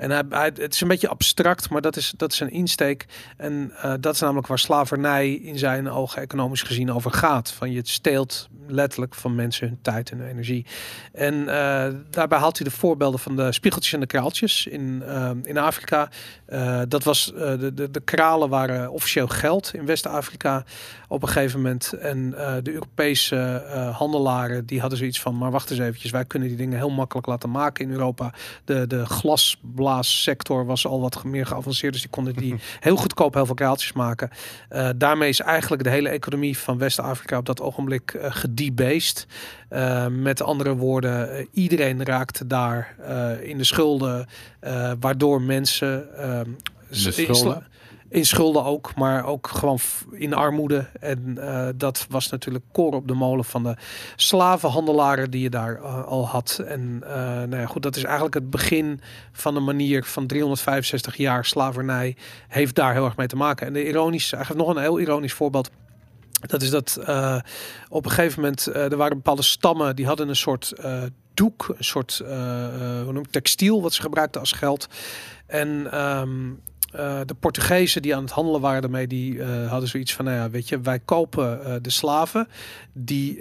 En 0.04 0.10
hij, 0.10 0.52
het 0.54 0.74
is 0.74 0.80
een 0.80 0.88
beetje 0.88 1.08
abstract, 1.08 1.70
maar 1.70 1.80
dat 1.80 1.96
is, 1.96 2.14
dat 2.16 2.32
is 2.32 2.40
een 2.40 2.50
insteek. 2.50 3.06
En 3.36 3.72
eh, 3.76 3.94
dat 4.00 4.14
is 4.14 4.20
namelijk 4.20 4.46
waar 4.46 4.58
slavernij 4.58 5.32
in 5.32 5.58
zijn 5.58 5.90
ogen 5.90 6.22
economisch 6.22 6.62
gezien 6.62 6.92
over 6.92 7.10
gaat. 7.10 7.52
Van 7.52 7.72
je 7.72 7.80
steelt 7.84 8.48
letterlijk 8.66 9.14
van 9.14 9.34
mensen 9.34 9.68
hun 9.68 9.78
tijd 9.82 10.10
en 10.10 10.18
hun 10.18 10.28
energie. 10.28 10.66
En 11.12 11.48
eh, 11.48 11.92
daarbij 12.10 12.38
haalt 12.38 12.58
hij 12.58 12.68
de 12.68 12.76
voorbeelden 12.76 13.20
van 13.20 13.36
de 13.36 13.52
spiegeltjes 13.52 13.92
en 13.92 14.00
de 14.00 14.06
kraaltjes 14.06 14.66
in, 14.66 15.02
eh, 15.06 15.30
in 15.42 15.58
Afrika. 15.58 16.08
Dat 16.88 17.04
was 17.04 17.32
de, 17.34 17.72
de, 17.74 17.90
de 17.90 18.00
kralen 18.00 18.48
waren 18.48 18.90
officieel 18.90 19.28
geld 19.28 19.74
in 19.74 19.86
West-Afrika 19.86 20.64
op 21.08 21.22
een 21.22 21.28
gegeven 21.28 21.60
moment. 21.60 21.92
En 21.92 22.30
de 22.62 22.72
Europese 22.72 23.62
handelaren 23.96 24.66
die 24.66 24.80
hadden 24.80 24.98
zoiets 24.98 25.20
van: 25.20 25.38
maar 25.38 25.50
wacht 25.50 25.70
eens 25.70 25.80
eventjes, 25.80 26.10
wij 26.10 26.24
kunnen 26.24 26.48
die 26.48 26.56
dingen 26.56 26.78
heel 26.78 26.90
makkelijk 26.90 27.26
laten 27.26 27.50
maken 27.50 27.84
in 27.84 27.90
Europa. 27.90 28.32
De, 28.64 28.86
de 28.86 29.06
glasblaassector 29.94 30.66
was 30.66 30.86
al 30.86 31.00
wat 31.00 31.24
meer 31.24 31.46
geavanceerd, 31.46 31.92
dus 31.92 32.02
die 32.02 32.10
konden 32.10 32.34
die 32.34 32.54
heel 32.80 32.96
goedkoop 32.96 33.34
heel 33.34 33.46
veel 33.46 33.54
kraaltjes 33.54 33.92
maken. 33.92 34.30
Eh, 34.68 34.88
daarmee 34.96 35.28
is 35.28 35.40
eigenlijk 35.40 35.82
de 35.82 35.90
hele 35.90 36.08
economie 36.08 36.58
van 36.58 36.78
West-Afrika 36.78 37.38
op 37.38 37.46
dat 37.46 37.60
ogenblik 37.60 38.10
eh 38.10 38.34
gedebased. 38.34 39.26
Eh, 39.68 40.06
met 40.06 40.42
andere 40.42 40.76
woorden, 40.76 41.48
iedereen 41.52 42.04
raakte 42.04 42.46
daar 42.46 42.96
in 43.42 43.58
de 43.58 43.64
schulden, 43.64 44.26
waardoor 45.00 45.42
mensen 45.42 46.16
ehm, 46.18 46.50
de 46.88 47.12
schulden? 47.12 47.66
In 48.08 48.26
schulden 48.26 48.64
ook, 48.64 48.94
maar 48.94 49.24
ook 49.24 49.46
gewoon 49.46 49.78
in 50.12 50.34
armoede. 50.34 50.86
En 51.00 51.38
eh, 51.38 51.68
dat 51.76 52.06
was 52.08 52.30
natuurlijk 52.30 52.64
koren 52.72 52.98
op 52.98 53.08
de 53.08 53.14
molen 53.14 53.44
van 53.44 53.62
de 53.62 53.76
slavenhandelaren 54.16 55.30
die 55.30 55.42
je 55.42 55.50
daar 55.50 55.76
eh, 55.76 56.04
al 56.04 56.28
had. 56.28 56.62
En 56.66 57.02
eh, 57.06 57.14
nou 57.24 57.56
ja, 57.56 57.66
goed, 57.66 57.82
dat 57.82 57.96
is 57.96 58.04
eigenlijk 58.04 58.34
het 58.34 58.50
begin 58.50 59.00
van 59.32 59.56
een 59.56 59.64
manier 59.64 60.04
van 60.04 60.26
365 60.26 61.16
jaar 61.16 61.44
slavernij. 61.44 62.16
Heeft 62.48 62.74
daar 62.74 62.92
heel 62.92 63.04
erg 63.04 63.16
mee 63.16 63.26
te 63.26 63.36
maken. 63.36 63.66
En 63.66 63.72
de 63.72 63.88
ironisch, 63.88 64.32
eigenlijk 64.32 64.66
nog 64.66 64.76
een 64.76 64.82
heel 64.82 65.00
ironisch 65.00 65.32
voorbeeld. 65.32 65.70
Dat 66.40 66.62
is 66.62 66.70
dat 66.70 66.98
op 67.88 68.04
een 68.04 68.10
gegeven 68.10 68.40
moment 68.42 68.66
er 68.66 68.96
waren 68.96 69.16
bepaalde 69.16 69.42
stammen 69.42 69.96
die 69.96 70.06
hadden 70.06 70.28
een 70.28 70.36
soort 70.36 70.72
doek, 71.34 71.74
een 71.78 71.84
soort 71.84 72.22
hoe 73.04 73.12
noem 73.12 73.22
ik, 73.24 73.30
textiel 73.30 73.82
wat 73.82 73.92
ze 73.92 74.00
gebruikten 74.00 74.40
als 74.40 74.52
geld. 74.52 74.88
En 75.46 75.90
ehm, 75.90 76.50
eh, 76.94 77.20
de 77.26 77.34
Portugezen 77.34 78.02
die 78.02 78.16
aan 78.16 78.22
het 78.22 78.32
handelen 78.32 78.60
waren 78.60 78.82
daarmee, 78.82 79.06
die 79.06 79.42
eh, 79.42 79.70
hadden 79.70 79.88
zoiets 79.88 80.14
van, 80.14 80.24
nou 80.24 80.36
ja, 80.36 80.50
weet 80.50 80.68
je, 80.68 80.80
wij 80.80 80.98
kopen 80.98 81.64
eh, 81.64 81.74
de 81.82 81.90
slaven 81.90 82.48
die 82.92 83.40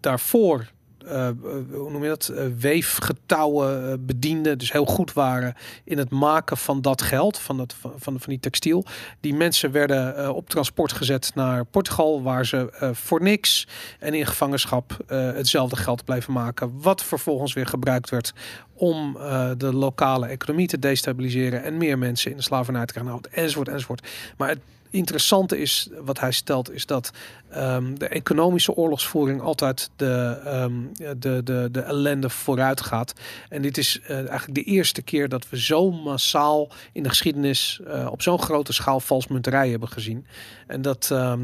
daarvoor 0.00 0.72
eh, 1.06 1.28
hoe 1.72 1.90
noem 1.90 2.02
je 2.02 2.08
dat, 2.08 2.28
eh, 2.28 2.44
weefgetouwen 2.58 4.06
bedienden. 4.06 4.58
Dus 4.58 4.72
heel 4.72 4.84
goed 4.84 5.12
waren 5.12 5.54
in 5.84 5.98
het 5.98 6.10
maken 6.10 6.56
van 6.56 6.80
dat 6.82 7.02
geld, 7.02 7.38
van, 7.38 7.56
dat, 7.56 7.74
van, 7.80 8.20
van, 8.20 8.20
die 8.26 8.40
textiel. 8.40 8.84
Die 9.20 9.34
mensen 9.34 9.70
werden 9.70 10.34
op 10.34 10.48
transport 10.48 10.92
gezet 10.92 11.30
naar 11.34 11.64
Portugal, 11.64 12.22
waar 12.22 12.46
ze 12.46 12.90
voor 12.92 13.22
niks 13.22 13.66
en 13.98 14.14
in 14.14 14.26
gevangenschap 14.26 14.98
hetzelfde 15.06 15.76
geld 15.76 16.04
bleven 16.04 16.32
maken. 16.32 16.80
Wat 16.80 17.04
vervolgens 17.04 17.52
weer 17.52 17.66
gebruikt 17.66 18.10
werd 18.10 18.32
om 18.74 19.12
de 19.56 19.72
lokale 19.72 20.26
economie 20.26 20.66
te 20.66 20.78
destabiliseren 20.78 21.62
en 21.62 21.76
meer 21.76 21.98
mensen 21.98 22.30
in 22.30 22.36
de 22.36 22.42
slavernij 22.42 22.86
te 22.86 22.92
krijgen, 22.92 23.12
nou, 23.12 23.24
enzovoort, 23.30 23.68
enzovoort. 23.68 24.08
Maar 24.36 24.48
het 24.48 24.60
interessante 24.94 25.58
is, 25.58 25.88
wat 26.00 26.20
hij 26.20 26.32
stelt, 26.32 26.70
is 26.70 26.86
dat 26.86 27.10
ehm, 27.50 27.94
de 27.94 28.08
economische 28.08 28.74
oorlogsvoering 28.74 29.40
altijd 29.40 29.90
de, 29.96 30.40
ehm, 30.44 30.72
de, 31.18 31.42
de, 31.42 31.68
de 31.72 31.80
ellende 31.80 32.30
vooruit 32.30 32.80
gaat. 32.80 33.12
En 33.48 33.62
dit 33.62 33.78
is 33.78 34.00
eh, 34.00 34.16
eigenlijk 34.16 34.54
de 34.54 34.62
eerste 34.62 35.02
keer 35.02 35.28
dat 35.28 35.48
we 35.48 35.60
zo 35.60 35.90
massaal 35.90 36.68
in 36.92 37.02
de 37.02 37.08
geschiedenis 37.08 37.80
eh, 37.86 38.08
op 38.10 38.22
zo'n 38.22 38.42
grote 38.42 38.72
schaal 38.72 39.00
valsmunterij 39.00 39.70
hebben 39.70 39.88
gezien. 39.88 40.26
En 40.66 40.82
dat. 40.82 41.08
ehm, 41.12 41.42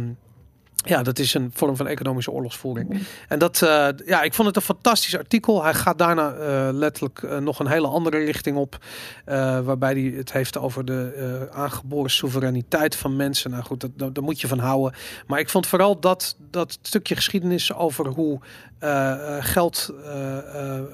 ja, 0.86 1.02
dat 1.02 1.18
is 1.18 1.34
een 1.34 1.50
vorm 1.54 1.76
van 1.76 1.86
economische 1.86 2.30
oorlogsvoering. 2.30 3.00
En 3.28 3.38
dat, 3.38 3.62
eh, 3.62 3.88
ja, 4.06 4.22
ik 4.22 4.34
vond 4.34 4.46
het 4.48 4.56
een 4.56 4.62
fantastisch 4.62 5.16
artikel. 5.16 5.62
Hij 5.62 5.74
gaat 5.74 5.98
daarna 5.98 6.32
eh, 6.32 6.68
letterlijk 6.72 7.22
eh, 7.22 7.38
nog 7.38 7.58
een 7.58 7.66
hele 7.68 7.86
andere 7.86 8.18
richting 8.18 8.56
op. 8.56 8.78
waarbij 9.64 9.92
hij 9.92 10.12
het 10.16 10.32
heeft 10.32 10.58
over 10.58 10.84
de 10.84 11.48
aangeboren 11.52 12.10
soevereiniteit 12.10 12.96
van 12.96 13.16
mensen. 13.16 13.50
Nou 13.50 13.62
goed, 13.62 13.80
dat, 13.80 13.90
dat- 13.94 14.14
daar 14.14 14.24
moet 14.24 14.40
je 14.40 14.48
van 14.48 14.58
houden. 14.58 14.98
Maar 15.26 15.38
ik 15.38 15.48
vond 15.48 15.66
vooral 15.66 16.00
dat, 16.00 16.36
dat 16.50 16.78
stukje 16.82 17.14
geschiedenis 17.14 17.74
over 17.74 18.06
hoe 18.06 18.40
eh, 18.80 19.36
eh, 19.36 19.44
geld, 19.44 19.90
eh, 20.04 20.38
eh, 20.38 20.84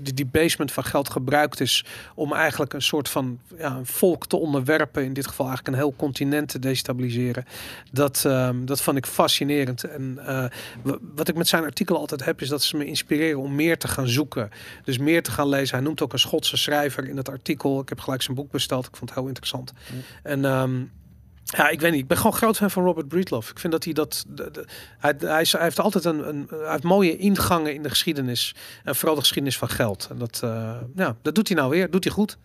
de 0.00 0.14
debasement 0.14 0.72
van 0.72 0.84
geld 0.84 1.10
gebruikt 1.10 1.60
is 1.60 1.84
om 2.14 2.32
eigenlijk 2.32 2.72
een 2.72 2.82
soort 2.82 3.08
van 3.08 3.40
ja, 3.58 3.76
een 3.76 3.86
volk 3.86 4.26
te 4.26 4.36
onderwerpen. 4.36 5.04
In 5.04 5.12
dit 5.12 5.26
geval 5.26 5.46
eigenlijk 5.46 5.76
een 5.76 5.82
heel 5.82 5.94
continent 5.96 6.48
te 6.48 6.58
destabiliseren. 6.58 7.44
Dat, 7.92 8.24
ehm, 8.26 8.64
dat 8.64 8.82
vond 8.82 8.96
ik 8.96 9.06
fascinerend. 9.06 9.84
En 9.84 10.18
wat 11.14 11.28
ik 11.28 11.34
met 11.34 11.48
zijn 11.48 11.64
artikel 11.64 11.96
altijd 11.96 12.24
heb, 12.24 12.40
is 12.40 12.48
dat 12.48 12.62
ze 12.62 12.76
me 12.76 12.84
inspireren 12.84 13.40
om 13.40 13.54
meer 13.54 13.78
te 13.78 13.88
gaan 13.88 14.08
zoeken. 14.08 14.50
Dus 14.84 14.98
meer 14.98 15.22
te 15.22 15.30
gaan 15.30 15.48
lezen. 15.48 15.76
Hij 15.76 15.84
noemt 15.84 16.02
ook 16.02 16.12
een 16.12 16.18
Schotse 16.18 16.56
schrijver 16.56 17.08
in 17.08 17.16
het 17.16 17.28
artikel. 17.28 17.80
Ik 17.80 17.88
heb 17.88 18.00
gelijk 18.00 18.22
zijn 18.22 18.36
boek 18.36 18.50
besteld. 18.50 18.86
Ik 18.86 18.96
vond 18.96 19.10
het 19.10 19.18
heel 19.18 19.28
interessant. 19.28 19.72
En 20.22 20.44
ehm, 20.44 20.82
ja, 21.56 21.68
ik 21.68 21.80
weet 21.80 21.90
niet. 21.92 22.00
Ik 22.00 22.06
ben 22.06 22.16
gewoon 22.16 22.32
groot 22.32 22.56
fan 22.56 22.70
van 22.70 22.84
Robert 22.84 23.08
Breedlove. 23.08 23.50
Ik 23.50 23.58
vind 23.58 23.72
dat 23.72 23.84
hij 23.84 23.92
dat. 23.92 24.24
de- 24.28 24.50
de- 24.50 24.66
hij, 24.98 25.14
hij, 25.18 25.46
heeft 25.50 25.80
altijd 25.80 26.04
een, 26.04 26.28
een. 26.28 26.46
Hij 26.50 26.70
heeft 26.70 26.82
mooie 26.82 27.16
ingangen 27.16 27.74
in 27.74 27.82
de 27.82 27.88
geschiedenis. 27.88 28.54
En 28.84 28.96
vooral 28.96 29.14
de 29.14 29.20
geschiedenis 29.20 29.58
van 29.58 29.68
geld. 29.68 30.06
En 30.10 30.18
dat, 30.18 30.40
eh, 30.44 30.76
ja, 30.96 31.16
dat 31.22 31.34
doet 31.34 31.48
hij 31.48 31.56
nou 31.56 31.70
weer. 31.70 31.90
Doet 31.90 32.04
hij 32.04 32.12
goed. 32.12 32.38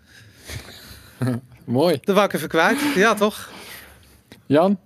Mooi. 1.66 1.98
Dat 2.02 2.16
wou 2.16 2.28
ik 2.28 2.34
even 2.34 2.48
kwijt. 2.48 2.80
Ja, 2.96 3.14
toch? 3.14 3.50
Jan? 4.46 4.80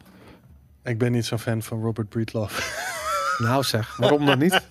Ik 0.83 0.97
ben 0.97 1.11
niet 1.11 1.25
zo'n 1.25 1.39
fan 1.39 1.61
van 1.63 1.81
Robert 1.81 2.09
Breedlove. 2.09 2.61
Nou 3.43 3.63
zeg, 3.63 3.95
waarom 3.97 4.25
dan 4.25 4.37
niet? 4.39 4.61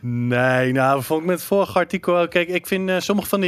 Nee, 0.00 0.72
nou, 0.72 1.02
vond 1.02 1.20
ik 1.20 1.26
met 1.26 1.36
het 1.36 1.46
vorige 1.46 1.78
artikel 1.78 2.18
ook. 2.18 2.30
Kijk, 2.30 2.48
ik 2.48 2.66
vind 2.66 2.88
eh, 2.88 2.98
sommige 2.98 3.28
van 3.28 3.40
de 3.40 3.46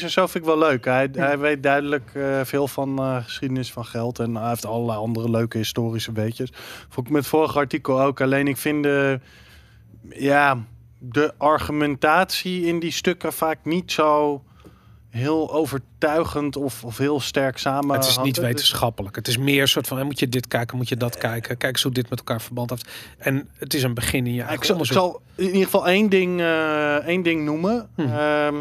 en 0.00 0.10
zo 0.10 0.26
vind 0.26 0.44
ik 0.44 0.50
wel 0.50 0.58
leuk. 0.58 0.84
Hij, 0.84 1.08
hij 1.12 1.38
weet 1.38 1.62
duidelijk 1.62 2.10
eh, 2.14 2.40
veel 2.44 2.68
van 2.68 2.98
eh, 2.98 3.24
geschiedenis 3.24 3.72
van 3.72 3.84
geld. 3.84 4.18
En 4.18 4.34
hij 4.34 4.48
heeft 4.48 4.66
allerlei 4.66 4.98
andere 4.98 5.30
leuke 5.30 5.56
historische 5.58 6.12
weetjes. 6.12 6.52
Vond 6.88 7.06
ik 7.06 7.12
met 7.12 7.22
het 7.22 7.30
vorige 7.30 7.58
artikel 7.58 8.00
ook. 8.02 8.20
Alleen 8.20 8.48
ik 8.48 8.56
vind 8.56 8.82
de, 8.82 9.20
ja, 10.08 10.64
de 10.98 11.34
argumentatie 11.36 12.66
in 12.66 12.78
die 12.78 12.92
stukken 12.92 13.32
vaak 13.32 13.58
niet 13.62 13.92
zo 13.92 14.42
heel 15.10 15.52
overtuigend 15.52 16.56
of, 16.56 16.84
of 16.84 16.98
heel 16.98 17.20
sterk 17.20 17.58
samen. 17.58 17.96
het 17.96 18.06
is 18.06 18.18
niet 18.18 18.36
wetenschappelijk. 18.36 19.16
Het 19.16 19.28
is 19.28 19.38
meer 19.38 19.60
een 19.60 19.68
soort 19.68 19.86
van, 19.86 20.04
moet 20.04 20.18
je 20.18 20.28
dit 20.28 20.46
kijken, 20.46 20.76
moet 20.76 20.88
je 20.88 20.96
dat 20.96 21.16
kijken. 21.16 21.56
Kijk 21.56 21.72
eens 21.72 21.82
hoe 21.82 21.92
dit 21.92 22.10
met 22.10 22.18
elkaar 22.18 22.40
verband 22.40 22.70
heeft. 22.70 22.88
En 23.18 23.48
het 23.58 23.74
is 23.74 23.82
een 23.82 23.94
begin 23.94 24.26
in 24.26 24.34
je 24.34 24.42
Ik 24.42 24.48
eigen 24.48 24.66
zal, 24.66 24.78
ik 24.78 24.84
zal 24.84 25.20
in 25.34 25.46
ieder 25.46 25.64
geval 25.64 25.88
één 25.88 26.08
ding, 26.08 26.40
eh, 26.40 26.94
één 26.94 27.22
ding 27.22 27.44
noemen. 27.44 27.88
Hm. 27.94 28.02
Ehm, 28.02 28.54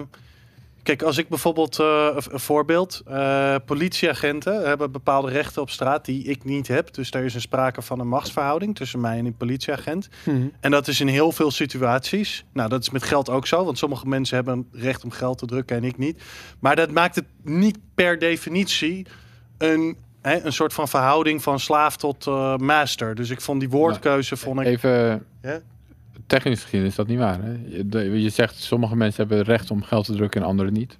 kijk, 0.90 1.02
als 1.02 1.18
ik 1.18 1.28
bijvoorbeeld 1.30 1.80
eh, 1.80 2.08
een- 2.16 2.34
een 2.34 2.40
voorbeeld. 2.40 3.02
eh, 3.08 3.56
politieagenten 3.66 4.68
hebben 4.68 4.92
bepaalde 4.92 5.30
rechten 5.32 5.62
op 5.62 5.70
straat 5.70 6.06
die 6.06 6.24
ik 6.24 6.44
niet 6.44 6.68
heb. 6.68 6.94
Dus 6.94 7.12
daar 7.12 7.24
is 7.24 7.34
een 7.34 7.42
sprake 7.42 7.82
van 7.82 8.00
een 8.00 8.08
machtsverhouding 8.08 8.76
tussen 8.76 9.00
mij 9.02 9.18
en 9.18 9.24
die 9.24 9.34
politieagent. 9.38 10.10
Mhm. 10.26 10.48
En 10.60 10.72
dat 10.72 10.88
is 10.88 11.00
in 11.02 11.08
heel 11.08 11.32
veel 11.32 11.52
situaties. 11.52 12.46
Nou, 12.54 12.70
dat 12.70 12.82
is 12.82 12.90
met 12.90 13.04
geld 13.04 13.30
ook 13.30 13.48
zo. 13.48 13.66
Want 13.66 13.78
sommige 13.78 14.08
mensen 14.08 14.36
hebben 14.36 14.54
een 14.54 14.82
recht 14.82 15.04
om 15.04 15.12
geld 15.12 15.38
te 15.38 15.46
drukken 15.46 15.78
en 15.78 15.84
ik 15.84 15.98
niet. 15.98 16.22
Maar 16.60 16.76
dat 16.76 16.92
maakt 16.92 17.16
het 17.16 17.26
niet 17.44 17.78
per 17.96 18.20
definitie 18.20 19.06
een, 19.58 19.98
een 20.22 20.54
soort 20.54 20.74
van 20.74 20.88
verhouding 20.88 21.44
van 21.44 21.60
slaaf 21.60 21.96
tot 21.98 22.28
eh, 22.28 22.56
master. 22.58 23.16
Dus 23.16 23.30
ik 23.30 23.42
vond 23.42 23.60
die 23.60 23.70
woordkeuze 23.70 24.38
vond 24.38 24.60
ik. 24.60 24.66
Even? 24.66 25.26
Technisch 26.28 26.64
gezien 26.64 26.86
is 26.86 26.96
dat 26.96 27.08
niet 27.08 27.18
waar. 27.18 27.40
Hè? 27.44 27.52
Je, 28.00 28.22
je 28.22 28.30
zegt 28.30 28.56
sommige 28.56 28.96
mensen 28.96 29.20
hebben 29.20 29.38
het 29.38 29.48
recht 29.48 29.72
om 29.72 29.84
geld 29.84 30.06
te 30.06 30.14
drukken 30.14 30.42
en 30.42 30.48
anderen 30.48 30.74
niet. 30.74 30.98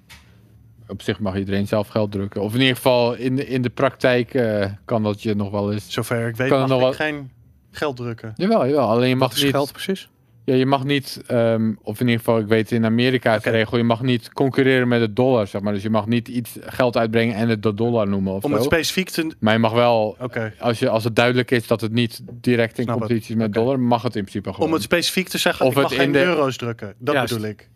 Op 0.88 1.02
zich 1.02 1.20
mag 1.20 1.36
iedereen 1.36 1.66
zelf 1.66 1.88
geld 1.88 2.12
drukken. 2.12 2.42
Of 2.42 2.54
in 2.54 2.60
ieder 2.60 2.76
geval 2.76 3.14
in 3.14 3.36
de, 3.36 3.46
in 3.46 3.62
de 3.62 3.70
praktijk 3.70 4.34
eh, 4.34 4.66
kan 4.84 5.02
dat 5.02 5.22
je 5.22 5.34
nog 5.34 5.50
wel 5.50 5.72
eens. 5.72 5.92
Zover 5.92 6.28
ik 6.28 6.36
weet 6.36 6.48
Kan 6.48 6.60
mag 6.60 6.68
nog 6.68 6.88
ik 6.88 6.94
geen 6.94 7.30
geld 7.70 7.96
drukken. 7.96 8.32
Jawel, 8.36 8.66
jawel. 8.66 8.88
Alleen 8.88 9.08
je 9.08 9.16
mag 9.16 9.28
Wat 9.28 9.36
is 9.36 9.42
niet. 9.42 9.52
geld 9.52 9.72
precies? 9.72 10.08
Ja, 10.50 10.56
je 10.56 10.66
mag 10.66 10.84
niet, 10.84 11.22
ehm, 11.26 11.72
of 11.82 12.00
in 12.00 12.06
ieder 12.06 12.18
geval, 12.24 12.38
ik 12.38 12.46
weet 12.46 12.70
in 12.72 12.84
Amerika 12.84 13.36
is 13.36 13.42
de 13.42 13.50
regel, 13.50 13.76
je 13.76 13.82
mag 13.84 14.02
niet 14.02 14.32
concurreren 14.32 14.88
met 14.88 15.00
de 15.00 15.12
dollar, 15.12 15.46
zeg 15.46 15.60
maar. 15.60 15.72
Dus 15.72 15.82
je 15.82 15.90
mag 15.90 16.06
niet 16.06 16.28
iets 16.28 16.56
geld 16.60 16.96
uitbrengen 16.96 17.34
en 17.34 17.48
het 17.48 17.62
de 17.62 17.74
dollar 17.74 18.08
noemen 18.08 18.32
of 18.32 18.44
Om 18.44 18.52
het 18.52 18.62
specifiek 18.62 19.08
te... 19.08 19.30
Maar 19.38 19.52
je 19.52 19.58
mag 19.58 19.72
wel, 19.72 20.16
als, 20.58 20.78
je, 20.78 20.88
als 20.88 21.04
het 21.04 21.16
duidelijk 21.16 21.50
is 21.50 21.66
dat 21.66 21.80
het 21.80 21.92
niet 21.92 22.20
direct 22.32 22.78
in 22.78 22.84
Snap 22.84 22.98
competitie 22.98 23.34
is 23.34 23.40
met 23.40 23.52
dollar, 23.52 23.80
mag 23.80 24.02
het 24.02 24.16
in 24.16 24.22
principe 24.22 24.52
gewoon. 24.52 24.66
Om 24.68 24.72
het 24.74 24.82
specifiek 24.82 25.28
te 25.28 25.38
zeggen, 25.38 25.66
Of 25.66 25.72
ik 25.72 25.82
mag 25.82 25.90
het 25.90 25.98
in 25.98 26.04
geen 26.04 26.12
de- 26.12 26.24
euro's 26.24 26.56
drukken. 26.56 26.94
Dat 26.98 27.20
bedoel 27.20 27.44
ik. 27.44 27.68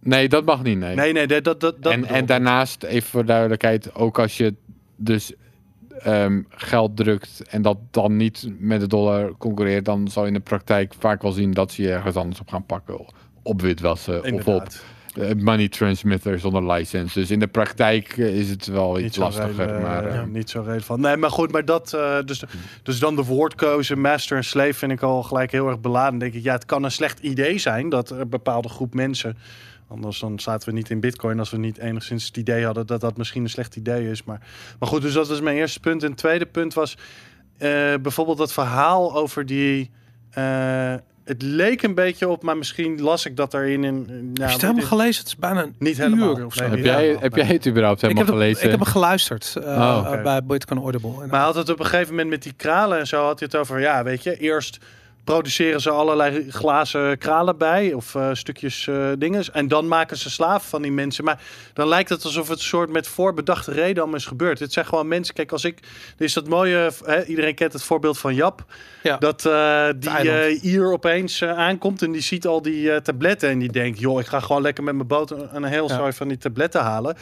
Nee, 0.00 0.28
dat 0.28 0.44
mag 0.44 0.62
niet, 0.62 0.78
nee. 0.78 0.94
Nee, 0.94 1.12
nee, 1.12 1.26
dat, 1.26 1.44
dat, 1.44 1.60
dat, 1.60 1.76
en, 1.82 2.04
en 2.04 2.26
daarnaast, 2.26 2.82
even 2.82 3.08
voor 3.08 3.24
duidelijkheid, 3.24 3.94
ook 3.94 4.18
als 4.18 4.36
je 4.36 4.54
dus 4.96 5.32
ehm, 6.02 6.42
geld 6.48 6.96
drukt 6.96 7.42
en 7.48 7.62
dat 7.62 7.78
dan 7.90 8.16
niet 8.16 8.48
met 8.58 8.80
de 8.80 8.86
dollar 8.86 9.32
concurreert, 9.38 9.84
dan 9.84 10.08
zal 10.08 10.22
je 10.22 10.28
in 10.28 10.34
de 10.34 10.40
praktijk 10.40 10.94
vaak 10.98 11.22
wel 11.22 11.32
zien 11.32 11.52
dat 11.52 11.72
ze 11.72 11.82
je 11.82 11.92
ergens 11.92 12.16
anders 12.16 12.40
op 12.40 12.48
gaan 12.48 12.66
pakken. 12.66 13.06
Op 13.42 13.60
witwassen 13.60 14.32
of 14.32 14.46
op 14.46 14.68
eh, 15.16 15.30
money 15.36 15.68
transmitter 15.68 16.38
zonder 16.38 16.72
license. 16.72 17.20
Dus 17.20 17.30
in 17.30 17.38
de 17.38 17.46
praktijk 17.46 18.18
eh, 18.18 18.38
is 18.38 18.50
het 18.50 18.66
wel 18.66 18.98
iets 18.98 19.16
lastiger. 19.16 19.66
reden, 19.66 19.82
maar, 19.82 20.06
eh, 20.06 20.18
eh, 20.18 20.26
niet 20.26 20.50
zo 20.50 20.62
reden 20.66 20.82
van. 20.82 21.00
Nee, 21.00 21.16
maar 21.16 21.30
goed, 21.30 21.52
maar 21.52 21.64
dat. 21.64 21.90
dus, 22.24 22.44
dus 22.82 22.98
dan 22.98 23.16
de 23.16 23.24
woordkeuze 23.24 23.96
master 23.96 24.36
en 24.36 24.44
slave 24.44 24.74
vind 24.74 24.92
ik 24.92 25.02
al 25.02 25.22
gelijk 25.22 25.52
heel 25.52 25.68
erg 25.68 25.80
beladen. 25.80 26.10
Dan 26.10 26.18
denk 26.18 26.34
ik, 26.34 26.42
ja, 26.42 26.52
het 26.52 26.64
kan 26.64 26.84
een 26.84 26.90
slecht 26.90 27.18
idee 27.18 27.58
zijn 27.58 27.88
dat 27.88 28.10
een 28.10 28.28
bepaalde 28.28 28.68
groep 28.68 28.94
mensen. 28.94 29.36
Anders 29.88 30.18
dan 30.20 30.38
zaten 30.40 30.68
we 30.68 30.74
niet 30.74 30.90
in 30.90 31.00
Bitcoin 31.00 31.38
als 31.38 31.50
we 31.50 31.56
niet 31.56 31.78
enigszins 31.78 32.26
het 32.26 32.36
idee 32.36 32.64
hadden 32.64 32.86
dat 32.86 33.00
dat 33.00 33.16
misschien 33.16 33.42
een 33.42 33.48
slecht 33.50 33.76
idee 33.76 34.10
is. 34.10 34.24
Maar, 34.24 34.40
maar 34.78 34.88
goed, 34.88 35.02
dus 35.02 35.12
dat 35.12 35.28
was 35.28 35.40
mijn 35.40 35.56
eerste 35.56 35.80
punt. 35.80 36.02
En 36.02 36.08
het 36.08 36.18
tweede 36.18 36.46
punt 36.46 36.74
was 36.74 36.96
eh, 37.58 37.68
bijvoorbeeld 38.02 38.38
dat 38.38 38.52
verhaal 38.52 39.14
over 39.16 39.46
die. 39.46 39.90
eh, 40.30 40.94
het 41.24 41.42
leek 41.42 41.82
een 41.82 41.94
beetje 41.94 42.28
op, 42.28 42.42
maar 42.42 42.56
misschien 42.56 43.00
las 43.02 43.26
ik 43.26 43.36
dat 43.36 43.54
erin. 43.54 43.84
In, 43.84 43.94
nou, 44.04 44.16
heb 44.18 44.36
je 44.36 44.42
het 44.52 44.60
helemaal 44.60 44.84
gelezen? 44.86 45.18
Het 45.18 45.26
is 45.26 45.36
bijna 45.36 45.62
een 45.62 45.74
Niet 45.78 45.96
helemaal. 45.96 46.38
uur 46.38 46.46
of 46.46 46.54
zo. 46.54 46.60
Nee, 46.62 46.70
heb, 46.70 46.84
jij, 46.84 47.00
helemaal, 47.00 47.22
heb 47.22 47.34
nee. 47.34 47.44
jij 47.44 47.54
het 47.54 47.66
überhaupt 47.66 48.02
ik, 48.02 48.08
helemaal 48.08 48.24
heb 48.24 48.34
hem, 48.34 48.42
gelezen? 48.42 48.64
ik 48.64 48.70
heb 48.70 48.80
hem 48.80 48.88
geluisterd 48.92 49.56
eh, 49.56 49.64
Oh, 49.66 50.04
oké. 50.12 50.22
bij 50.22 50.44
Bitcoin 50.44 50.80
Audible. 50.80 51.10
En, 51.10 51.16
Maar 51.18 51.28
hij 51.36 51.40
had 51.40 51.54
het 51.54 51.68
op 51.68 51.78
een 51.78 51.84
gegeven 51.86 52.10
moment 52.10 52.28
met 52.28 52.42
die 52.42 52.52
kralen 52.52 52.98
en 52.98 53.06
zo 53.06 53.24
had 53.24 53.38
hij 53.38 53.48
het 53.52 53.60
over, 53.60 53.80
ja, 53.80 54.02
weet 54.04 54.22
je, 54.22 54.36
eerst 54.38 54.78
produceren 55.26 55.80
ze 55.80 55.90
allerlei 55.90 56.50
glazen 56.50 57.18
kralen 57.18 57.58
bij 57.58 57.92
of 57.92 58.14
eh, 58.14 58.28
stukjes 58.32 58.86
eh 58.88 59.08
dingen 59.18 59.44
en 59.52 59.68
dan 59.68 59.88
maken 59.88 60.16
ze 60.16 60.30
slaven 60.30 60.68
van 60.68 60.82
die 60.82 60.92
mensen. 60.92 61.24
Maar 61.24 61.40
dan 61.72 61.88
lijkt 61.88 62.08
het 62.08 62.24
alsof 62.24 62.48
het 62.48 62.58
een 62.58 62.64
soort 62.64 62.90
met 62.90 63.06
voorbedachte 63.08 63.72
reden 63.72 63.98
allemaal 64.02 64.18
is 64.20 64.26
gebeurd. 64.26 64.58
Het 64.58 64.72
zijn 64.72 64.86
gewoon 64.86 65.08
mensen, 65.08 65.34
kijk, 65.34 65.52
als 65.52 65.64
ik, 65.64 65.78
er 66.18 66.24
is 66.24 66.32
dat 66.32 66.48
mooie, 66.48 66.90
hè, 67.04 67.24
iedereen 67.24 67.54
kent 67.54 67.72
het 67.72 67.82
voorbeeld 67.82 68.18
van 68.18 68.34
Jap, 68.34 68.64
ja. 69.02 69.16
dat 69.16 69.46
eh, 69.46 69.88
die 69.96 70.30
eh, 70.30 70.60
hier 70.60 70.92
opeens 70.92 71.40
eh, 71.40 71.58
aankomt 71.58 72.02
en 72.02 72.12
die 72.12 72.22
ziet 72.22 72.46
al 72.46 72.62
die 72.62 72.90
eh, 72.92 73.00
tabletten 73.00 73.48
en 73.48 73.58
die 73.58 73.72
denkt, 73.72 73.98
joh, 73.98 74.20
ik 74.20 74.26
ga 74.26 74.40
gewoon 74.40 74.62
lekker 74.62 74.84
met 74.84 74.94
mijn 74.94 75.08
boot 75.08 75.30
een, 75.30 75.48
een 75.52 75.64
heel 75.64 75.88
Ja. 75.88 76.12
van 76.12 76.28
die 76.28 76.38
tabletten 76.38 76.80
halen. 76.80 77.16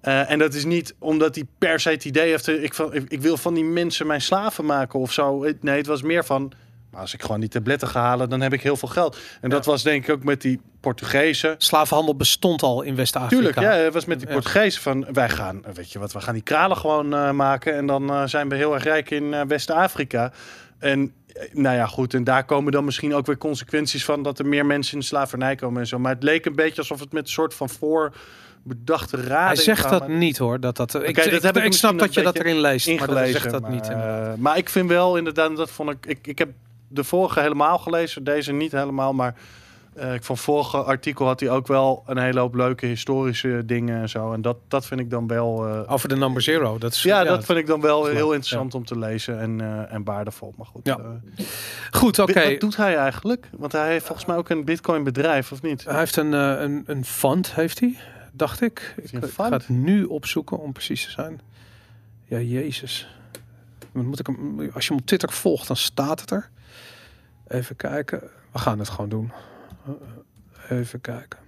Eh, 0.00 0.30
en 0.30 0.38
dat 0.38 0.54
is 0.54 0.64
niet 0.64 0.94
omdat 0.98 1.34
hij 1.34 1.44
per 1.58 1.80
se 1.80 1.90
het 1.90 2.04
idee 2.04 2.30
heeft, 2.30 2.48
eh, 2.48 2.62
ik, 2.62 2.74
ik, 2.76 3.04
ik 3.08 3.20
wil 3.20 3.36
van 3.36 3.54
die 3.54 3.64
mensen 3.64 4.06
mijn 4.06 4.20
slaven 4.20 4.64
maken 4.64 4.98
of 4.98 5.12
zo. 5.12 5.46
Nee, 5.60 5.76
het 5.76 5.86
was 5.86 6.02
meer 6.02 6.24
van, 6.24 6.52
als 6.98 7.14
ik 7.14 7.22
gewoon 7.22 7.40
die 7.40 7.48
tabletten 7.48 7.88
ga 7.88 8.00
halen, 8.00 8.28
dan 8.28 8.40
heb 8.40 8.52
ik 8.52 8.62
heel 8.62 8.76
veel 8.76 8.88
geld. 8.88 9.18
En 9.40 9.50
dat 9.50 9.64
was 9.64 9.82
denk 9.82 10.06
ik 10.06 10.14
ook 10.14 10.24
met 10.24 10.40
die 10.40 10.60
Portugezen. 10.80 11.54
Slavenhandel 11.58 12.16
bestond 12.16 12.62
al 12.62 12.82
in 12.82 12.94
West-Afrika. 12.94 13.36
Tuurlijk, 13.36 13.60
ja, 13.60 13.70
het 13.70 13.92
was 13.92 14.04
met 14.04 14.18
die. 14.18 14.28
Portugezen 14.28 14.82
van 14.82 15.06
wij 15.12 15.28
gaan, 15.28 15.62
weet 15.74 15.92
je 15.92 15.98
wat, 15.98 16.12
we 16.12 16.20
gaan 16.20 16.34
die 16.34 16.42
kralen 16.42 16.76
gewoon 16.76 17.14
eh, 17.14 17.30
maken 17.30 17.74
en 17.74 17.86
dan 17.86 18.10
eh, 18.10 18.22
zijn 18.26 18.48
we 18.48 18.56
heel 18.56 18.74
erg 18.74 18.84
rijk 18.84 19.10
in 19.10 19.34
eh, 19.34 19.42
West-Afrika. 19.46 20.32
En 20.78 21.12
nou 21.52 21.76
ja, 21.76 21.86
goed. 21.86 22.14
En 22.14 22.24
daar 22.24 22.44
komen 22.44 22.72
dan 22.72 22.84
misschien 22.84 23.14
ook 23.14 23.26
weer 23.26 23.38
consequenties 23.38 24.04
van 24.04 24.22
dat 24.22 24.38
er 24.38 24.46
meer 24.46 24.66
mensen 24.66 24.92
in 24.92 24.98
de 24.98 25.04
slavernij 25.04 25.54
komen 25.54 25.80
en 25.80 25.86
zo. 25.86 25.98
Maar 25.98 26.14
het 26.14 26.22
leek 26.22 26.46
een 26.46 26.54
beetje 26.54 26.78
alsof 26.78 27.00
het 27.00 27.12
met 27.12 27.22
een 27.22 27.28
soort 27.28 27.54
van 27.54 27.68
voorbedachte 27.68 29.16
raden. 29.16 29.46
Hij 29.46 29.56
zegt 29.56 29.90
dat 29.90 30.08
niet 30.08 30.38
hoor. 30.38 30.60
Dat, 30.60 30.76
dat, 30.76 30.94
ik, 30.94 31.00
Oké, 31.00 31.08
ik, 31.08 31.30
dat 31.30 31.42
heb 31.42 31.56
ik 31.56 31.62
ik 31.62 31.68
misschien 31.68 31.88
snap 31.88 31.98
dat 31.98 32.14
je 32.14 32.22
dat 32.22 32.38
erin 32.38 32.60
leest. 32.60 32.86
Maar 32.86 32.96
dat 32.96 33.08
ingelezen. 33.08 33.40
zegt 33.40 33.50
dat 33.50 33.62
maar, 33.62 33.70
niet. 33.70 34.40
maar 34.40 34.56
ik 34.56 34.68
vind 34.68 34.88
wel 34.88 35.16
inderdaad, 35.16 35.56
dat 35.56 35.70
vond 35.70 35.90
ik, 35.90 36.06
ik. 36.06 36.26
Ik 36.26 36.38
heb 36.38 36.48
de 36.88 37.04
vorige 37.04 37.40
helemaal 37.40 37.78
gelezen, 37.78 38.24
deze 38.24 38.52
niet 38.52 38.72
helemaal. 38.72 39.12
Maar 39.12 39.34
eh, 39.94 40.14
ik 40.14 40.24
vond 40.24 40.40
vorige 40.40 40.76
artikel 40.76 41.26
had 41.26 41.40
hij 41.40 41.50
ook 41.50 41.66
wel 41.66 42.02
een 42.06 42.18
hele 42.18 42.40
hoop 42.40 42.54
leuke 42.54 42.86
historische 42.86 43.62
dingen 43.66 44.00
en 44.00 44.08
zo. 44.08 44.32
En 44.32 44.42
dat, 44.42 44.56
dat 44.68 44.86
vind 44.86 45.00
ik 45.00 45.10
dan 45.10 45.26
wel. 45.26 45.66
eh, 45.68 45.92
Over 45.92 46.08
de 46.08 46.16
number 46.16 46.42
zero. 46.42 46.78
Dat 46.78 46.92
is, 46.92 47.02
ja, 47.02 47.24
dat 47.24 47.44
vind 47.44 47.58
ik 47.58 47.66
dan 47.66 47.80
wel 47.80 48.04
heel 48.04 48.14
leuk, 48.14 48.22
interessant 48.22 48.74
om 48.74 48.84
te 48.84 48.98
lezen 48.98 49.38
en, 49.40 49.60
eh, 49.60 49.94
en 49.94 50.04
waardevol. 50.04 50.54
Maar 50.56 50.66
goed. 50.66 50.80
Ja. 50.86 50.98
Goed, 51.90 52.18
oké. 52.18 52.50
Wat 52.50 52.60
doet 52.60 52.76
hij 52.76 52.96
eigenlijk? 52.96 53.50
Want 53.56 53.72
hij 53.72 53.88
heeft 53.90 54.04
volgens 54.06 54.26
mij 54.26 54.36
ook 54.36 54.48
een 54.48 54.64
Bitcoin 54.64 55.04
bedrijf, 55.04 55.52
of 55.52 55.62
niet? 55.62 55.84
Hij 55.84 55.98
heeft 55.98 56.16
een, 56.16 56.32
een, 56.32 56.82
een 56.86 57.04
fund, 57.04 57.54
heeft 57.54 57.80
hij, 57.80 57.96
dacht 58.32 58.60
ik. 58.60 58.94
Ik, 59.02 59.24
ga 59.34 59.50
het 59.50 59.68
nu 59.68 60.04
opzoeken 60.04 60.58
om 60.58 60.72
precies 60.72 61.04
te 61.04 61.10
zijn. 61.10 61.40
Ja, 62.24 62.38
jezus. 62.38 63.08
Moet 63.92 64.20
ik 64.20 64.26
hem, 64.26 64.70
als 64.74 64.84
je 64.86 64.90
hem 64.92 65.00
op 65.00 65.06
Twitter 65.06 65.32
volgt, 65.32 65.66
dan 65.66 65.76
staat 65.76 66.20
het 66.20 66.30
er. 66.30 66.50
Even 67.48 67.76
kijken. 67.76 68.20
We 68.52 68.58
gaan 68.58 68.78
het 68.78 68.88
gewoon 68.88 69.08
doen. 69.10 69.32
Even 70.68 71.00
kijken. 71.00 71.38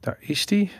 Daar 0.00 0.16
is 0.20 0.48
hij. 0.50 0.70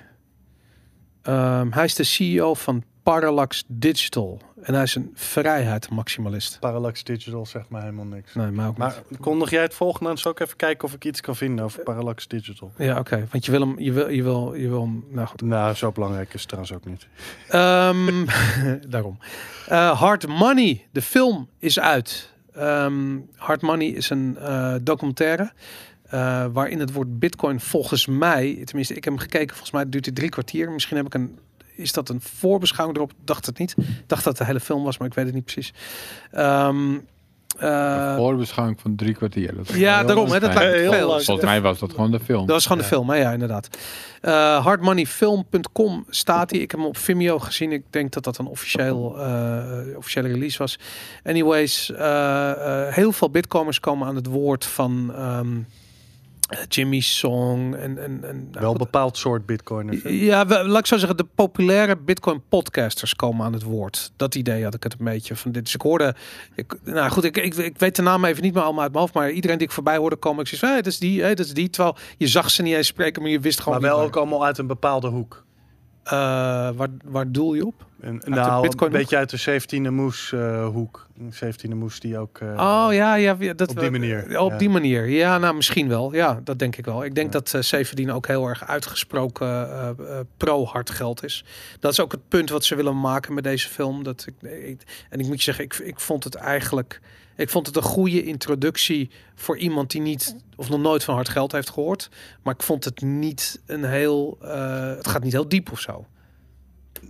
Ehm, 1.22 1.70
hij 1.70 1.84
is 1.84 1.94
de 1.94 2.04
CEO 2.04 2.54
van 2.54 2.82
Parallax 3.02 3.64
Digital. 3.66 4.40
En 4.62 4.74
hij 4.74 4.82
is 4.82 4.94
een 4.94 5.10
vrijheidsmaximalist. 5.14 6.58
Parallax 6.60 7.04
Digital 7.04 7.46
zegt 7.46 7.70
mij 7.70 7.80
helemaal 7.80 8.04
niks. 8.04 8.34
Nee, 8.34 8.50
maar 8.50 8.68
ook 8.68 8.76
Maar 8.76 9.02
niet. 9.08 9.20
kondig 9.20 9.50
jij 9.50 9.62
het 9.62 9.74
volgende 9.74 10.10
aan? 10.10 10.18
Zal 10.18 10.30
ik 10.32 10.40
even 10.40 10.56
kijken 10.56 10.84
of 10.88 10.94
ik 10.94 11.04
iets 11.04 11.20
kan 11.20 11.36
vinden 11.36 11.64
over 11.64 11.82
Parallax 11.82 12.28
Digital? 12.28 12.72
Ja, 12.76 12.98
oké. 12.98 13.26
Want 13.30 13.44
je 13.44 13.50
wil 13.50 13.60
hem, 13.60 13.78
je 13.78 13.92
wil, 13.92 14.08
je 14.08 14.22
wil, 14.22 14.54
je 14.54 14.68
wil 14.68 14.80
hem, 14.82 15.04
nou 15.08 15.26
goed. 15.28 15.42
Nou, 15.42 15.74
zo 15.74 15.92
belangrijk 15.92 16.34
is 16.34 16.40
het 16.40 16.48
trouwens 16.48 16.74
ook 16.74 16.84
niet. 16.84 17.06
Ehm, 17.48 18.26
daarom. 18.94 19.18
Eh, 19.66 19.98
Hard 20.00 20.26
Money, 20.26 20.86
de 20.90 21.02
film 21.02 21.48
is 21.58 21.80
uit. 21.80 22.36
Ehm, 22.58 23.18
Hard 23.36 23.62
Money 23.62 23.86
is 23.86 24.10
een 24.10 24.36
eh, 24.38 24.74
documentaire. 24.82 25.52
eh, 26.08 26.46
waarin 26.52 26.80
het 26.80 26.92
woord 26.92 27.18
Bitcoin 27.18 27.60
volgens 27.60 28.06
mij, 28.06 28.62
tenminste, 28.64 28.94
ik 28.94 29.04
heb 29.04 29.12
hem 29.12 29.22
gekeken, 29.22 29.48
volgens 29.48 29.70
mij 29.70 29.88
duurt 29.88 30.06
het 30.06 30.14
drie 30.14 30.28
kwartier. 30.28 30.70
Misschien 30.70 30.96
heb 30.96 31.06
ik 31.06 31.14
een, 31.14 31.38
is 31.74 31.92
dat 31.92 32.08
een 32.08 32.20
voorbeschouwing 32.20 32.98
erop? 32.98 33.12
Dacht 33.24 33.46
het 33.46 33.58
niet. 33.58 33.74
Dacht 34.06 34.24
dat 34.24 34.36
de 34.36 34.44
hele 34.44 34.60
film 34.60 34.82
was, 34.84 34.98
maar 34.98 35.08
ik 35.08 35.14
weet 35.14 35.24
het 35.24 35.34
niet 35.34 35.44
precies. 35.44 35.72
Ehm, 36.30 36.98
eh, 37.58 38.16
Voorbeschouwing 38.16 38.80
van 38.80 38.96
drie 38.96 39.14
kwartier. 39.14 39.54
Dat 39.56 39.68
ja, 39.68 40.04
daarom. 40.04 40.30
Hè, 40.30 40.40
dat 40.40 40.54
lijkt 40.54 40.72
me 40.72 40.78
Heel 40.80 40.92
veel. 40.92 41.08
lang. 41.08 41.22
Volgens 41.24 41.46
mij 41.46 41.60
was 41.60 41.78
dat 41.78 41.90
gewoon 41.92 42.10
de 42.10 42.20
film. 42.20 42.40
Dat 42.46 42.54
was 42.54 42.62
gewoon 42.66 42.82
Ja. 42.82 42.88
de 42.88 42.94
film, 42.94 43.10
hè? 43.10 43.16
ja, 43.16 43.32
inderdaad. 43.32 43.68
Eh 44.20 44.64
hardmoneyfilm.com 44.64 46.04
staat 46.08 46.50
hij. 46.50 46.60
Ik 46.60 46.70
heb 46.70 46.80
hem 46.80 46.88
op 46.88 46.96
Vimeo 46.96 47.38
gezien. 47.38 47.72
Ik 47.72 47.82
denk 47.90 48.12
dat 48.12 48.24
dat 48.24 48.38
een 48.38 48.46
officieel, 48.46 49.18
eh, 49.18 49.96
officiële 49.96 50.28
release 50.28 50.58
was. 50.58 50.78
Anyways, 51.24 51.92
eh, 51.92 52.50
eh, 52.86 52.94
heel 52.94 53.12
veel 53.12 53.30
bitcoiners 53.30 53.80
komen 53.80 54.08
aan 54.08 54.16
het 54.16 54.26
woord 54.26 54.64
van 54.64 55.12
ehm, 55.14 55.46
eh, 55.56 55.56
Jimmy 56.68 57.00
Song. 57.00 57.74
En, 57.74 57.98
en, 58.02 58.24
en, 58.24 58.48
nou, 58.50 58.60
Wel 58.60 58.72
een 58.72 58.78
bepaald 58.78 59.16
soort 59.16 59.46
bitcoiners. 59.46 60.02
hè? 60.02 60.08
Ja, 60.08 60.46
we- 60.46 60.64
laat 60.64 60.78
ik 60.78 60.86
zo 60.86 60.96
zeggen, 60.96 61.16
de 61.16 61.26
populaire 61.34 61.96
Bitcoin 61.96 62.42
podcasters 62.48 63.14
komen 63.14 63.46
aan 63.46 63.52
het 63.52 63.62
woord. 63.62 64.12
Dat 64.16 64.34
idee 64.34 64.64
had 64.64 64.74
ik 64.74 64.82
het 64.82 64.92
een 64.98 65.04
beetje 65.04 65.36
van 65.36 65.52
dit. 65.52 65.64
Dus 65.64 65.74
ik 65.74 65.80
hoorde, 65.80 66.14
ik, 66.54 66.74
nou 66.84 67.10
goed, 67.10 67.24
ik, 67.24 67.36
ik, 67.36 67.54
ik 67.54 67.78
weet 67.78 67.96
de 67.96 68.02
naam 68.02 68.24
even 68.24 68.42
niet 68.42 68.54
meer 68.54 68.62
allemaal 68.62 68.82
uit 68.82 68.90
mijn 68.92 69.02
hoofd, 69.02 69.14
maar 69.16 69.30
iedereen 69.30 69.58
die 69.58 69.66
ik 69.66 69.72
voorbij 69.72 69.96
hoorde 69.96 70.16
komen, 70.16 70.40
ik 70.44 70.48
zei, 70.48 70.72
hey, 70.72 70.82
dat 70.82 70.92
is 70.92 70.98
die, 70.98 71.20
hey, 71.20 71.34
dat 71.34 71.46
is 71.46 71.54
die. 71.54 71.70
Terwijl 71.70 71.96
je 72.16 72.26
zag 72.26 72.50
ze 72.50 72.62
niet 72.62 72.74
eens 72.74 72.86
spreken, 72.86 73.22
maar 73.22 73.30
je 73.30 73.40
wist 73.40 73.60
gewoon. 73.60 73.80
Maar 73.80 73.90
wel 73.90 74.00
ook 74.00 74.16
allemaal 74.16 74.44
uit 74.44 74.58
een 74.58 74.66
bepaalde 74.66 75.08
hoek. 75.08 75.44
Eh, 76.02 76.12
waar, 76.74 76.88
waar 77.04 77.32
doel 77.32 77.54
je 77.54 77.66
op? 77.66 77.86
Nou, 78.24 78.62
Bitcoin 78.62 78.92
een 78.92 78.98
beetje 78.98 79.16
uit 79.16 79.30
de 79.44 79.60
17e 79.88 79.90
moes 79.92 80.32
eh, 80.32 80.66
hoek. 80.68 81.06
Een 81.18 81.32
17e 81.54 81.74
moes 81.74 82.00
die 82.00 82.18
ook... 82.18 82.38
eh, 82.38 82.48
Oh 82.48 82.92
ja, 82.92 83.14
ja, 83.14 83.34
dat 83.54 83.70
op 83.70 83.78
die 83.80 83.90
manier, 83.90 84.30
Ja, 84.30 84.40
Op 84.44 84.50
ja. 84.50 84.58
die 84.58 84.68
manier, 84.68 85.08
ja, 85.08 85.38
nou 85.38 85.54
misschien 85.54 85.88
wel. 85.88 86.14
Ja, 86.14 86.40
dat 86.44 86.58
denk 86.58 86.76
ik 86.76 86.84
wel. 86.84 87.04
Ik 87.04 87.14
denk 87.14 87.32
dat 87.32 87.52
uh, 87.56 87.62
Severin 87.62 88.10
ook 88.12 88.26
heel 88.26 88.46
erg 88.46 88.66
uitgesproken 88.66 89.46
eh, 89.46 89.88
eh, 89.88 89.96
pro-hard 90.36 90.90
geld 90.90 91.24
is. 91.24 91.44
Dat 91.80 91.92
is 91.92 92.00
ook 92.00 92.12
het 92.12 92.28
punt 92.28 92.50
wat 92.50 92.64
ze 92.64 92.74
willen 92.74 93.00
maken 93.00 93.34
met 93.34 93.44
deze 93.44 93.68
film. 93.68 94.02
Dat 94.02 94.26
ik, 94.28 94.50
ik- 94.50 94.82
en 95.10 95.20
ik 95.20 95.26
moet 95.26 95.36
je 95.36 95.42
zeggen, 95.42 95.64
ik, 95.64 95.74
ik 95.74 96.00
vond 96.00 96.24
het 96.24 96.34
eigenlijk, 96.34 97.00
ik 97.36 97.48
vond 97.50 97.66
het 97.66 97.76
een 97.76 97.82
goede 97.82 98.22
introductie 98.24 99.10
voor 99.34 99.58
iemand 99.58 99.90
die 99.90 100.00
niet 100.00 100.36
of 100.56 100.68
nog 100.68 100.80
nooit 100.80 101.04
van 101.04 101.14
hard 101.14 101.28
geld 101.28 101.52
heeft 101.52 101.70
gehoord. 101.70 102.08
Maar 102.42 102.54
ik 102.54 102.62
vond 102.62 102.84
het 102.84 103.00
niet 103.00 103.60
een 103.66 103.84
heel, 103.84 104.38
eh, 104.42 104.86
het 104.96 105.08
gaat 105.08 105.22
niet 105.22 105.32
heel 105.32 105.48
diep 105.48 105.72
of 105.72 105.80
zo. 105.80 106.06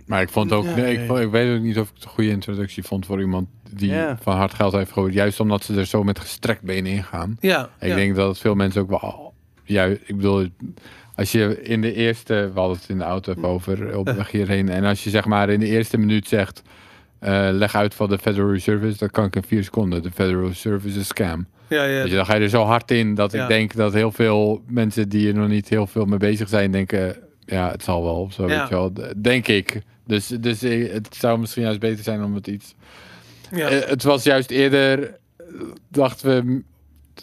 Maar 0.09 0.21
ik 0.21 0.29
vond 0.29 0.51
ook, 0.51 0.63
Nee. 0.63 0.73
nee, 0.75 0.93
ik, 0.97 1.07
vond- 1.07 1.19
ik 1.19 1.31
weet 1.31 1.57
ook 1.57 1.63
niet 1.63 1.79
of 1.79 1.87
ik 1.89 1.93
het 1.95 2.03
een 2.03 2.09
goede 2.09 2.29
introductie 2.29 2.83
vond 2.83 3.05
voor 3.05 3.19
iemand 3.21 3.47
die 3.71 3.89
Ja. 3.91 4.17
van 4.21 4.35
hard 4.35 4.53
geld 4.53 4.73
heeft 4.73 4.91
gehoord. 4.91 5.13
Juist 5.13 5.39
omdat 5.39 5.63
ze 5.63 5.75
er 5.75 5.85
zo 5.85 6.03
met 6.03 6.19
gestrekt 6.19 6.61
benen 6.61 6.91
in 6.91 7.03
gaan. 7.03 7.37
Ja, 7.39 7.69
Ik 7.79 7.87
ja. 7.89 7.95
denk 7.95 8.15
dat 8.15 8.39
veel 8.39 8.55
mensen 8.55 8.81
ook 8.81 8.89
wel. 8.89 9.33
Ja, 9.63 9.85
ik 9.85 10.15
bedoel, 10.15 10.47
als 11.15 11.31
je 11.31 11.61
in 11.61 11.81
de 11.81 11.93
eerste, 11.93 12.33
we 12.53 12.59
hadden 12.59 12.77
het 12.77 12.89
in 12.89 12.97
de 12.97 13.03
auto 13.03 13.31
even 13.31 13.45
over 13.45 13.97
op 13.97 14.05
de 14.05 14.13
weg 14.13 14.31
hierheen. 14.31 14.69
En 14.69 14.83
als 14.83 15.03
je 15.03 15.09
zeg 15.09 15.25
maar 15.25 15.49
in 15.49 15.59
de 15.59 15.67
eerste 15.67 15.97
minuut 15.97 16.27
zegt, 16.27 16.61
eh, 17.19 17.49
leg 17.51 17.75
uit 17.75 17.93
van 17.93 18.09
de 18.09 18.17
Federal 18.17 18.51
Reserve 18.51 18.87
is, 18.87 18.97
dat 18.97 19.11
kan 19.11 19.25
ik 19.25 19.35
in 19.35 19.43
vier 19.43 19.63
seconden. 19.63 20.01
De 20.03 20.11
Federal 20.11 20.47
Reserve 20.47 20.87
is 20.87 20.95
een 20.95 21.05
scam. 21.05 21.45
ja, 21.67 21.83
ja, 21.83 22.03
je, 22.03 22.15
dan 22.15 22.25
ga 22.25 22.35
je 22.35 22.41
er 22.43 22.49
zo 22.49 22.63
hard 22.63 22.91
in 22.91 23.15
dat 23.15 23.31
Ja. 23.31 23.41
ik 23.43 23.47
denk 23.47 23.73
dat 23.75 23.93
heel 23.93 24.11
veel 24.11 24.61
mensen 24.67 25.09
die 25.09 25.27
er 25.27 25.33
nog 25.33 25.47
niet 25.47 25.69
heel 25.69 25.87
veel 25.87 26.05
mee 26.05 26.19
bezig 26.19 26.49
zijn, 26.49 26.71
denken, 26.71 27.17
ja, 27.45 27.71
het 27.71 27.83
zal 27.83 28.03
wel 28.03 28.15
of 28.21 28.33
zo. 28.33 28.47
Ja. 28.47 28.59
Weet 28.59 28.69
je 28.69 28.75
wel. 28.75 28.93
Denk 29.21 29.47
ik. 29.47 29.81
Dus, 30.09 30.27
dus 30.27 30.61
eh, 30.61 30.93
het 30.93 31.15
zou 31.15 31.39
misschien 31.39 31.63
juist 31.63 31.79
beter 31.79 32.03
zijn 32.03 32.23
om 32.23 32.35
het 32.35 32.47
iets 32.47 32.75
ja. 33.51 33.69
eh, 33.69 33.89
het 33.89 34.03
was 34.03 34.23
juist 34.23 34.49
eerder, 34.49 35.17
dachten 35.87 36.45
we, 36.45 36.61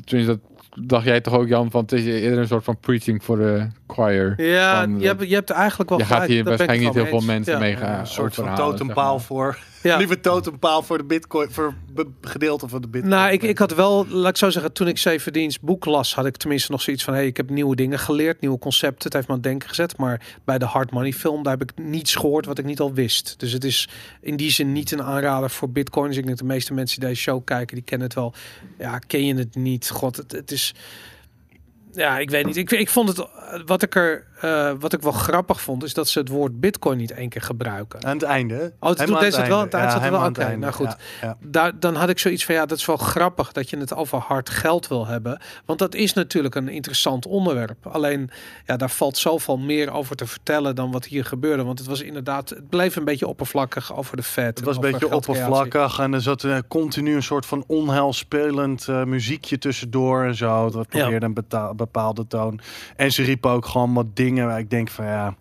tenminste 0.05 0.33
dat 0.33 0.57
dacht 0.89 1.05
jij 1.05 1.21
toch 1.21 1.35
ook 1.35 1.49
Jan, 1.49 1.71
van 1.71 1.81
het 1.81 1.93
is 1.93 2.05
eerder 2.05 2.39
een 2.39 2.47
soort 2.47 2.65
van 2.65 2.79
preaching 2.81 3.25
voor 3.25 3.37
de 3.37 3.67
choir. 3.87 4.43
Ja, 4.43 4.81
van, 4.81 5.01
je, 5.01 5.07
hebt, 5.07 5.29
je 5.29 5.35
hebt 5.35 5.51
eigenlijk 5.51 5.91
wel 5.91 5.99
je 5.99 6.05
gaat 6.05 6.27
hier 6.27 6.45
waarschijnlijk 6.45 6.81
niet 6.81 6.95
heel 6.95 7.07
veel 7.07 7.27
mensen. 7.27 7.53
Ja. 7.53 7.59
mee 7.59 7.77
gaan 7.77 7.99
een 7.99 8.07
soort 8.07 8.35
van 8.35 8.45
zeg 8.45 8.57
totempaal 8.57 9.13
maar. 9.13 9.23
voor... 9.23 9.59
Ja. 9.87 9.97
Liever 9.97 10.21
totempaal 10.21 10.83
voor 10.83 10.99
de 10.99 11.05
bitcoin... 11.05 11.51
Voor 11.51 11.75
be- 11.93 12.07
gedeelte 12.21 12.69
van 12.69 12.81
de 12.81 12.89
bitcoin. 12.89 13.13
Nou, 13.13 13.33
ik, 13.33 13.43
ik 13.43 13.59
had 13.59 13.75
wel, 13.75 14.07
laat 14.09 14.31
ik 14.31 14.37
zo 14.37 14.51
zeggen, 14.51 14.73
toen 14.73 14.89
ik 14.89 14.99
Severdienst 14.99 15.61
boek 15.61 15.85
las, 15.85 16.15
had 16.15 16.27
ik 16.27 16.37
tenminste 16.37 16.71
nog 16.71 16.83
zoiets 16.83 17.05
van, 17.05 17.15
hey, 17.15 17.27
ik 17.27 17.37
heb 17.37 17.51
nieuwe 17.51 17.77
dingen 17.77 17.99
geleerd, 17.99 18.41
nieuwe 18.41 18.59
concepten. 18.59 19.05
Het 19.05 19.13
heeft 19.13 19.27
me 19.27 19.33
aan 19.33 19.39
het 19.41 19.49
denken 19.49 19.69
gezet. 19.69 19.97
Maar 19.97 20.21
bij 20.45 20.59
de 20.59 20.65
Hard 20.65 20.91
Money 20.91 21.13
film, 21.13 21.43
daar 21.43 21.59
heb 21.59 21.71
ik 21.71 21.85
niets 21.85 22.15
gehoord 22.15 22.47
wat 22.47 22.59
ik 22.59 22.65
niet 22.65 22.81
al 22.81 22.93
wist. 22.93 23.35
Dus 23.39 23.53
het 23.53 23.65
is 23.65 23.89
in 24.21 24.37
die 24.37 24.51
zin 24.51 24.73
niet 24.73 24.91
een 24.91 25.03
aanrader 25.03 25.51
voor 25.51 25.71
bitcoins. 25.71 26.17
Ik 26.17 26.25
denk 26.25 26.39
dat 26.39 26.47
de 26.49 26.55
meeste 26.55 26.75
mensen 26.75 27.01
die 27.01 27.09
deze 27.09 27.21
show 27.21 27.45
kijken, 27.45 27.75
die 27.75 27.85
kennen 27.85 28.07
het 28.07 28.17
wel. 28.17 28.35
Ja, 28.79 28.99
ken 28.99 29.27
je 29.27 29.35
het 29.35 29.55
niet? 29.55 29.91
God, 29.91 30.17
het, 30.17 30.33
het 30.33 30.51
is... 30.51 30.75
Ja, 31.93 32.19
ik 32.19 32.31
weet 32.31 32.47
niet. 32.47 32.57
Ik, 32.57 32.71
ik 32.71 32.89
vond 32.89 33.09
het, 33.09 33.27
wat 33.67 33.83
ik 33.83 33.95
er, 33.95 34.27
eh, 34.41 34.73
wat 34.79 34.93
ik 34.93 35.03
wel 35.03 35.13
grappig 35.13 35.61
vond, 35.61 35.83
is 35.85 35.95
dat 35.95 36.09
ze 36.09 36.19
het 36.19 36.29
woord 36.29 36.61
bitcoin 36.61 36.99
niet 36.99 37.11
één 37.11 37.29
keer 37.29 37.43
gebruiken. 37.43 38.05
Aan 38.05 38.13
het 38.17 38.23
einde. 38.23 38.55
Oh, 38.55 38.61
het 38.61 38.73
aan 38.81 38.89
het 38.89 38.99
wel. 38.99 39.01
einde. 39.01 39.77
Het 39.79 39.93
zat 39.93 40.03
er 40.03 40.11
wel. 40.11 40.21
aan 40.21 40.29
Oké, 40.29 40.41
het 40.41 40.49
einde. 40.49 40.61
nou 40.67 40.73
goed. 40.73 40.97
Ja, 41.21 41.27
ja. 41.27 41.37
Daar, 41.41 41.79
dan 41.81 41.95
had 41.95 42.09
ik 42.09 42.19
zoiets 42.19 42.45
van 42.45 42.55
ja, 42.55 42.67
dat 42.67 42.79
is 42.79 42.87
wel 42.87 42.97
grappig 42.97 43.53
dat 43.53 43.71
je 43.71 43.77
het 43.79 43.95
over 43.95 44.19
hard 44.19 44.51
geld 44.51 44.89
wil 44.89 45.07
hebben. 45.07 45.41
Want 45.65 45.79
dat 45.79 45.95
is 45.95 46.13
natuurlijk 46.13 46.55
een 46.55 46.69
interessant 46.69 47.27
onderwerp. 47.27 47.87
Alleen 47.87 48.31
ja, 48.67 48.77
daar 48.77 48.91
valt 48.91 49.19
zoveel 49.19 49.59
meer 49.59 49.93
over 49.93 50.17
te 50.17 50.27
vertellen 50.27 50.75
dan 50.75 50.91
wat 50.93 51.05
hier 51.05 51.25
gebeurde. 51.25 51.65
Want 51.65 51.79
het 51.79 51.89
was 51.89 52.01
inderdaad, 52.03 52.49
het 52.49 52.69
bleef 52.69 52.97
een 52.97 53.05
beetje 53.05 53.27
oppervlakkig 53.27 53.97
over 53.97 54.17
de 54.17 54.23
vet. 54.23 54.57
Het 54.57 54.65
was 54.67 54.75
een 54.77 54.81
beetje 54.81 55.15
oppervlakkig 55.15 55.99
en 55.99 56.13
er 56.15 56.21
zat 56.23 56.45
eh, 56.45 56.57
continu 56.69 57.15
een 57.15 57.23
soort 57.23 57.47
van 57.47 57.65
onheilspelend 57.67 58.89
eh, 58.89 59.05
muziekje 59.05 59.59
tussendoor 59.59 60.25
en 60.25 60.35
zo. 60.35 60.71
Dat 60.71 60.87
Ja. 60.91 61.01
probeerde 61.01 61.27
een 61.27 61.77
bepaalde 61.77 62.27
toon. 62.27 62.61
En 62.97 63.13
ze 63.13 63.23
riepen 63.23 63.51
ook 63.51 63.67
gewoon 63.67 63.95
wat 63.95 64.07
dingen 64.17 64.25
waar 64.35 64.59
ik 64.59 64.71
denk 64.71 64.89
van 64.89 65.05
ja, 65.05 65.35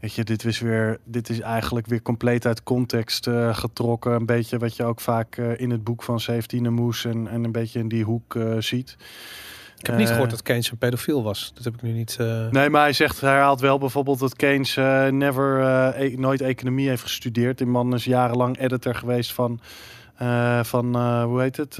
weet 0.00 0.14
je, 0.14 0.24
dit 0.24 0.44
is 0.44 0.60
weer, 0.60 0.98
dit 1.04 1.28
is 1.28 1.40
eigenlijk 1.40 1.86
weer 1.86 2.02
compleet 2.02 2.46
uit 2.46 2.62
context 2.62 3.26
eh, 3.26 3.54
getrokken. 3.56 4.12
Een 4.12 4.26
beetje 4.26 4.58
wat 4.58 4.76
je 4.76 4.84
ook 4.84 5.00
vaak 5.00 5.36
eh, 5.36 5.60
in 5.60 5.70
het 5.70 5.84
boek 5.84 6.02
van 6.02 6.20
17e 6.30 6.68
Moes 6.70 7.04
en, 7.04 7.28
en 7.28 7.44
een 7.44 7.52
beetje 7.52 7.78
in 7.78 7.88
die 7.88 8.04
hoek 8.04 8.34
eh, 8.34 8.54
ziet. 8.58 8.96
Ik 9.78 9.86
heb 9.86 9.96
niet 9.96 10.06
Eh, 10.06 10.12
gehoord 10.12 10.30
dat 10.30 10.42
Keynes 10.42 10.70
een 10.70 10.78
pedofiel 10.78 11.22
was. 11.22 11.52
Dat 11.54 11.64
heb 11.64 11.74
ik 11.74 11.82
nu 11.82 11.92
niet. 11.92 12.16
Nee, 12.50 12.70
maar 12.70 12.82
hij 12.82 12.92
zegt, 12.92 13.20
hij 13.20 13.38
haalt 13.38 13.60
wel 13.60 13.78
bijvoorbeeld 13.78 14.18
dat 14.18 14.36
Keynes 14.36 14.74
never, 15.10 15.60
e- 15.96 16.14
nooit 16.16 16.40
economie 16.40 16.88
heeft 16.88 17.02
gestudeerd. 17.02 17.58
Die 17.58 17.66
man 17.66 17.94
is 17.94 18.04
jarenlang 18.04 18.58
editor 18.58 18.94
geweest 18.94 19.32
van, 19.32 19.60
van 20.62 20.96
hoe 21.22 21.40
heet 21.40 21.56
het, 21.56 21.76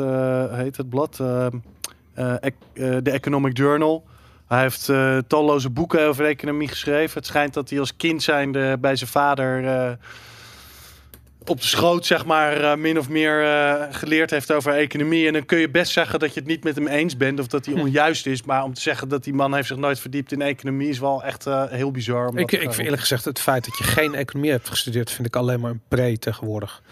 heet 0.51 0.77
het 0.77 0.89
blad? 0.89 1.17
De 1.17 3.11
Economic 3.11 3.57
Journal. 3.57 4.05
Hij 4.51 4.61
heeft 4.61 4.89
eh, 4.89 5.19
talloze 5.27 5.71
boeken 5.71 6.07
over 6.07 6.25
economie 6.25 6.69
geschreven. 6.69 7.19
Het 7.19 7.27
schijnt 7.27 7.55
dat 7.55 7.71
hij 7.71 7.81
als 7.81 7.97
kind 7.97 8.23
zijnde 8.23 8.79
bij 8.81 8.97
zijn 8.97 9.11
vader... 9.11 9.65
eh, 9.67 9.91
op 11.47 11.61
de 11.61 11.67
schoot, 11.67 12.07
zeg 12.07 12.25
maar, 12.25 12.61
eh, 12.61 12.77
min 12.77 12.99
of 12.99 13.09
meer 13.09 13.45
geleerd 13.91 14.31
heeft 14.31 14.53
over 14.53 14.73
economie. 14.73 15.27
En 15.27 15.33
dan 15.33 15.47
kun 15.47 15.59
je 15.59 15.71
best 15.71 15.93
zeggen 15.93 16.19
dat 16.19 16.35
je 16.35 16.41
het 16.41 16.49
niet 16.49 16.65
met 16.65 16.75
hem 16.75 16.87
eens 16.87 17.17
bent 17.17 17.41
of 17.41 17.47
dat 17.47 17.65
hij 17.67 17.75
Hm. 17.75 17.81
onjuist 17.81 18.27
is. 18.27 18.43
Maar 18.43 18.65
om 18.65 18.75
te 18.75 18.81
zeggen 18.81 19.09
dat 19.09 19.25
die 19.25 19.35
man 19.35 19.55
heeft 19.55 19.69
zich 19.69 19.77
nooit 19.77 20.01
verdiept 20.01 20.33
in 20.33 20.43
economie 20.43 20.89
is 20.89 20.99
wel 20.99 21.23
echt 21.23 21.45
heel 21.69 21.91
bizar. 21.91 22.39
Ik, 22.39 22.53
ik 22.53 22.61
vind 22.61 22.79
eerlijk 22.79 23.01
gezegd 23.01 23.25
het 23.25 23.41
feit 23.41 23.65
dat 23.65 23.79
je 23.79 23.85
geen 23.85 24.15
economie 24.15 24.51
hebt 24.51 24.69
gestudeerd, 24.69 25.11
vind 25.11 25.27
ik 25.27 25.37
alleen 25.37 25.61
maar 25.61 25.71
een 25.71 25.83
pre 25.89 26.19
tegenwoordig. 26.19 26.83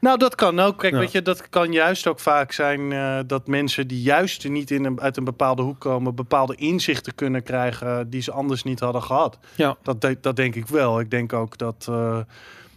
Nou, 0.00 0.18
dat 0.18 0.34
kan 0.34 0.60
ook. 0.60 0.78
Kijk, 0.78 0.92
Ja. 0.92 0.98
weet 0.98 1.12
je, 1.12 1.22
dat 1.22 1.48
kan 1.48 1.72
juist 1.72 2.06
ook 2.06 2.20
vaak 2.20 2.52
zijn 2.52 2.92
eh, 2.92 3.18
dat 3.26 3.46
mensen 3.46 3.86
die 3.88 4.02
juist 4.02 4.48
niet 4.48 4.70
in 4.70 4.84
een, 4.84 5.00
uit 5.00 5.16
een 5.16 5.24
bepaalde 5.24 5.62
hoek 5.62 5.80
komen, 5.80 6.14
bepaalde 6.14 6.54
inzichten 6.56 7.14
kunnen 7.14 7.42
krijgen 7.42 8.10
die 8.10 8.20
ze 8.22 8.32
anders 8.32 8.62
niet 8.62 8.80
hadden 8.80 9.02
gehad. 9.02 9.38
Ja. 9.54 9.76
Dat, 9.82 10.00
de- 10.00 10.18
dat 10.20 10.36
denk 10.36 10.54
ik 10.54 10.66
wel. 10.66 11.00
Ik 11.00 11.10
denk 11.10 11.32
ook 11.32 11.58
dat, 11.58 11.86
eh, 11.88 12.18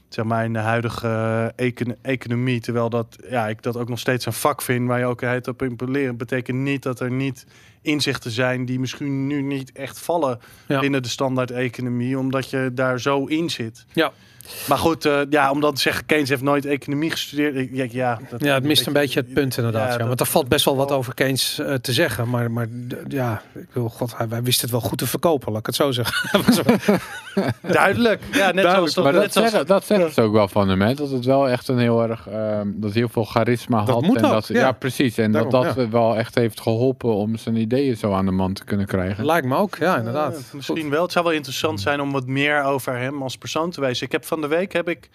zeg 0.09 0.25
maar, 0.25 0.43
in 0.45 0.53
de 0.53 0.59
huidige 0.59 1.53
econ- 1.55 1.95
economie, 2.01 2.59
terwijl 2.59 2.89
dat, 2.89 3.17
ja, 3.29 3.47
ik 3.47 3.61
dat 3.61 3.77
ook 3.77 3.89
nog 3.89 3.99
steeds 3.99 4.25
een 4.25 4.33
vak 4.33 4.61
vind 4.61 4.87
waar 4.87 4.99
je 4.99 5.05
ook 5.05 5.21
het 5.21 5.47
op 5.47 5.61
in 5.61 5.77
leren, 5.87 6.17
betekent 6.17 6.57
niet 6.57 6.83
dat 6.83 6.99
er 6.99 7.11
niet 7.11 7.45
inzichten 7.81 8.31
zijn 8.31 8.65
die 8.65 8.79
misschien 8.79 9.27
nu 9.27 9.41
niet 9.41 9.71
echt 9.71 9.99
vallen 9.99 10.39
Ja. 10.67 10.79
binnen 10.79 11.03
de 11.03 11.09
standaard 11.09 11.51
economie, 11.51 12.17
omdat 12.19 12.49
je 12.49 12.71
daar 12.73 12.99
zo 12.99 13.25
in 13.25 13.49
zit. 13.49 13.85
Ja. 13.93 14.11
Maar 14.67 14.77
goed, 14.77 15.05
eh, 15.05 15.19
ja, 15.29 15.51
om 15.51 15.59
dan 15.61 15.73
te 15.73 15.81
zeggen, 15.81 16.05
Keynes 16.05 16.29
heeft 16.29 16.41
nooit 16.41 16.65
economie 16.65 17.11
gestudeerd. 17.11 17.55
Ik, 17.55 17.69
ja, 17.73 17.85
ja, 17.91 18.19
dat, 18.29 18.43
Ja, 18.43 18.53
het 18.53 18.63
mist 18.63 18.87
een 18.87 18.93
beetje 18.93 19.19
het 19.19 19.33
punt 19.33 19.57
inderdaad. 19.57 19.91
Ja, 19.91 19.97
dat- 19.97 20.07
Want 20.07 20.19
er 20.19 20.25
valt 20.25 20.47
best 20.47 20.65
wel 20.65 20.75
wat 20.75 20.91
over 20.91 21.13
Keynes 21.13 21.59
eh, 21.59 21.73
te 21.73 21.93
zeggen. 21.93 22.29
Maar, 22.29 22.51
maar 22.51 22.67
ja, 23.07 23.41
ik 23.55 23.67
wil, 23.73 23.89
god, 23.89 24.17
hij, 24.17 24.25
hij 24.29 24.43
wist 24.43 24.61
het 24.61 24.71
wel 24.71 24.81
goed 24.81 24.97
te 24.97 25.07
verkopen, 25.07 25.51
laat 25.51 25.59
ik 25.59 25.65
het 25.65 25.75
zo 25.75 25.91
zeggen. 25.91 26.29
Duidelijk. 27.71 28.21
Ja, 28.31 28.51
net 28.51 28.63
zoals 28.71 28.95
Maar 28.95 29.11
dat 29.13 29.21
net 29.21 29.33
zoals- 29.33 29.49
zeggen, 29.49 29.67
dat 29.67 29.85
zeggen 29.85 30.13
ze 30.13 30.21
ook 30.21 30.33
wel 30.33 30.47
van 30.47 30.69
hem, 30.69 30.81
hè? 30.81 30.93
Dat 30.93 31.09
het 31.11 31.25
wel 31.25 31.49
echt 31.49 31.67
een 31.67 31.77
heel 31.79 32.01
erg, 32.09 32.27
ehm, 32.27 32.67
dat 32.75 32.91
hij 32.91 32.99
heel 32.99 33.09
veel 33.09 33.23
charisma 33.25 33.77
Dat 33.85 33.95
had. 33.95 34.03
moet 34.03 34.17
en 34.17 34.25
ook, 34.25 34.31
dat, 34.31 34.47
ja. 34.47 34.59
ja. 34.59 34.71
precies. 34.71 35.17
En 35.17 35.31
Daarom, 35.31 35.51
dat 35.51 35.63
dat 35.63 35.75
ja. 35.75 35.89
wel 35.89 36.17
echt 36.17 36.35
heeft 36.35 36.61
geholpen 36.61 37.13
om 37.15 37.37
zijn 37.37 37.55
ideeën 37.73 37.97
zo 37.97 38.13
aan 38.13 38.25
de 38.25 38.31
man 38.31 38.53
te 38.53 38.63
kunnen 38.63 38.85
krijgen. 38.85 39.25
Lijkt 39.25 39.47
me 39.47 39.55
ook, 39.55 39.75
ja, 39.75 39.97
inderdaad. 39.97 40.33
Ja, 40.33 40.55
misschien 40.55 40.89
wel. 40.89 41.01
Het 41.01 41.11
zou 41.11 41.25
wel 41.25 41.33
interessant 41.33 41.81
zijn 41.81 42.01
om 42.01 42.11
wat 42.11 42.27
meer 42.27 42.63
over 42.63 42.97
hem 42.97 43.21
als 43.21 43.37
persoon 43.37 43.71
te 43.71 43.81
weten. 43.81 44.05
Ik 44.05 44.11
heb 44.11 44.25
van 44.25 44.41
de 44.41 44.47
week 44.47 44.73
heb 44.73 44.89
ik 44.89 45.09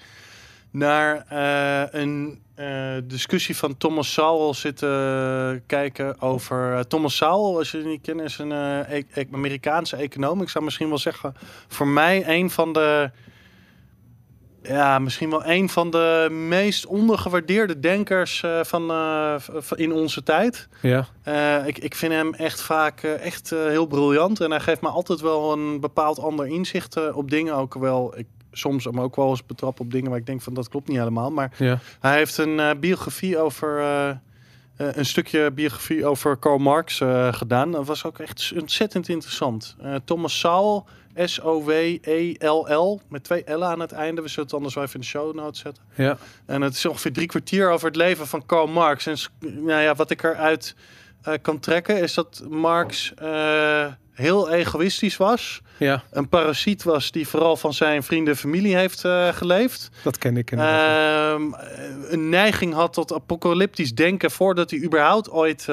naar 0.71 1.25
eh, 1.29 2.01
een 2.01 2.43
eh, 2.55 2.97
discussie 3.05 3.57
van 3.57 3.77
Thomas 3.77 4.13
Sowell 4.13 4.55
zitten 4.55 5.63
kijken 5.67 6.21
over 6.21 6.75
eh, 6.75 6.81
Thomas 6.81 7.17
Sowell. 7.17 7.59
Als 7.59 7.71
je 7.71 7.77
het 7.77 7.87
niet 7.87 8.03
kent, 8.03 8.21
is 8.21 8.39
een 8.39 8.53
eh, 8.53 8.99
e- 8.99 9.05
e- 9.15 9.27
Amerikaanse 9.33 9.97
econoom. 9.97 10.43
Ik 10.43 10.49
zou 10.49 10.65
misschien 10.65 10.89
wel 10.89 10.99
zeggen, 10.99 11.35
voor 11.69 11.89
mij 11.89 12.29
een 12.29 12.51
van 12.51 12.73
de 12.73 13.11
ja, 14.69 14.99
misschien 14.99 15.31
wel 15.31 15.47
een 15.47 15.69
van 15.69 15.91
de 15.91 16.28
meest 16.31 16.86
ondergewaardeerde 16.86 17.81
denkers 17.81 18.43
eh, 18.43 18.61
van, 18.65 18.91
eh, 18.91 19.35
in 19.74 19.93
onze 19.93 20.23
tijd. 20.23 20.69
Ja, 20.81 21.07
Eh, 21.23 21.66
ik, 21.66 21.78
ik 21.78 21.95
vind 21.95 22.12
hem 22.12 22.35
echt 22.35 22.61
vaak 22.61 23.03
echt 23.03 23.51
heel 23.51 23.86
briljant. 23.86 24.41
En 24.41 24.51
hij 24.51 24.61
geeft 24.61 24.81
me 24.81 24.89
altijd 24.89 25.20
wel 25.20 25.53
een 25.53 25.81
bepaald 25.81 26.19
ander 26.19 26.47
inzicht 26.47 27.12
op 27.12 27.31
dingen. 27.31 27.55
Ook 27.55 27.74
wel, 27.74 28.19
ik 28.19 28.27
soms 28.53 28.85
hem 28.85 29.01
ook 29.01 29.16
wel 29.16 29.31
eens 29.31 29.47
betrap 29.47 29.81
op 29.81 29.91
dingen 29.91 30.11
waar 30.11 30.19
ik 30.19 30.27
denk 30.27 30.43
van 30.43 30.55
dat 30.55 30.69
klopt 30.69 30.89
niet 30.89 30.99
helemaal. 30.99 31.31
Maar 31.31 31.53
ja. 31.57 31.78
hij 32.01 32.16
heeft 32.16 32.39
een 32.39 32.81
biografie 32.81 33.39
over. 33.39 33.81
een 34.77 35.07
stukje 35.07 35.51
biografie 35.51 36.07
over 36.07 36.36
Karl 36.36 36.59
Marx 36.59 37.01
gedaan. 37.31 37.70
Dat 37.70 37.86
was 37.86 38.05
ook 38.05 38.19
echt 38.19 38.53
ontzettend 38.61 39.09
interessant. 39.09 39.77
Thomas 40.05 40.39
Sowell, 40.39 40.82
S-O-W-E-L-L, 41.16 43.01
met 43.09 43.24
twee 43.24 43.43
L'en 43.47 43.65
aan 43.65 43.81
het 43.81 43.93
einde. 43.93 44.23
We 44.23 44.28
zullen 44.28 44.45
het 44.45 44.55
anders 44.55 44.74
wel 44.74 44.85
even 44.85 44.95
in 44.95 45.01
de 45.01 45.07
show 45.07 45.35
notes 45.35 45.61
zetten. 45.61 45.82
ja. 45.95 46.16
En 46.47 46.62
het 46.62 46.74
is 46.74 46.86
ongeveer 46.86 47.12
drie 47.12 47.27
kwartier 47.27 47.70
over 47.70 47.86
het 47.86 47.97
leven 47.97 48.27
van 48.27 48.47
Karl 48.47 48.66
Marx. 48.66 49.07
En 49.07 49.16
nou 49.41 49.81
ja, 49.82 49.95
wat 49.95 50.11
ik 50.11 50.23
eruit 50.23 50.74
eh, 51.23 51.35
kan 51.43 51.61
trekken 51.61 52.01
is 52.01 52.15
dat 52.15 52.43
Marx 52.49 53.12
eh, 53.15 53.86
heel 54.12 54.51
egoïstisch 54.51 55.16
was. 55.16 55.61
ja, 55.78 56.03
Een 56.11 56.28
parasiet 56.28 56.82
was 56.82 57.11
die 57.11 57.28
vooral 57.28 57.57
van 57.57 57.74
zijn 57.74 58.03
vrienden 58.03 58.32
en 58.32 58.39
familie 58.39 58.77
heeft 58.77 59.05
eh, 59.05 59.28
geleefd. 59.28 59.91
dat 60.03 60.19
ken 60.19 60.36
ik. 60.36 60.51
Ehm, 60.51 61.43
een 62.09 62.28
neiging 62.28 62.74
had 62.74 62.93
tot 62.93 63.12
apocalyptisch 63.12 63.95
denken 63.95 64.31
voordat 64.31 64.70
hij 64.70 64.82
überhaupt 64.82 65.31
ooit, 65.31 65.65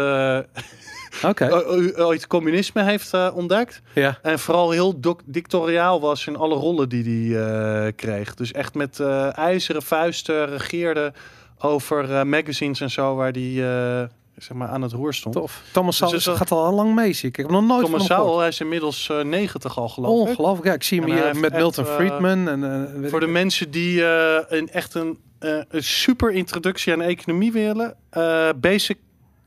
eh, 1.22 1.30
Oké, 1.30 1.50
o- 1.52 1.76
o- 1.76 2.04
ooit 2.06 2.28
communisme 2.28 2.84
heeft 2.84 3.14
eh, 3.14 3.28
ontdekt. 3.34 3.82
ja. 3.94 4.20
En 4.22 4.40
vooral 4.40 4.72
heel 4.72 5.00
dictatoriaal 5.26 6.02
was 6.02 6.28
in 6.28 6.36
alle 6.36 6.56
rollen 6.56 6.90
die 6.90 7.34
hij 7.34 7.44
eh, 7.86 7.92
kreeg. 7.96 8.34
Dus 8.36 8.52
echt 8.52 8.74
met 8.74 9.00
eh, 9.00 9.38
ijzeren 9.38 9.82
vuisten 9.82 10.46
regeerde 10.50 11.14
over 11.60 12.16
eh, 12.16 12.24
magazines 12.24 12.82
en 12.82 12.90
zo 12.90 13.16
waar 13.16 13.32
hij 13.32 13.64
eh, 14.02 14.08
zeg 14.38 14.58
maar 14.58 14.68
aan 14.68 14.82
het 14.82 14.92
roer 14.92 15.14
stond. 15.14 15.36
Tof. 15.36 15.62
Thomas 15.72 15.98
Sowell 15.98 16.14
Dus 16.14 16.26
gaat 16.28 16.52
al 16.52 16.74
lang 16.74 16.96
mee, 16.96 17.14
zie 17.14 17.30
ik. 17.30 17.38
Ik 17.38 17.44
heb 17.44 17.52
nog 17.52 17.66
nooit 17.66 17.86
Thomas. 17.86 18.06
Sowell, 18.06 18.38
hij 18.40 18.48
is 18.48 18.60
inmiddels 18.60 19.10
eh 19.10 19.22
90 19.24 19.78
al 19.78 19.90
geloof 19.90 20.22
ik. 20.24 20.30
Ongelooflijk. 20.30 20.68
Ja, 20.68 20.74
ik 20.74 20.84
zie 20.84 21.00
hem 21.02 21.10
En 21.12 21.16
hier 21.32 21.40
met 21.42 21.54
Milton 21.54 21.86
eh, 21.86 21.96
Friedman. 21.96 22.48
En, 22.50 22.64
eh, 23.04 23.10
Voor 23.10 23.20
de 23.20 23.28
mensen 23.28 23.72
die 23.72 24.06
eh, 24.06 24.44
een, 24.48 24.70
echt 24.70 24.94
een, 24.94 25.18
eh, 25.40 25.58
een 25.70 25.84
super 25.84 26.32
introductie 26.32 26.94
aan 26.94 27.02
economie 27.02 27.52
willen. 27.52 27.96
eh, 28.10 28.50
basic, 28.56 28.98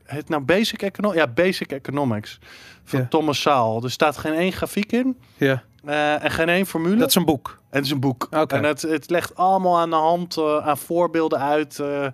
het 0.05 0.29
nou 0.29 0.41
Basic 0.43 0.81
Economics? 0.81 1.19
Ja, 1.21 1.27
Basic 1.27 1.71
Economics 1.71 2.39
van 2.83 2.99
Ja. 2.99 3.05
Thomas 3.09 3.41
Sowell. 3.41 3.83
Er 3.83 3.91
staat 3.91 4.17
geen 4.17 4.33
één 4.33 4.51
grafiek 4.51 4.91
in 4.91 5.17
ja, 5.37 5.63
eh, 5.85 6.23
en 6.23 6.31
geen 6.31 6.49
één 6.49 6.65
formule. 6.65 6.95
dat 6.95 7.09
is 7.09 7.15
een 7.15 7.25
boek. 7.25 7.59
En 7.69 7.77
het 7.77 7.85
is 7.85 7.91
een 7.91 7.99
boek. 7.99 8.27
Oké. 8.31 8.55
En 8.55 8.63
het, 8.63 8.81
het 8.81 9.09
legt 9.09 9.35
allemaal 9.35 9.77
aan 9.79 9.89
de 9.89 9.95
hand, 9.95 10.37
eh, 10.37 10.67
aan 10.67 10.77
voorbeelden 10.77 11.39
uit. 11.39 11.79
eh, 11.79 12.07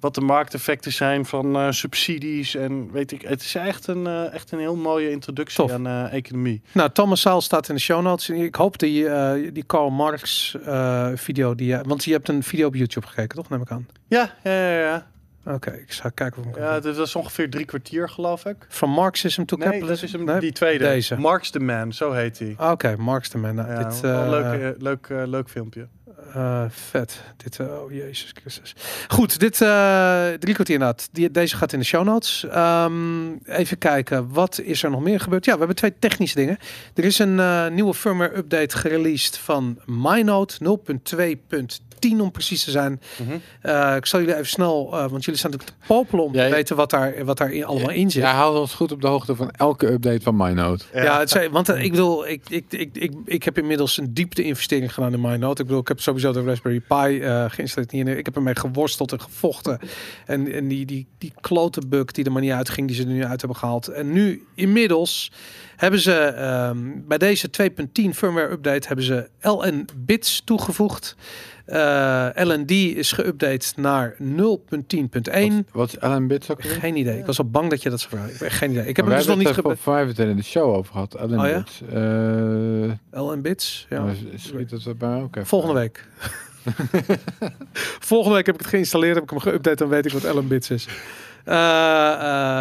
wat 0.00 0.14
de 0.14 0.20
markteffecten 0.20 0.92
zijn 0.92 1.24
van 1.26 1.74
subsidies. 1.74 2.54
En 2.54 2.92
weet 2.92 3.12
ik, 3.12 3.22
het 3.22 3.40
is 3.42 3.54
echt 3.54 3.86
een, 3.86 4.06
echt 4.06 4.52
een 4.52 4.58
heel 4.58 4.76
mooie 4.76 5.10
introductie 5.10 5.56
Tof. 5.56 5.72
aan 5.72 5.86
economie. 6.08 6.62
Nou, 6.72 6.90
Thomas 6.90 7.20
Sowell 7.20 7.40
staat 7.40 7.68
in 7.68 7.74
de 7.74 7.80
show 7.80 8.02
notes. 8.02 8.28
Ik 8.30 8.54
hoop 8.54 8.78
die, 8.78 9.08
die 9.52 9.62
Karl 9.64 9.90
Marx 9.90 10.56
video, 11.14 11.54
die, 11.54 11.76
want 11.76 12.04
je 12.04 12.12
hebt 12.12 12.28
een 12.28 12.42
video 12.42 12.66
op 12.66 12.74
YouTube 12.74 13.06
gekeken, 13.06 13.36
toch? 13.36 13.48
Neem 13.48 13.60
ik 13.62 13.70
aan. 13.70 13.86
Ja, 14.08 14.34
ja, 14.42 14.50
ja. 14.52 14.78
ja. 14.80 15.06
Oké, 15.46 15.70
ik 15.70 15.92
ga 15.92 16.08
kijken 16.08 16.42
of 16.42 16.48
ik 16.48 16.56
ja 16.56 16.80
dit 16.80 16.96
was 16.96 17.14
ongeveer 17.16 17.50
drie 17.50 17.64
kwartier, 17.64 18.08
geloof 18.08 18.44
ik. 18.44 18.56
Van 18.68 18.90
Marxism 18.90 19.44
to 19.44 19.56
Nee, 19.56 19.64
dat 19.64 19.74
Capitalism? 19.74 20.04
is 20.04 20.12
hem, 20.12 20.24
Nee? 20.24 20.40
die 20.40 20.52
tweede. 20.52 20.84
Deze. 20.84 21.16
Marx 21.16 21.50
the 21.50 21.60
Man, 21.60 21.92
zo 21.92 22.12
heet 22.12 22.38
hij. 22.38 22.54
Ah, 22.56 22.70
Oké, 22.70 22.96
Marx 22.96 23.30
de 23.30 23.38
Man. 23.38 23.54
Nou, 23.54 23.70
Ja, 23.70 23.88
dit, 23.88 24.04
eh, 24.04 24.26
leuk, 24.28 24.60
eh, 24.60 24.82
leuk, 24.82 25.06
eh, 25.10 25.22
leuk 25.26 25.48
filmpje. 25.48 25.88
vet. 26.68 27.20
Dit, 27.36 27.60
oh 27.60 27.92
jezus 27.92 28.30
Christus. 28.40 28.74
Goed, 29.08 29.38
dit 29.38 29.56
drie 30.40 30.54
kwartier 30.54 30.74
inderdaad. 30.74 31.08
Die, 31.12 31.30
deze 31.30 31.56
gaat 31.56 31.72
in 31.72 31.78
de 31.78 31.84
show 31.84 32.04
notes. 32.04 32.44
Ehm, 32.44 33.32
even 33.44 33.78
kijken, 33.78 34.28
wat 34.32 34.58
is 34.60 34.82
er 34.82 34.90
nog 34.90 35.00
meer 35.02 35.20
gebeurd? 35.20 35.44
Ja, 35.44 35.52
we 35.52 35.58
hebben 35.58 35.76
twee 35.76 35.98
technische 35.98 36.36
dingen. 36.36 36.58
Er 36.94 37.04
is 37.04 37.18
een 37.18 37.74
nieuwe 37.74 37.94
firmware 37.94 38.36
update 38.36 38.76
gereleased 38.76 39.38
van 39.38 39.78
MyNote 39.86 40.56
0.2.10 40.64 41.91
om 42.10 42.30
precies 42.30 42.64
te 42.64 42.70
zijn. 42.70 43.00
Mhm. 43.16 43.38
Eh, 43.60 43.96
ik 43.96 44.06
zal 44.06 44.20
jullie 44.20 44.34
even 44.34 44.46
snel, 44.46 44.86
eh, 44.92 44.98
want 45.10 45.24
jullie 45.24 45.38
staan 45.40 45.50
natuurlijk 45.50 45.78
te 45.80 45.86
popelen 45.86 46.24
om 46.24 46.34
Ja, 46.34 46.42
te 46.42 46.48
ja. 46.48 46.54
weten 46.54 46.76
wat 46.76 46.90
daar, 46.90 47.24
wat 47.24 47.38
daar 47.38 47.52
in- 47.52 47.64
allemaal 47.64 47.90
in 47.90 48.10
zit. 48.10 48.22
Jij 48.22 48.32
houdt 48.32 48.58
ons 48.58 48.74
goed 48.74 48.92
op 48.92 49.00
de 49.00 49.06
hoogte 49.06 49.36
van 49.36 49.50
elke 49.50 49.92
update 49.92 50.20
van 50.22 50.36
MyNote. 50.36 50.84
Ja, 50.94 51.18
het 51.18 51.30
zijn, 51.30 51.50
want 51.50 51.68
eh, 51.68 51.82
ik 51.82 51.90
bedoel, 51.90 52.28
ik, 52.28 52.42
ik, 52.48 52.64
ik, 52.68 52.96
ik, 52.96 53.12
ik 53.24 53.42
heb 53.42 53.58
inmiddels 53.58 53.96
een 53.98 54.14
diepte 54.14 54.42
investering 54.42 54.94
gedaan 54.94 55.12
in 55.12 55.20
MyNote. 55.20 55.60
Ik 55.60 55.66
bedoel, 55.66 55.80
ik 55.82 55.88
heb 55.88 56.00
sowieso 56.00 56.32
de 56.32 56.42
Raspberry 56.44 56.80
Pi 56.80 57.20
eh 57.20 57.44
geïnstalleerd 57.48 57.92
hier. 57.92 58.18
Ik 58.18 58.24
heb 58.24 58.36
ermee 58.36 58.56
geworsteld 58.56 59.12
en 59.12 59.20
gevochten. 59.20 59.78
En, 60.26 60.52
en 60.52 60.68
die, 60.68 60.86
die, 60.86 61.06
die 61.18 61.32
klote 61.40 61.80
bug 61.88 62.04
die 62.10 62.24
er 62.24 62.32
maar 62.32 62.42
niet 62.42 62.50
uitging, 62.52 62.86
die 62.86 62.96
ze 62.96 63.02
er 63.02 63.08
nu 63.08 63.24
uit 63.24 63.40
hebben 63.40 63.58
gehaald. 63.58 63.88
En 63.88 64.12
nu, 64.12 64.46
inmiddels, 64.54 65.32
hebben 65.76 66.00
ze 66.00 66.14
ehm, 66.14 66.78
bij 67.08 67.18
deze 67.18 67.48
2.10 67.50 68.08
firmware 68.14 68.50
update 68.50 68.86
hebben 68.86 69.04
ze 69.04 69.28
LN 69.40 69.88
bits 69.96 70.42
toegevoegd. 70.44 71.16
Eh, 71.64 72.28
LND 72.34 72.70
is 72.70 73.12
geüpdate 73.20 73.74
naar 73.76 74.16
0.10.1. 74.18 74.26
Wat, 75.10 75.64
wat 75.72 75.88
is 75.88 76.00
Alan 76.00 76.26
Bits 76.26 76.50
ook 76.50 76.62
weer? 76.62 76.72
Geen 76.72 76.96
idee. 76.96 77.18
Ik 77.18 77.26
was 77.26 77.38
al 77.38 77.50
bang 77.50 77.70
dat 77.70 77.82
je 77.82 77.90
dat 77.90 78.00
zou 78.00 78.10
vragen. 78.10 78.32
Ik 78.32 78.38
heb 78.38 78.48
echt 78.48 78.58
geen 78.58 78.70
idee. 78.70 78.86
Ik 78.86 78.96
heb 78.96 79.04
Maar 79.04 79.14
hem 79.14 79.24
dus 79.26 79.34
nog 79.34 79.38
niet 79.38 79.48
er 79.48 79.54
voor 79.54 79.92
mij 79.92 79.96
hebben 79.96 80.16
we 80.16 80.22
het 80.22 80.30
in 80.30 80.36
de 80.36 80.42
show 80.42 80.74
over 80.74 80.92
gehad. 80.92 81.18
Alan 81.18 81.40
Oh 81.40 81.48
ja? 81.48 81.58
Bits. 81.58 81.82
Eh, 83.12 83.20
LN 83.22 83.40
bits. 83.40 83.86
Ja. 83.90 84.02
maar 84.04 84.14
schiet 84.36 84.70
dat 84.70 84.84
er 84.84 84.96
bij 84.96 85.08
mij 85.08 85.20
ook 85.20 85.36
even 85.36 85.48
Volgende 85.48 85.74
week. 85.74 86.06
Volgende 88.10 88.36
week 88.36 88.46
heb 88.46 88.54
ik 88.54 88.60
het 88.60 88.70
geïnstalleerd, 88.70 89.14
heb 89.14 89.24
ik 89.24 89.30
hem 89.30 89.52
geüpdate, 89.52 89.74
dan 89.74 89.88
weet 89.88 90.06
ik 90.06 90.12
wat 90.12 90.24
Ellen 90.24 90.48
Bits 90.48 90.70
is. 90.70 90.88
Eh, 91.44 91.54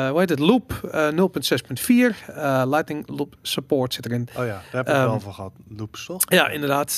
eh, 0.05 0.09
hoe 0.09 0.19
heet 0.19 0.29
het? 0.29 0.39
Loop 0.39 0.89
eh, 0.91 1.07
0.6.4. 1.09 2.25
eh, 2.27 2.63
Lightning 2.65 3.03
Loop 3.09 3.35
Support 3.41 3.93
zit 3.93 4.05
erin. 4.05 4.27
Oh 4.37 4.45
ja, 4.45 4.51
daar 4.51 4.63
heb 4.71 4.87
ik 4.87 4.93
Ehm, 4.93 5.03
wel 5.05 5.19
van 5.19 5.33
gehad. 5.33 5.51
Loops, 5.77 6.05
toch? 6.05 6.21
Ja, 6.29 6.47
inderdaad. 6.49 6.97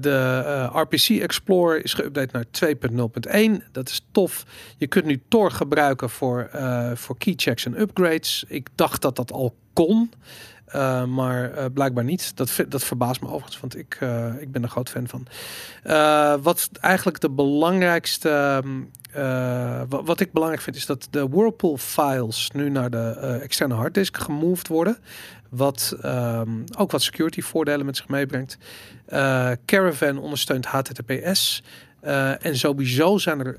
De 0.00 0.68
RPC 0.72 1.08
Explorer 1.20 1.84
is 1.84 1.94
geüpdate 2.00 2.30
naar 2.32 2.44
2.0.1. 2.50 3.62
Dat 3.72 3.88
is 3.88 4.06
tof. 4.12 4.44
Je 4.76 4.86
kunt 4.86 5.04
nu 5.04 5.22
Tor 5.28 5.50
gebruiken 5.50 6.10
voor, 6.10 6.50
voor 6.94 7.18
keychecks 7.18 7.64
en 7.66 7.80
upgrades. 7.80 8.44
Ik 8.48 8.68
dacht 8.74 9.02
dat 9.02 9.16
dat 9.16 9.32
al 9.32 9.54
kon. 9.72 10.10
Eh, 10.72 11.04
maar 11.04 11.52
eh, 11.52 11.64
blijkbaar 11.74 12.04
niet. 12.04 12.36
Dat, 12.36 12.64
dat 12.68 12.84
verbaast 12.84 13.20
me 13.20 13.26
overigens, 13.26 13.60
want 13.60 13.76
ik, 13.78 13.96
eh, 14.00 14.32
ik 14.40 14.52
ben 14.52 14.62
er 14.62 14.68
groot 14.68 14.88
fan 14.90 15.08
van. 15.08 15.26
Wat 16.42 16.70
eigenlijk 16.80 17.20
de 17.20 17.30
belangrijkste... 17.30 18.28
ehm, 18.28 18.80
eh, 19.12 19.82
wa- 19.88 20.02
wat 20.02 20.20
ik 20.20 20.32
belangrijk 20.32 20.62
vind, 20.62 20.76
is 20.76 20.86
dat 20.86 21.08
de 21.10 21.28
Whirlpool 21.28 21.76
files 21.76 22.50
nu 22.54 22.70
naar 22.70 22.90
de 22.90 23.38
externe 23.42 23.74
harddisk 23.74 24.16
gemoved 24.16 24.68
worden. 24.68 24.98
Wat 25.50 25.96
ehm, 26.02 26.50
ook 26.78 26.90
wat 26.90 27.02
security 27.02 27.40
voordelen 27.40 27.86
met 27.86 27.96
zich 27.96 28.08
meebrengt. 28.08 28.58
Caravan 29.66 30.18
ondersteunt 30.18 30.66
HTTPS. 30.66 31.62
En 32.40 32.56
sowieso 32.56 33.18
zijn 33.18 33.40
er 33.46 33.56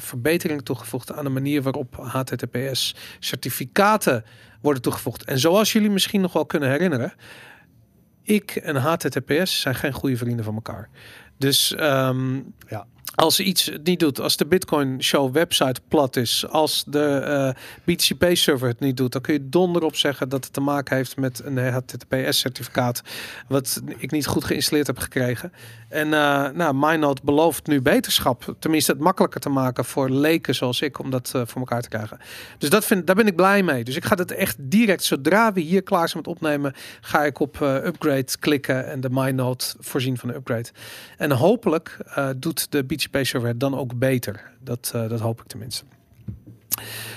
verbeteringen 0.00 0.64
toegevoegd 0.64 1.12
aan 1.12 1.24
de 1.24 1.30
manier 1.30 1.62
waarop 1.62 1.96
HTTPS 1.96 2.94
certificaten 3.18 4.24
worden 4.62 4.82
toegevoegd. 4.82 5.24
En 5.24 5.38
zoals 5.38 5.72
jullie 5.72 5.90
misschien 5.90 6.20
nog 6.20 6.32
wel 6.32 6.46
kunnen 6.46 6.70
herinneren, 6.70 7.12
ik 8.22 8.56
en 8.56 8.76
HTTPS 8.76 9.60
zijn 9.60 9.74
geen 9.74 9.92
goede 9.92 10.16
vrienden 10.16 10.44
van 10.44 10.54
elkaar. 10.54 10.88
Dus 11.38 11.74
ehm, 11.74 12.34
Ja. 12.68 12.86
als 13.14 13.40
iets 13.40 13.66
het 13.66 13.84
niet 13.84 14.00
doet, 14.00 14.20
als 14.20 14.36
de 14.36 14.46
Bitcoin 14.46 15.02
Show 15.02 15.32
website 15.32 15.80
plat 15.88 16.16
is, 16.16 16.46
als 16.48 16.84
de 16.86 17.54
BTCP 17.84 18.24
server 18.32 18.68
het 18.68 18.80
niet 18.80 18.96
doet, 18.96 19.12
dan 19.12 19.20
kun 19.20 19.32
je 19.32 19.48
donder 19.48 19.82
op 19.82 19.96
zeggen 19.96 20.28
dat 20.28 20.44
het 20.44 20.52
te 20.52 20.60
maken 20.60 20.96
heeft 20.96 21.16
met 21.16 21.42
een 21.44 21.58
HTTPS 21.58 22.38
certificaat 22.38 23.02
wat 23.48 23.82
ik 23.98 24.10
niet 24.10 24.26
goed 24.26 24.44
geïnstalleerd 24.44 24.86
heb 24.86 24.98
gekregen. 24.98 25.52
En 25.92 26.14
eh 26.14 26.48
nou, 26.50 26.74
MyNode 26.74 27.20
belooft 27.24 27.66
nu 27.66 27.82
beterschap, 27.82 28.54
tenminste 28.58 28.92
het 28.92 29.00
makkelijker 29.00 29.40
te 29.40 29.48
maken 29.48 29.84
voor 29.84 30.10
leken 30.10 30.54
zoals 30.54 30.80
ik 30.80 30.98
om 30.98 31.10
dat 31.10 31.32
eh, 31.34 31.42
voor 31.44 31.60
elkaar 31.60 31.82
te 31.82 31.88
krijgen. 31.88 32.18
Dus 32.58 32.70
dat 32.70 32.84
vind, 32.84 33.06
daar 33.06 33.16
ben 33.16 33.26
ik 33.26 33.36
blij 33.36 33.62
mee. 33.62 33.84
Dus 33.84 33.96
ik 33.96 34.04
ga 34.04 34.16
het 34.16 34.30
echt 34.30 34.56
direct, 34.58 35.04
zodra 35.04 35.52
we 35.52 35.60
hier 35.60 35.82
klaar 35.82 36.08
zijn 36.08 36.22
met 36.24 36.34
opnemen, 36.34 36.74
ga 37.00 37.24
ik 37.24 37.38
op 37.38 37.62
eh, 37.62 37.74
upgrade 37.74 38.38
klikken 38.40 38.86
en 38.86 39.00
de 39.00 39.08
MyNode 39.10 39.64
voorzien 39.78 40.18
van 40.18 40.28
een 40.28 40.34
upgrade. 40.34 40.68
En 41.16 41.30
hopelijk 41.30 41.96
doet 42.36 42.72
de 42.72 42.84
BTP 42.84 43.18
server 43.20 43.58
dan 43.58 43.78
ook 43.78 43.98
beter. 43.98 44.50
Dat, 44.60 44.90
dat 44.92 45.20
hoop 45.20 45.40
ik 45.40 45.46
tenminste. 45.46 45.84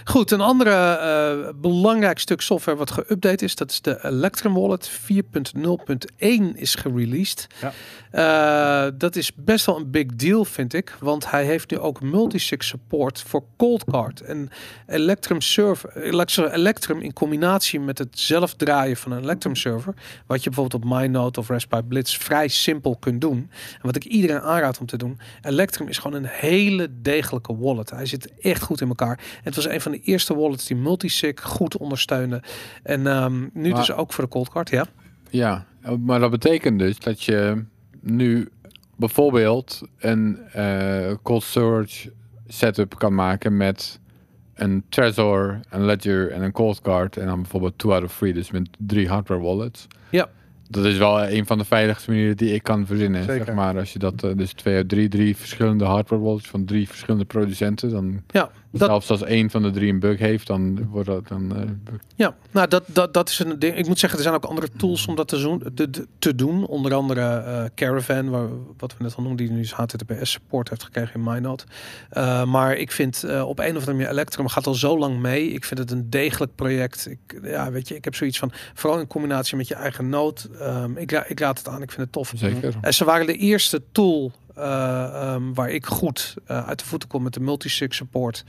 Goed, 0.03 0.31
een 0.31 0.41
andere 0.41 0.71
eh, 0.71 1.53
belangrijk 1.55 2.19
stuk 2.19 2.41
software 2.41 2.77
wat 2.77 2.91
geüpdate 2.91 3.43
is, 3.43 3.55
dat 3.55 3.71
is 3.71 3.81
de 3.81 3.99
Electrum 4.05 4.53
Wallet 4.53 4.89
4.0.1 4.89 6.29
is 6.53 6.75
gereleased. 6.75 7.47
Ja. 7.61 7.73
Eh, 8.15 8.91
dat 8.97 9.15
is 9.15 9.31
best 9.35 9.65
wel 9.65 9.77
een 9.77 9.91
big 9.91 10.05
deal, 10.05 10.45
vind 10.45 10.73
ik, 10.73 10.95
want 10.99 11.31
hij 11.31 11.45
heeft 11.45 11.71
nu 11.71 11.79
ook 11.79 12.01
multisig 12.01 12.63
support 12.63 13.21
voor 13.21 13.43
Cold 13.57 13.83
Card. 13.83 14.21
En 14.21 14.49
Electrum 14.87 15.41
server, 15.41 15.97
Electrum, 15.97 16.45
Electrum 16.45 17.01
in 17.01 17.13
combinatie 17.13 17.79
met 17.79 17.97
het 17.97 18.19
zelf 18.19 18.53
draaien 18.53 18.97
van 18.97 19.11
een 19.11 19.21
Electrum 19.21 19.55
server, 19.55 19.93
wat 20.25 20.43
je 20.43 20.49
bijvoorbeeld 20.49 20.83
op 20.83 20.89
MyNode 20.89 21.39
of 21.39 21.49
Raspberry 21.49 21.83
Blitz 21.83 22.17
vrij 22.17 22.47
simpel 22.47 22.95
kunt 22.95 23.21
doen. 23.21 23.49
En 23.73 23.81
wat 23.81 23.95
ik 23.95 24.03
iedereen 24.03 24.41
aanraad 24.41 24.79
om 24.79 24.85
te 24.85 24.97
doen. 24.97 25.19
Electrum 25.41 25.87
is 25.87 25.97
gewoon 25.97 26.23
een 26.23 26.29
hele 26.29 26.89
degelijke 27.01 27.57
wallet. 27.57 27.89
Hij 27.89 28.05
zit 28.05 28.31
echt 28.39 28.61
goed 28.61 28.81
in 28.81 28.87
elkaar. 28.87 29.19
Het 29.45 29.55
was 29.55 29.67
een 29.67 29.81
van 29.81 29.91
de 29.91 29.99
eerste 30.01 30.35
wallets 30.35 30.65
die 30.67 30.77
multisig 30.77 31.41
goed 31.41 31.77
ondersteunde. 31.77 32.43
En 32.83 33.07
ehm, 33.07 33.39
nu 33.53 33.69
Maar- 33.69 33.79
dus 33.79 33.91
ook 33.91 34.13
voor 34.13 34.23
de 34.23 34.29
Cold 34.29 34.49
Card, 34.49 34.69
ja. 34.69 34.85
Ja, 35.29 35.65
maar 35.99 36.19
dat 36.19 36.31
betekent 36.31 36.79
dus 36.79 36.99
dat 36.99 37.23
je 37.23 37.63
nu 37.99 38.49
bijvoorbeeld 38.95 39.81
een 39.99 40.37
eh, 40.51 41.11
cold 41.23 41.43
storage 41.43 42.11
setup 42.47 42.95
kan 42.97 43.15
maken 43.15 43.57
met 43.57 43.99
een 44.53 44.83
Trezor, 44.89 45.59
een 45.69 45.85
Ledger 45.85 46.31
en 46.31 46.41
een 46.41 46.51
Cold 46.51 46.81
Card. 46.81 47.17
En 47.17 47.25
dan 47.27 47.41
bijvoorbeeld 47.41 47.77
two 47.77 47.91
out 47.91 48.03
of 48.03 48.17
three, 48.17 48.33
dus 48.33 48.51
met 48.51 48.69
drie 48.77 49.07
hardware 49.07 49.41
wallets. 49.41 49.87
Ja. 50.09 50.29
Dat 50.69 50.85
is 50.85 50.97
wel 50.97 51.27
een 51.27 51.45
van 51.45 51.57
de 51.57 51.65
veiligste 51.65 52.09
manieren 52.09 52.37
die 52.37 52.53
ik 52.53 52.63
kan 52.63 52.85
verzinnen. 52.85 53.23
Zeker. 53.23 53.45
Zeg 53.45 53.55
maar 53.55 53.77
als 53.77 53.93
je 53.93 53.99
dat, 53.99 54.23
eh, 54.23 54.31
dus 54.35 54.53
twee 54.53 54.75
uit 54.75 54.89
drie, 54.89 55.07
drie 55.07 55.35
verschillende 55.37 55.85
hardware 55.85 56.21
wallets 56.21 56.47
van 56.47 56.65
drie 56.65 56.87
verschillende 56.87 57.25
producenten. 57.25 57.89
Dan 57.89 58.21
Ja, 58.27 58.49
dat, 58.79 58.89
zelfs 58.89 59.09
als 59.09 59.23
één 59.23 59.49
van 59.49 59.61
de 59.61 59.71
drie 59.71 59.91
een 59.91 59.99
bug 59.99 60.19
heeft, 60.19 60.47
dan 60.47 60.87
wordt 60.89 61.07
dat 61.07 61.27
dan. 61.27 61.55
eh, 61.55 61.61
Ja, 62.15 62.35
nou 62.51 62.67
dat, 62.67 62.83
dat, 62.87 63.13
dat 63.13 63.29
is 63.29 63.39
een 63.39 63.59
ding. 63.59 63.75
Ik 63.77 63.87
moet 63.87 63.99
zeggen, 63.99 64.19
er 64.19 64.25
zijn 64.25 64.35
ook 64.35 64.45
andere 64.45 64.67
tools 64.77 65.07
om 65.07 65.15
dat 65.15 65.27
te 65.27 65.37
doen. 65.39 65.63
Te, 65.75 65.89
te- 66.19 66.35
doen. 66.35 66.65
Onder 66.67 66.93
andere 66.93 67.21
eh, 67.21 67.63
Caravan, 67.75 68.29
waar, 68.29 68.47
wat 68.77 68.97
we 68.97 69.03
net 69.03 69.15
al 69.15 69.23
noemden, 69.23 69.45
die 69.47 69.55
nu 69.55 69.65
HTTPS 69.67 70.31
support 70.31 70.69
heeft 70.69 70.83
gekregen 70.83 71.13
in 71.13 71.23
MyNode. 71.23 71.63
Eh, 72.09 72.43
maar 72.45 72.75
ik 72.75 72.91
vind 72.91 73.23
op 73.23 73.59
een 73.59 73.65
of 73.69 73.73
andere 73.75 73.91
manier 73.93 74.09
Electrum 74.09 74.47
gaat 74.47 74.67
al 74.67 74.73
zo 74.75 74.97
lang 74.97 75.19
mee. 75.19 75.47
Ik 75.51 75.65
vind 75.65 75.79
het 75.79 75.91
een 75.91 76.09
degelijk 76.09 76.55
project. 76.55 77.07
Ik, 77.09 77.39
ja, 77.43 77.71
weet 77.71 77.87
je, 77.87 77.95
ik 77.95 78.03
heb 78.03 78.15
zoiets 78.15 78.37
van, 78.39 78.51
vooral 78.73 78.99
in 78.99 79.07
combinatie 79.07 79.57
met 79.57 79.67
je 79.67 79.75
eigen 79.75 80.09
node. 80.09 80.41
ehm, 80.59 80.97
ik, 80.97 81.11
ra- 81.11 81.25
ik 81.27 81.39
raad 81.39 81.57
het 81.57 81.67
aan, 81.67 81.81
ik 81.81 81.89
vind 81.91 82.01
het 82.01 82.11
tof. 82.11 82.33
zeker. 82.35 82.73
En 82.81 82.93
ze 82.93 83.05
waren 83.05 83.25
de 83.25 83.35
eerste 83.37 83.81
tool 83.91 84.31
eh, 84.55 85.33
ehm, 85.33 85.53
waar 85.53 85.69
ik 85.69 85.85
goed 85.85 86.35
eh, 86.45 86.67
uit 86.67 86.79
de 86.79 86.85
voeten 86.85 87.09
kom 87.09 87.23
met 87.23 87.33
de 87.33 87.39
multisig 87.39 87.93
support. 87.93 88.43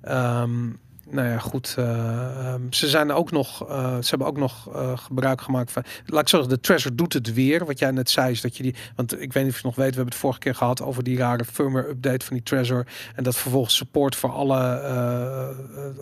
Ehm, 0.00 0.68
nou 1.10 1.28
ja, 1.28 1.38
goed. 1.38 1.74
eh, 1.78 2.46
ehm, 2.46 2.60
ze 2.70 2.88
zijn 2.88 3.12
ook 3.12 3.30
nog. 3.30 3.68
eh, 3.68 3.96
ze 4.00 4.08
hebben 4.08 4.26
ook 4.26 4.36
nog 4.36 4.68
eh, 4.74 4.98
gebruik 4.98 5.40
gemaakt 5.40 5.72
van. 5.72 5.84
Laat 6.06 6.20
ik 6.22 6.28
zeggen, 6.28 6.48
de 6.48 6.60
Treasure 6.60 6.94
doet 6.94 7.12
het 7.12 7.34
weer. 7.34 7.64
Wat 7.64 7.78
jij 7.78 7.90
net 7.90 8.10
zei, 8.10 8.30
is 8.30 8.40
dat 8.40 8.56
je 8.56 8.62
die. 8.62 8.74
Want 8.96 9.20
ik 9.20 9.32
weet 9.32 9.44
niet 9.44 9.52
of 9.52 9.60
je 9.60 9.66
nog 9.66 9.76
weet, 9.76 9.88
we 9.88 9.94
hebben 9.94 10.12
het 10.12 10.20
vorige 10.22 10.38
keer 10.38 10.54
gehad 10.54 10.82
over 10.82 11.02
die 11.02 11.16
rare 11.18 11.44
firmware 11.44 11.88
update 11.88 12.26
van 12.26 12.36
die 12.36 12.44
Treasure. 12.44 12.86
En 13.14 13.24
dat 13.24 13.36
vervolgens 13.36 13.76
support 13.76 14.16
voor 14.16 14.30
alle, 14.30 14.58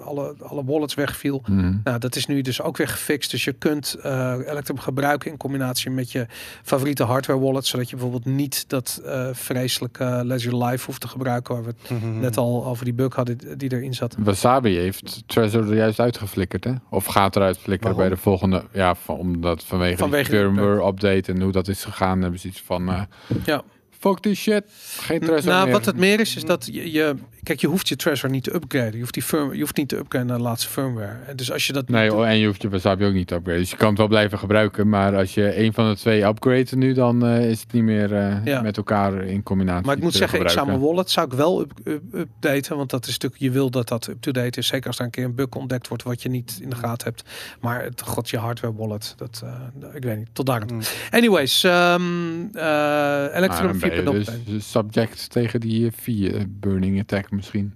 alle, 0.05 0.35
alle 0.43 0.64
wallets 0.64 0.94
wegviel. 0.94 1.43
Mhm. 1.47 1.76
Nou, 1.85 1.98
dat 1.98 2.16
is 2.16 2.26
nu 2.26 2.43
dus 2.43 2.62
ook 2.62 2.76
weer 2.76 2.89
gefixt. 2.89 3.30
Dus 3.30 3.44
je 3.44 3.52
kunt 3.52 3.97
Electrum 4.02 4.78
gebruiken 4.78 5.30
in 5.30 5.36
combinatie 5.36 5.90
met 5.90 6.12
je 6.12 6.26
favoriete 6.62 7.05
hardware 7.05 7.40
wallet, 7.40 7.66
zodat 7.66 7.90
je 7.90 7.97
bijvoorbeeld 7.97 8.24
niet 8.24 8.68
dat 8.68 9.02
vreselijke 9.32 10.20
Ledger 10.24 10.64
Live 10.64 10.85
hoeft 10.86 11.01
te 11.01 11.09
gebruiken, 11.09 11.55
waar 11.55 11.64
we 11.64 11.74
het 11.94 12.02
net 12.20 12.36
al 12.36 12.66
over 12.66 12.85
die 12.85 12.94
bug 12.94 13.14
hadden 13.14 13.59
die 13.59 13.72
erin 13.72 13.94
zat. 13.94 14.16
Wasabi 14.18 14.76
heeft 14.76 14.97
Trezor 15.26 15.68
er 15.70 15.76
juist 15.76 16.00
uitgeflikkerd, 16.00 16.64
hè? 16.64 16.72
Of 16.90 17.04
gaat 17.04 17.36
eruit 17.36 17.58
flikkeren 17.58 17.94
Waarom? 17.96 18.08
bij 18.08 18.18
de 18.18 18.22
volgende... 18.22 18.64
Ja, 18.72 18.94
van, 18.94 19.16
omdat 19.16 19.64
vanwege, 19.64 19.96
Vanwege 19.96 20.30
die 20.30 20.40
die 20.40 20.48
firmware 20.48 20.86
update 20.86 21.32
en 21.32 21.40
hoe 21.42 21.52
dat 21.52 21.68
is 21.68 21.84
gegaan, 21.84 22.20
hebben 22.22 22.40
ze 22.40 22.48
iets 22.48 22.60
van... 22.62 22.88
eh, 22.88 23.00
Ja. 23.44 23.62
Fuck 23.98 24.22
die 24.22 24.34
shit. 24.34 24.64
Geen 25.00 25.20
Trezor 25.20 25.50
Nou, 25.52 25.64
meer. 25.64 25.72
wat 25.72 25.84
het 25.84 25.96
meer 25.96 26.20
is, 26.20 26.36
is 26.36 26.44
dat 26.44 26.66
je, 26.72 26.92
je 26.92 27.14
kijk, 27.48 27.60
je 27.60 27.66
hoeft 27.66 27.88
je 27.88 27.96
Treasure 27.96 28.32
niet 28.32 28.44
te 28.44 28.54
upgraden. 28.54 28.92
Je 28.92 28.98
hoeft 29.00 29.14
die 29.14 29.22
firm, 29.22 29.52
je 29.54 29.60
hoeft 29.60 29.76
niet 29.76 29.88
te 29.88 29.96
upgraden 29.96 30.26
naar 30.26 30.36
de 30.36 30.42
laatste 30.42 30.68
firmware. 30.68 31.16
En 31.26 31.36
dus 31.36 31.52
als 31.52 31.66
je 31.66 31.72
dat 31.72 31.88
Nee, 31.88 32.08
doet- 32.08 32.24
en 32.24 32.38
je 32.38 32.46
hoeft 32.46 32.62
je 32.62 32.68
Wasabi 32.68 33.04
ook 33.04 33.12
niet 33.12 33.26
te 33.26 33.34
upgraden. 33.34 33.60
Dus 33.60 33.70
je 33.70 33.76
kan 33.76 33.88
het 33.88 33.98
wel 33.98 34.06
blijven 34.08 34.38
gebruiken. 34.38 34.88
Maar 34.88 35.16
als 35.16 35.34
je 35.34 35.58
een 35.58 35.72
van 35.72 35.88
de 35.88 35.96
twee 35.96 36.24
upgrade 36.24 36.76
nu, 36.76 36.92
dan 36.92 37.26
eh, 37.26 37.50
is 37.50 37.60
het 37.60 37.72
niet 37.72 37.82
meer 37.82 38.14
eh, 38.14 38.44
Ja. 38.44 38.60
met 38.60 38.76
elkaar 38.76 39.22
in 39.24 39.42
combinatie 39.42 39.86
Maar 39.86 39.96
ik 39.96 40.02
moet 40.02 40.12
zeggen, 40.14 40.40
ik 40.40 40.48
zou 40.48 40.58
gebruiken. 40.58 40.82
mijn 40.84 40.94
wallet 40.94 41.10
zou 41.10 41.26
ik 41.26 41.32
wel 41.32 41.60
up, 41.60 41.72
up- 41.84 42.14
updaten. 42.14 42.76
Want 42.76 42.90
dat 42.90 43.06
is 43.06 43.12
natuurlijk, 43.12 43.42
je 43.42 43.50
wil 43.50 43.70
dat 43.70 43.88
dat 43.88 44.06
up-to-date 44.06 44.58
is. 44.58 44.66
Zeker 44.66 44.86
als 44.86 44.98
er 44.98 45.04
een 45.04 45.10
keer 45.10 45.24
een 45.24 45.34
bug 45.34 45.48
ontdekt 45.48 45.88
wordt 45.88 46.02
wat 46.02 46.22
je 46.22 46.28
niet 46.28 46.58
in 46.62 46.70
de 46.70 46.76
gaten 46.76 47.06
hebt. 47.06 47.22
Maar 47.60 47.82
het 47.82 48.02
god, 48.02 48.28
je 48.30 48.38
hardware 48.38 48.74
wallet, 48.74 49.14
dat, 49.16 49.42
eh, 49.44 49.94
ik 49.94 50.02
weet 50.04 50.16
niet, 50.18 50.28
tot 50.32 50.46
daar. 50.46 50.60
aan 50.60 50.66
toe. 50.66 50.76
Mm. 50.76 50.82
Anyways, 51.10 51.64
ehm 51.64 52.02
eh 52.52 52.66
Electrum 53.34 53.64
Maar 53.78 53.90
dan 53.90 54.04
ben 54.04 54.18
je 54.18 54.24
4.0. 54.24 54.44
dus 54.52 54.70
subject 54.70 55.30
tegen 55.30 55.60
die 55.60 55.90
vier 55.96 56.46
burning 56.48 57.00
attack 57.00 57.30
misschien. 57.39 57.74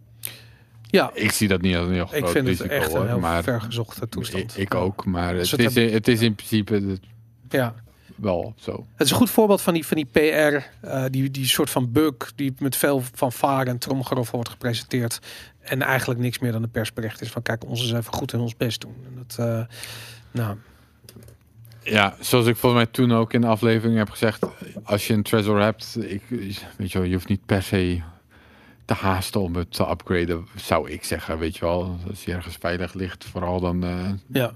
ja, 0.83 1.11
Ik 1.15 1.31
zie 1.31 1.49
dat 1.49 1.61
niet 1.61 1.77
als 1.77 1.87
een 1.87 1.93
heel 1.93 2.07
groot 2.07 2.21
ik 2.21 2.27
vind 2.29 2.47
het 2.49 2.57
risico, 2.59 2.75
echt 2.75 2.95
een 2.95 3.07
heel 3.07 3.19
maar 3.19 3.43
vergezochte 3.43 4.09
toestand. 4.09 4.53
Ik, 4.57 4.63
ik 4.63 4.75
ook, 4.75 5.05
maar 5.05 5.33
Dus 5.35 5.51
het, 5.51 5.61
het 5.61 5.77
is, 5.77 5.77
in- 5.87 5.93
het 5.93 6.09
is 6.09 6.21
in 6.21 6.35
principe 6.35 6.75
het- 6.75 7.01
Ja, 7.49 7.75
wel 8.17 8.55
zo. 8.57 8.87
het 8.95 9.05
is 9.07 9.11
een 9.11 9.17
goed 9.17 9.31
voorbeeld 9.31 9.61
van 9.63 9.75
die, 9.75 9.87
van 9.87 9.97
die 9.97 10.07
PR, 10.07 10.19
eh, 10.87 11.05
die, 11.11 11.31
die 11.31 11.47
soort 11.47 11.71
van 11.71 11.93
bug 11.93 12.33
die 12.37 12.55
met 12.59 12.77
veel 12.77 13.03
fanfare 13.15 13.71
en 13.71 13.79
tromgeroffel 13.79 14.35
wordt 14.35 14.51
gepresenteerd. 14.51 15.19
En 15.61 15.83
eigenlijk 15.83 16.21
niks 16.21 16.39
meer 16.39 16.53
dan 16.53 16.63
een 16.63 16.71
persbericht 16.71 17.21
is 17.21 17.31
van 17.31 17.43
kijk, 17.43 17.65
ons 17.65 17.81
eens 17.83 17.93
even 17.93 18.13
goed 18.13 18.33
in 18.33 18.41
ons 18.41 18.57
best 18.57 18.81
doen. 18.81 18.95
En 19.07 19.25
dat, 19.27 19.37
eh, 19.47 19.77
nou, 20.31 20.57
Ja, 21.85 22.17
zoals 22.21 22.47
ik 22.47 22.57
volgens 22.57 22.83
mij 22.83 22.93
toen 22.93 23.13
ook 23.13 23.33
in 23.33 23.41
de 23.41 23.47
aflevering 23.47 23.99
heb 23.99 24.11
gezegd, 24.11 24.47
als 24.83 25.07
je 25.07 25.15
een 25.15 25.23
Trezor 25.23 25.61
hebt, 25.61 25.97
ik, 26.01 26.23
weet 26.77 26.93
je 26.93 26.99
wel, 26.99 27.07
je 27.07 27.15
hoeft 27.15 27.29
niet 27.29 27.47
per 27.47 27.63
se 27.63 28.01
te 28.97 28.98
haasten 29.06 29.40
om 29.40 29.55
het 29.56 29.73
te 29.73 29.89
upgraden, 29.90 30.47
zou 30.56 30.90
ik 30.90 31.05
zeggen, 31.05 31.39
weet 31.39 31.55
je 31.56 31.64
wel. 31.64 31.98
Als 32.10 32.24
je 32.24 32.32
ergens 32.32 32.56
veilig 32.60 32.94
ligt, 32.94 33.24
vooral 33.24 33.60
dan 33.60 33.85
eh, 33.85 34.10
ja, 34.27 34.52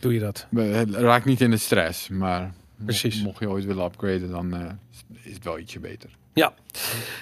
doe 0.00 0.12
je 0.14 0.20
dat. 0.20 0.46
raak 0.90 1.24
niet 1.24 1.40
in 1.40 1.50
de 1.50 1.56
stress, 1.56 2.08
maar 2.08 2.40
mocht- 2.40 2.84
Precies. 2.84 3.22
mocht 3.22 3.38
je 3.40 3.48
ooit 3.48 3.64
willen 3.64 3.84
upgraden, 3.84 4.30
dan 4.30 4.54
eh, 4.54 4.70
is 5.22 5.34
het 5.34 5.44
wel 5.44 5.58
ietsje 5.58 5.80
beter. 5.80 6.10
Ja, 6.34 6.54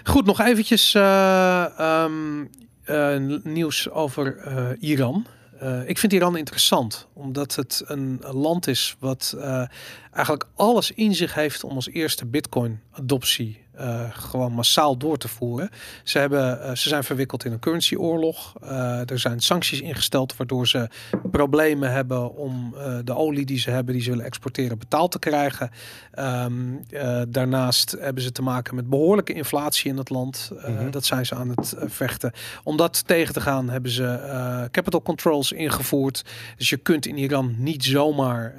goed. 0.05 0.25
Nog 0.27 0.41
eventjes 0.41 0.95
eh, 0.95 1.79
ehm, 1.79 2.45
eh, 2.85 3.17
nieuws 3.43 3.91
over 3.91 4.37
eh, 4.37 4.69
Iran. 4.91 5.27
Eh, 5.59 5.89
ik 5.89 5.99
vind 5.99 6.13
Iran 6.13 6.37
interessant, 6.37 7.07
omdat 7.13 7.55
het 7.55 7.83
een 7.87 8.21
land 8.31 8.67
is 8.67 8.97
wat 8.99 9.35
eh, 9.39 9.65
eigenlijk 10.13 10.47
alles 10.55 10.91
in 10.91 11.15
zich 11.15 11.35
heeft 11.35 11.65
om 11.65 11.75
als 11.75 11.89
eerste 11.89 12.27
Bitcoin-adoptie 12.27 13.60
eh, 13.73 14.01
gewoon 14.11 14.53
massaal 14.53 14.97
door 14.97 15.19
te 15.19 15.29
voeren. 15.29 15.71
Ze, 16.05 16.19
hebben, 16.19 16.63
eh, 16.63 16.75
ze 16.75 16.89
zijn 16.89 17.05
verwikkeld 17.05 17.45
in 17.45 17.53
een 17.53 17.59
currencyoorlog. 17.59 18.55
Eh 18.63 19.11
er 19.11 19.19
zijn 19.19 19.41
sancties 19.41 19.81
ingesteld 19.81 20.37
waardoor 20.37 20.69
ze 20.69 20.89
problemen 21.31 21.93
hebben 21.93 22.37
om 22.37 22.75
de 23.05 23.15
olie 23.15 23.47
die 23.47 23.59
ze 23.59 23.71
hebben, 23.71 23.95
die 23.95 24.03
ze 24.03 24.11
willen 24.11 24.25
exporteren, 24.25 24.79
betaald 24.79 25.11
te 25.11 25.19
krijgen. 25.19 25.71
Ehm, 26.11 26.53
eh, 26.91 27.23
daarnaast 27.29 27.97
hebben 28.01 28.23
ze 28.23 28.33
te 28.33 28.43
maken 28.43 28.75
met 28.75 28.89
behoorlijke 28.89 29.33
inflatie 29.33 29.91
in 29.91 29.97
het 29.97 30.11
land. 30.11 30.51
Mhm. 30.67 30.91
Dat 30.91 31.05
zijn 31.05 31.27
ze 31.27 31.35
aan 31.35 31.49
het 31.49 31.75
vechten. 31.79 32.33
Om 32.65 32.77
dat 32.77 33.07
tegen 33.07 33.35
te 33.35 33.41
gaan 33.41 33.71
hebben 33.71 33.91
ze 33.91 34.69
capital 34.71 35.03
controls 35.03 35.53
ingevoerd. 35.53 36.25
Dus 36.57 36.69
je 36.69 36.77
kunt 36.77 37.07
in 37.07 37.17
Iran 37.17 37.55
niet 37.59 37.85
zomaar 37.85 38.55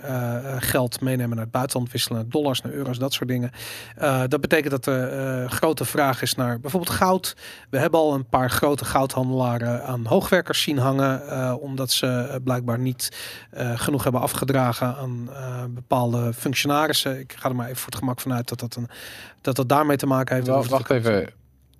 geld 0.60 1.02
meenemen 1.02 1.30
naar 1.36 1.46
het 1.46 1.52
buitenland, 1.52 1.92
wisselen 1.92 2.18
naar 2.18 2.30
dollars, 2.30 2.62
naar 2.62 2.74
euro's, 2.74 2.98
dat 2.98 3.14
soort 3.14 3.30
dingen. 3.30 3.52
Dat 4.28 4.42
betekent 4.42 4.72
dat 4.72 4.86
er 4.86 5.11
eh, 5.12 5.50
grote 5.50 5.86
vraag 5.86 6.22
is 6.22 6.36
naar 6.36 6.60
bijvoorbeeld 6.60 6.96
goud. 6.96 7.36
We 7.70 7.78
hebben 7.78 8.00
al 8.00 8.14
een 8.14 8.26
paar 8.26 8.50
grote 8.50 8.86
goudhandelaren 8.86 9.84
aan 9.84 10.06
hoogwerkers 10.06 10.62
zien 10.62 10.78
hangen, 10.78 11.30
eh, 11.30 11.56
omdat 11.60 11.92
ze 11.92 12.08
eh, 12.08 12.36
blijkbaar 12.44 12.80
niet 12.80 13.10
genoeg 13.76 14.04
hebben 14.04 14.22
afgedragen 14.22 14.96
aan 14.96 15.30
bepaalde 15.70 16.34
functionarissen. 16.34 17.20
Ik 17.20 17.34
ga 17.38 17.50
er 17.50 17.56
maar 17.56 17.66
even 17.66 17.78
voor 17.78 17.92
het 17.92 18.00
gemak 18.00 18.20
vanuit 18.20 18.50
dat 18.50 18.60
dat, 18.60 18.76
een, 18.76 18.88
dat, 19.42 19.56
dat 19.56 19.70
daarmee 19.70 19.98
te 19.98 20.06
maken 20.06 20.36
heeft. 20.36 20.48
Wacht 20.70 20.90
even. 20.90 21.30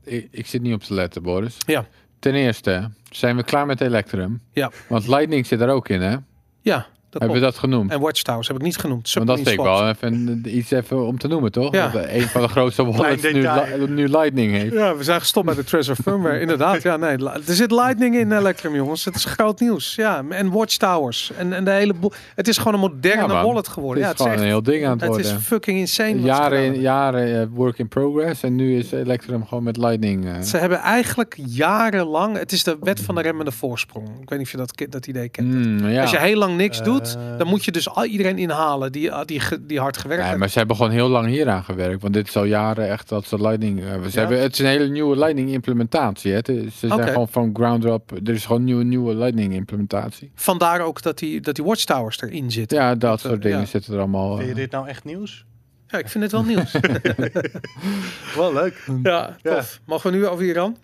Ik, 0.04 0.28
ik 0.32 0.48
zit 0.48 0.62
niet 0.62 0.74
op 0.74 0.84
te 0.84 0.94
letten, 0.94 1.24
Boris. 1.24 1.58
Ja. 1.66 1.86
Ten 2.20 2.34
eerste, 2.34 2.92
zijn 3.10 3.36
we 3.36 3.44
klaar 3.44 3.66
met 3.66 3.82
Electrum? 3.82 4.42
Ja. 4.52 4.72
Want 4.88 5.08
Lightning 5.08 5.46
zit 5.46 5.62
er 5.62 5.70
ook 5.70 5.90
in, 5.90 6.02
hè? 6.02 6.16
Ja, 6.62 6.88
dat 7.12 7.22
Hebben 7.22 7.40
we 7.40 7.46
dat 7.46 7.58
genoemd? 7.58 7.92
En 7.92 8.00
Watchtowers 8.00 8.48
heb 8.48 8.56
ik 8.58 8.64
niet 8.64 8.78
genoemd. 8.78 9.14
Want 9.14 9.28
dat 9.28 9.36
vind 9.36 9.48
ik 9.48 9.54
Submarine 9.54 9.96
wel 10.00 10.10
even 10.10 10.58
iets 10.58 10.72
even 10.72 11.06
om 11.08 11.18
te 11.18 11.28
noemen, 11.28 11.52
toch? 11.52 11.74
Ja. 11.74 11.88
Dat 11.88 12.06
een 12.08 12.22
van 12.28 12.42
de 12.42 12.48
grootste 12.48 12.86
wallets 12.92 13.24
nu, 13.24 13.42
li- 13.42 13.88
nu 13.88 14.08
Lightning 14.08 14.52
heeft. 14.52 14.74
Ja, 14.74 14.96
we 14.96 15.04
zijn 15.04 15.20
gestopt 15.20 15.46
met 15.46 15.56
de 15.56 15.64
Treasure 15.64 16.02
Firmware. 16.04 16.40
Inderdaad, 16.46 16.82
ja, 16.82 16.98
nee. 16.98 17.18
Er 17.28 17.42
zit 17.46 17.72
lightning 17.72 18.16
in 18.16 18.32
Electrum, 18.32 18.76
jongens. 18.76 19.06
Het 19.06 19.16
is 19.16 19.26
groot 19.26 19.60
nieuws. 19.60 19.96
Ja, 19.96 20.24
en 20.30 20.50
Watchtowers. 20.52 21.32
En, 21.38 21.54
en 21.54 21.64
de 21.64 21.72
hele. 21.72 21.94
Het 22.36 22.48
is 22.48 22.58
gewoon 22.58 22.74
een 22.74 22.80
moderne 22.80 23.34
Ja, 23.34 23.44
wallet 23.44 23.58
Het 23.58 23.68
geworden. 23.68 23.98
is 24.04 24.04
ja, 24.04 24.10
het 24.12 24.20
is 24.20 24.26
gewoon 24.26 24.38
echt, 24.38 24.42
een 24.48 24.52
heel 24.52 24.64
ding 24.64 24.86
aan 24.86 24.92
het 24.92 25.02
het 25.02 25.18
is 25.18 25.24
worden. 25.26 25.42
fucking 25.42 25.78
insane. 25.80 26.20
Jaren, 26.22 26.64
in, 26.64 26.82
jaren 26.82 27.42
eh, 27.42 27.48
work 27.52 27.78
in 27.78 27.88
progress 27.88 28.44
en 28.44 28.56
nu 28.56 28.78
is 28.78 28.92
Electrum 28.92 29.46
gewoon 29.48 29.64
met 29.64 29.78
Lightning. 29.78 30.26
eh. 30.26 30.42
Ze 30.42 30.58
hebben 30.58 30.78
eigenlijk 30.78 31.36
jarenlang... 31.46 32.38
Het 32.38 32.52
is 32.52 32.64
de 32.64 32.78
wet 32.82 33.00
van 33.02 33.16
de 33.16 33.22
remmende 33.22 33.52
voorsprong. 33.52 34.08
Ik 34.22 34.30
weet 34.30 34.38
niet 34.40 34.48
of 34.48 34.52
je 34.52 34.58
dat, 34.58 34.84
dat 34.90 35.08
idee 35.08 35.30
kent. 35.30 35.48
Mm, 35.54 35.88
ja. 35.90 36.02
Als 36.02 36.12
je 36.12 36.20
heel 36.20 36.38
lang 36.38 36.58
niks 36.58 36.84
doet, 36.84 37.01
Dan 37.38 37.48
moet 37.48 37.66
je 37.66 37.72
dus 37.72 37.90
al 37.90 38.06
iedereen 38.06 38.38
inhalen 38.38 38.92
die, 38.92 39.26
die, 39.26 39.40
ge- 39.40 39.66
die 39.66 39.80
hard 39.80 39.98
gewerkt 39.98 40.20
Nee, 40.22 40.28
heeft. 40.30 40.40
maar 40.42 40.50
ze 40.50 40.58
hebben 40.58 40.76
gewoon 40.76 40.92
heel 40.92 41.08
lang 41.10 41.28
hieraan 41.28 41.64
gewerkt. 41.64 42.02
Want 42.02 42.14
dit 42.14 42.28
is 42.28 42.36
al 42.36 42.44
jaren 42.44 42.90
echt 42.90 43.10
dat 43.10 43.26
ze 43.26 43.42
Lightning... 43.42 43.80
eh, 43.80 43.86
ze 43.86 44.10
Ja? 44.12 44.20
hebben, 44.20 44.42
het 44.42 44.54
is 44.54 44.60
een 44.60 44.66
hele 44.66 44.88
nieuwe 44.88 45.18
Lightning 45.18 45.50
implementatie. 45.50 46.32
Hè. 46.32 46.38
Het 46.38 46.50
is- 46.50 46.80
ze 46.80 46.88
zijn 46.88 47.08
gewoon 47.08 47.28
van 47.28 47.50
ground 47.54 47.86
up. 47.86 48.12
Er 48.28 48.34
is 48.34 48.44
gewoon 48.46 48.60
een 48.60 48.66
nieuwe, 48.68 48.84
nieuwe 48.84 49.16
Lightning 49.16 49.54
implementatie. 49.54 50.32
Vandaar 50.36 50.82
ook 50.82 51.02
dat 51.02 51.18
die, 51.20 51.42
dat 51.42 51.56
die 51.56 51.66
Watchtowers 51.66 52.22
erin 52.22 52.52
zitten. 52.52 52.78
Ja, 52.78 52.90
dat 52.90 53.00
Dat, 53.02 53.20
soort 53.20 53.34
eh, 53.34 53.42
dingen 53.42 53.60
ja. 53.60 53.66
zitten 53.66 53.94
er 53.94 54.00
allemaal... 54.00 54.36
Vind 54.36 54.48
je 54.48 54.54
eh. 54.54 54.60
dit 54.60 54.72
nou 54.72 54.88
echt 54.88 55.04
nieuws? 55.04 55.46
Ja, 55.88 55.98
ik 55.98 56.10
vind 56.10 56.24
het 56.24 56.32
wel 56.32 56.44
nieuws. 56.44 56.72
Wel 58.36 58.54
leuk. 58.54 58.84
ja, 59.04 59.36
Ja. 59.42 59.56
tof. 59.56 59.80
Mogen 59.86 60.12
we 60.12 60.18
nu 60.18 60.28
over 60.28 60.46
Iran? 60.46 60.78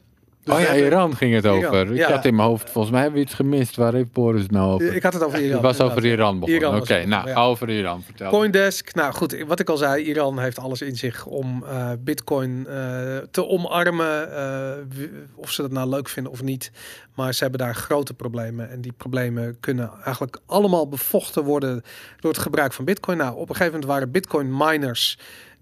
Dus 0.48 0.56
oh 0.56 0.62
ja, 0.62 0.76
Iran 0.76 1.16
ging 1.16 1.34
het 1.34 1.44
Iran, 1.44 1.66
over. 1.66 1.92
Ik 1.92 1.98
ja. 1.98 2.12
had 2.12 2.26
in 2.26 2.36
mijn 2.36 2.48
hoofd, 2.48 2.70
volgens 2.70 2.94
mij 2.94 3.02
hebben 3.02 3.20
we 3.20 3.26
iets 3.26 3.36
gemist. 3.36 3.76
Waar 3.76 3.94
heeft 3.94 4.12
Boris 4.12 4.42
het 4.42 4.52
nou 4.52 4.74
over? 4.74 4.96
Ik 4.96 5.04
had 5.04 5.14
het 5.14 5.24
over 5.24 5.40
Iran. 5.40 5.52
het 5.52 5.78
was 5.78 5.82
over. 5.82 6.06
Iran 6.06 6.40
begonnen. 6.40 6.82
Oké, 6.82 7.06
nou, 7.06 7.28
ja. 7.28 7.36
over 7.44 7.70
Iran 7.70 8.02
vertellen. 8.02 8.32
Coindesk, 8.32 8.96
nou 8.96 9.14
goed, 9.14 9.44
wat 9.48 9.60
ik 9.60 9.70
al 9.70 9.78
zei, 9.78 10.04
Iran 10.04 10.40
heeft 10.40 10.60
alles 10.60 10.82
in 10.82 10.96
zich 10.96 11.26
om 11.26 11.64
eh, 11.64 11.92
Bitcoin 12.00 12.68
eh, 12.68 13.18
te 13.32 13.48
omarmen. 13.48 14.36
eh, 14.36 15.04
of 15.36 15.52
ze 15.52 15.62
dat 15.62 15.72
nou 15.72 15.90
leuk 15.90 16.10
vinden 16.10 16.32
of 16.32 16.44
niet. 16.44 16.72
Maar 17.16 17.34
ze 17.34 17.42
hebben 17.42 17.60
daar 17.60 17.76
grote 17.76 18.14
problemen. 18.14 18.70
En 18.70 18.82
die 18.82 18.92
problemen 18.92 19.60
kunnen 19.60 19.92
eigenlijk 20.04 20.40
allemaal 20.46 20.88
bevochten 20.88 21.44
worden 21.44 21.84
door 22.20 22.32
het 22.32 22.42
gebruik 22.42 22.74
van 22.74 22.86
Bitcoin. 22.86 23.18
Nou, 23.18 23.34
op 23.34 23.50
een 23.50 23.56
gegeven 23.56 23.72
moment 23.72 23.86
waren 23.86 24.12
Bitcoin 24.12 24.58
miners. 24.58 25.18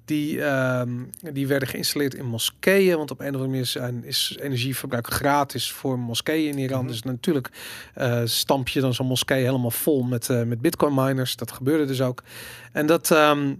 Die, 0.05 0.41
ehm, 0.41 0.89
die 1.33 1.47
werden 1.47 1.67
geïnstalleerd 1.67 2.13
in 2.13 2.25
moskeeën. 2.25 2.97
Want 2.97 3.11
op 3.11 3.19
een 3.19 3.25
of 3.25 3.31
andere 3.31 3.49
manier 3.49 3.65
zijn, 3.65 4.03
is 4.03 4.37
energieverbruik 4.41 5.13
gratis 5.13 5.71
voor 5.71 5.99
moskeeën 5.99 6.51
in 6.51 6.57
Iran. 6.57 6.79
Mhm. 6.79 6.87
Dus 6.87 7.03
natuurlijk 7.03 7.49
eh, 7.93 8.21
stamp 8.25 8.67
je 8.67 8.81
dan 8.81 8.93
zo'n 8.93 9.07
moskee 9.07 9.43
helemaal 9.43 9.71
vol 9.71 10.03
met, 10.03 10.29
eh, 10.29 10.43
met 10.43 10.61
bitcoin 10.61 10.93
miners. 10.93 11.35
Dat 11.35 11.51
gebeurde 11.51 11.85
dus 11.85 12.01
ook. 12.01 12.23
En 12.71 12.85
dat, 12.85 13.11
ehm, 13.11 13.53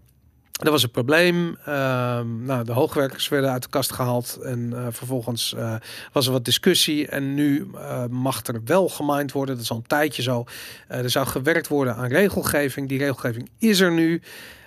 dat 0.52 0.72
was 0.72 0.84
een 0.84 0.92
probleem. 0.92 1.58
Ehm, 1.66 2.44
nou, 2.46 2.64
de 2.64 2.72
hoogwerkers 2.72 3.28
werden 3.28 3.52
uit 3.52 3.64
de 3.64 3.70
kast 3.70 3.92
gehaald. 3.92 4.40
En 4.44 4.74
eh, 4.74 4.88
vervolgens 4.90 5.56
was 6.12 6.26
er 6.26 6.32
wat 6.32 6.46
discussie. 6.46 7.08
En 7.08 7.34
nu 7.34 7.68
mag 8.10 8.46
er 8.46 8.62
wel 8.66 8.90
gemined 8.90 9.32
worden. 9.32 9.56
Dat 9.56 9.64
is 9.64 9.72
al 9.72 9.78
een 9.78 9.88
tijdje 9.88 10.22
zo. 10.22 10.44
Er 10.88 11.10
zou 11.10 11.28
gewerkt 11.28 11.68
worden 11.68 11.96
aan 11.96 12.08
regelgeving. 12.08 12.90
Die 12.90 13.00
regelgeving 13.00 13.50
is 13.58 13.80
er 13.80 13.92
nu. 13.92 14.22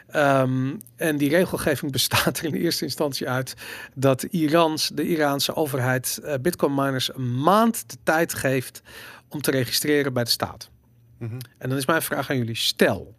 Ehm, 0.09 0.77
en 0.97 1.17
die 1.17 1.29
regelgeving 1.29 1.93
bestaat 1.99 2.39
er 2.39 2.45
in 2.45 2.55
eerste 2.55 2.85
instantie 2.85 3.29
uit 3.29 3.55
dat 3.95 4.23
Irans, 4.23 4.91
de 4.95 5.09
Iraanse 5.09 5.55
overheid 5.55 6.21
eh, 6.25 6.35
bitcoin 6.41 6.75
miners 6.75 7.15
een 7.15 7.41
maand 7.41 7.91
de 7.91 7.97
tijd 8.03 8.35
geeft 8.35 8.83
om 9.29 9.41
te 9.41 9.51
registreren 9.51 10.13
bij 10.13 10.25
de 10.25 10.31
staat. 10.31 10.71
Mhm. 11.19 11.39
En 11.59 11.69
dan 11.69 11.79
is 11.79 11.87
mijn 11.87 12.03
vraag 12.03 12.31
aan 12.31 12.37
jullie: 12.37 12.57
stel, 12.57 13.15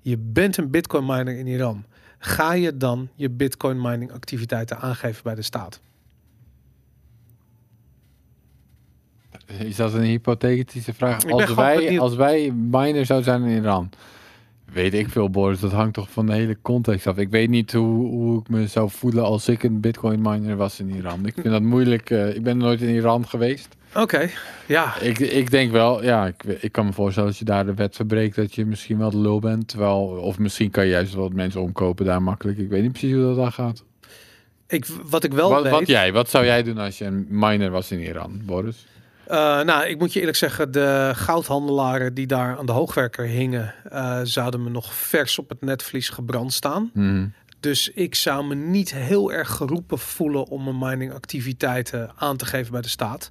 je 0.00 0.16
bent 0.18 0.56
een 0.56 0.70
bitcoin 0.70 1.06
miner 1.06 1.38
in 1.38 1.46
Iran. 1.46 1.84
Ga 2.18 2.52
je 2.52 2.76
dan 2.76 3.08
je 3.14 3.30
bitcoin 3.30 3.80
mining 3.80 4.12
activiteiten 4.12 4.78
aangeven 4.78 5.22
bij 5.22 5.34
de 5.34 5.42
staat? 5.42 5.80
Is 9.46 9.76
dat 9.76 9.94
een 9.94 10.02
hypothetische 10.02 10.94
vraag? 10.94 11.24
Als 11.24 11.54
wij, 11.54 12.00
als 12.00 12.14
wij 12.14 12.50
miner 12.52 13.06
zou 13.06 13.22
zijn 13.22 13.42
in 13.42 13.62
Iran, 13.62 13.90
weet 14.72 14.94
ik 14.94 15.08
veel, 15.08 15.30
Boris. 15.30 15.60
Dat 15.60 15.72
hangt 15.72 15.94
toch 15.94 16.10
van 16.10 16.26
de 16.26 16.32
hele 16.32 16.56
context 16.62 17.06
af. 17.06 17.16
Ik 17.16 17.30
weet 17.30 17.48
niet 17.48 17.72
hoe, 17.72 18.06
hoe 18.08 18.40
ik 18.40 18.48
me 18.48 18.66
zou 18.66 18.90
voelen 18.90 19.24
als 19.24 19.48
ik 19.48 19.62
een 19.62 19.80
bitcoin 19.80 20.20
miner 20.22 20.56
was 20.56 20.80
in 20.80 20.90
Iran. 20.90 21.26
Ik 21.26 21.34
vind 21.34 21.46
dat 21.48 21.62
moeilijk. 21.62 22.10
eh, 22.10 22.34
ik 22.34 22.42
ben 22.42 22.56
nooit 22.56 22.80
in 22.80 22.88
Iran 22.94 23.28
geweest. 23.28 23.68
Oké, 23.94 24.28
ja. 24.66 25.00
Ik, 25.00 25.18
ik 25.18 25.50
denk 25.50 25.72
wel, 25.72 26.04
ja, 26.04 26.26
ik, 26.26 26.42
ik 26.44 26.72
kan 26.72 26.86
me 26.86 26.92
voorstellen 26.92 27.28
als 27.28 27.38
je 27.38 27.44
daar 27.44 27.66
de 27.66 27.74
wet 27.74 27.96
verbreekt, 27.96 28.36
dat 28.36 28.54
je 28.54 28.66
misschien 28.66 28.98
wel 28.98 29.10
de 29.10 29.18
lul 29.18 29.38
bent. 29.38 29.68
Terwijl, 29.68 29.96
of 30.00 30.38
misschien 30.38 30.70
kan 30.70 30.84
je 30.84 30.90
juist 30.90 31.14
wat 31.14 31.32
mensen 31.32 31.60
omkopen 31.60 32.04
daar 32.04 32.22
makkelijk. 32.22 32.58
Ik 32.58 32.68
weet 32.68 32.82
niet 32.82 32.92
precies 32.92 33.12
hoe 33.12 33.22
dat 33.22 33.36
dan 33.36 33.52
gaat. 33.52 33.84
Ik, 34.68 34.86
wat 35.10 35.24
ik 35.24 35.32
wel 35.32 35.50
Wat, 35.50 35.62
weet. 35.62 35.72
wat 35.72 35.86
jij, 35.86 36.12
wat 36.12 36.30
zou 36.30 36.44
jij 36.44 36.62
doen 36.62 36.78
als 36.78 36.98
je 36.98 37.04
een 37.04 37.26
miner 37.28 37.70
was 37.70 37.90
in 37.90 38.00
Iran, 38.00 38.40
Boris? 38.44 38.86
Eh, 39.30 39.60
nou, 39.60 39.86
ik 39.86 39.98
moet 39.98 40.12
je 40.12 40.18
eerlijk 40.18 40.36
zeggen, 40.38 40.70
de 40.72 41.12
goudhandelaren 41.14 42.14
die 42.14 42.26
daar 42.26 42.58
aan 42.58 42.66
de 42.66 42.72
hoogwerker 42.72 43.24
hingen, 43.24 43.74
eh, 43.90 44.20
zouden 44.22 44.62
me 44.62 44.70
nog 44.70 44.94
vers 44.94 45.38
op 45.38 45.48
het 45.48 45.60
netvlies 45.60 46.08
gebrand 46.08 46.52
staan. 46.52 46.90
Mhm. 46.94 47.26
Dus 47.60 47.90
ik 47.90 48.14
zou 48.14 48.44
me 48.44 48.54
niet 48.54 48.94
heel 48.94 49.32
erg 49.32 49.50
geroepen 49.50 49.98
voelen 49.98 50.46
om 50.46 50.64
mijn 50.64 50.78
miningactiviteiten 50.78 52.10
aan 52.16 52.36
te 52.36 52.46
geven 52.46 52.72
bij 52.72 52.80
de 52.80 52.88
staat. 52.88 53.30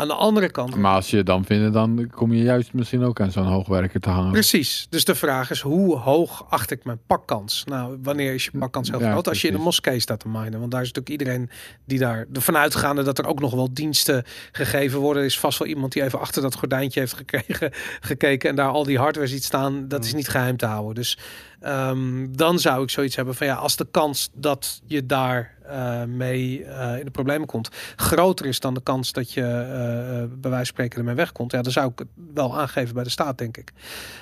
Aan 0.00 0.08
de 0.08 0.14
andere 0.14 0.50
kant, 0.50 0.76
Maar 0.76 0.94
als 0.94 1.10
je 1.10 1.16
het 1.16 1.26
dan 1.26 1.44
vindt, 1.44 1.72
dan 1.72 2.10
kom 2.10 2.32
je 2.32 2.42
juist 2.42 2.72
misschien 2.72 3.02
ook 3.02 3.20
aan 3.20 3.30
zo'n 3.30 3.46
hoogwerker 3.46 4.00
te 4.00 4.08
hangen. 4.10 4.32
precies. 4.32 4.86
Dus 4.90 5.04
de 5.04 5.14
vraag 5.14 5.50
is, 5.50 5.60
hoe 5.60 5.96
hoog 5.96 6.46
acht 6.50 6.70
ik 6.70 6.84
mijn 6.84 6.98
pakkans? 7.06 7.64
Nou, 7.64 7.98
wanneer 8.02 8.34
is 8.34 8.44
je 8.44 8.58
pakkans 8.58 8.90
heel 8.90 9.00
Ja, 9.00 9.10
groot? 9.10 9.28
Als 9.28 9.40
je 9.40 9.48
in 9.48 9.54
een 9.54 9.60
precies. 9.60 9.80
moskee 9.82 10.00
staat 10.00 10.20
te 10.20 10.28
minen. 10.28 10.58
Want 10.60 10.70
daar 10.70 10.82
is 10.82 10.92
natuurlijk 10.92 11.20
iedereen 11.20 11.50
die 11.84 11.98
daar 11.98 12.26
ervan 12.32 12.56
uitgaande 12.56 13.02
dat 13.02 13.18
er 13.18 13.26
ook 13.26 13.40
nog 13.40 13.54
wel 13.54 13.74
diensten 13.74 14.24
gegeven 14.52 14.98
worden. 15.00 15.22
Er 15.22 15.28
is 15.28 15.38
vast 15.38 15.58
wel 15.58 15.68
iemand 15.68 15.92
die 15.92 16.02
even 16.02 16.20
achter 16.20 16.42
dat 16.42 16.54
gordijntje 16.54 17.00
heeft 17.00 17.12
gekregen, 17.14 17.70
gekeken 18.00 18.48
en 18.50 18.56
daar 18.56 18.70
al 18.70 18.84
die 18.84 18.98
hardware 18.98 19.28
ziet 19.28 19.44
staan. 19.44 19.88
Dat 19.88 20.04
is 20.04 20.14
niet 20.14 20.28
geheim 20.28 20.56
te 20.56 20.66
houden. 20.66 20.94
Dus 20.94 21.18
ehm, 21.60 22.26
dan 22.30 22.58
zou 22.58 22.82
ik 22.82 22.90
zoiets 22.90 23.16
hebben 23.16 23.34
van 23.34 23.46
ja, 23.46 23.54
als 23.54 23.76
de 23.76 23.86
kans 23.90 24.30
dat 24.34 24.80
je 24.86 25.06
daar 25.06 25.58
eh, 25.70 26.04
mee 26.04 26.64
eh, 26.64 26.98
in 26.98 27.04
de 27.04 27.10
problemen 27.10 27.46
komt 27.46 27.68
groter 27.96 28.46
is 28.46 28.60
dan 28.60 28.74
de 28.74 28.82
kans 28.82 29.12
dat 29.12 29.32
je 29.32 29.42
eh, 29.42 30.38
bij 30.40 30.50
wijze 30.50 30.56
van 30.56 30.64
spreken 30.66 30.98
ermee 30.98 31.14
wegkomt, 31.14 31.52
ja, 31.52 31.62
dan 31.62 31.72
zou 31.72 31.90
ik 31.90 31.98
het 31.98 32.08
wel 32.34 32.58
aangeven 32.58 32.94
bij 32.94 33.04
de 33.04 33.10
staat, 33.10 33.38
denk 33.38 33.56
ik. 33.56 33.72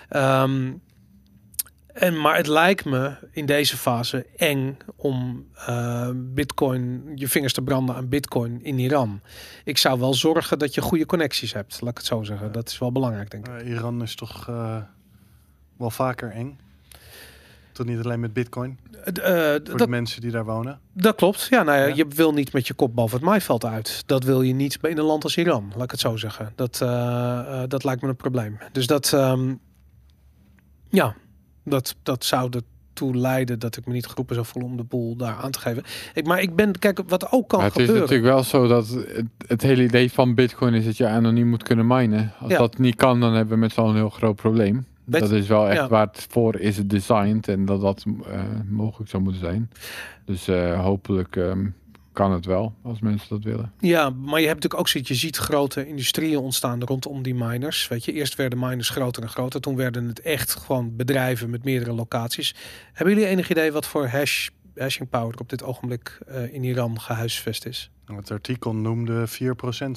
Ehm, 0.08 0.72
en, 1.86 2.20
maar 2.20 2.36
het 2.36 2.46
lijkt 2.46 2.84
me 2.84 3.14
in 3.30 3.46
deze 3.46 3.76
fase 3.76 4.26
eng 4.36 4.76
om 4.96 5.46
bitcoin, 6.14 7.12
je 7.14 7.28
vingers 7.28 7.52
te 7.52 7.62
branden 7.62 7.94
aan 7.94 8.08
bitcoin 8.08 8.62
in 8.62 8.78
Iran. 8.78 9.20
Ik 9.64 9.78
zou 9.78 10.00
wel 10.00 10.14
zorgen 10.14 10.58
dat 10.58 10.74
je 10.74 10.80
goede 10.80 11.06
connecties 11.06 11.52
hebt, 11.52 11.80
laat 11.80 11.90
ik 11.90 11.96
het 11.96 12.06
zo 12.06 12.22
zeggen. 12.22 12.52
Dat 12.52 12.68
is 12.68 12.78
wel 12.78 12.92
belangrijk, 12.92 13.30
denk 13.30 13.48
ik. 13.48 13.62
Iran 13.62 14.02
is 14.02 14.14
toch 14.14 14.46
wel 15.76 15.90
vaker 15.90 16.30
eng. 16.30 16.58
Toch 17.78 17.86
niet 17.86 18.04
alleen 18.04 18.20
met 18.20 18.32
bitcoin. 18.32 18.78
Eh, 19.04 19.44
eh, 19.46 19.50
Voor 19.50 19.64
dat, 19.64 19.78
de 19.78 19.88
mensen 19.88 20.20
die 20.20 20.30
daar 20.30 20.44
wonen. 20.44 20.80
dat 20.92 21.14
klopt. 21.14 21.46
Ja, 21.50 21.62
nou 21.62 21.78
ja, 21.78 21.84
Ja. 21.86 21.94
je 21.94 22.06
wil 22.08 22.32
niet 22.32 22.52
met 22.52 22.66
je 22.66 22.74
kop 22.74 22.94
boven 22.94 23.16
het 23.16 23.26
maaiveld 23.26 23.64
uit. 23.64 24.02
Dat 24.06 24.24
wil 24.24 24.42
je 24.42 24.52
niet 24.54 24.78
in 24.82 24.98
een 24.98 25.04
land 25.04 25.24
als 25.24 25.36
Iran, 25.36 25.72
laat 25.74 25.84
ik 25.84 25.90
het 25.90 26.00
zo 26.00 26.16
zeggen. 26.16 26.52
Dat, 26.54 26.80
eh, 26.82 27.62
eh, 27.62 27.68
dat 27.68 27.84
lijkt 27.84 28.02
me 28.02 28.08
een 28.08 28.16
probleem. 28.16 28.58
Dus 28.72 28.86
dat, 28.86 29.12
ehm, 29.12 29.54
ja, 30.88 31.14
dat, 31.64 31.96
dat 32.02 32.24
zou 32.24 32.50
de 32.50 32.62
toe 32.92 33.16
leiden 33.16 33.58
dat 33.58 33.76
ik 33.76 33.86
me 33.86 33.92
niet 33.92 34.06
geroepen 34.06 34.34
zou 34.34 34.46
voelen 34.46 34.70
om 34.70 34.76
de 34.76 34.84
boel 34.84 35.16
daar 35.16 35.34
aan 35.36 35.50
te 35.50 35.58
geven. 35.58 35.82
Ik, 36.14 36.26
maar 36.26 36.40
ik 36.40 36.56
ben, 36.56 36.78
kijk, 36.78 37.00
wat 37.08 37.32
ook 37.32 37.48
kan 37.48 37.58
Maar 37.58 37.68
het 37.68 37.78
is 37.78 37.84
gebeuren. 37.86 38.08
natuurlijk 38.10 38.34
wel 38.34 38.44
zo 38.44 38.66
dat 38.66 38.88
het, 38.88 39.24
het 39.46 39.62
hele 39.62 39.82
idee 39.82 40.12
van 40.12 40.34
Bitcoin 40.34 40.74
is 40.74 40.84
dat 40.84 40.96
je 40.96 41.06
anoniem 41.06 41.48
moet 41.48 41.62
kunnen 41.62 41.86
minen. 41.86 42.32
Als 42.40 42.50
Ja. 42.50 42.58
dat 42.58 42.78
niet 42.78 42.94
kan, 42.94 43.20
dan 43.20 43.32
hebben 43.34 43.54
we 43.54 43.60
met 43.60 43.72
z'n 43.72 43.80
allen 43.80 43.90
een 43.90 43.96
heel 43.96 44.08
groot 44.10 44.36
probleem. 44.36 44.86
Dat 45.08 45.30
is 45.30 45.48
wel 45.48 45.68
echt 45.68 45.80
ja. 45.80 45.88
waar 45.88 46.06
het 46.06 46.26
voor 46.30 46.58
is 46.58 46.76
het 46.76 46.90
designed 46.90 47.48
en 47.48 47.64
dat 47.64 47.80
dat 47.80 48.04
eh, 48.26 48.40
mogelijk 48.68 49.10
zou 49.10 49.22
moeten 49.22 49.40
zijn. 49.40 49.70
Dus 50.24 50.48
eh, 50.48 50.84
hopelijk 50.84 51.36
ehm, 51.36 51.66
kan 52.18 52.32
het 52.32 52.46
wel, 52.46 52.74
als 52.82 53.00
mensen 53.00 53.28
dat 53.28 53.44
willen. 53.44 53.72
Ja, 53.78 54.10
maar 54.10 54.40
je 54.40 54.46
hebt 54.46 54.54
natuurlijk 54.62 54.80
ook 54.80 54.88
zoiets, 54.88 55.10
je 55.10 55.14
ziet 55.14 55.36
grote 55.36 55.88
industrieën 55.88 56.38
ontstaan 56.38 56.82
rondom 56.82 57.22
die 57.22 57.34
miners. 57.34 57.88
Weet 57.88 58.04
je, 58.04 58.12
eerst 58.12 58.34
werden 58.34 58.58
miners 58.58 58.88
groter 58.88 59.22
en 59.22 59.28
groter, 59.28 59.60
toen 59.60 59.76
werden 59.76 60.06
het 60.06 60.20
echt 60.20 60.54
gewoon 60.54 60.96
bedrijven 60.96 61.50
met 61.50 61.64
meerdere 61.64 61.92
locaties. 61.92 62.54
Hebben 62.92 63.14
jullie 63.14 63.28
enig 63.28 63.50
idee 63.50 63.72
wat 63.72 63.86
voor 63.86 64.06
hash, 64.06 64.48
hashing 64.78 65.08
power 65.08 65.34
er 65.34 65.40
op 65.40 65.48
dit 65.48 65.62
ogenblik 65.62 66.18
eh, 66.26 66.54
in 66.54 66.64
Iran 66.64 67.00
gehuisvest 67.00 67.66
is? 67.66 67.90
Het 68.16 68.30
artikel 68.30 68.74
noemde 68.74 69.24
4% 69.28 69.30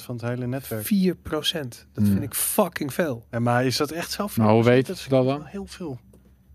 van 0.04 0.14
het 0.16 0.20
hele 0.20 0.46
netwerk. 0.46 0.86
4 0.86 1.14
procent. 1.14 1.86
Dat 1.92 2.04
Hmm. 2.04 2.12
vind 2.12 2.24
ik 2.24 2.34
fucking 2.34 2.92
veel. 2.94 3.26
En 3.30 3.42
maar 3.42 3.64
is 3.64 3.76
dat 3.76 3.90
echt 3.90 4.10
zo 4.10 4.26
veel? 4.26 4.44
Maar 4.44 4.52
hoe 4.52 4.64
weet 4.64 4.86
dat 4.86 4.96
is 4.96 5.02
ze 5.02 5.08
dat 5.08 5.24
dan? 5.26 5.38
wel 5.38 5.46
Heel 5.46 5.66
veel. 5.66 5.98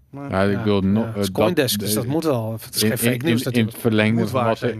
Maar, 0.09 0.29
Ja, 0.31 0.43
ik 0.59 0.63
wil 0.63 0.81
nog. 0.81 1.03
Ja, 1.05 1.09
het 1.11 1.17
is 1.23 1.31
Coindesk, 1.31 1.79
dus 1.79 1.93
dat 1.93 2.05
moet 2.05 2.23
wel. 2.23 2.51
Het 2.61 2.75
is 2.75 2.83
in, 2.83 2.87
geen 2.89 2.97
fake 2.97 3.13
in- 3.17 3.25
nieuws 3.25 3.41
in, 3.43 3.51
in 3.51 3.65
natuurlijk. 3.65 3.71
het 3.73 3.81
verlengde 3.81 4.27
van 4.27 4.45
wat 4.45 4.63
ik, 4.63 4.73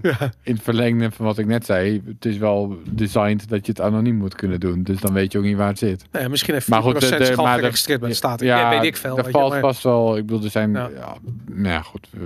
in 0.43 0.53
het 0.53 0.63
verlengde 0.63 1.11
van 1.11 1.25
wat 1.25 1.37
ik 1.37 1.45
net 1.45 1.65
zei, 1.65 2.01
het 2.05 2.25
is 2.25 2.37
wel 2.37 2.77
designed 2.89 3.49
dat 3.49 3.65
je 3.65 3.71
het 3.71 3.81
anoniem 3.81 4.15
moet 4.15 4.35
kunnen 4.35 4.59
doen. 4.59 4.83
Dus 4.83 4.99
dan 4.99 5.13
weet 5.13 5.31
je 5.31 5.37
ook 5.37 5.43
niet 5.43 5.57
waar 5.57 5.67
het 5.67 5.77
zit. 5.77 6.05
Nou 6.11 6.23
ja, 6.23 6.29
misschien 6.29 6.53
heeft 6.53 6.65
4% 6.65 6.69
Maar 6.69 6.81
goed, 6.81 6.99
de- 7.01 7.09
de- 7.09 7.33
maar 7.35 7.53
de- 7.53 7.59
geregistreerd 7.59 7.99
bij 7.99 8.09
de 8.09 8.15
staat. 8.15 8.39
Ja, 8.41 8.69
weet 8.69 8.83
ik 8.83 8.97
veel. 8.97 9.17
Je, 9.17 9.29
valt 9.31 9.51
maar- 9.51 9.59
vast 9.59 9.83
wel. 9.83 10.17
Ik 10.17 10.25
bedoel, 10.25 10.43
er 10.43 10.49
zijn. 10.49 10.71
Ja. 10.71 10.89
Ja, 10.95 11.15
nou 11.51 11.67
ja, 11.67 11.81
goed. 11.81 12.07
eh, 12.13 12.21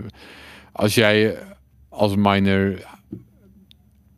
Als 0.71 0.95
jij 0.95 1.35
eh, 1.35 1.41
als 1.89 2.15
miner 2.15 2.85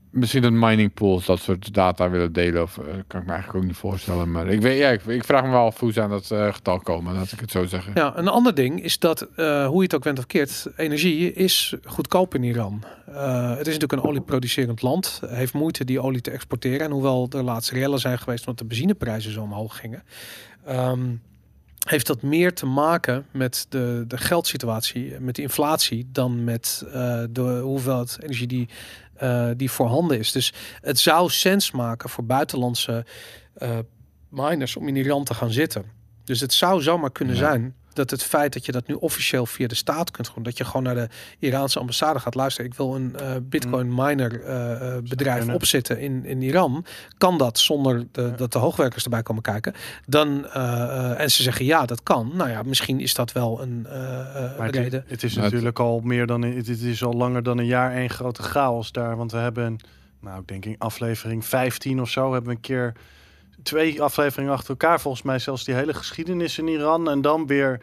misschien 0.10 0.44
een 0.44 0.60
mining 0.60 0.94
pools 0.94 1.26
dat 1.26 1.40
soort 1.40 1.74
data 1.74 2.10
willen 2.10 2.34
delen, 2.34 2.62
of 2.62 2.78
eh, 2.78 2.86
kan 3.08 3.22
ik 3.22 3.26
me 3.26 3.34
eigenlijk 3.34 3.56
ook 3.56 3.70
niet 3.70 3.78
voorstellen. 3.78 4.32
Maar 4.32 4.48
ik 4.48 4.62
weet, 4.62 4.78
ja, 4.80 4.90
ik, 5.14 5.24
vraag 5.24 5.44
me 5.44 5.50
wel 5.50 5.66
af 5.66 5.80
hoe 5.80 5.94
ze 5.94 6.02
aan 6.02 6.10
dat 6.10 6.32
eh, 6.32 6.54
getal 6.54 6.80
komen, 6.80 7.14
laat 7.14 7.32
ik 7.32 7.40
het 7.40 7.52
zo 7.52 7.66
zeggen. 7.66 7.92
Ja, 7.96 8.18
een 8.18 8.28
ander 8.28 8.56
ding 8.56 8.84
is 8.84 9.00
dat, 9.00 9.28
hoe 9.36 9.76
je 9.76 9.82
het 9.82 9.96
ook 9.96 10.04
went 10.04 10.20
of 10.20 10.26
keert, 10.26 10.68
energie 10.76 11.34
is 11.34 11.76
goedkoop 11.84 12.36
in 12.36 12.44
Iran. 12.44 12.84
Het 13.06 13.68
is 13.68 13.74
natuurlijk 13.74 13.92
een 13.92 14.04
olieproducerend 14.04 14.82
land, 14.82 15.22
heeft 15.26 15.54
moeite 15.54 15.86
die 15.86 16.02
olie 16.02 16.22
te 16.22 16.32
exporteren. 16.32 16.80
En 16.80 16.92
hoewel 16.92 17.28
er 17.30 17.44
laatst 17.44 17.72
rellen 17.72 18.00
zijn 18.00 18.20
geweest 18.20 18.40
omdat 18.40 18.58
de 18.58 18.66
benzineprijzen 18.66 19.32
zo 19.32 19.42
omhoog 19.42 19.78
gingen, 19.78 20.04
ehm, 20.66 21.00
heeft 21.84 22.08
dat 22.08 22.22
meer 22.22 22.54
te 22.54 22.66
maken 22.66 23.26
met 23.32 23.66
de, 23.70 24.04
de 24.08 24.18
geldsituatie, 24.18 25.20
met 25.20 25.36
de 25.36 25.42
inflatie, 25.42 26.10
dan 26.12 26.44
met 26.44 26.84
eh, 26.86 27.24
de 27.30 27.60
hoeveelheid 27.64 28.18
energie 28.22 28.48
die, 28.48 28.70
eh, 29.16 29.50
die 29.58 29.72
voorhanden 29.72 30.20
is. 30.20 30.32
Dus 30.32 30.54
het 30.82 31.00
zou 31.00 31.30
sens 31.30 31.72
maken 31.72 32.10
voor 32.10 32.26
buitenlandse 32.26 33.06
eh, 33.54 33.78
miners 34.30 34.76
om 34.76 34.88
in 34.88 34.96
Iran 34.96 35.24
te 35.24 35.34
gaan 35.34 35.52
zitten. 35.52 35.86
Dus 36.24 36.40
het 36.40 36.54
zou 36.54 36.82
zomaar 36.82 37.12
kunnen 37.12 37.36
Ja. 37.36 37.40
zijn 37.40 37.76
dat 37.94 38.10
het 38.10 38.24
feit 38.24 38.54
dat 38.54 38.66
je 38.66 38.72
dat 38.72 38.88
nu 38.88 38.94
officieel 38.94 39.46
via 39.46 39.68
de 39.68 39.76
staat 39.76 40.12
kunt 40.12 40.32
doen, 40.34 40.44
dat 40.44 40.58
je 40.58 40.66
gewoon 40.66 40.84
naar 40.84 40.96
de 40.96 41.08
Iraanse 41.40 41.80
ambassade 41.80 42.20
gaat 42.20 42.36
luisteren. 42.36 42.72
Ik 42.72 42.78
wil 42.78 42.96
een 42.96 43.16
eh, 43.16 43.36
Bitcoin 43.42 43.94
miner 43.96 44.44
eh, 44.44 44.96
eh, 44.96 45.04
bedrijf 45.04 45.50
opzetten 45.50 46.00
in, 46.00 46.26
in 46.26 46.42
Iran. 46.42 46.86
Kan 47.18 47.38
dat 47.38 47.60
zonder 47.60 48.06
de, 48.12 48.34
dat 48.36 48.52
de 48.52 48.60
hoogwerkers 48.60 49.04
erbij 49.04 49.24
komen 49.24 49.42
kijken? 49.42 49.74
Dan 50.06 50.48
eh, 50.48 51.12
eh, 51.14 51.20
en 51.20 51.32
ze 51.32 51.44
zeggen 51.44 51.66
ja, 51.66 51.86
dat 51.86 52.04
kan. 52.04 52.32
Nou 52.34 52.50
ja, 52.50 52.64
misschien 52.64 53.00
is 53.00 53.14
dat 53.14 53.32
wel 53.32 53.62
een 53.62 53.86
eh, 53.90 54.20
eh, 54.20 54.58
Maar 54.58 54.66
het, 54.66 54.76
reden. 54.76 55.04
het 55.08 55.24
is 55.24 55.36
natuurlijk 55.36 55.80
al 55.80 56.00
meer 56.00 56.26
dan 56.26 56.42
het 56.42 56.68
is 56.68 57.04
al 57.04 57.14
langer 57.14 57.44
dan 57.44 57.58
een 57.58 57.66
jaar 57.66 57.94
één 57.94 58.10
grote 58.10 58.44
chaos 58.44 58.92
daar. 58.92 59.18
Want 59.18 59.32
we 59.32 59.38
hebben, 59.38 59.78
nou 60.20 60.40
ik 60.40 60.48
denk 60.48 60.66
in 60.66 60.76
aflevering 60.78 61.46
15 61.46 62.02
of 62.02 62.10
zo, 62.10 62.32
hebben 62.32 62.50
we 62.50 62.56
een 62.56 62.62
keer 62.62 62.94
twee 63.64 64.02
afleveringen 64.02 64.54
achter 64.54 64.70
elkaar. 64.70 65.02
Volgens 65.02 65.24
mij 65.24 65.40
zelfs 65.40 65.64
die 65.64 65.76
hele 65.76 65.94
geschiedenis 65.94 66.58
in 66.58 66.68
Iran. 66.68 67.10
En 67.10 67.22
dan 67.22 67.48
weer 67.48 67.80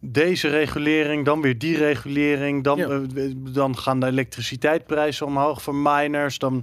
deze 0.00 0.48
regulering, 0.48 1.24
dan 1.24 1.40
weer 1.40 1.58
die 1.58 1.76
regulering. 1.76 2.64
Dan, 2.64 2.78
Ja. 2.78 2.88
eh, 2.88 3.30
dan 3.36 3.78
gaan 3.78 4.00
de 4.00 4.06
elektriciteitsprijzen 4.06 5.26
omhoog 5.26 5.62
voor 5.62 5.74
miners. 5.74 6.38
Dan 6.38 6.62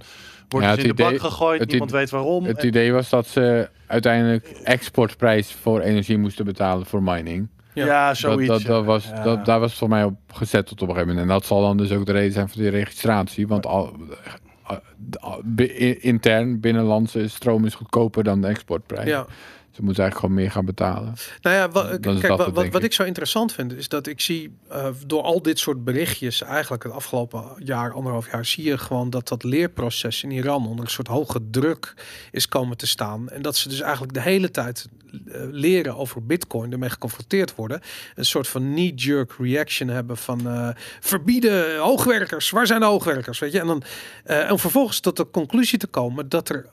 worden 0.49 0.69
Ja, 0.69 0.75
ze 0.75 0.81
in 0.81 0.87
het 0.87 0.97
de 0.97 1.03
bak 1.03 1.19
gegooid. 1.19 1.59
het 1.59 1.69
Niemand 1.69 1.89
idee- 1.89 2.01
weet 2.01 2.11
waarom. 2.11 2.43
Het 2.45 2.57
En- 2.59 2.67
idee 2.67 2.91
was 2.93 3.09
dat 3.09 3.27
ze 3.27 3.69
uiteindelijk 3.87 4.47
exportprijs 4.63 5.53
voor 5.61 5.79
energie 5.81 6.17
moesten 6.17 6.45
betalen 6.45 6.85
voor 6.85 7.03
mining. 7.03 7.47
Ja. 7.73 8.13
zoiets. 8.13 8.47
dat, 8.47 8.61
dat 8.61 8.85
was, 8.85 9.05
Ja. 9.05 9.23
dat, 9.23 9.45
daar 9.45 9.59
was 9.59 9.69
het 9.69 9.79
voor 9.79 9.89
mij 9.89 10.03
op 10.03 10.15
gezet 10.33 10.65
tot 10.67 10.81
op 10.81 10.87
een 10.87 10.93
gegeven 10.93 11.07
moment. 11.15 11.29
En 11.31 11.37
dat 11.39 11.45
zal 11.45 11.61
dan 11.61 11.77
dus 11.77 11.91
ook 11.91 12.05
de 12.05 12.11
reden 12.11 12.31
zijn 12.33 12.49
voor 12.49 12.61
die 12.61 12.69
registratie. 12.69 13.47
Want 13.47 13.65
al, 13.65 13.95
intern, 16.01 16.59
binnenlandse 16.59 17.27
stroom 17.27 17.65
is 17.65 17.75
goedkoper 17.75 18.23
dan 18.23 18.41
de 18.41 18.47
exportprijs. 18.47 19.07
Ja. 19.07 19.25
Ze 19.77 19.83
moeten 19.83 20.03
eigenlijk 20.03 20.33
gewoon 20.33 20.45
meer 20.45 20.55
gaan 20.55 20.65
betalen. 20.65 21.13
Nou 21.41 21.55
ja, 21.55 21.69
wa- 21.69 21.97
kijk, 21.97 22.27
dat 22.27 22.51
wat, 22.53 22.69
wat, 22.69 22.83
ik. 22.83 22.93
zo 22.93 23.03
interessant 23.03 23.53
vind, 23.53 23.73
is 23.73 23.89
dat 23.89 24.07
ik 24.07 24.21
zie 24.21 24.57
eh, 24.69 24.87
door 25.05 25.21
al 25.21 25.41
dit 25.41 25.59
soort 25.59 25.83
berichtjes, 25.83 26.41
eigenlijk 26.41 26.83
het 26.83 26.91
afgelopen 26.91 27.43
jaar, 27.57 27.93
anderhalf 27.93 28.31
jaar, 28.31 28.45
zie 28.45 28.63
je 28.63 28.77
gewoon 28.77 29.09
dat 29.09 29.27
dat 29.27 29.43
leerproces 29.43 30.23
in 30.23 30.31
Iran 30.31 30.67
onder 30.67 30.85
een 30.85 30.91
soort 30.91 31.07
hoge 31.07 31.41
druk 31.51 31.93
is 32.31 32.47
komen 32.47 32.77
te 32.77 32.87
staan. 32.87 33.29
En 33.29 33.41
dat 33.41 33.55
ze 33.55 33.69
dus 33.69 33.81
eigenlijk 33.81 34.13
de 34.13 34.21
hele 34.21 34.51
tijd 34.51 34.87
eh, 35.31 35.41
leren 35.51 35.95
over 35.95 36.25
Bitcoin, 36.25 36.71
ermee 36.71 36.89
geconfronteerd 36.89 37.55
worden. 37.55 37.81
Een 38.15 38.25
soort 38.25 38.47
van 38.47 38.61
knee-jerk 38.61 39.33
reaction 39.39 39.87
hebben 39.87 40.17
van 40.17 40.47
eh, 40.47 40.69
verbieden 40.99 41.77
hoogwerkers, 41.77 42.49
waar 42.49 42.67
zijn 42.67 42.79
de 42.79 42.85
hoogwerkers? 42.85 43.39
Weet 43.39 43.51
je? 43.51 43.59
En 43.59 43.67
dan 43.67 43.83
om 44.49 44.59
vervolgens 44.59 44.99
tot 44.99 45.17
de 45.17 45.29
conclusie 45.31 45.77
te 45.77 45.87
komen 45.87 46.29
dat 46.29 46.49
er, 46.49 46.65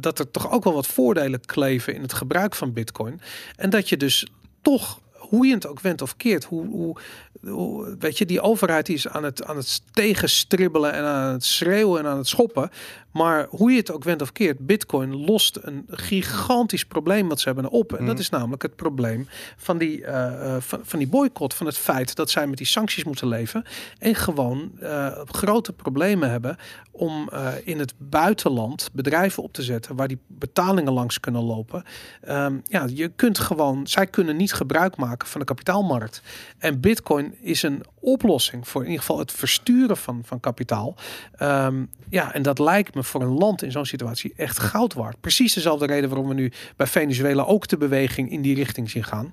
dat 0.00 0.18
er 0.18 0.30
toch 0.30 0.50
ook 0.50 0.64
wel 0.64 0.72
wat 0.72 0.86
voordelen 0.86 1.40
kleven 1.40 1.94
in 1.94 2.02
het 2.02 2.12
gebruik 2.12 2.47
van 2.56 2.72
Bitcoin. 2.72 3.20
En 3.56 3.70
dat 3.70 3.88
je 3.88 3.96
dus 3.96 4.26
toch, 4.62 5.00
hoe 5.12 5.46
je 5.46 5.54
het 5.54 5.66
ook 5.66 5.80
went 5.80 6.02
of 6.02 6.16
keert, 6.16 6.44
hoe, 6.44 6.66
hoe, 6.66 7.96
weet 7.98 8.18
je, 8.18 8.26
die 8.26 8.40
overheid 8.40 8.88
is 8.88 9.08
aan 9.08 9.24
het, 9.24 9.44
aan 9.44 9.56
het 9.56 9.82
tegenstribbelen 9.92 10.92
en 10.92 11.04
aan 11.04 11.32
het 11.32 11.44
schreeuwen 11.44 12.00
en 12.00 12.06
aan 12.06 12.18
het 12.18 12.28
schoppen. 12.28 12.70
Maar 13.12 13.46
hoe 13.50 13.70
je 13.70 13.76
het 13.76 13.92
ook 13.92 14.04
went 14.04 14.22
of 14.22 14.32
keert, 14.32 14.66
Bitcoin 14.66 15.16
lost 15.16 15.58
een 15.62 15.84
gigantisch 15.90 16.84
probleem 16.84 17.28
wat 17.28 17.40
ze 17.40 17.48
hebben 17.48 17.70
op. 17.70 17.92
En 17.92 18.04
dat 18.04 18.14
Mhm. 18.14 18.22
is 18.22 18.28
namelijk 18.30 18.62
het 18.62 18.76
probleem 18.76 19.28
van 19.56 19.78
die, 19.78 20.04
eh, 20.04 20.54
eh, 20.54 20.62
van, 20.62 20.80
van 20.82 20.98
die 20.98 21.08
boycott, 21.08 21.54
van 21.54 21.66
het 21.66 21.78
feit 21.78 22.14
dat 22.14 22.30
zij 22.30 22.46
met 22.46 22.58
die 22.58 22.66
sancties 22.66 23.04
moeten 23.04 23.28
leven 23.28 23.64
en 23.98 24.14
gewoon 24.14 24.70
eh, 24.80 25.18
grote 25.24 25.72
problemen 25.72 26.30
hebben 26.30 26.56
om 26.90 27.30
in 27.64 27.78
het 27.78 27.94
buitenland 27.98 28.90
bedrijven 28.92 29.42
op 29.42 29.52
te 29.52 29.62
zetten 29.62 29.96
waar 29.96 30.08
die 30.08 30.18
betalingen 30.26 30.92
langs 30.92 31.20
kunnen 31.20 31.42
lopen. 31.42 31.82
Ehm, 32.20 32.56
ja, 32.64 32.86
je 32.94 33.08
kunt 33.08 33.38
gewoon, 33.38 33.86
zij 33.86 34.06
kunnen 34.06 34.36
niet 34.36 34.52
gebruik 34.52 34.96
maken 34.96 35.28
van 35.28 35.40
de 35.40 35.46
kapitaalmarkt. 35.46 36.22
En 36.58 36.80
Bitcoin 36.80 37.34
is 37.40 37.62
een 37.62 37.84
oplossing 38.00 38.68
voor 38.68 38.80
in 38.80 38.86
ieder 38.86 39.00
geval 39.04 39.18
het 39.18 39.32
versturen 39.32 39.96
van, 39.96 40.20
van 40.24 40.40
kapitaal. 40.40 40.94
Ehm, 41.36 41.84
ja, 42.08 42.34
en 42.34 42.42
dat 42.42 42.58
lijkt 42.58 42.94
me 42.94 42.97
voor 43.04 43.22
een 43.22 43.38
land 43.38 43.62
in 43.62 43.72
zo'n 43.72 43.86
situatie 43.86 44.32
echt 44.36 44.58
goud 44.58 44.94
waard. 44.94 45.20
Precies 45.20 45.54
dezelfde 45.54 45.86
reden 45.86 46.08
waarom 46.08 46.28
we 46.28 46.34
nu 46.34 46.52
bij 46.76 46.86
Venezuela 46.86 47.42
ook 47.42 47.68
de 47.68 47.76
beweging 47.76 48.30
in 48.30 48.42
die 48.42 48.54
richting 48.54 48.90
zien 48.90 49.04
gaan. 49.04 49.32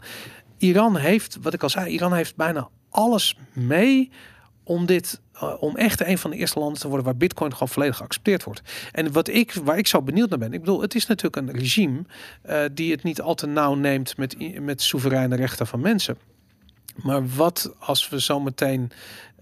Iran 0.58 0.96
heeft, 0.96 1.38
wat 1.42 1.54
ik 1.54 1.64
al 1.64 1.70
zei, 1.70 1.90
Iran 1.90 2.14
heeft 2.14 2.36
bijna 2.36 2.70
alles 2.90 3.38
mee 3.54 4.12
om 4.64 4.86
dit, 4.86 5.22
eh, 5.34 5.54
om 5.60 5.76
echt 5.76 6.02
een 6.02 6.18
van 6.18 6.32
de 6.32 6.38
eerste 6.38 6.60
landen 6.60 6.82
te 6.82 6.88
worden 6.88 7.06
waar 7.06 7.18
Bitcoin 7.18 7.52
gewoon 7.52 7.68
volledig 7.68 7.98
geaccepteerd 7.98 8.44
wordt. 8.44 8.62
En 8.92 9.12
wat 9.12 9.28
ik, 9.28 9.54
waar 9.54 9.78
ik 9.78 9.88
zo 9.88 10.02
benieuwd 10.02 10.30
naar 10.30 10.40
ben, 10.40 10.54
ik 10.54 10.60
bedoel, 10.60 10.82
het 10.82 10.96
is 10.96 11.06
natuurlijk 11.06 11.36
een 11.36 11.60
regime 11.60 12.02
eh, 12.42 12.64
die 12.72 12.92
het 12.92 13.04
niet 13.04 13.22
al 13.22 13.36
te 13.36 13.48
nauw 13.48 13.74
neemt 13.74 14.18
met, 14.18 14.60
met 14.62 14.82
soevereine 14.82 15.36
rechten 15.36 15.68
van 15.68 15.80
mensen. 15.80 16.18
Maar 16.96 17.28
wat 17.28 17.74
als 17.80 18.10
we 18.10 18.22
zo 18.22 18.40
meteen 18.40 18.92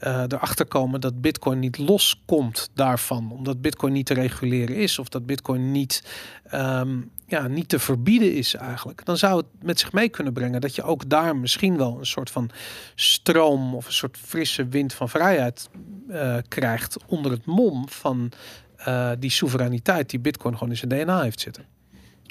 eh, 0.04 0.24
erachter 0.28 0.66
komen 0.66 1.02
dat 1.02 1.22
Bitcoin 1.22 1.60
niet 1.60 1.78
loskomt 1.78 2.70
daarvan, 2.74 3.32
omdat 3.32 3.62
Bitcoin 3.62 3.94
niet 3.94 4.06
te 4.06 4.14
reguleren 4.14 4.76
is 4.76 5.00
of 5.00 5.10
dat 5.10 5.26
Bitcoin 5.26 5.72
niet, 5.72 6.04
ehm, 6.44 7.02
ja, 7.28 7.48
niet 7.48 7.70
te 7.70 7.80
verbieden 7.80 8.36
is 8.36 8.54
eigenlijk, 8.54 9.06
dan 9.06 9.18
zou 9.18 9.38
het 9.38 9.46
met 9.62 9.80
zich 9.80 9.92
mee 9.92 10.10
kunnen 10.10 10.34
brengen 10.34 10.62
dat 10.62 10.76
je 10.76 10.84
ook 10.84 11.10
daar 11.10 11.36
misschien 11.36 11.78
wel 11.78 12.00
een 12.00 12.06
soort 12.06 12.30
van 12.30 12.50
stroom 12.96 13.76
of 13.76 13.86
een 13.86 13.94
soort 13.94 14.18
frisse 14.18 14.68
wind 14.68 14.94
van 14.94 15.10
vrijheid 15.10 15.70
eh, 16.10 16.38
krijgt 16.48 16.98
onder 17.08 17.32
het 17.32 17.46
mom 17.46 17.90
van 17.90 18.32
eh, 18.76 19.12
die 19.20 19.32
soevereiniteit 19.32 20.10
die 20.10 20.20
Bitcoin 20.20 20.54
gewoon 20.54 20.70
in 20.70 20.78
zijn 20.78 21.06
DNA 21.06 21.22
heeft 21.22 21.40
zitten. 21.40 21.73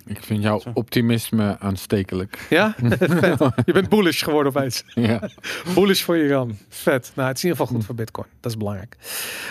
Ik 0.07 0.23
vind 0.23 0.43
jouw 0.43 0.61
optimisme 0.75 1.57
aanstekelijk. 1.59 2.47
Ja, 2.51 2.75
Vet. 2.99 3.39
je 3.65 3.73
bent 3.73 3.89
bullish 3.89 4.23
geworden 4.25 4.53
opeens. 4.57 4.83
ja. 4.87 5.29
Bullish 5.75 6.03
voor 6.03 6.17
Iran. 6.17 6.59
Vet. 6.69 7.13
Nou, 7.15 7.29
het 7.29 7.37
is 7.37 7.43
in 7.45 7.49
ieder 7.51 7.65
geval 7.65 7.77
goed 7.77 7.87
voor 7.87 7.95
Bitcoin. 7.95 8.27
Dat 8.41 8.51
is 8.53 8.57
belangrijk. 8.59 8.97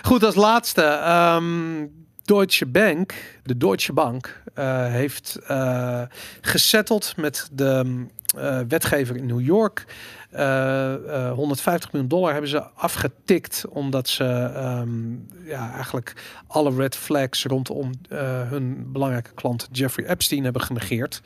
Goed, 0.02 0.24
als 0.24 0.36
laatste. 0.36 0.82
ehm, 0.82 1.86
Deutsche 2.24 2.66
Bank, 2.66 3.14
de 3.44 3.58
Deutsche 3.58 3.94
Bank, 3.94 4.42
eh, 4.54 4.86
heeft 4.86 5.40
eh 5.48 6.02
gesetteld 6.42 7.14
met 7.18 7.50
de 7.52 8.06
eh, 8.38 8.60
wetgever 8.68 9.16
in 9.16 9.26
New 9.26 9.42
York. 9.42 9.86
Eh, 10.32 11.28
eh, 11.28 11.34
150 11.34 11.92
miljoen 11.92 12.10
dollar 12.10 12.32
hebben 12.32 12.50
ze 12.50 12.64
afgetikt 12.64 13.66
omdat 13.70 14.08
ze 14.08 14.24
ehm, 14.56 15.12
ja, 15.46 15.74
eigenlijk 15.74 16.14
alle 16.48 16.76
red 16.76 16.96
flags 16.96 17.46
rondom 17.46 17.92
eh, 18.10 18.50
hun 18.50 18.92
belangrijke 18.92 19.34
klant 19.34 19.68
Jeffrey 19.72 20.08
Epstein 20.08 20.44
hebben 20.44 20.62
genegeerd. 20.62 21.22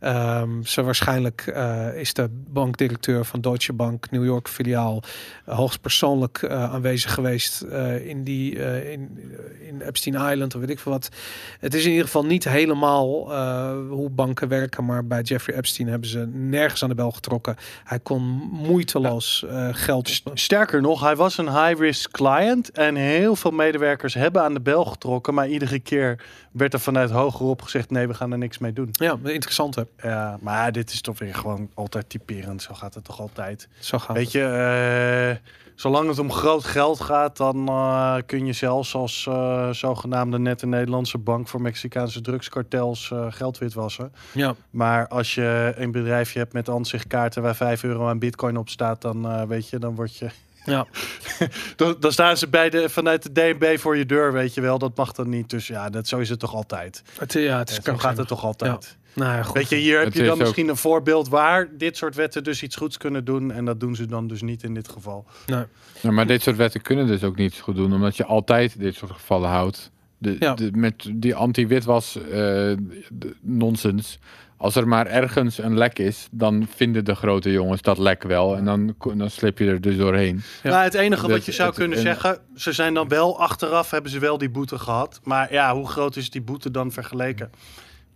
Ehm, 0.00 0.62
ze 0.62 0.82
waarschijnlijk 0.82 1.46
eh, 1.46 2.00
is 2.00 2.14
de 2.14 2.28
bankdirecteur 2.30 3.24
van 3.24 3.40
Deutsche 3.40 3.72
Bank 3.72 4.10
New 4.10 4.24
York 4.24 4.48
filiaal 4.48 5.02
hoogstpersoonlijk 5.44 6.42
eh, 6.42 6.72
aanwezig 6.72 7.14
geweest 7.14 7.62
eh, 7.62 8.06
in 8.06 8.24
die 8.24 8.62
eh, 8.62 8.92
in, 8.92 9.20
in 9.68 9.80
Epstein 9.80 10.30
Island 10.30 10.54
of 10.54 10.60
weet 10.60 10.70
ik 10.70 10.78
veel 10.78 10.92
wat. 10.92 11.08
Het 11.60 11.74
is 11.74 11.84
in 11.84 11.90
ieder 11.90 12.04
geval 12.04 12.24
niet 12.24 12.44
helemaal 12.44 13.32
eh, 13.32 13.70
hoe 13.88 14.10
banken 14.10 14.48
werken, 14.48 14.84
maar 14.84 15.06
bij 15.06 15.22
Jeffrey 15.22 15.56
Epstein 15.56 15.88
hebben 15.88 16.08
ze 16.08 16.26
nergens 16.32 16.82
aan 16.82 16.88
de 16.88 16.94
bel 16.94 17.10
getrokken. 17.10 17.56
Hij 17.84 18.00
kon 18.00 18.45
moeiteloos 18.50 19.44
eh, 19.48 19.68
geld. 19.72 20.08
St- 20.08 20.30
Sterker 20.34 20.80
nog, 20.80 21.00
hij 21.00 21.16
was 21.16 21.38
een 21.38 21.48
high-risk 21.64 22.10
client 22.10 22.70
en 22.70 22.94
heel 22.94 23.36
veel 23.36 23.50
medewerkers 23.50 24.14
hebben 24.14 24.42
aan 24.42 24.54
de 24.54 24.60
bel 24.60 24.84
getrokken, 24.84 25.34
maar 25.34 25.48
iedere 25.48 25.78
keer 25.78 26.24
werd 26.52 26.72
er 26.72 26.80
vanuit 26.80 27.10
hogerop 27.10 27.62
gezegd: 27.62 27.90
nee, 27.90 28.06
we 28.06 28.14
gaan 28.14 28.32
er 28.32 28.38
niks 28.38 28.58
mee 28.58 28.72
doen. 28.72 28.88
Ja, 28.92 29.16
interessant 29.24 29.74
hè. 29.74 29.82
Ja, 30.02 30.38
maar 30.40 30.72
dit 30.72 30.92
is 30.92 31.00
toch 31.00 31.18
weer 31.18 31.34
gewoon 31.34 31.70
altijd 31.74 32.08
typerend. 32.08 32.62
Zo 32.62 32.74
gaat 32.74 32.94
het 32.94 33.04
toch 33.04 33.20
altijd. 33.20 33.68
Zo 33.78 33.98
gaat 33.98 34.16
Weet 34.16 34.32
je, 34.32 34.42
eh, 34.42 35.50
zolang 35.76 36.08
het 36.08 36.18
om 36.18 36.32
groot 36.32 36.64
geld 36.64 37.00
gaat, 37.00 37.36
dan 37.36 37.68
eh, 37.68 38.16
kun 38.26 38.46
je 38.46 38.52
zelfs 38.52 38.94
als 38.94 39.26
eh, 39.28 39.70
zogenaamde 39.70 40.38
nette 40.38 40.66
Nederlandse 40.66 41.18
bank 41.18 41.48
voor 41.48 41.60
Mexicaanse 41.60 42.20
drugskartels 42.20 43.10
eh, 43.10 43.26
geld 43.28 43.58
witwassen. 43.58 44.12
Ja. 44.32 44.54
Maar 44.70 45.08
als 45.08 45.34
je 45.34 45.72
een 45.76 45.90
bedrijfje 45.90 46.38
hebt 46.38 46.52
met 46.52 46.68
aanzichtkaarten 46.68 47.42
waar 47.42 47.56
5 47.56 47.82
euro 47.82 48.08
aan 48.08 48.18
bitcoin 48.18 48.56
op 48.56 48.68
staat, 48.68 49.00
dan 49.00 49.46
weet 49.48 49.68
je, 49.68 49.78
dan 49.78 49.94
word 49.94 50.16
je. 50.16 50.28
Ja. 50.64 50.86
Dan, 51.76 51.96
dan 52.00 52.12
staan 52.12 52.36
ze 52.36 52.48
bij 52.48 52.70
de, 52.70 52.88
vanuit 52.88 53.22
de 53.22 53.32
DNB 53.32 53.78
voor 53.78 53.96
je 53.96 54.06
deur, 54.06 54.32
weet 54.32 54.54
je 54.54 54.60
wel. 54.60 54.78
Dat 54.78 54.96
mag 54.96 55.12
dan 55.12 55.28
niet. 55.28 55.50
Dus 55.50 55.66
ja, 55.66 55.90
dat, 55.90 56.08
zo 56.08 56.18
is 56.18 56.28
het 56.28 56.38
toch 56.38 56.54
altijd. 56.54 57.02
Het, 57.18 57.32
ja, 57.32 57.58
het 57.58 57.70
is 57.70 57.80
zo 57.82 57.96
gaat 57.96 58.16
het 58.16 58.28
toch 58.28 58.44
altijd. 58.44 58.96
Nou 59.16 59.32
ja, 59.36 59.42
goed. 59.42 59.54
Weet 59.54 59.68
je, 59.68 59.76
hier 59.76 59.96
heb 59.96 60.04
Het 60.06 60.14
je 60.16 60.22
dan 60.22 60.32
ook- 60.32 60.38
misschien 60.38 60.68
een 60.68 60.76
voorbeeld 60.76 61.28
waar 61.28 61.68
dit 61.76 61.96
soort 61.96 62.14
wetten 62.14 62.44
dus 62.44 62.62
iets 62.62 62.76
goeds 62.76 62.96
kunnen 62.96 63.24
doen. 63.24 63.50
En 63.52 63.64
dat 63.64 63.80
doen 63.80 63.94
ze 63.96 64.06
dan 64.06 64.26
dus 64.26 64.42
niet 64.42 64.62
in 64.62 64.74
dit 64.74 64.88
geval. 64.88 65.26
Nee. 65.46 65.64
Ja, 66.00 66.10
maar 66.10 66.26
dit 66.26 66.42
soort 66.42 66.56
wetten 66.56 66.82
kunnen 66.82 67.06
dus 67.06 67.24
ook 67.24 67.36
niet 67.36 67.58
goed 67.58 67.76
doen, 67.76 67.92
omdat 67.94 68.16
je 68.16 68.24
altijd 68.24 68.78
dit 68.80 68.94
soort 68.94 69.10
gevallen 69.12 69.48
houdt. 69.50 69.90
De, 70.18 70.36
Ja. 70.38 70.54
de- 70.54 70.70
met 70.74 71.08
die 71.14 71.34
anti-witwas 71.34 72.18
eh, 72.30 72.72
nonsens. 73.40 74.18
Als 74.58 74.74
er 74.76 74.88
maar 74.88 75.06
ergens 75.06 75.58
een 75.58 75.78
lek 75.78 75.98
is, 75.98 76.28
dan 76.30 76.66
vinden 76.74 77.04
de 77.04 77.14
grote 77.14 77.50
jongens 77.52 77.82
dat 77.82 77.98
lek 77.98 78.22
wel. 78.22 78.56
En 78.56 78.64
dan, 78.64 78.94
dan 79.14 79.30
slip 79.30 79.58
je 79.58 79.66
er 79.66 79.80
dus 79.80 79.96
doorheen. 79.96 80.42
Ja. 80.62 80.70
Nou, 80.70 80.82
het 80.82 80.94
enige 80.94 81.28
wat 81.28 81.44
je 81.44 81.52
zou 81.52 81.68
het- 81.68 81.78
kunnen 81.78 81.96
en- 81.96 82.02
zeggen, 82.02 82.38
ze 82.54 82.72
zijn 82.72 82.94
dan 82.94 83.08
wel 83.08 83.40
achteraf, 83.40 83.90
hebben 83.90 84.10
ze 84.10 84.18
wel 84.18 84.38
die 84.38 84.50
boete 84.50 84.78
gehad. 84.78 85.20
Maar 85.22 85.52
ja, 85.52 85.74
hoe 85.74 85.88
groot 85.88 86.16
is 86.16 86.30
die 86.30 86.42
boete 86.42 86.70
dan 86.70 86.92
vergeleken 86.92 87.50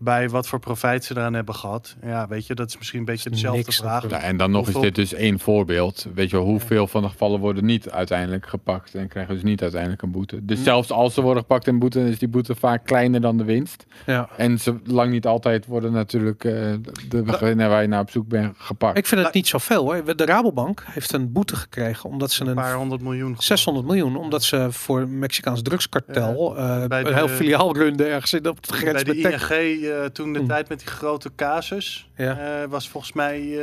bij 0.03 0.29
wat 0.29 0.49
voor 0.49 0.59
profijt 0.59 1.05
ze 1.05 1.17
eraan 1.17 1.35
hebben 1.35 1.55
gehad? 1.55 1.97
Ja, 2.03 2.29
weet 2.29 2.47
je, 2.47 2.55
dat 2.55 2.69
is 2.69 2.79
misschien 2.79 2.99
een 2.99 3.05
beetje 3.05 3.31
dezelfde 3.31 3.59
Niks 3.59 3.77
vraag. 3.77 4.11
Ja, 4.11 4.21
en 4.21 4.37
dan 4.37 4.51
nog 4.51 4.65
Hoeveel- 4.65 4.81
is 4.83 4.87
dit 4.87 4.95
dus 4.95 5.15
één 5.15 5.39
voorbeeld. 5.39 6.07
Weet 6.15 6.31
je, 6.31 6.37
wel, 6.37 6.45
hoeveel 6.45 6.87
van 6.87 7.03
de 7.03 7.09
gevallen 7.09 7.41
worden 7.41 7.65
niet 7.65 7.91
uiteindelijk 7.91 8.47
gepakt 8.47 8.95
en 8.95 9.09
krijgen 9.09 9.35
dus 9.35 9.43
niet 9.43 9.63
uiteindelijk 9.63 10.03
een 10.03 10.11
boete. 10.11 10.45
Dus 10.45 10.63
zelfs 10.63 10.91
als 10.91 11.15
ze 11.15 11.21
worden 11.21 11.43
gepakt 11.43 11.67
in 11.67 11.79
boete, 11.79 12.09
is 12.09 12.19
die 12.19 12.29
boete 12.29 12.55
vaak 12.55 12.85
kleiner 12.85 13.21
dan 13.21 13.37
de 13.37 13.45
winst. 13.45 13.87
Ja. 14.07 14.29
En 14.37 14.59
ze 14.59 14.75
lang 14.85 15.11
niet 15.11 15.27
altijd 15.27 15.67
worden 15.67 15.93
natuurlijk 15.93 16.45
eh, 16.45 16.53
de 17.09 17.23
degene 17.23 17.67
waar 17.69 17.83
je 17.83 17.89
naar 17.89 18.01
op 18.01 18.11
zoek 18.11 18.29
bent 18.29 18.55
gepakt. 18.59 18.99
Ik 18.99 19.07
vind 19.07 19.25
het 19.25 19.35
niet 19.35 19.49
zoveel 19.49 19.83
hoor. 19.83 20.17
De 20.17 20.25
Rabobank 20.25 20.83
heeft 20.87 21.13
een 21.13 21.33
boete 21.33 21.57
gekregen 21.57 22.11
omdat 22.11 22.31
ze 22.33 22.43
Een 22.43 22.49
een 22.49 22.55
paar 22.55 22.75
honderd 22.75 23.01
miljoen. 23.03 23.23
geloof 23.23 23.39
ik. 23.41 23.45
600 23.47 23.87
miljoen, 23.87 24.17
omdat 24.17 24.43
ze 24.43 24.67
voor 24.71 25.01
een 25.01 25.19
Mexicaans 25.19 25.63
drugskartel 25.63 26.57
eh, 26.57 26.87
bij 26.87 26.99
een 26.99 27.05
de- 27.05 27.15
heel 27.15 27.29
filiaal 27.29 27.75
runden 27.77 28.07
ergens 28.07 28.33
in 28.33 28.49
op 28.49 28.57
het 28.57 28.71
grens 28.71 29.03
Bij 29.03 29.15
de 29.15 29.21
met. 29.21 29.33
ING 29.51 29.89
eh, 29.93 30.05
toen 30.05 30.33
de 30.33 30.39
Hmm. 30.39 30.49
tijd 30.49 30.69
met 30.69 30.79
die 30.79 30.89
grote 30.89 31.31
casus 31.37 32.09
Ja. 32.17 32.63
eh, 32.63 32.69
was 32.69 32.89
volgens 32.89 33.13
mij 33.13 33.59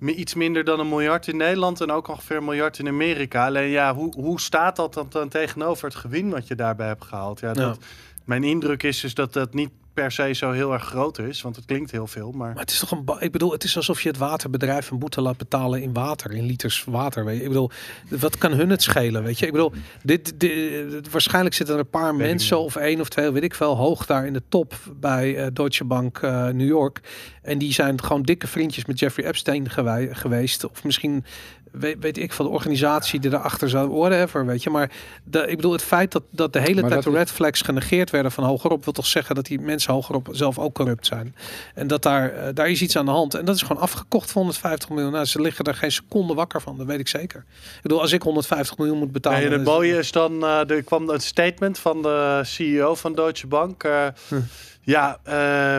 eh, 0.00 0.18
iets 0.18 0.34
minder 0.34 0.64
dan 0.64 0.80
een 0.80 0.88
miljard 0.88 1.26
in 1.28 1.36
Nederland 1.36 1.80
en 1.80 1.90
ook 1.90 2.08
ongeveer 2.08 2.36
een 2.36 2.44
miljard 2.44 2.78
in 2.78 2.88
Amerika. 2.88 3.46
Alleen 3.46 3.68
ja, 3.68 3.94
hoe, 3.94 4.14
hoe 4.14 4.40
staat 4.40 4.76
dat 4.76 4.94
dan, 4.94 5.06
dan 5.10 5.28
tegenover 5.28 5.84
het 5.84 5.94
gewin 5.94 6.30
wat 6.30 6.48
je 6.48 6.54
daarbij 6.54 6.86
hebt 6.86 7.04
gehaald? 7.04 7.40
Ja, 7.40 7.52
dat, 7.52 7.78
Mijn 8.24 8.44
indruk 8.44 8.82
is 8.82 9.00
dus 9.00 9.14
dat 9.14 9.32
dat 9.32 9.54
niet 9.54 9.70
per 9.94 10.12
se 10.12 10.32
zo 10.32 10.50
heel 10.50 10.72
erg 10.72 10.84
groot 10.84 11.18
is, 11.18 11.42
want 11.42 11.56
het 11.56 11.64
klinkt 11.64 11.90
heel 11.90 12.06
veel, 12.06 12.30
maar... 12.32 12.52
Maar 12.52 12.62
het 12.62 12.70
is 12.70 12.78
toch 12.78 12.90
een. 12.90 13.04
Ik 13.18 13.32
bedoel, 13.32 13.52
het 13.52 13.64
is 13.64 13.76
alsof 13.76 14.02
je 14.02 14.08
het 14.08 14.18
waterbedrijf 14.18 14.90
een 14.90 14.98
boete 14.98 15.20
laat 15.20 15.36
betalen 15.36 15.82
in 15.82 15.92
water, 15.92 16.32
in 16.32 16.44
liters 16.44 16.84
water. 16.84 17.24
Weet 17.24 17.36
je. 17.36 17.42
Ik 17.42 17.48
bedoel, 17.48 17.70
wat 18.08 18.38
kan 18.38 18.52
hun 18.52 18.70
het 18.70 18.82
schelen? 18.82 19.22
Weet 19.22 19.38
je, 19.38 19.46
ik 19.46 19.52
bedoel, 19.52 19.72
dit, 20.02 20.40
dit, 20.40 21.10
waarschijnlijk 21.10 21.54
zitten 21.54 21.74
er 21.74 21.80
een 21.80 21.90
paar 21.90 22.16
Weet 22.16 22.26
mensen 22.26 22.58
of 22.58 22.76
één 22.76 23.00
of 23.00 23.08
twee, 23.08 23.30
weet 23.30 23.42
ik 23.42 23.54
veel, 23.54 23.76
hoog 23.76 24.06
daar 24.06 24.26
in 24.26 24.32
de 24.32 24.42
top 24.48 24.74
bij 25.00 25.36
eh, 25.36 25.46
Deutsche 25.52 25.84
Bank 25.84 26.18
eh, 26.18 26.48
New 26.48 26.68
York. 26.68 27.00
En 27.42 27.58
die 27.58 27.72
zijn 27.72 28.02
gewoon 28.02 28.22
dikke 28.22 28.46
vriendjes 28.46 28.84
met 28.84 28.98
Jeffrey 28.98 29.26
Epstein 29.26 29.70
geweest. 30.10 30.64
Of 30.64 30.84
misschien 30.84 31.24
weet, 31.70 31.96
weet 32.00 32.18
ik 32.18 32.32
van 32.32 32.44
de 32.46 32.50
organisatie 32.52 33.20
die 33.20 33.30
erachter 33.32 33.68
zat, 33.68 33.88
whatever, 33.90 34.46
weet 34.46 34.62
je. 34.62 34.70
Maar 34.70 34.90
de, 35.24 35.38
ik 35.46 35.56
bedoel, 35.56 35.72
het 35.72 35.82
feit 35.82 36.12
dat, 36.12 36.22
dat 36.30 36.52
de 36.52 36.60
hele 36.60 36.80
Maar 36.80 36.90
tijd 36.90 37.02
de 37.02 37.10
is- 37.10 37.16
red 37.16 37.30
flags 37.30 37.60
genegeerd 37.62 38.10
werden 38.10 38.32
van 38.32 38.44
hogerop, 38.44 38.84
wil 38.84 38.92
toch 38.92 39.06
zeggen 39.06 39.34
dat 39.34 39.44
die 39.46 39.60
mensen 39.60 39.92
hogerop 39.92 40.28
zelf 40.30 40.58
ook 40.58 40.74
corrupt 40.74 41.06
zijn. 41.06 41.34
En 41.74 41.86
dat 41.86 42.02
daar, 42.02 42.32
eh, 42.32 42.48
daar 42.54 42.68
is 42.70 42.82
iets 42.82 42.96
aan 42.96 43.04
de 43.04 43.10
hand. 43.10 43.34
En 43.34 43.44
dat 43.44 43.54
is 43.54 43.62
gewoon 43.62 43.82
afgekocht 43.82 44.26
voor 44.30 44.40
150 44.40 44.88
miljoen. 44.88 45.12
Nou, 45.12 45.24
ze 45.24 45.40
liggen 45.40 45.64
er 45.64 45.74
geen 45.74 45.92
seconde 45.92 46.34
wakker 46.34 46.60
van, 46.60 46.76
dat 46.76 46.86
weet 46.86 47.00
ik 47.00 47.08
zeker. 47.08 47.44
Ik 47.76 47.82
bedoel, 47.82 48.00
als 48.00 48.12
ik 48.12 48.22
150 48.22 48.78
miljoen 48.78 48.98
moet 48.98 49.12
betalen. 49.12 49.40
Nee, 49.40 49.50
het 49.50 49.60
is- 49.60 49.66
mooie 49.66 49.98
is 49.98 50.12
dan, 50.12 50.42
eh, 50.44 50.70
er 50.70 50.82
kwam 50.82 51.08
een 51.08 51.20
statement 51.20 51.78
van 51.78 52.02
de 52.02 52.40
CEO 52.44 52.94
van 52.94 53.14
Deutsche 53.14 53.46
Bank. 53.46 53.84
eh, 53.84 54.06
Hm. 54.28 54.34
Ja, 54.82 55.18
eh, 55.22 55.34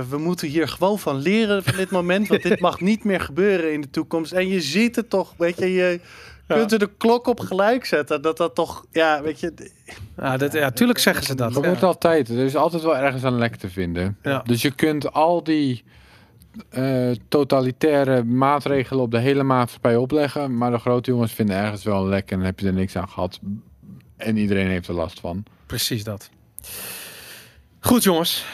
we 0.10 0.18
moeten 0.18 0.48
hier 0.48 0.68
gewoon 0.68 0.99
van 0.99 1.15
leren 1.18 1.64
van 1.64 1.76
dit 1.76 1.91
moment, 1.91 2.28
want 2.28 2.44
dit 2.44 2.60
mag 2.60 2.80
niet 2.82 3.03
meer 3.03 3.19
gebeuren 3.19 3.73
in 3.73 3.82
de 3.82 3.90
toekomst. 3.90 4.32
En 4.32 4.48
je 4.48 4.61
ziet 4.61 4.95
het 4.95 5.10
toch, 5.10 5.34
weet 5.38 5.57
je, 5.57 5.72
je 5.72 5.99
kunt 6.48 6.72
er 6.72 6.80
de 6.80 6.90
klok 6.98 7.28
op 7.28 7.40
gelijk 7.40 7.86
zetten. 7.86 8.22
Dat 8.22 8.38
dat 8.38 8.56
toch, 8.56 8.86
ja, 8.91 9.22
weet 9.22 9.40
je, 9.40 9.53
Ja, 10.18 10.38
dat, 10.38 10.53
ja, 10.53 10.72
tuurlijk 10.72 10.99
zeggen 10.99 11.23
ze 11.26 11.36
dat. 11.36 11.53
Dat 11.53 11.64
Ja. 11.64 11.69
wordt 11.69 11.84
altijd. 11.84 12.30
Er 12.30 12.38
is 12.45 12.56
altijd 12.56 12.84
wel 12.84 12.98
ergens 12.98 13.23
een 13.23 13.38
lek 13.38 13.56
te 13.56 13.69
vinden. 13.69 14.18
Ja. 14.23 14.41
Dus 14.45 14.61
je 14.61 14.72
kunt 14.72 15.11
al 15.14 15.44
die 15.44 15.84
eh, 16.69 17.11
totalitaire 17.28 18.23
maatregelen 18.23 19.03
op 19.03 19.11
de 19.11 19.19
hele 19.19 19.44
maatschappij 19.44 19.95
opleggen. 19.95 20.57
Maar 20.57 20.72
de 20.72 20.78
grote 20.80 21.11
jongens 21.11 21.32
vinden 21.34 21.56
ergens 21.56 21.84
wel 21.84 22.02
een 22.03 22.10
lek 22.10 22.32
en 22.32 22.38
dan 22.38 22.45
heb 22.45 22.60
je 22.60 22.68
er 22.68 22.73
niks 22.73 22.95
aan 22.95 23.10
gehad. 23.10 23.40
En 24.18 24.38
iedereen 24.38 24.68
heeft 24.68 24.88
er 24.88 24.94
last 24.94 25.19
van. 25.19 25.44
Precies 25.65 26.03
dat. 26.03 26.30
Goed 27.80 28.03
jongens. 28.03 28.45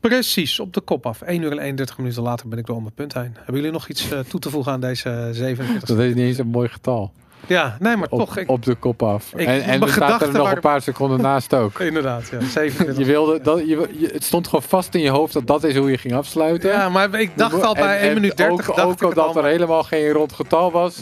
Precies 0.00 0.60
op 0.60 0.72
de 0.72 0.80
kop 0.80 1.06
af. 1.06 1.22
1 1.22 1.42
uur 1.42 1.52
en 1.52 1.58
31 1.58 1.98
minuten 1.98 2.22
later 2.22 2.48
ben 2.48 2.58
ik 2.58 2.66
door 2.66 2.82
mijn 2.82 2.94
punt 2.94 3.14
heen. 3.14 3.32
Hebben 3.34 3.54
jullie 3.54 3.70
nog 3.70 3.88
iets 3.88 4.10
eh, 4.10 4.18
toe 4.18 4.40
te 4.40 4.50
voegen 4.50 4.72
aan 4.72 4.80
deze 4.80 5.28
47? 5.32 5.88
Dat 5.88 5.98
is 5.98 6.14
niet 6.14 6.24
eens 6.24 6.38
een 6.38 6.46
mooi 6.46 6.68
getal. 6.68 7.12
Ja, 7.46 7.76
nee, 7.78 7.96
maar 7.96 8.08
Op, 8.10 8.18
toch. 8.18 8.36
Ik, 8.36 8.48
op 8.50 8.64
de 8.64 8.74
kop 8.74 9.02
af. 9.02 9.32
Ik- 9.36 9.46
en 9.46 9.60
en 9.62 9.66
mijn 9.66 9.82
er 9.82 9.88
staat 9.88 10.20
er 10.22 10.26
nog 10.26 10.36
waren- 10.36 10.54
een 10.56 10.60
paar 10.60 10.82
seconden 10.82 11.20
naast 11.20 11.54
ook. 11.54 11.78
inderdaad, 11.90 12.28
ja. 12.30 12.40
47. 12.40 12.96
Je 12.98 13.04
wilde, 13.04 13.40
dat, 13.42 13.58
je, 13.58 13.88
je- 13.98 14.10
het 14.12 14.24
stond 14.24 14.46
gewoon 14.48 14.62
vast 14.68 14.94
in 14.94 15.00
je 15.00 15.10
hoofd 15.10 15.32
dat 15.32 15.46
dat 15.46 15.64
is 15.64 15.76
hoe 15.76 15.90
je 15.90 15.98
ging 15.98 16.14
afsluiten. 16.14 16.70
Ja, 16.70 16.88
maar 16.88 17.20
ik 17.20 17.30
dacht 17.36 17.62
al 17.62 17.74
bij 17.74 17.96
En- 17.96 18.00
1 18.00 18.08
en 18.08 18.14
minuut 18.14 18.36
30. 18.36 18.68
Ook, 18.70 18.76
dacht 18.76 18.88
ook 18.88 18.92
ik 18.92 18.98
het 19.00 19.08
omdat 19.08 19.34
al, 19.36 19.42
er 19.42 19.50
helemaal 19.50 19.82
geen 19.82 20.10
rond 20.10 20.32
getal 20.32 20.70
was. 20.72 20.96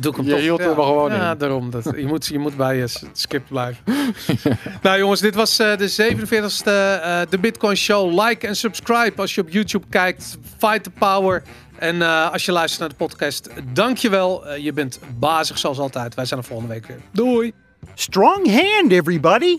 Doe 0.00 0.10
ik 0.10 0.16
hem 0.16 0.24
Je 0.26 0.30
toch. 0.30 0.40
hield 0.40 0.58
ja. 0.58 0.64
er 0.64 0.76
maar 0.76 0.84
gewoon 0.84 1.12
Ja, 1.12 1.30
in. 1.32 1.38
daarom. 1.38 1.70
Dat, 1.70 1.84
je, 1.96 2.06
moet, 2.06 2.26
je 2.26 2.38
moet 2.38 2.56
bij 2.56 2.76
je 2.76 2.86
s- 2.86 3.04
script 3.12 3.48
blijven. 3.48 3.84
nou 4.82 4.98
jongens, 4.98 5.20
dit 5.20 5.34
was 5.34 5.58
eh, 5.58 5.76
de 5.76 6.14
47ste 6.14 6.64
eh, 6.64 7.20
de 7.28 7.38
Bitcoin 7.40 7.76
Show. 7.76 8.24
Like 8.26 8.46
en 8.46 8.56
subscribe 8.56 9.20
als 9.20 9.34
je 9.34 9.40
op 9.40 9.48
YouTube 9.48 9.86
kijkt. 9.90 10.38
Fight 10.58 10.82
the 10.82 10.90
power. 10.98 11.42
En 11.78 12.02
eh, 12.02 12.32
als 12.32 12.44
je 12.44 12.52
luistert 12.52 12.80
naar 12.80 12.88
de 12.88 12.94
podcast, 12.94 13.48
dankjewel. 13.72 14.46
Uh, 14.46 14.56
je 14.56 14.72
bent 14.72 14.98
bazig 15.18 15.58
zoals 15.58 15.78
altijd. 15.78 16.14
Wij 16.14 16.24
zijn 16.24 16.40
er 16.40 16.46
volgende 16.46 16.72
week 16.72 16.86
weer. 16.86 17.00
Doei! 17.12 17.52
Strong 17.94 18.46
hand, 18.46 18.92
everybody! 18.92 19.58